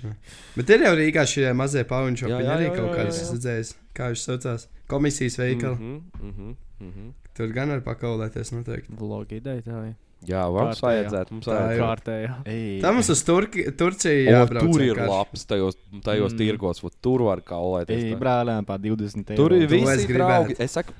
jā. 0.02 0.12
Bet 0.57 0.70
ir 0.74 0.82
jau 0.84 0.94
Rīgā 0.98 1.22
šie 1.30 1.46
mazie 1.57 1.84
pauņu 1.88 2.18
šopiņi 2.24 2.50
arī 2.52 2.66
kaut 2.74 2.90
kādas 2.98 3.22
redzējis. 3.32 3.70
Kā 3.96 4.11
viņš 4.12 4.24
saucās? 4.26 4.66
Komisijas 4.90 5.38
veikali. 5.40 5.78
Mhm, 5.78 6.26
mhm, 6.32 6.50
mhm. 6.82 7.07
Tur 7.36 7.54
gan 7.54 7.68
var 7.72 7.80
pakaulēties 7.86 8.52
noteikti. 8.57 8.96
Vlogi 8.98 9.38
ideja 9.40 9.62
tā 9.62 9.78
ir. 9.92 9.94
Jā, 10.27 10.43
mums 10.51 10.81
vajadzētu. 10.83 11.31
Mums 11.37 11.47
Tā 11.47 11.55
vajadzētu. 11.55 11.77
ir. 11.77 11.83
Kārtējā. 11.85 12.33
Ei, 12.51 12.81
Tā 12.83 12.93
mums 12.97 13.11
uz 13.14 13.22
Turki, 13.27 13.64
Turciju 13.79 14.27
O, 14.27 14.33
jābrauc. 14.35 14.66
tur 14.72 14.83
ir 14.83 14.95
vienkārši. 14.95 15.12
labs, 15.12 15.45
tajos, 15.47 15.77
tajos 16.03 16.33
Mm. 16.35 16.39
tirgos, 16.41 16.83
vat 16.83 16.93
tur 17.03 17.22
var 17.29 17.41
kaulēties. 17.47 18.03
Ei, 18.05 18.12
tā. 18.14 18.18
brālēm, 18.18 18.66
pār 18.66 18.79
20 18.83 19.31
eiro. 19.31 19.37
Tur 19.37 19.53
ir 19.55 19.66
visi 19.70 20.07
draugi. 20.11 20.57
Es 20.59 20.72
saku, 20.72 20.93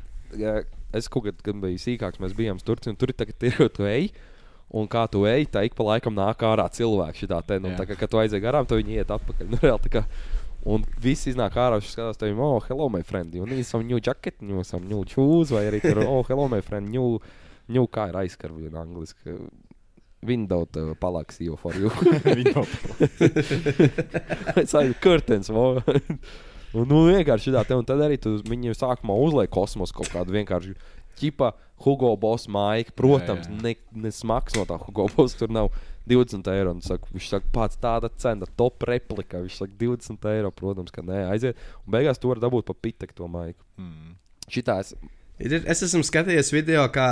es 0.95 1.09
kaut 1.09 1.25
kad, 1.25 1.43
kad 1.43 1.55
biju 1.61 1.79
sīkāks, 1.79 2.21
mēs 2.23 2.35
bijām 2.39 2.59
Turcijā, 2.63 2.91
un 2.95 2.97
tur 2.97 3.11
ir 3.11 3.15
tagad 3.19 3.43
ir 3.43 3.69
tu 3.69 3.83
ej. 3.85 4.11
Un 4.75 4.89
kā 4.91 5.05
tu 5.09 5.23
ej, 5.31 5.47
tā 5.47 5.65
ik 5.65 5.75
pa 5.79 5.85
laikam 5.85 6.15
nāk 6.15 6.37
ārā 6.43 6.67
cilvēki 6.75 7.23
šitā 7.27 7.39
te. 7.47 7.59
Nu, 7.63 7.69
tā 7.79 7.87
kā, 7.87 7.95
kad 7.97 8.11
tu 8.11 8.17
aizej 8.19 8.41
garām, 8.43 8.67
tad 8.67 8.83
viņi 8.83 8.99
iet 8.99 9.09
atpakaļ. 9.15 9.47
Nu, 9.55 9.57
reāli, 9.63 9.79
tā 9.87 9.91
kā, 9.95 10.05
un 10.67 10.83
viss 11.01 11.27
iznāk 11.31 11.55
ārā, 11.55 11.79
viņš 11.79 11.93
skatās, 11.95 12.19
tev, 12.19 12.39
oh, 12.43 12.59
hello, 12.67 12.89
my 12.91 13.03
friend, 13.03 13.33
you 13.35 13.47
need 13.47 13.65
some 13.65 13.87
new 13.87 14.01
jacket, 14.03 14.35
new 14.43 14.65
some 14.67 14.89
new 14.89 15.05
shoes, 15.07 15.51
vai 15.55 15.69
arī 15.71 15.81
tur, 15.81 16.03
oh, 16.03 16.25
hello, 16.27 16.49
my 16.49 16.61
friend, 16.61 16.91
new, 16.91 17.21
new 17.73 17.87
kā 17.91 18.09
ir 18.11 18.19
aizkarvi 18.25 18.69
un 18.71 18.77
angliski. 18.83 19.37
Window 20.27 20.65
to 20.73 20.95
palaks 20.99 21.39
you 21.45 21.55
for 21.61 21.77
you. 21.79 21.91
Viņi 22.25 22.53
jau 22.55 22.65
Es 24.57 24.73
saku, 24.73 24.97
curtains. 25.03 25.51
Un, 26.77 26.85
nu, 26.91 27.05
vienkārši 27.07 27.53
tā, 27.55 27.63
un 27.79 27.87
tad 27.89 28.03
arī 28.05 28.19
tu 28.21 28.35
viņiem 28.45 28.75
sākumā 28.77 29.15
uzliek 29.23 29.49
kosmosu 29.55 29.95
kaut 29.97 30.11
kādu 30.13 30.35
vienkārši. 30.35 30.75
Čipa, 31.17 31.55
Hugo 31.81 32.11
Boss 32.21 32.49
maika, 32.53 32.93
protams, 32.97 33.47
Jā, 33.47 33.55
jā. 33.55 33.63
ne, 33.65 34.03
ne 34.03 34.11
smags 34.13 34.57
no 34.59 34.67
tā 34.69 34.77
Hugo 34.83 35.07
Boss. 35.15 35.37
Tur 35.39 35.53
nav 35.55 35.71
20 36.11 36.51
eiro. 36.53 36.75
Saka, 36.85 37.09
viņš 37.15 37.29
saka, 37.33 37.49
pats 37.55 37.81
tāda 37.81 38.11
cena, 38.21 38.49
top 38.61 38.85
replika. 38.91 39.41
Viņš 39.47 39.61
saka, 39.63 39.79
20 39.81 40.29
eiro, 40.35 40.51
protams, 40.53 40.93
ka 40.93 41.07
nē, 41.07 41.23
aiziet. 41.31 41.63
Un 41.87 41.97
beigās 41.97 42.21
tu 42.21 42.29
vari 42.33 42.45
dabūt 42.45 42.69
pa 42.69 42.77
pitek 42.77 43.15
to 43.17 43.31
maiku. 43.31 43.63
Mm. 43.81 44.19
Šitā 44.53 44.81
es. 44.83 44.93
Ir, 45.37 45.59
es 45.69 45.83
esmu 45.85 46.01
skatījies 46.07 46.49
video, 46.55 46.87
kā 46.93 47.09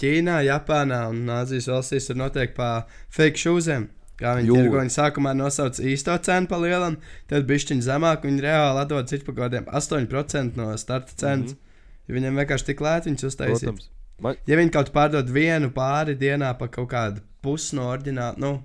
Ķīnā, 0.00 0.40
Japānā 0.46 1.02
un 1.12 1.28
Āzijas 1.32 1.68
valstīs 1.68 2.08
tur 2.08 2.16
notiek 2.16 2.54
pa 2.56 2.86
fake 3.12 3.40
šūzēm. 3.42 3.88
Kā 4.18 4.32
viņi 4.34 4.50
Jū. 4.50 4.56
tirgo, 4.56 4.80
viņi 4.80 4.94
sākumā 4.96 5.34
nosauc 5.36 5.78
īsto 5.78 6.14
cenu 6.26 6.48
pa 6.50 6.58
lielam, 6.58 6.96
tad 7.30 7.46
bišķiņu 7.46 7.84
zemāk, 7.86 8.24
viņi 8.26 8.42
reāli 8.42 8.82
atdod 8.82 9.10
citu 9.12 9.28
par 9.28 9.36
kaut 9.36 9.44
kādiem 9.44 9.68
8% 9.70 10.58
no 10.58 10.72
starta 10.80 11.14
cenas. 11.14 11.52
Mm 11.52 11.58
-hmm. 11.58 12.16
Viņiem 12.16 12.40
vienkārši 12.40 12.66
tik 12.70 12.80
lēti 12.80 13.10
viņus 13.10 13.28
uztaisīt. 13.28 13.88
Man, 14.18 14.34
Ja 14.46 14.56
viņi 14.56 14.72
kaut 14.74 14.90
pārdod 14.92 15.30
vienu 15.30 15.70
pāri 15.70 16.16
dienā 16.18 16.58
par 16.58 16.68
kaut 16.68 16.90
kādu 16.90 17.20
pusi 17.42 17.76
no 17.76 17.86
ordināla, 17.92 18.34
nu, 18.36 18.64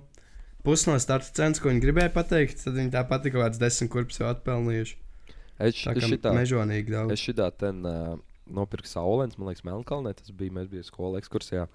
pusi 0.64 0.90
no 0.90 0.98
starta 0.98 1.30
cenas, 1.32 1.60
ko 1.60 1.68
viņi 1.68 1.84
gribēja 1.84 2.12
pateikt, 2.12 2.64
tad 2.64 2.74
viņi 2.74 2.90
tāpat 2.90 3.28
kaut 3.30 3.42
kāds 3.42 3.58
desmit 3.58 3.90
kurpes 3.90 4.18
jau 4.18 4.28
atpelnījuši. 4.32 4.96
es, 5.58 5.74
Tā 5.84 5.92
es 5.96 6.04
šitā, 6.04 6.32
mežonīgi 6.34 6.90
daudz. 6.90 7.12
Es 7.12 7.20
šitā 7.20 7.50
ten 7.58 7.86
uh, 7.86 8.18
nopirku 8.50 8.88
saulēns, 8.90 9.38
man 9.38 9.50
liekas, 9.50 9.64
Melnkalnē. 9.66 10.14
Tas 10.18 10.32
bija, 10.34 10.54
mēs 10.54 10.70
bijām 10.72 10.86
skolā 10.86 11.20
ekskursijā. 11.22 11.66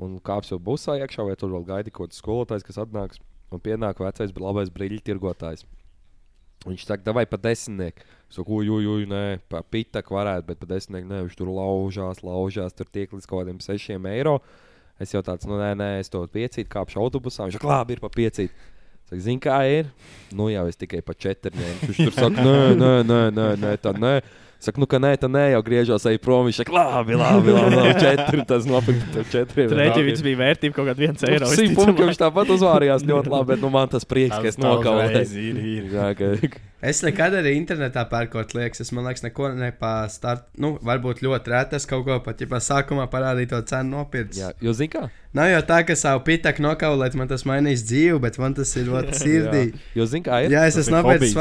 Un 0.00 0.18
kāpju 0.24 0.58
busā 0.62 0.98
iekšā, 0.98 1.26
vai 1.26 1.36
tur 1.38 1.54
vēl 1.54 1.66
gaidi 1.68 1.94
kaut 1.94 2.10
kāds 2.10 2.22
skolotājs, 2.22 2.66
kas 2.66 2.80
atnāks. 2.82 3.22
Un 3.54 3.62
pienāk 3.62 4.00
vecais, 4.02 4.32
bet 4.34 4.42
labais 4.42 4.72
brīļu 4.74 5.02
tirgotājs. 5.06 5.62
Viņš 6.64 6.86
saka, 6.88 7.12
vai 7.12 7.26
pa 7.28 7.38
desmitnieku. 7.40 8.06
Es 8.30 8.38
saku, 8.38 8.60
uj, 8.62 8.70
uj, 8.72 8.86
uj, 8.88 9.06
nē, 9.10 9.24
pa 9.52 9.60
pitaku 9.62 10.16
varētu, 10.16 10.46
bet 10.48 10.62
pa 10.62 10.68
desmitnieku 10.70 11.10
nē, 11.10 11.18
viņš 11.26 11.36
tur 11.38 11.50
laužās, 11.52 12.22
laužās, 12.24 12.76
tur 12.76 12.88
tiek 12.88 13.12
līdz 13.12 13.28
kaut 13.28 13.44
kādiem 13.44 13.60
sešiem 13.62 14.08
eiro. 14.08 14.38
Es 15.02 15.12
jau 15.12 15.20
tāds, 15.26 15.44
nu, 15.50 15.58
nē, 15.60 15.74
nē, 15.76 15.90
es 16.00 16.10
to 16.10 16.22
piecītu, 16.30 16.70
kāpšu 16.72 17.02
autobusā. 17.02 17.44
Viņš 17.46 17.58
saka, 17.58 17.68
labi, 17.68 17.98
ir 17.98 18.02
pa 18.02 18.10
piecītu. 18.14 18.70
Saka, 19.04 19.20
Zini, 19.20 19.42
kā 19.44 19.58
ir? 19.68 19.90
Nu, 20.32 20.48
jau 20.48 20.64
es 20.70 20.80
tikai 20.80 21.02
pa 21.04 21.12
četriem. 21.12 21.76
Viņš 21.84 22.00
tur 22.00 22.16
saka, 22.16 22.46
nē, 22.48 22.58
nē, 22.80 22.92
nē, 23.04 23.20
nē, 23.36 23.48
nē 23.60 23.74
tā 23.84 23.92
nē. 23.98 24.14
Saka, 24.64 24.80
nu, 24.80 24.88
ka 24.90 24.98
nē, 25.02 25.12
tā 25.20 25.28
nē, 25.30 25.44
jau 25.54 25.62
griežos 25.66 26.06
ej 26.10 26.18
prom. 26.24 26.46
Viņš 26.48 26.62
saka, 26.62 26.72
labi, 26.74 27.16
labi, 27.20 27.52
labi, 27.54 27.76
labi 27.78 27.94
četri. 28.04 28.44
Tas 28.48 28.68
nopirkt 28.68 29.06
par 29.14 29.28
četriem. 29.32 29.72
Reģions 29.80 30.22
bija 30.24 30.40
vērtība 30.42 30.78
kaut 30.80 30.88
kāda 30.90 31.04
viens 31.06 31.26
eiro. 31.28 31.50
Simt 31.52 31.76
punktu 31.78 32.08
viņš 32.08 32.20
tāpat 32.24 32.52
uzvārījās 32.56 33.04
ļoti 33.08 33.34
labi, 33.34 33.50
bet 33.54 33.64
nu, 33.64 33.72
man 33.74 33.90
tas 33.92 34.08
prieks, 34.08 34.36
ka 34.40 34.48
es. 35.20 35.34
Ir, 35.34 35.64
ir. 35.78 35.90
Ka, 36.54 36.60
Es 36.84 36.98
nekad 37.00 37.32
arī 37.32 37.54
internetā 37.56 38.02
pērkot 38.10 38.50
liekas. 38.52 38.82
Es 38.84 38.90
man 38.92 39.06
liekas, 39.08 39.22
neko 39.24 39.46
nepārstāstu. 39.56 40.44
Nu, 40.60 40.74
varbūt 40.84 41.22
ļoti 41.24 41.52
rēti 41.52 41.78
es 41.78 41.86
kaut 41.88 42.04
ko 42.04 42.18
pat, 42.24 42.42
ja 42.44 42.60
sākumā 42.60 43.06
parādīju 43.12 43.48
to 43.54 43.60
cenu 43.70 43.94
nopirkt. 43.98 44.36
jā, 44.36 44.50
jo 44.60 44.74
zini 44.76 44.92
kā? 44.92 45.06
Nav 45.34 45.48
jau 45.50 45.62
tā, 45.66 45.78
ka 45.88 45.96
savu 45.98 46.20
pitaku 46.28 46.62
nokaulēt, 46.62 47.16
man 47.18 47.26
tas 47.30 47.42
mainīs 47.48 47.82
dzīvi, 47.88 48.20
bet 48.22 48.36
man 48.38 48.52
tas 48.54 48.70
ir 48.78 48.84
ļoti 48.90 49.16
sirdī. 49.22 49.62
Jo 49.96 50.04
zini 50.06 50.26
kā 50.28 50.42
ir? 50.44 50.52
Jā, 50.54 50.66
es 50.68 50.76
esmu 50.82 51.00
ir 51.00 51.08
nopircis 51.08 51.32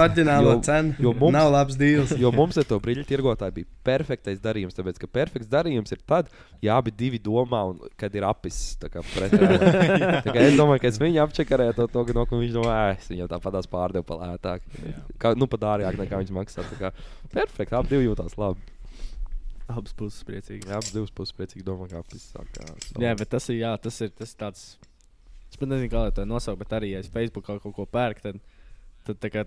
Jo- 0.47 0.55
cenu. 0.65 0.95
jo 1.03 1.13
mums- 1.13 1.35
Nav 1.35 1.51
labs 1.53 1.75
deals. 1.77 2.15
Jo 2.23 2.31
mums 2.33 2.57
ar 2.57 2.63
to 2.71 2.79
brīļu 2.79 3.03
tirgotāju 3.13 3.55
bija 3.61 3.69
perfektais 3.87 4.41
darījums. 4.43 4.75
Tāpēc, 4.77 4.99
ka 5.03 5.09
perfekts 5.19 5.49
darījums 5.53 5.93
ir 5.95 6.01
tad, 6.09 6.29
ja 6.65 6.75
abi 6.81 6.91
divi 6.91 7.21
domā, 7.23 7.63
un 7.71 7.79
kad 7.99 8.13
ir 8.17 8.25
apis. 8.27 8.59
Es 10.43 10.57
domāju, 10.57 10.81
ka 10.83 10.89
es 10.89 10.99
viņu 11.01 11.21
apčakarēju 11.23 11.75
to, 11.77 11.87
to 11.93 12.03
no, 12.17 12.25
ka 12.27 12.37
viņš 12.39 12.53
domā, 12.55 12.75
"Ē, 12.89 12.97
es 12.99 13.09
viņu 13.11 13.27
tāpat 13.31 13.67
pārdevu 13.71 14.05
pa 14.07 14.19
lētāk. 14.21 14.65
Kā, 15.21 15.33
nu, 15.37 15.47
pat 15.47 15.61
dārgāk 15.63 15.99
nekā 15.99 16.19
viņš 16.23 16.33
maksā. 16.35 16.65
Perfekti, 17.33 17.75
abi 17.77 17.93
divi 17.93 18.09
jūtās 18.09 18.37
labi. 18.37 18.59
Abas 19.71 19.93
puses 19.95 20.23
priecīgas. 20.27 20.67
Jā, 20.67 20.79
abas 20.79 21.13
puses 21.15 21.35
priecīgi 21.37 21.63
domā, 21.65 21.87
kā 21.91 22.01
apis. 22.03 22.31
kā 22.35 22.65
savu- 22.67 23.01
Jā, 23.03 23.13
bet 23.17 23.29
tas 23.29 23.47
ir, 23.49 23.61
jā, 23.61 23.71
tas 23.81 24.01
ir 24.01 24.09
tas 24.09 24.35
tāds. 24.35 24.65
Es 25.49 25.57
pat 25.57 25.69
nezinu, 25.69 25.89
kā 25.89 26.13
to 26.13 26.25
nosaukt, 26.25 26.59
bet 26.59 26.69
arī, 26.69 26.91
ja 26.91 26.99
es 26.99 27.07
Facebookā 27.07 27.59
kaut 27.61 27.75
ko 27.75 27.85
pērku, 27.85 28.21
tad, 28.21 28.39
tad 29.05 29.19
tā 29.21 29.29
kā, 29.29 29.45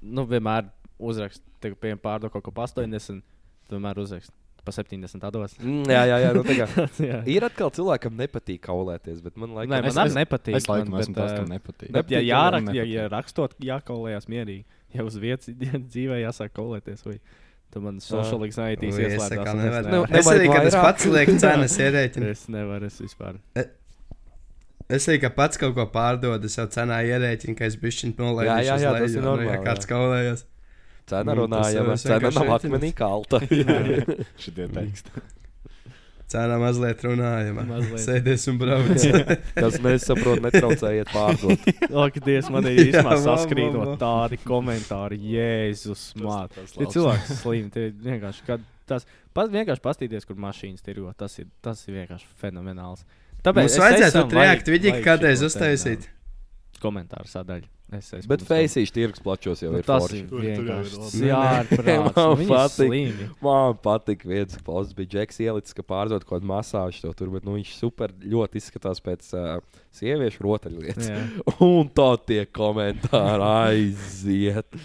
nu, 0.00 0.24
vienmēr 0.24 0.70
uzrakstu, 1.10 1.42
ka, 1.62 1.74
piemēram, 1.74 2.00
pārdod 2.04 2.32
kaut 2.34 2.44
ko 2.46 2.54
pa 2.54 2.68
80, 2.70 3.20
tad 3.66 3.76
vienmēr 3.76 4.00
uzrakstu 4.02 4.34
pa 4.62 4.70
70 4.70 5.24
atdos. 5.26 5.56
Mm, 5.58 5.88
jā, 5.90 6.02
jā, 6.06 6.16
jā, 6.22 6.28
nu, 6.36 6.42
tā 6.46 6.54
kā. 6.54 6.66
jā. 7.10 7.16
Ir 7.34 7.42
atkal 7.48 7.72
cilvēkam 7.74 8.14
nepatīk 8.20 8.60
kaulēties, 8.62 9.18
bet 9.24 9.34
man 9.42 9.56
liekas, 9.56 9.72
man 9.72 9.88
es- 9.90 9.96
arī 9.98 10.12
es- 10.12 10.18
nepatīk. 10.20 10.58
Es 10.60 10.68
laikam 10.70 10.98
esmu 11.00 11.16
tas, 11.16 11.32
bet, 11.32 11.40
kam 11.40 11.48
nepatīk. 11.50 11.90
Bet, 11.96 12.12
ja, 12.14 12.20
jārak, 12.22 12.68
ja, 12.78 12.84
ja 12.86 13.08
rakstot, 13.10 13.56
jākaulējās 13.58 14.28
mierīgi, 14.30 14.62
ja 14.94 15.02
uz 15.08 15.18
vietas 15.18 15.50
dzīvē 15.92 16.20
jāsāk 16.22 16.54
kaulēties, 16.54 17.02
vai 17.08 17.16
tad 17.74 17.82
man 17.88 17.98
social 18.04 18.46
anxiety 18.46 18.92
kā 18.92 19.02
un 19.02 19.02
es 19.18 19.26
nevaru. 19.32 19.90
nevaru. 19.96 20.14
Es 20.20 20.30
arī, 20.30 20.46
kad 20.54 20.70
es 20.70 20.78
pats 20.78 21.10
lieku 21.10 21.34
cenas 21.42 21.76
ierēķinu. 21.82 22.30
Es 22.30 22.46
nevaru, 22.52 22.86
es 22.92 23.00
vispār. 23.02 23.40
Es 24.92 25.06
arī, 25.08 25.18
ka 25.22 25.30
pats 25.34 25.58
kaut 25.58 25.74
ko 25.74 25.86
pārdodu, 25.90 26.46
es 26.50 26.54
jau 26.58 26.66
cenā 26.70 26.98
ierēķinu, 27.08 27.54
ka 27.58 27.64
es 27.66 27.78
bišķiņu 27.80 28.14
nolaidu. 28.18 28.50
Jā, 28.50 28.58
jā, 28.66 28.78
jā, 28.84 28.90
tas 29.00 29.14
ir 29.14 29.22
Ja 29.22 29.26
normāli, 29.26 29.60
kāds 29.64 29.86
jā. 29.86 29.90
kaulējas. 29.94 30.42
Cena 31.10 31.34
runājama, 31.38 31.96
cena 32.00 32.30
nav 32.34 32.50
akmenī 32.58 32.92
kalta. 32.96 33.40
Šitie 34.42 34.68
teksti. 34.72 35.22
Cenā 36.32 36.54
mazliet 36.56 37.02
runājama. 37.04 37.64
Mazliet. 37.68 38.00
Sēdies 38.06 38.46
un 38.48 38.56
brauc. 38.60 39.02
Kas 39.58 39.74
nesaprot, 39.84 40.40
netraucējiet 40.46 41.10
pārdot. 41.12 41.66
Ak, 42.06 42.16
Dievs, 42.24 42.48
man 42.54 42.68
ir 42.70 42.78
īstenībā 42.86 43.74
va. 43.76 43.96
tādi 44.00 44.38
komentāri. 44.40 45.18
Jēzus, 45.34 46.06
māt. 46.22 46.54
tas 46.56 46.72
Tie 46.78 46.88
cilvēki 46.94 47.36
slimi. 47.36 47.68
Tie 47.74 47.90
vienkārši, 48.06 48.46
kad 48.48 48.64
tas, 48.88 49.04
pat 49.36 49.52
vienkārši 49.52 49.84
pastīties, 49.84 50.24
kur 50.28 50.40
mašīnas 50.40 50.80
tirgo. 50.86 51.12
Tas 51.20 51.36
ir, 51.42 51.50
tas 51.64 51.84
ir 51.90 51.98
vienkārši 52.00 52.30
fenomenāls. 52.40 53.04
Mums 53.44 53.74
es 53.74 53.78
vajadzētu 53.82 54.08
esam- 54.08 54.28
tur 54.32 54.38
reakt, 54.40 54.64
vajag- 54.64 54.72
viņi 54.78 54.90
vajag 54.94 55.04
kādreiz 55.10 55.44
uztaisīt. 55.44 56.08
jā, 56.08 56.21
Komentāru 56.82 57.30
sadaļu. 57.30 57.68
Es 57.92 58.06
esmu 58.16 58.30
Bet 58.30 58.40
feisīši 58.48 58.92
tirgus 58.96 59.20
plačos 59.20 59.60
jau 59.60 59.68
Nu, 59.74 59.80
ir 59.82 59.84
tas 59.84 60.06
forši. 60.06 60.22
ir 60.22 60.44
vienkārši 60.46 61.26
jārprāts. 61.28 62.14
Man 62.16 62.40
ir 62.40 62.48
patīk. 62.48 63.18
Man 63.44 63.76
patīk, 63.84 64.24
viens 64.30 64.56
klausos, 64.64 64.94
bija 64.96 65.10
Džeks 65.16 65.42
ielicis, 65.44 65.76
ka 65.76 65.84
pārdod 65.84 66.24
kaut 66.24 66.38
kādu 66.38 66.48
masāžu 66.48 67.04
to 67.04 67.12
tur, 67.18 67.28
bet 67.34 67.44
nu, 67.44 67.58
viņš 67.58 67.74
super 67.76 68.14
ļoti 68.24 68.62
izskatās 68.62 69.02
pēc 69.04 69.28
uh, 69.36 69.60
sieviešu 69.98 70.46
rotaļlietas. 70.46 71.10
Jā. 71.12 71.20
Un 71.68 71.92
tā 71.92 72.08
tie 72.24 72.46
komentāri 72.48 73.50
aiziet. 73.52 74.80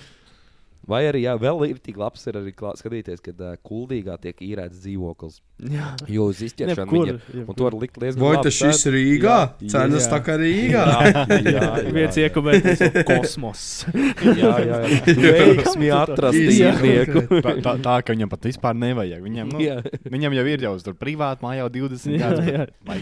Vai 0.88 1.02
arī 1.10 1.26
jā, 1.26 1.34
vēl 1.36 1.66
ir 1.68 1.80
tik 1.84 1.98
labs 2.00 2.22
ir 2.30 2.38
arī 2.40 2.54
klā, 2.56 2.72
skatīties, 2.80 3.20
kad 3.26 3.42
uh, 3.44 3.56
kuldīgā 3.68 4.16
tiek 4.24 4.40
īrēts 4.46 4.80
dzīvoklis. 4.86 5.42
Jā. 5.68 5.90
Jo 6.08 6.30
uz 6.32 6.40
izķeršanu 6.46 6.94
viņa 6.94 7.10
ir. 7.12 7.18
Un 7.18 7.40
jebkur. 7.42 7.58
to 7.60 7.66
var 7.68 7.76
likt 7.82 7.98
diezgan 8.00 8.24
Vai 8.24 8.34
labi 8.38 8.46
tas 8.48 8.56
šis 8.56 8.84
cen- 8.86 8.94
Rīgā? 8.96 9.38
Cenas 9.74 10.08
tā 10.08 10.20
kā 10.24 10.38
Rīgā. 10.40 10.84
Jā, 10.88 11.26
jā, 11.28 11.52
jā, 11.58 11.72
Viens 11.98 12.20
jau 12.22 13.04
kosmos. 13.10 13.64
Jā, 14.38 14.54
jā, 14.64 14.78
jā. 14.88 15.02
Veiksmi 15.26 15.90
atrast 15.94 16.38
īrnieku. 16.56 17.26
Tā, 17.42 17.74
tā, 17.84 17.96
ka 18.06 18.16
viņam 18.16 18.32
pat 18.32 18.48
vispār 18.48 18.78
nevajag. 18.78 19.24
Viņam, 19.24 19.52
nu, 19.56 19.64
Jā. 19.64 19.80
viņam 20.08 20.38
jau 20.38 20.46
ir 20.54 20.66
jau 20.68 20.74
tur 20.86 20.96
privāti 21.00 21.44
mājā 21.46 21.66
jau 21.66 21.70
20 21.82 22.16
Jā, 22.16 22.32
gadus. 22.32 22.72
Vai 22.88 23.00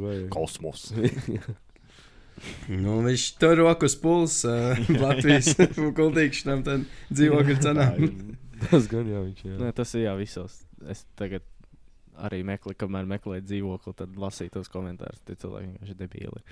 vajag. 0.00 0.26
Kosmos. 0.34 0.88
Nu, 2.68 2.98
viņš 3.04 3.24
tur 3.40 3.56
rokas 3.62 3.94
puls 4.00 4.40
uh, 4.48 4.76
Latvijas 5.04 5.52
kultīkšanām, 5.98 6.62
tad 6.66 6.86
dzīvokļu 7.14 7.56
cenām. 7.64 8.06
Tas 8.68 8.86
gan 8.90 9.08
jau 9.10 9.24
viņš 9.26 9.42
ir. 9.48 9.56
Nē, 9.60 9.72
tas 9.76 9.94
ir 9.98 10.06
jā, 10.06 10.14
visos. 10.18 10.60
Es 10.90 11.04
tagad 11.18 11.44
arī 12.24 12.42
meklēju, 12.46 12.78
kamēr 12.78 13.08
meklēju 13.10 13.44
dzīvokli, 13.48 13.94
tad 13.98 14.14
lasīju 14.20 14.52
tos 14.58 14.70
komentārus. 14.72 15.22
Tie 15.26 15.34
cilvēki 15.40 15.70
vienkārši 15.72 15.96
debīli. 15.98 16.42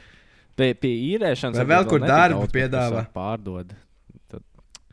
Pie, 0.59 0.73
pie 0.77 0.91
īrēšanas. 1.15 1.61
Vai 1.63 1.69
vēl 1.77 1.87
kur 1.89 2.03
darbu 2.05 2.49
piedāvā? 2.53 3.07
Pārdod. 3.15 3.71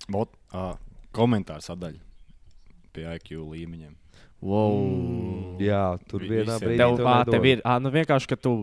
Bot, 0.09 0.31
uh, 0.55 0.73
komentāru 1.13 1.61
sadaļa 1.61 1.99
pie 2.95 3.03
IQ 3.17 3.41
līmeņiem. 3.51 3.91
Wow. 4.41 5.57
Jā, 5.61 5.97
tur 6.09 6.23
Vi- 6.23 6.29
vienā 6.31 6.55
brīdī. 6.61 6.77
Tev, 6.79 6.95
nedod. 6.97 7.33
tev 7.33 7.45
ir 7.45 7.61
ā, 7.67 7.75
nu 7.83 7.91
vienkārši, 7.93 8.29
ka 8.31 8.37
tu 8.39 8.53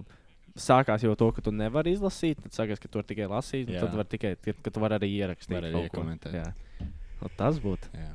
sākās 0.61 1.03
jau 1.05 1.15
to, 1.19 1.31
ka 1.37 1.43
tu 1.45 1.53
nevari 1.55 1.93
izlasīt, 1.97 2.41
tad 2.43 2.53
sākās, 2.57 2.81
ka 2.83 2.89
tu 2.89 3.01
vari 3.01 3.11
tikai 3.15 3.27
lasīt, 3.31 3.69
un 3.69 3.75
Jā. 3.79 3.87
tad 3.87 3.97
var 4.01 4.07
tikai, 4.11 4.35
ka 4.63 4.71
tu 4.73 4.81
vari 4.83 4.99
arī 5.01 5.11
ierakstīt. 5.21 5.57
Var 5.57 5.67
arī 5.69 5.75
kaut 5.77 5.91
ko. 5.91 6.01
iekomentēt. 6.01 6.39
Jā. 6.39 6.53
Nu, 7.23 7.31
tas 7.37 7.59
būtu. 7.63 7.93
Jā. 7.97 8.13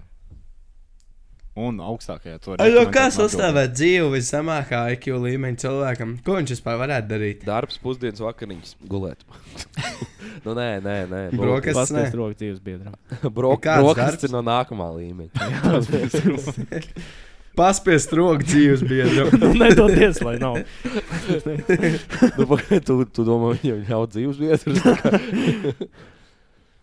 Un 1.61 1.81
augstākajā 1.83 2.37
to 2.39 2.53
Aļo, 2.63 2.85
kā 2.95 3.09
sastāvēt 3.11 3.73
dzīvi 3.75 4.05
viszemākā 4.13 4.85
IQ 4.93 5.17
līmeņa 5.19 5.59
cilvēkam? 5.65 6.13
Ko 6.23 6.37
viņš 6.37 6.53
vispār 6.55 6.77
varētu 6.79 7.09
darīt? 7.09 7.41
Darbs, 7.43 7.75
pusdienas 7.83 8.21
vakariņas, 8.23 8.77
gulēt. 8.87 9.25
nu, 10.45 10.53
nē, 10.55 10.69
nē, 10.85 10.95
nē. 11.11 11.19
Brokas- 11.35 11.75
Kas 11.75 11.81
Tas 11.81 11.91
ne? 11.97 12.05
ir 12.07 12.15
rokas 12.21 12.39
dzīves 12.39 12.61
biedram. 12.63 12.95
Brok, 13.35 13.65
Kāds 13.67 13.83
brokas 13.83 14.13
darbs? 14.13 14.23
ir 14.29 14.31
no 14.31 14.41
nākamā 14.47 14.87
līmeņa. 14.95 15.31
Paspiest 17.61 18.13
roku 18.17 18.41
dzīves 18.47 18.81
biedru. 18.89 19.27
Nu, 19.41 19.51
Nedodies, 19.61 20.21
lai 20.25 20.37
nav. 20.41 20.57
nu, 22.37 22.57
tu, 22.87 22.95
tu 23.05 23.25
domā, 23.27 23.53
viņam 23.61 23.83
ļaut 23.89 24.15
dzīves 24.17 24.41
vietas? 24.41 24.81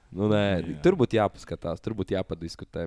Nu, 0.08 0.24
nē, 0.32 0.38
Jā. 0.64 0.76
tur 0.80 0.94
būtu 0.96 1.18
jāpaskatās, 1.18 1.82
tur 1.84 1.92
būtu 1.98 2.14
jāpadiskutē. 2.14 2.86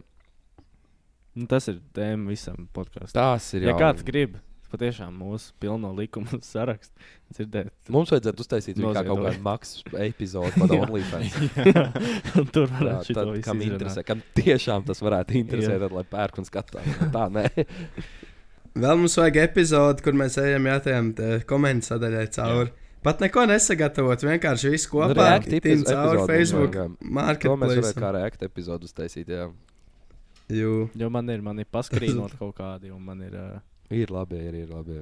Nu, 1.37 1.45
tas 1.51 1.67
ir 1.69 1.75
tēma 1.93 2.31
visam 2.33 2.63
podkāstam. 2.73 3.13
Tas 3.13 3.45
ir 3.53 3.67
Ja 3.67 3.75
jau. 3.75 3.81
kāds 3.83 4.01
grib 4.07 4.39
patiešām 4.71 5.13
mūsu 5.21 5.51
pilno 5.61 5.91
likumu 5.97 6.39
sarakstu 6.53 6.95
dzirdēt, 7.35 7.69
Mums 7.93 8.11
vajadzētu 8.13 8.43
uztaisīt 8.45 8.79
kā 8.81 9.03
kaut 9.07 9.21
kādu 9.25 9.43
maksu 9.45 9.85
epizodu 10.07 10.51
par 10.57 10.73
Jā. 10.75 10.81
OnlyFans. 10.87 11.37
tur 12.55 12.67
Jā, 12.67 12.73
varētu 12.79 13.07
šito 13.11 13.19
tad, 13.21 13.31
visu 13.35 13.45
kam 13.47 13.63
interesē, 13.67 14.03
kam 14.07 14.23
tiešām 14.39 14.85
tas 14.89 15.03
varētu 15.03 15.39
interesēt, 15.41 15.77
Jā. 15.77 15.85
tad, 15.85 15.95
lai 15.99 16.05
pērk 16.11 16.41
un 16.43 16.47
skatās. 16.49 16.91
Tā, 17.13 17.25
nē. 17.37 17.45
Vēl 18.81 19.01
mums 19.01 19.17
vajag 19.19 19.41
epizodi, 19.45 20.03
kur 20.05 20.15
mēs 20.15 20.37
ejam 20.39 20.69
jātājām 20.71 21.09
komentāru 21.49 21.89
sadaļai 21.89 22.27
cauri. 22.37 22.71
Pat 23.01 23.19
neko 23.23 23.47
nesagatavot, 23.49 24.21
vienkārši 24.21 24.69
visu 24.75 24.91
kopā. 24.93 25.31
Tin 25.43 25.57
epiz- 25.57 25.87
cauri 25.89 26.21
Facebook, 26.29 26.75
mums 27.01 27.17
vajag. 27.17 27.41
To 27.47 27.55
mēs 27.57 27.73
varētu 27.73 28.03
kā 28.03 28.11
reakta 28.15 28.47
epizodu 28.47 28.85
uztaisīt. 28.87 29.31
Jā. 29.33 29.47
Jū. 30.51 30.71
Jo 30.99 31.09
man 31.09 31.29
ir, 31.33 31.41
man 31.41 31.59
ir 31.63 31.67
paskrīnot 31.71 32.37
kaut 32.39 32.55
kādi, 32.59 32.91
un 32.93 33.01
man 33.07 33.21
ir. 33.25 33.33
Uh, 33.33 33.59
Ir 33.91 34.11
labi, 34.13 34.39
ir, 34.47 34.55
ir 34.65 34.71
labi. 34.71 35.01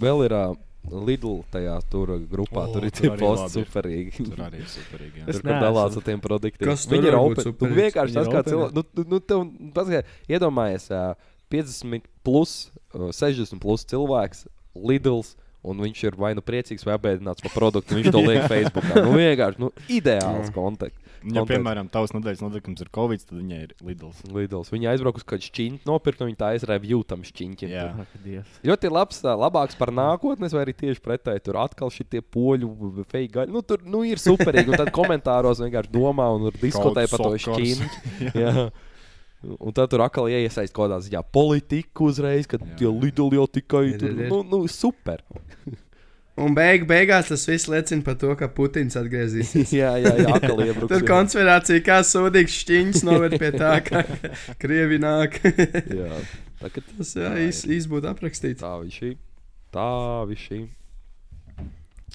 Vēl 0.00 0.24
ir 0.26 0.34
uh, 0.34 0.54
Lidl 0.84 1.38
tajā 1.52 1.78
tur 1.88 2.10
grupā. 2.28 2.66
O, 2.68 2.72
tur 2.74 2.84
ir 2.84 2.92
tie 2.92 3.08
posti 3.16 3.62
superīgi. 3.62 4.26
Tur 4.28 4.42
arī 4.44 4.58
ir 4.60 4.68
superīgi. 4.68 5.22
jā. 5.22 5.28
Es 5.32 5.38
Tur, 5.40 5.48
dalās 5.62 5.96
ar 5.96 6.04
tiem 6.04 6.20
produktiem. 6.20 6.68
Kas 6.68 6.84
Viņi 6.90 7.08
ir 7.08 7.16
open. 7.16 7.38
Nu, 7.40 7.44
superīgs? 7.46 7.78
vienkārši 7.78 8.18
tas, 8.18 8.28
kā 8.28 8.42
cilvēks. 8.50 8.74
Nu, 8.76 8.84
nu, 8.98 9.04
nu, 9.14 9.20
tev, 9.24 9.46
paskatā, 9.78 10.18
iedomājies, 10.28 10.90
ā, 10.92 11.04
50 11.54 12.04
plus, 12.26 12.52
ā, 12.92 13.08
60 13.16 13.62
plus 13.64 13.86
cilvēks, 13.94 14.44
Lidls. 14.76 15.32
Un 15.64 15.78
viņš 15.80 16.00
ir 16.04 16.16
vai 16.20 16.34
nu 16.36 16.42
priecīgs, 16.44 16.82
vai 16.84 16.98
apbēdināts 16.98 17.40
par 17.46 17.54
produktu. 17.54 17.96
Viņš 17.96 18.10
to 18.12 18.20
liek 18.20 18.42
Facebook. 18.52 18.84
Nu, 18.98 19.14
vienkārši 19.16 19.62
nu, 19.64 19.70
ideāls 19.88 20.52
konteksts. 20.52 21.00
Ja, 21.24 21.40
konteksts. 21.40 21.54
piemēram, 21.54 21.88
tavs 21.88 22.12
nedēļas 22.12 22.42
notikums 22.44 22.82
ir 22.84 22.88
Covid, 22.92 23.22
tad 23.24 23.38
viņai 23.38 23.60
ir 23.64 23.70
Lidls. 23.80 24.18
Lidls. 24.28 24.70
Viņa 24.74 24.90
aizbrauca 24.92 25.22
uz 25.22 25.26
kādu 25.30 25.46
šķiņķi, 25.46 25.88
nopirka, 25.88 26.28
viņa 26.28 26.40
tā 26.42 26.50
aizrāva 26.52 26.90
jūtam 26.90 27.22
šķiņķi. 27.24 27.68
Jā. 27.72 27.86
ak. 28.04 28.50
Ļoti 28.68 28.90
labs, 28.92 29.22
labāks 29.24 29.78
par 29.80 29.92
nākotnes, 29.96 30.52
vai 30.52 30.66
arī 30.66 30.74
tieši 30.76 31.00
pretēji. 31.04 31.46
Tur 31.48 31.60
atkal 31.62 31.92
šie 31.94 32.20
poļu 32.20 33.04
fake 33.08 33.32
gaļi. 33.38 33.54
Nu, 33.56 33.64
tur 33.64 33.86
nu, 33.88 34.02
ir 34.04 34.20
superīgi. 34.20 34.74
Un 34.74 34.82
tad 34.84 34.92
komentāros 34.94 35.64
vienkārši 35.64 35.94
domā 35.94 36.28
un 36.36 36.50
diskutē 36.60 37.06
par 37.08 37.24
to. 37.24 37.32
Jā. 38.44 38.68
Un 39.44 39.74
tad 39.76 39.90
tur 39.92 40.04
atkal 40.04 40.28
iesaistās 40.32 40.72
kaut 40.72 40.88
kādā 40.88 41.00
ziņā 41.04 41.20
politiku 41.34 42.08
uzreiz, 42.08 42.48
kad 42.48 42.62
Jā. 42.64 42.76
tie 42.80 42.92
lidoli 42.92 43.40
jau 43.40 43.48
tikai 43.48 43.86
tur. 44.00 44.14
Nu, 44.28 44.40
nu, 44.44 44.60
super. 44.72 45.24
Un 46.34 46.54
beig, 46.56 46.82
beigās 46.90 47.28
tas 47.30 47.44
viss 47.46 47.68
liecina 47.70 48.02
par 48.02 48.16
to, 48.18 48.32
ka 48.34 48.48
Putins 48.50 48.96
atgriezīsies. 48.98 49.70
jā, 49.80 49.92
jā, 50.02 50.14
jā 50.18 50.32
atkal 50.34 50.64
iebruks. 50.64 50.90
Tur 50.90 51.04
konspirācija 51.06 51.82
kā 51.86 52.00
sūdīgs 52.02 52.56
šķiņš 52.64 53.04
noved 53.06 53.36
pie 53.38 53.52
tā, 53.54 53.76
ka 53.86 54.02
krievi 54.62 54.98
nāk. 55.02 55.38
Jā. 56.00 56.18
Tā, 56.58 56.72
ka 56.74 56.82
Tas 56.88 57.12
jā, 57.14 57.28
Tā 57.30 57.44
īs, 57.44 57.60
īs 57.70 57.86
būtu 57.90 58.10
aprakstīts. 58.10 58.58
tā 58.64 58.72
viņš 58.82 58.98
ir. 59.12 59.14
Tā 59.74 59.86
viņš 60.32 60.48
ir. 60.58 60.64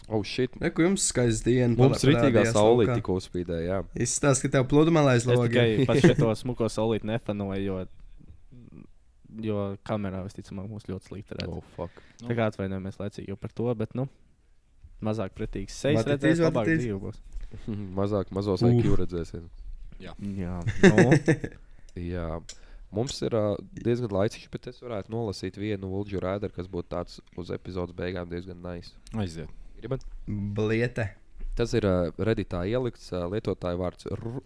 Oh, 0.09 0.24
shit. 0.26 0.51
Reku 0.59 0.82
jums 0.84 1.05
skaists 1.11 1.43
diena. 1.45 1.76
Mums 1.78 2.01
rītīgā 2.07 2.43
laukā. 2.49 2.95
tikko 2.97 3.20
uzspīdēja. 3.22 3.65
Jā. 3.70 3.80
Izstāst, 4.03 4.41
ka 4.41 4.49
tev 4.55 4.65
pludmalais 4.72 5.22
Es 5.22 5.30
logi. 5.30 5.53
tikai 5.53 5.86
par 5.86 5.99
šo 6.01 6.34
smuko 6.39 6.70
solīti 6.72 7.05
nefanoju, 7.07 7.61
jo, 7.61 7.78
jo 9.45 9.77
kamerā 9.88 10.23
visticamāk 10.25 10.69
mūs 10.71 10.88
ļoti 10.89 11.11
slikti 11.11 11.38
redz. 11.38 11.51
Oh, 11.51 11.63
fuck. 11.75 12.01
Tā 12.23 12.36
kā 12.38 12.49
atvainojamies 12.51 12.99
laicīgi 13.01 13.38
par 13.39 13.53
to, 13.55 13.67
bet 13.77 13.95
nu, 13.97 14.07
mazāk 15.05 15.36
pretīgs 15.38 15.77
sejas 15.80 16.07
redzēs, 16.07 16.41
labāk 16.43 16.71
būs. 17.03 17.21
Mazāk, 17.97 18.34
mazos 18.36 18.61
Uf. 18.65 18.73
IQ 18.77 18.97
redzēsim. 18.99 19.47
Jā, 19.99 20.13
nu, 20.21 21.07
Jā. 21.99 22.27
Mums 22.95 23.19
ir 23.21 23.36
uh, 23.38 23.53
diezgan 23.86 24.09
laicīgs, 24.15 24.49
bet 24.49 24.67
es 24.71 24.80
varētu 24.82 25.11
nolasīt 25.13 25.57
vienu 25.61 25.91
Ulģu 25.99 26.21
rēderu, 26.23 26.55
kas 26.55 26.69
būtu 26.71 26.89
tāds 26.89 27.19
uz 27.38 27.51
epizodes 27.53 27.93
beigām 27.97 28.30
diezgan 28.32 28.57
nice. 28.63 28.95
Aiziet. 29.13 29.51
Gribat? 29.77 30.05
Bliete. 30.25 31.11
Tas 31.59 31.75
ir 31.77 31.86
uh, 31.86 32.09
redītā 32.17 32.63
ielikts 32.69 33.11
uh, 33.13 33.27
lietotāju 33.30 33.82
vārds 33.82 34.09
R- 34.09 34.41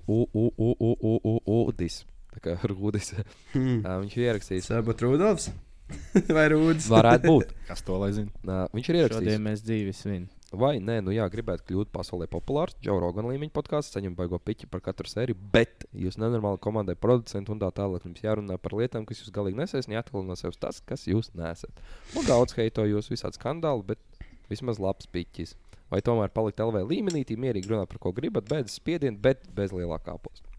Tā 2.34 2.42
kā 2.44 2.58
Rūdis. 2.72 3.14
Hmm. 3.54 3.82
Uh, 3.82 4.00
viņš 4.04 4.18
ir 4.18 4.30
ierakstījis. 4.30 4.72
Varbūt 4.78 5.06
Rudolfs 5.06 5.50
vai 6.38 6.48
Rūdis. 6.54 6.88
Varētu 6.92 7.30
būt. 7.30 7.52
Kas 7.70 7.84
to 7.86 7.98
lai 8.02 8.14
zina? 8.16 8.32
Uh, 8.44 8.64
viņš 8.76 8.90
ir 8.90 9.02
ierakstījis. 9.02 9.28
šodien 9.28 9.46
mēs 9.50 9.66
dzīvi 9.66 9.98
svin. 9.98 10.32
Vai 10.54 10.76
nē, 10.78 11.00
nu 11.02 11.10
jā, 11.10 11.26
gribētu 11.34 11.66
kļūt 11.66 11.90
pasaulē 11.90 12.28
populārs, 12.30 12.76
Džo 12.78 13.00
Rogan 13.02 13.26
līmeņa 13.26 13.56
podkāsts, 13.56 13.96
saņemt 13.96 14.20
baigo 14.20 14.38
piķi 14.38 14.68
par 14.70 14.84
katru 14.86 15.10
sēriju, 15.10 15.40
bet 15.50 15.88
jūs 15.98 16.20
nenormāli 16.22 16.62
komandai 16.62 16.94
producentu 16.94 17.56
un 17.56 17.64
tā 17.64 17.72
tālāk 17.74 18.06
jums 18.06 18.22
jārunā 18.22 18.60
par 18.62 18.78
lietām, 18.78 19.08
kas 19.10 19.24
jūs 19.24 19.34
galīgi 19.34 19.58
nesēs, 19.58 19.90
un 19.90 19.98
jāatklāj 19.98 20.28
no 20.30 20.38
sevis 20.38 20.62
tas, 20.62 20.78
kas 20.86 21.08
jūs 21.10 21.32
nesat. 21.34 21.82
Nu, 22.14 22.22
daudz 22.30 22.54
heito 22.60 22.86
jūs 22.86 23.10
visādi 23.10 23.42
skandāli, 23.42 23.96
bet 23.96 24.30
vismaz 24.54 24.78
labs 24.78 25.10
piķis. 25.10 25.58
Vai 25.90 26.06
tomēr 26.06 26.30
palikt 26.34 26.62
LV 26.62 26.86
līmenī, 26.86 27.26
mierīgi 27.34 27.74
runāt 27.74 27.90
par 27.90 28.06
ko 28.06 28.14
gribat, 28.14 28.46
bez 28.46 28.78
spiediena, 28.78 29.18
bet 29.18 29.50
bez 29.58 29.74
lielākā 29.74 30.20
posta. 30.22 30.54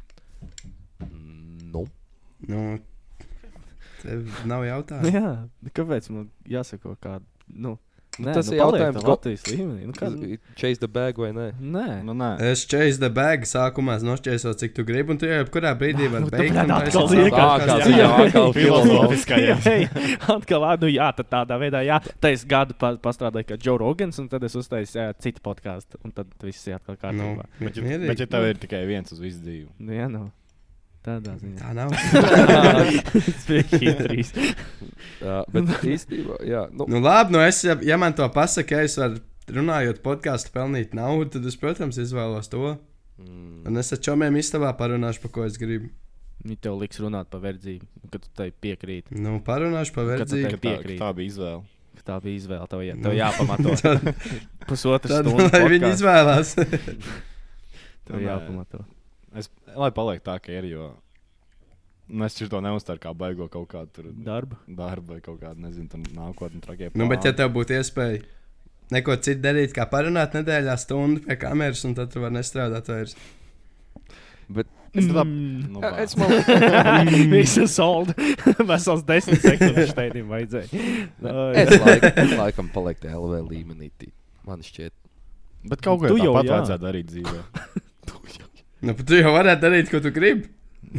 Nu, 2.49 2.79
Nu, 4.05 4.11
tev 4.11 4.45
nav 4.45 4.65
jautājumu. 4.69 5.13
Jā, 5.15 5.29
kāpēc 5.73 6.11
man 6.13 6.29
jāsako 6.49 6.97
kādu? 7.01 7.25
Nu, 7.49 7.79
Nu, 8.15 8.29
nē, 8.29 8.35
tas 8.37 8.47
nu, 8.47 8.53
ir 8.55 8.61
jautājums, 8.61 8.95
tā 8.95 9.01
ko- 9.03 9.11
Latvijas 9.11 9.43
līmenī. 9.51 9.87
Nu, 9.89 9.93
kā, 9.93 10.09
chase 10.55 10.79
the 10.79 10.87
bag 10.87 11.17
vai 11.19 11.33
nē? 11.35 11.47
nē, 11.59 11.87
Nu, 12.07 12.13
nē. 12.15 12.29
Es 12.47 12.61
chase 12.65 13.01
the 13.03 13.09
bag, 13.11 13.43
sākumā 13.43 13.97
nošķēsot, 14.07 14.55
cik 14.61 14.75
tu 14.77 14.85
gribi, 14.87 15.11
un 15.11 15.19
tu 15.19 15.27
jau 15.27 15.41
jebkurā 15.43 15.73
brīdī 15.81 16.07
vari 16.13 16.23
Nu, 16.23 16.31
beigt. 16.31 16.53
un 16.55 16.71
atkal 16.77 17.09
podcastu. 17.09 17.89
ziņā, 17.91 18.07
atkal 18.27 18.53
Filozofiskajā. 18.59 19.57
Hei, 19.67 19.89
atkal, 20.31 20.69
nu 20.85 20.93
jā, 20.95 21.09
tad 21.19 21.29
tādā 21.35 21.59
veidā, 21.59 21.83
jā, 21.83 21.99
tā 22.23 22.31
es 22.37 22.45
gadu 22.47 22.79
pa, 22.79 22.93
pastrādāju 23.03 23.49
kā 23.51 23.59
Joe 23.59 23.79
Rogans, 23.83 24.21
un 24.23 24.29
tad 24.31 24.45
es 24.47 24.55
uztaisīju 24.55 25.03
jā, 25.03 25.09
citu 25.19 25.43
podkāstu, 25.43 25.99
un 26.07 26.13
tad 26.15 26.31
viss 26.41 26.69
ir 26.71 26.79
atkal 26.79 26.95
Nu, 26.95 27.03
kārtībā. 27.03 27.49
Bet, 27.59 27.77
ja, 27.77 27.83
mierīgi. 27.83 28.07
bet 28.15 28.21
ja 28.23 28.27
tev 28.31 28.47
ir 28.53 28.55
tikai 28.63 28.87
viens 28.87 29.11
uz 29.11 29.19
visu 29.19 29.43
dzīvi, 29.43 29.67
Nu, 29.81 29.91
jā, 29.93 30.07
nu, 30.09 30.29
tādā 31.05 31.35
ziņā. 31.41 31.59
Tā 31.61 31.73
nav. 31.77 31.93
Spēcīgi. 33.45 34.25
Jā, 35.25 35.39
bet 35.53 35.71
īstenībā, 35.89 36.39
jā, 36.49 36.65
nu, 36.73 36.87
Nu, 36.91 37.01
labi, 37.05 37.35
nu 37.37 37.41
es, 37.45 37.61
ja, 37.65 37.77
ja 37.85 37.97
man 38.01 38.15
to 38.17 38.27
pasaka, 38.33 38.77
ja 38.81 38.89
es 38.89 38.97
varu 39.01 39.21
runājot 39.55 40.01
podkāstu 40.05 40.53
pelnīt 40.55 40.95
naudu, 40.97 41.31
tad 41.37 41.47
es, 41.49 41.57
protams, 41.61 41.99
izvēlos 42.01 42.49
to. 42.53 42.75
mm, 43.21 43.63
Un 43.69 43.81
es 43.81 43.93
ar 43.95 44.01
čomiem 44.05 44.37
istabā 44.41 44.73
parunāšu, 44.79 45.23
par 45.27 45.33
ko 45.37 45.45
es 45.49 45.57
gribu. 45.61 45.91
Viņi 46.45 46.59
tev 46.67 46.77
liks 46.83 46.99
runāt 47.01 47.31
par 47.33 47.41
verdzību, 47.45 47.87
kad 48.13 48.25
tu 48.25 48.29
tai 48.37 48.51
piekrīti. 48.53 49.17
Nu, 49.17 49.39
parunāšu 49.45 49.95
par 49.97 50.11
Kad 50.11 50.29
tu 50.29 50.37
verdzību. 50.37 50.51
ka 50.51 50.61
tā, 50.61 50.99
tā 51.01 51.11
bija 51.17 51.31
izvēle. 51.33 51.63
ka 51.95 52.03
Tā 52.11 52.19
bija 52.25 52.37
izvēle. 52.43 52.67
Tev, 52.69 52.83
jā, 52.85 52.97
Nu. 52.99 53.03
tev 53.07 53.15
jāpamato. 53.17 53.77
Tad 54.67 54.77
stundu. 54.77 55.37
lai 55.39 55.63
viņi 55.73 55.87
podcastu. 55.87 55.95
izvēlās. 55.95 56.49
Tev 58.05 58.21
jāpamato. 58.27 58.83
Es, 59.35 59.51
lai 59.75 59.91
paliek 59.95 60.23
tā, 60.25 60.37
ka 60.43 60.53
ir, 60.55 60.69
jo 60.71 60.93
es 62.27 62.35
to 62.37 62.61
neuztveru 62.61 63.01
kā 63.01 63.15
baigo 63.17 63.49
kaut 63.49 63.69
kādu 63.73 63.91
tur 63.97 64.09
Darbu. 64.13 64.59
darbu 64.69 65.15
vai 65.15 65.21
kaut 65.25 65.41
kādu, 65.41 65.61
nezinu, 65.65 65.89
tam 65.89 66.03
nākotnē 66.15 66.61
tragie. 66.61 66.91
nu, 66.95 67.09
bet 67.09 67.25
ja 67.25 67.33
tev 67.33 67.51
būtu 67.55 67.79
iespēja 67.79 68.23
neko 68.93 69.17
citu 69.17 69.41
darīt, 69.41 69.73
kā 69.75 69.87
parunāt 69.91 70.37
nedēļā 70.37 70.77
stundu 70.79 71.25
pie 71.25 71.37
kameras, 71.41 71.85
un 71.89 71.95
tad 71.97 72.13
tu 72.13 72.21
vari 72.21 72.37
nestrādāt 72.37 72.89
vairs. 72.93 73.17
bet 74.49 74.67
Es 74.95 75.09
Mm. 75.11 75.73
nu, 75.73 75.81
es 75.83 76.15
bā. 76.15 76.29
man, 76.29 77.09
Visu 77.33 77.67
soldu. 77.67 78.15
Vesels 78.69 79.03
desmit 79.03 79.43
sekundes 79.43 79.91
steidim 79.91 80.29
vajadzēja. 80.31 80.69
es, 81.59 81.73
laik, 81.83 82.05
es 82.15 82.35
laikam 82.39 82.69
palieku 82.71 83.09
LV 83.11 83.41
līmenī. 83.51 83.91
Man 84.47 84.63
šķiet, 84.63 84.93
Bet 85.67 85.81
kaut 85.83 85.99
ko 85.99 86.13
Tu 86.13 86.21
jau 86.23 86.35
vajadzētu 86.37 86.79
darīt 86.85 87.11
dzīvē. 87.11 87.43
Nu, 88.85 88.95
tu 89.01 89.17
jau 89.17 89.33
varētu 89.33 89.65
darīt, 89.65 89.91
ko 89.93 90.01
tu 90.05 90.13
gribi. 90.15 90.51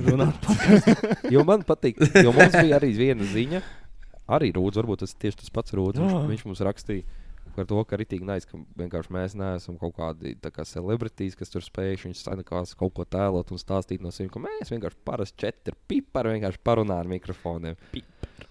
Runāt 0.05 0.47
jo 1.33 1.43
man 1.45 1.61
patīk, 1.67 1.99
jo 2.17 2.31
mums 2.33 2.55
bija 2.57 2.79
arī 2.79 2.89
viena 2.97 3.27
ziņa. 3.29 3.61
Arī 4.35 4.49
Rūds, 4.55 4.79
varbūt 4.81 5.03
tas 5.03 5.13
tieši 5.21 5.43
tas 5.43 5.53
pats 5.53 5.75
Rūds. 5.77 6.01
Viņš, 6.01 6.25
viņš 6.31 6.45
mums 6.47 6.63
rakstīja 6.65 7.05
par 7.55 7.67
to, 7.69 7.77
ka 7.87 7.95
arī 7.95 8.07
tīk 8.09 8.23
nais, 8.27 8.47
ka 8.49 8.57
vienkārši 8.79 9.13
mēs 9.15 9.35
neesam 9.39 9.77
kaut 9.79 9.95
kādi 9.95 10.33
kā 10.43 10.65
celebrities, 10.67 11.37
kas 11.39 11.53
tur 11.53 11.63
spējuši 11.63 12.09
viņš 12.09 12.23
sanākās 12.25 12.73
kaut 12.79 12.95
ko 12.97 13.05
tēlot 13.07 13.53
un 13.53 13.61
stāstīt 13.61 14.03
no 14.03 14.11
sevis, 14.11 14.33
ka 14.33 14.41
mēs 14.43 14.73
vienkārši 14.73 14.99
parasti 15.07 15.45
četri 15.45 15.77
pipari 15.87 16.35
vienkārši 16.35 16.61
parunā 16.65 16.99
ar 17.03 17.11
mikrofoniem. 17.11 17.77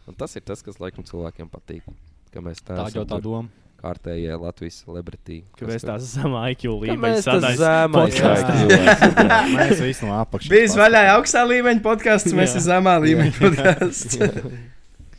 Un 0.08 0.16
tas 0.16 0.38
ir 0.38 0.46
tas, 0.46 0.62
kas 0.64 0.80
laikam 0.80 1.04
cilvēkiem 1.04 1.50
patīk. 1.52 1.84
Ka 2.32 2.42
mēs 2.44 2.64
tā 2.64 2.78
Tā 2.78 2.88
jau 2.94 3.04
tā 3.08 3.20
doma. 3.22 3.63
Kārtējie 3.84 4.40
Latvijas 4.40 4.80
celebrity. 4.86 5.42
Ka 5.52 5.66
kas 5.66 5.68
mēs 5.74 5.84
tur- 5.84 5.90
tās 5.92 6.10
zemā 6.16 6.42
IQ 6.54 6.74
līmeņa. 6.80 7.22
IQ. 7.52 8.68
Mēs 9.54 9.80
visi 9.84 10.06
no 10.08 10.16
apakšas. 10.22 10.50
Bija 10.52 10.70
vaļā 10.80 11.02
augstā 11.18 11.44
līmeņa 11.52 11.84
podkāsts, 11.84 12.32
mēs 12.36 12.56
esam 12.56 12.70
zemā 12.80 12.96
līmeņa 13.04 13.34
podkāsts. 13.42 14.16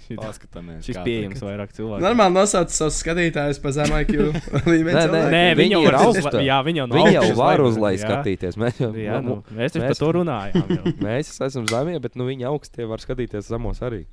Paskatāmies. 0.05 0.83
Šis 0.85 0.99
pieejams 1.01 1.39
vairāk 1.41 1.71
cilvēkiem. 1.73 2.03
Normāli 2.05 2.35
nosauc 2.35 2.69
savus 2.69 2.99
skatītājus 3.01 3.57
pa 3.63 3.71
zemu 3.73 3.95
IQ 4.03 4.19
līmeni. 4.69 4.93
Nē, 4.93 5.05
nē. 5.09 5.21
Nē, 5.33 5.39
Viņi 5.57 5.61
viņi 5.63 5.73
jau 5.73 5.79
ir 5.89 5.97
uzla- 6.11 6.43
Jā, 6.45 6.57
viņi 6.67 6.81
jau 6.83 6.85
nav 6.91 6.99
Viņi 6.99 7.15
jau 7.15 7.23
var 7.39 7.63
uz 7.65 7.79
jā. 7.81 7.95
skatīties. 8.03 8.59
Mēs 8.61 8.81
jau 8.83 8.91
Jā, 9.01 9.17
nu, 9.25 9.39
mēs 9.57 9.73
taču 9.73 9.87
par 9.87 9.97
to 10.03 10.11
runājām. 10.19 10.75
Mēs 11.01 11.31
esam 11.47 11.65
zemie, 11.73 11.97
bet 12.05 12.13
nu, 12.21 12.27
viņi 12.29 12.45
augstie 12.51 12.85
var 12.85 13.01
skatīties 13.01 13.49
zemos 13.49 13.81
arī. 13.81 14.03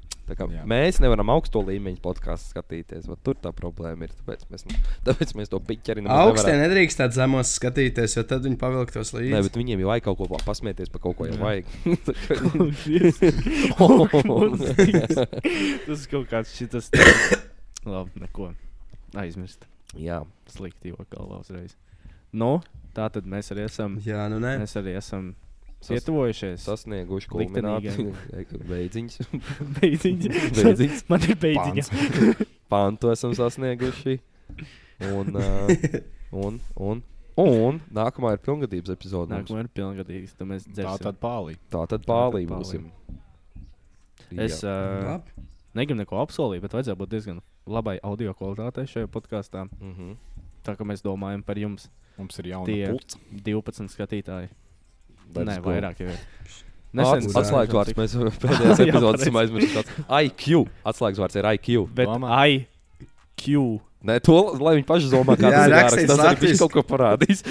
Mēs 0.69 0.99
nevaram 1.03 1.31
augsto 1.35 1.63
līmeņu 1.67 2.01
podkāstu 2.05 2.53
skatīties. 2.55 3.07
vat 3.11 3.21
Tur 3.27 3.37
tā 3.43 3.53
problēma 3.57 4.07
ir. 4.09 4.15
Tāpēc 4.21 4.45
mēs, 4.53 4.65
nu- 4.69 4.81
tāpēc 5.09 5.35
mēs 5.39 5.53
to 5.53 5.61
piķeri 5.69 6.05
Augstie 6.13 6.55
nedrīkst 6.61 7.01
tādu 7.03 7.19
zemos 7.19 7.53
skatīties, 7.59 8.17
jo 8.19 8.25
tad 8.29 8.47
viņi 8.47 8.59
pavilktos 8.61 9.13
līdzi. 9.17 9.35
Nē, 9.35 9.43
bet 9.49 9.59
viņiem 9.61 9.83
jau 9.85 9.91
vajag 9.93 10.07
kaut 10.09 10.19
ko 10.23 10.29
pa- 10.33 10.43
pasmieties 10.47 10.93
par 10.93 11.05
kaut 11.07 11.19
ko 11.21 11.29
jau 11.31 11.39
vajag. 11.43 11.69
Tas 15.87 16.05
ir 16.07 16.09
kaut 16.13 16.29
kāds 16.31 16.57
šis. 16.57 16.91
Labi, 17.87 18.23
neko. 18.23 18.53
Aizmirst. 19.19 19.67
Jā, 19.99 20.23
Slikti 20.49 20.93
jau 20.93 21.05
galvā 21.13 21.43
uzreiz. 21.43 21.75
Nu, 22.33 22.63
tā 22.97 23.09
tad 23.13 23.27
mēs 23.29 23.51
arī 23.53 23.67
esam. 23.69 23.99
Jā, 24.05 24.25
nu 24.33 24.39
nē. 24.41 24.55
Mēs 24.63 24.77
arī 24.81 24.95
esam 24.97 25.35
Pietuvojušies. 25.89 26.65
sasnieguši 26.67 27.31
kulmināciju. 27.33 28.13
Beidziņš. 28.71 29.17
Beidziņš. 29.81 30.27
Beidziņš. 30.59 31.05
Man 31.11 31.27
ir 31.29 31.39
beidziņa. 31.43 32.49
Pantu 32.73 33.13
esam 33.13 33.35
sasnieguši. 33.37 34.19
Un, 35.13 35.35
uh, 35.35 35.73
un, 36.45 36.59
un, 36.79 37.03
un 37.43 37.81
nākamā 37.91 38.37
ir 38.37 38.43
pilngadības 38.45 38.95
epizode. 38.95 39.35
Nākamā 39.35 39.65
ir 39.65 39.71
pilngadīgs. 39.75 40.37
Tad 40.39 40.51
mēs 40.53 40.69
Tā 40.69 40.77
dzersim. 40.79 41.07
tad 41.09 41.19
pālī. 41.23 41.57
Tā 41.73 41.87
tad 41.91 42.07
Tā 42.07 42.21
tad 42.31 42.53
būsim. 42.53 42.91
Es 44.41 44.63
uh, 44.65 45.19
negribu 45.77 45.99
neko 46.01 46.23
apsolīt, 46.23 46.63
bet 46.65 46.77
vajadzētu 46.77 47.01
būt 47.03 47.11
diezgan 47.13 47.43
labai 47.69 47.99
audio 48.07 48.33
kvalitātei 48.37 48.87
šajā 48.89 49.11
podkāstā. 49.13 49.67
Mhm. 49.81 50.15
Tā 50.63 50.77
kā 50.79 50.87
mēs 50.87 51.03
domājam 51.03 51.43
par 51.43 51.59
jums, 51.59 51.89
Mums 52.21 52.39
ir 52.39 52.53
pults. 52.55 53.17
12 53.33 53.91
skatītāji. 53.91 54.53
Nē, 55.33 55.57
go. 55.63 55.71
vairāk 55.71 56.03
jau 56.05 56.11
ir. 56.13 56.21
Nesen 56.93 57.23
Atslēgas 57.25 57.39
atslēgvārds. 57.41 57.95
Mēs 57.97 58.17
pēdējās 58.43 58.83
Jā, 58.83 58.87
epizodes 58.93 59.23
esam 59.25 59.39
aizmirsuši. 59.41 59.95
IQ. 60.29 60.67
Atslēgvārds 60.93 61.39
ir 61.41 61.49
IQ. 61.55 61.87
Bet 61.97 62.11
Domā? 62.11 62.35
IQ. 62.53 63.63
Nē, 64.03 64.19
to 64.27 64.37
lai 64.61 64.75
viņi 64.77 64.85
paši 64.89 65.09
domā, 65.13 65.37
kā 65.41 65.49
Jā, 65.49 65.57
tas 65.57 65.71
ir 65.71 65.73
jāraksta. 65.73 66.05
Tas 66.11 66.23
arī 66.27 66.51
viņš 66.51 66.61
kaut 66.67 66.75
ko 66.77 66.83
parādīs. 66.93 67.41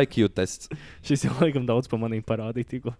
IQ 0.00 0.28
tests. 0.34 0.70
Šis 1.06 1.26
jau 1.28 1.34
laikam 1.40 1.66
daudz 1.68 1.90
par 1.90 2.00
maniem 2.00 2.22
parādīja, 2.24 2.68
tikko, 2.74 2.94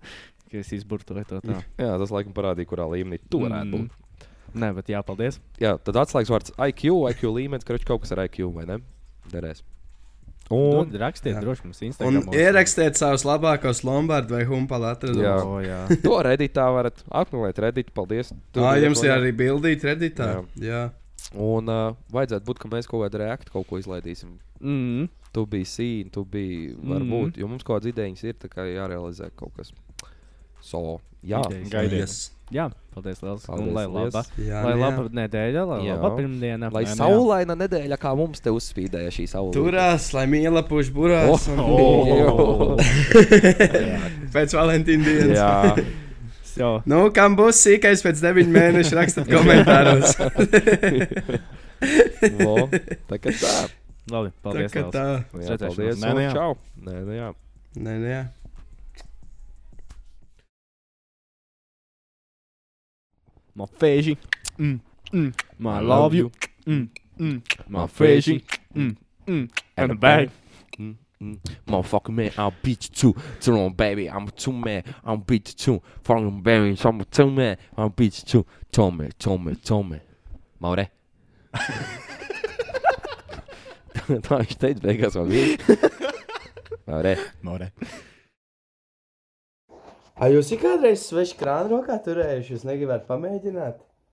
ka 0.50 0.60
es 0.60 0.72
izburtoju 0.76 1.24
to 1.30 1.40
tā. 1.44 1.60
Jā, 1.80 1.94
tas 2.02 2.12
laikam 2.14 2.34
parādīja, 2.36 2.68
kurā 2.70 2.86
līmenī 2.92 3.20
tu 3.30 3.42
varētu 3.46 3.70
Mm. 3.70 3.88
būt. 3.88 4.26
Nē, 4.60 4.72
bet 4.74 4.88
jā, 4.90 4.98
paldies. 5.06 5.38
Jā, 5.62 5.76
tad 5.78 5.94
atslēgvārds 6.02 6.52
IQ, 6.58 6.90
IQ 7.12 7.30
līmenis, 7.36 7.64
ka 7.64 7.78
kaut 7.86 8.02
kas 8.02 8.12
ar 8.16 8.24
IQ 8.26 8.48
vai 8.52 8.66
ne? 8.66 8.80
Derēs. 9.30 9.62
Un 10.51 10.80
Un 10.80 10.96
rakstiet, 10.98 11.36
Jā. 11.36 11.40
droši 11.44 11.62
mums 11.64 11.78
Un 11.80 11.86
Instagram. 11.86 12.32
ierakstiet 12.34 12.98
savus 12.98 13.22
labākos 13.22 13.84
Lombardu 13.86 14.34
vai 14.34 14.44
Humpalu 14.48 14.88
atradumus. 14.88 15.22
Jā. 15.22 15.36
O, 15.46 15.61
jā. 15.62 15.78
to 16.07 16.16
redītā 16.26 16.64
varat 16.74 17.05
apmeklēt. 17.07 17.61
Redīt, 17.62 17.92
paldies. 17.94 18.32
Tur 18.51 18.66
ir 18.74 18.88
jums 18.88 19.03
ir 19.07 19.14
arī 19.14 19.30
bildīt, 19.36 19.86
redītā. 19.86 20.30
Jā. 20.59 20.66
Jā. 20.66 20.82
Un 21.38 21.70
uh, 21.70 21.94
vajadzētu 22.11 22.48
būt, 22.48 22.59
ka 22.59 22.70
mēs 22.72 22.90
kaut 22.90 23.05
kādu 23.05 23.20
reaktu 23.22 23.53
kaut 23.55 23.68
ko 23.70 23.78
izlaidīsim. 23.78 24.34
Mm. 24.59 25.07
Tu 25.30 25.46
biji 25.46 25.68
sīni, 25.70 26.11
tu 26.11 26.24
biji 26.26 26.72
varbūt, 26.82 27.38
jo 27.38 27.46
mums 27.46 27.62
kaut 27.62 27.78
kādas 27.78 27.92
idejas 27.92 28.24
ir, 28.26 28.34
tā 28.42 28.51
kā 28.51 28.66
jārealizē 28.66 29.30
kaut 29.38 29.55
kas. 29.55 29.70
So, 30.61 30.98
jā. 31.22 31.38
Gaidiet. 31.70 32.09
Yes. 32.09 32.16
Jā, 32.51 32.64
paldies, 32.94 33.20
Lielas. 33.22 33.44
Paldies, 33.46 33.68
Un 33.68 33.74
lai 33.76 33.84
laba, 33.86 34.24
Jā, 34.42 34.59
lai 34.64 34.72
nu 34.74 34.80
jā. 34.80 34.90
laba 34.90 35.03
nedēļa, 35.20 35.62
lai 35.70 35.78
Jā. 35.86 35.94
laba 36.01 36.09
pirmdiena. 36.16 36.70
lai 36.74 36.82
Nē, 36.82 36.88
jā. 36.90 36.96
saulaina 36.98 37.55
nedēļa, 37.61 37.96
kā 38.03 38.11
mums 38.18 38.40
te 38.42 38.51
uzspīdēja 38.51 39.11
šī 39.14 39.24
saule. 39.30 39.53
Turās, 39.55 40.09
lai 40.16 40.24
mīla 40.26 40.62
puš 40.66 40.90
burās. 40.90 41.46
un- 41.53 41.61
Oh, 41.62 42.76
Pēc 44.34 44.51
Valentīna 44.59 45.05
dienas. 45.05 45.38
jā, 45.38 45.76
Jā, 46.61 46.82
Nu, 46.90 47.07
kam 47.14 47.36
būs 47.38 47.57
sīkais 47.62 48.03
pēc 48.05 48.18
deviņu 48.20 48.51
mēnešu, 48.53 48.92
rakstiet 48.98 49.28
komentāros. 49.30 50.16
Vo, 52.40 52.57
tā 53.09 53.16
kā 53.22 53.30
tā. 53.32 53.53
labi, 54.11 54.28
tā 54.34 54.42
paldies. 54.44 54.72
kā 54.74 54.82
Lielas. 54.82 54.92
tā. 54.92 55.05
Jā, 55.46 55.57
paldies. 55.62 55.96
Nē, 56.03 56.11
jā. 56.26 56.32
Čau. 56.34 56.53
Nē, 56.84 56.94
nu 57.07 57.12
jā. 57.16 57.28
Nē, 57.78 57.92
nē, 58.03 58.09
jā. 58.11 58.22
My 63.61 63.66
fēži. 63.80 64.16
Mm. 64.58 64.80
Mm. 65.12 65.32
My 65.58 65.80
love 65.80 66.14
you. 66.14 66.30
Mm. 66.66 66.88
Mm. 67.18 67.40
My 67.68 67.84
fēži. 67.86 68.38
Mm. 68.74 68.96
Mm. 69.26 69.50
And 69.76 69.92
a 69.92 69.94
bag. 69.94 70.30
Mm, 70.78 70.96
mm. 71.20 71.38
Motherfucker, 71.66 72.14
man, 72.14 72.30
I'll 72.38 72.54
beat 72.62 72.88
you 72.88 72.94
too. 73.12 73.20
Too 73.40 73.52
long, 73.52 73.74
baby. 73.74 74.08
I'm 74.08 74.28
too 74.28 74.52
mad. 74.52 74.84
I'll 75.04 75.18
beat 75.18 75.48
you 75.48 75.54
too. 75.54 75.82
Fucking 76.04 76.40
baby, 76.40 76.78
I'm 76.82 77.04
too 77.04 77.30
mad. 77.30 77.58
I'll 77.76 77.90
beat 77.90 78.18
you 78.18 78.24
too. 78.24 78.46
Tommy, 78.72 79.11
Tommy, 79.18 79.56
Tommy. 79.56 80.00
Maure. 80.58 80.88
Tā 84.11 84.38
viņš 84.40 84.56
teica, 84.58 84.80
beigās 84.86 85.18
man 85.20 85.28
bija. 85.28 85.58
Maure. 86.86 87.18
More. 87.42 87.70
Ai, 90.20 90.34
jūs 90.34 90.50
ir 90.52 90.58
kādreiz 90.60 91.06
svešu 91.08 91.38
krānu 91.40 91.78
rokā 91.78 91.94
turējuši? 92.04 92.52
Jūs 92.52 92.66
negribētu 92.68 93.06
pamēģināt? 93.08 93.78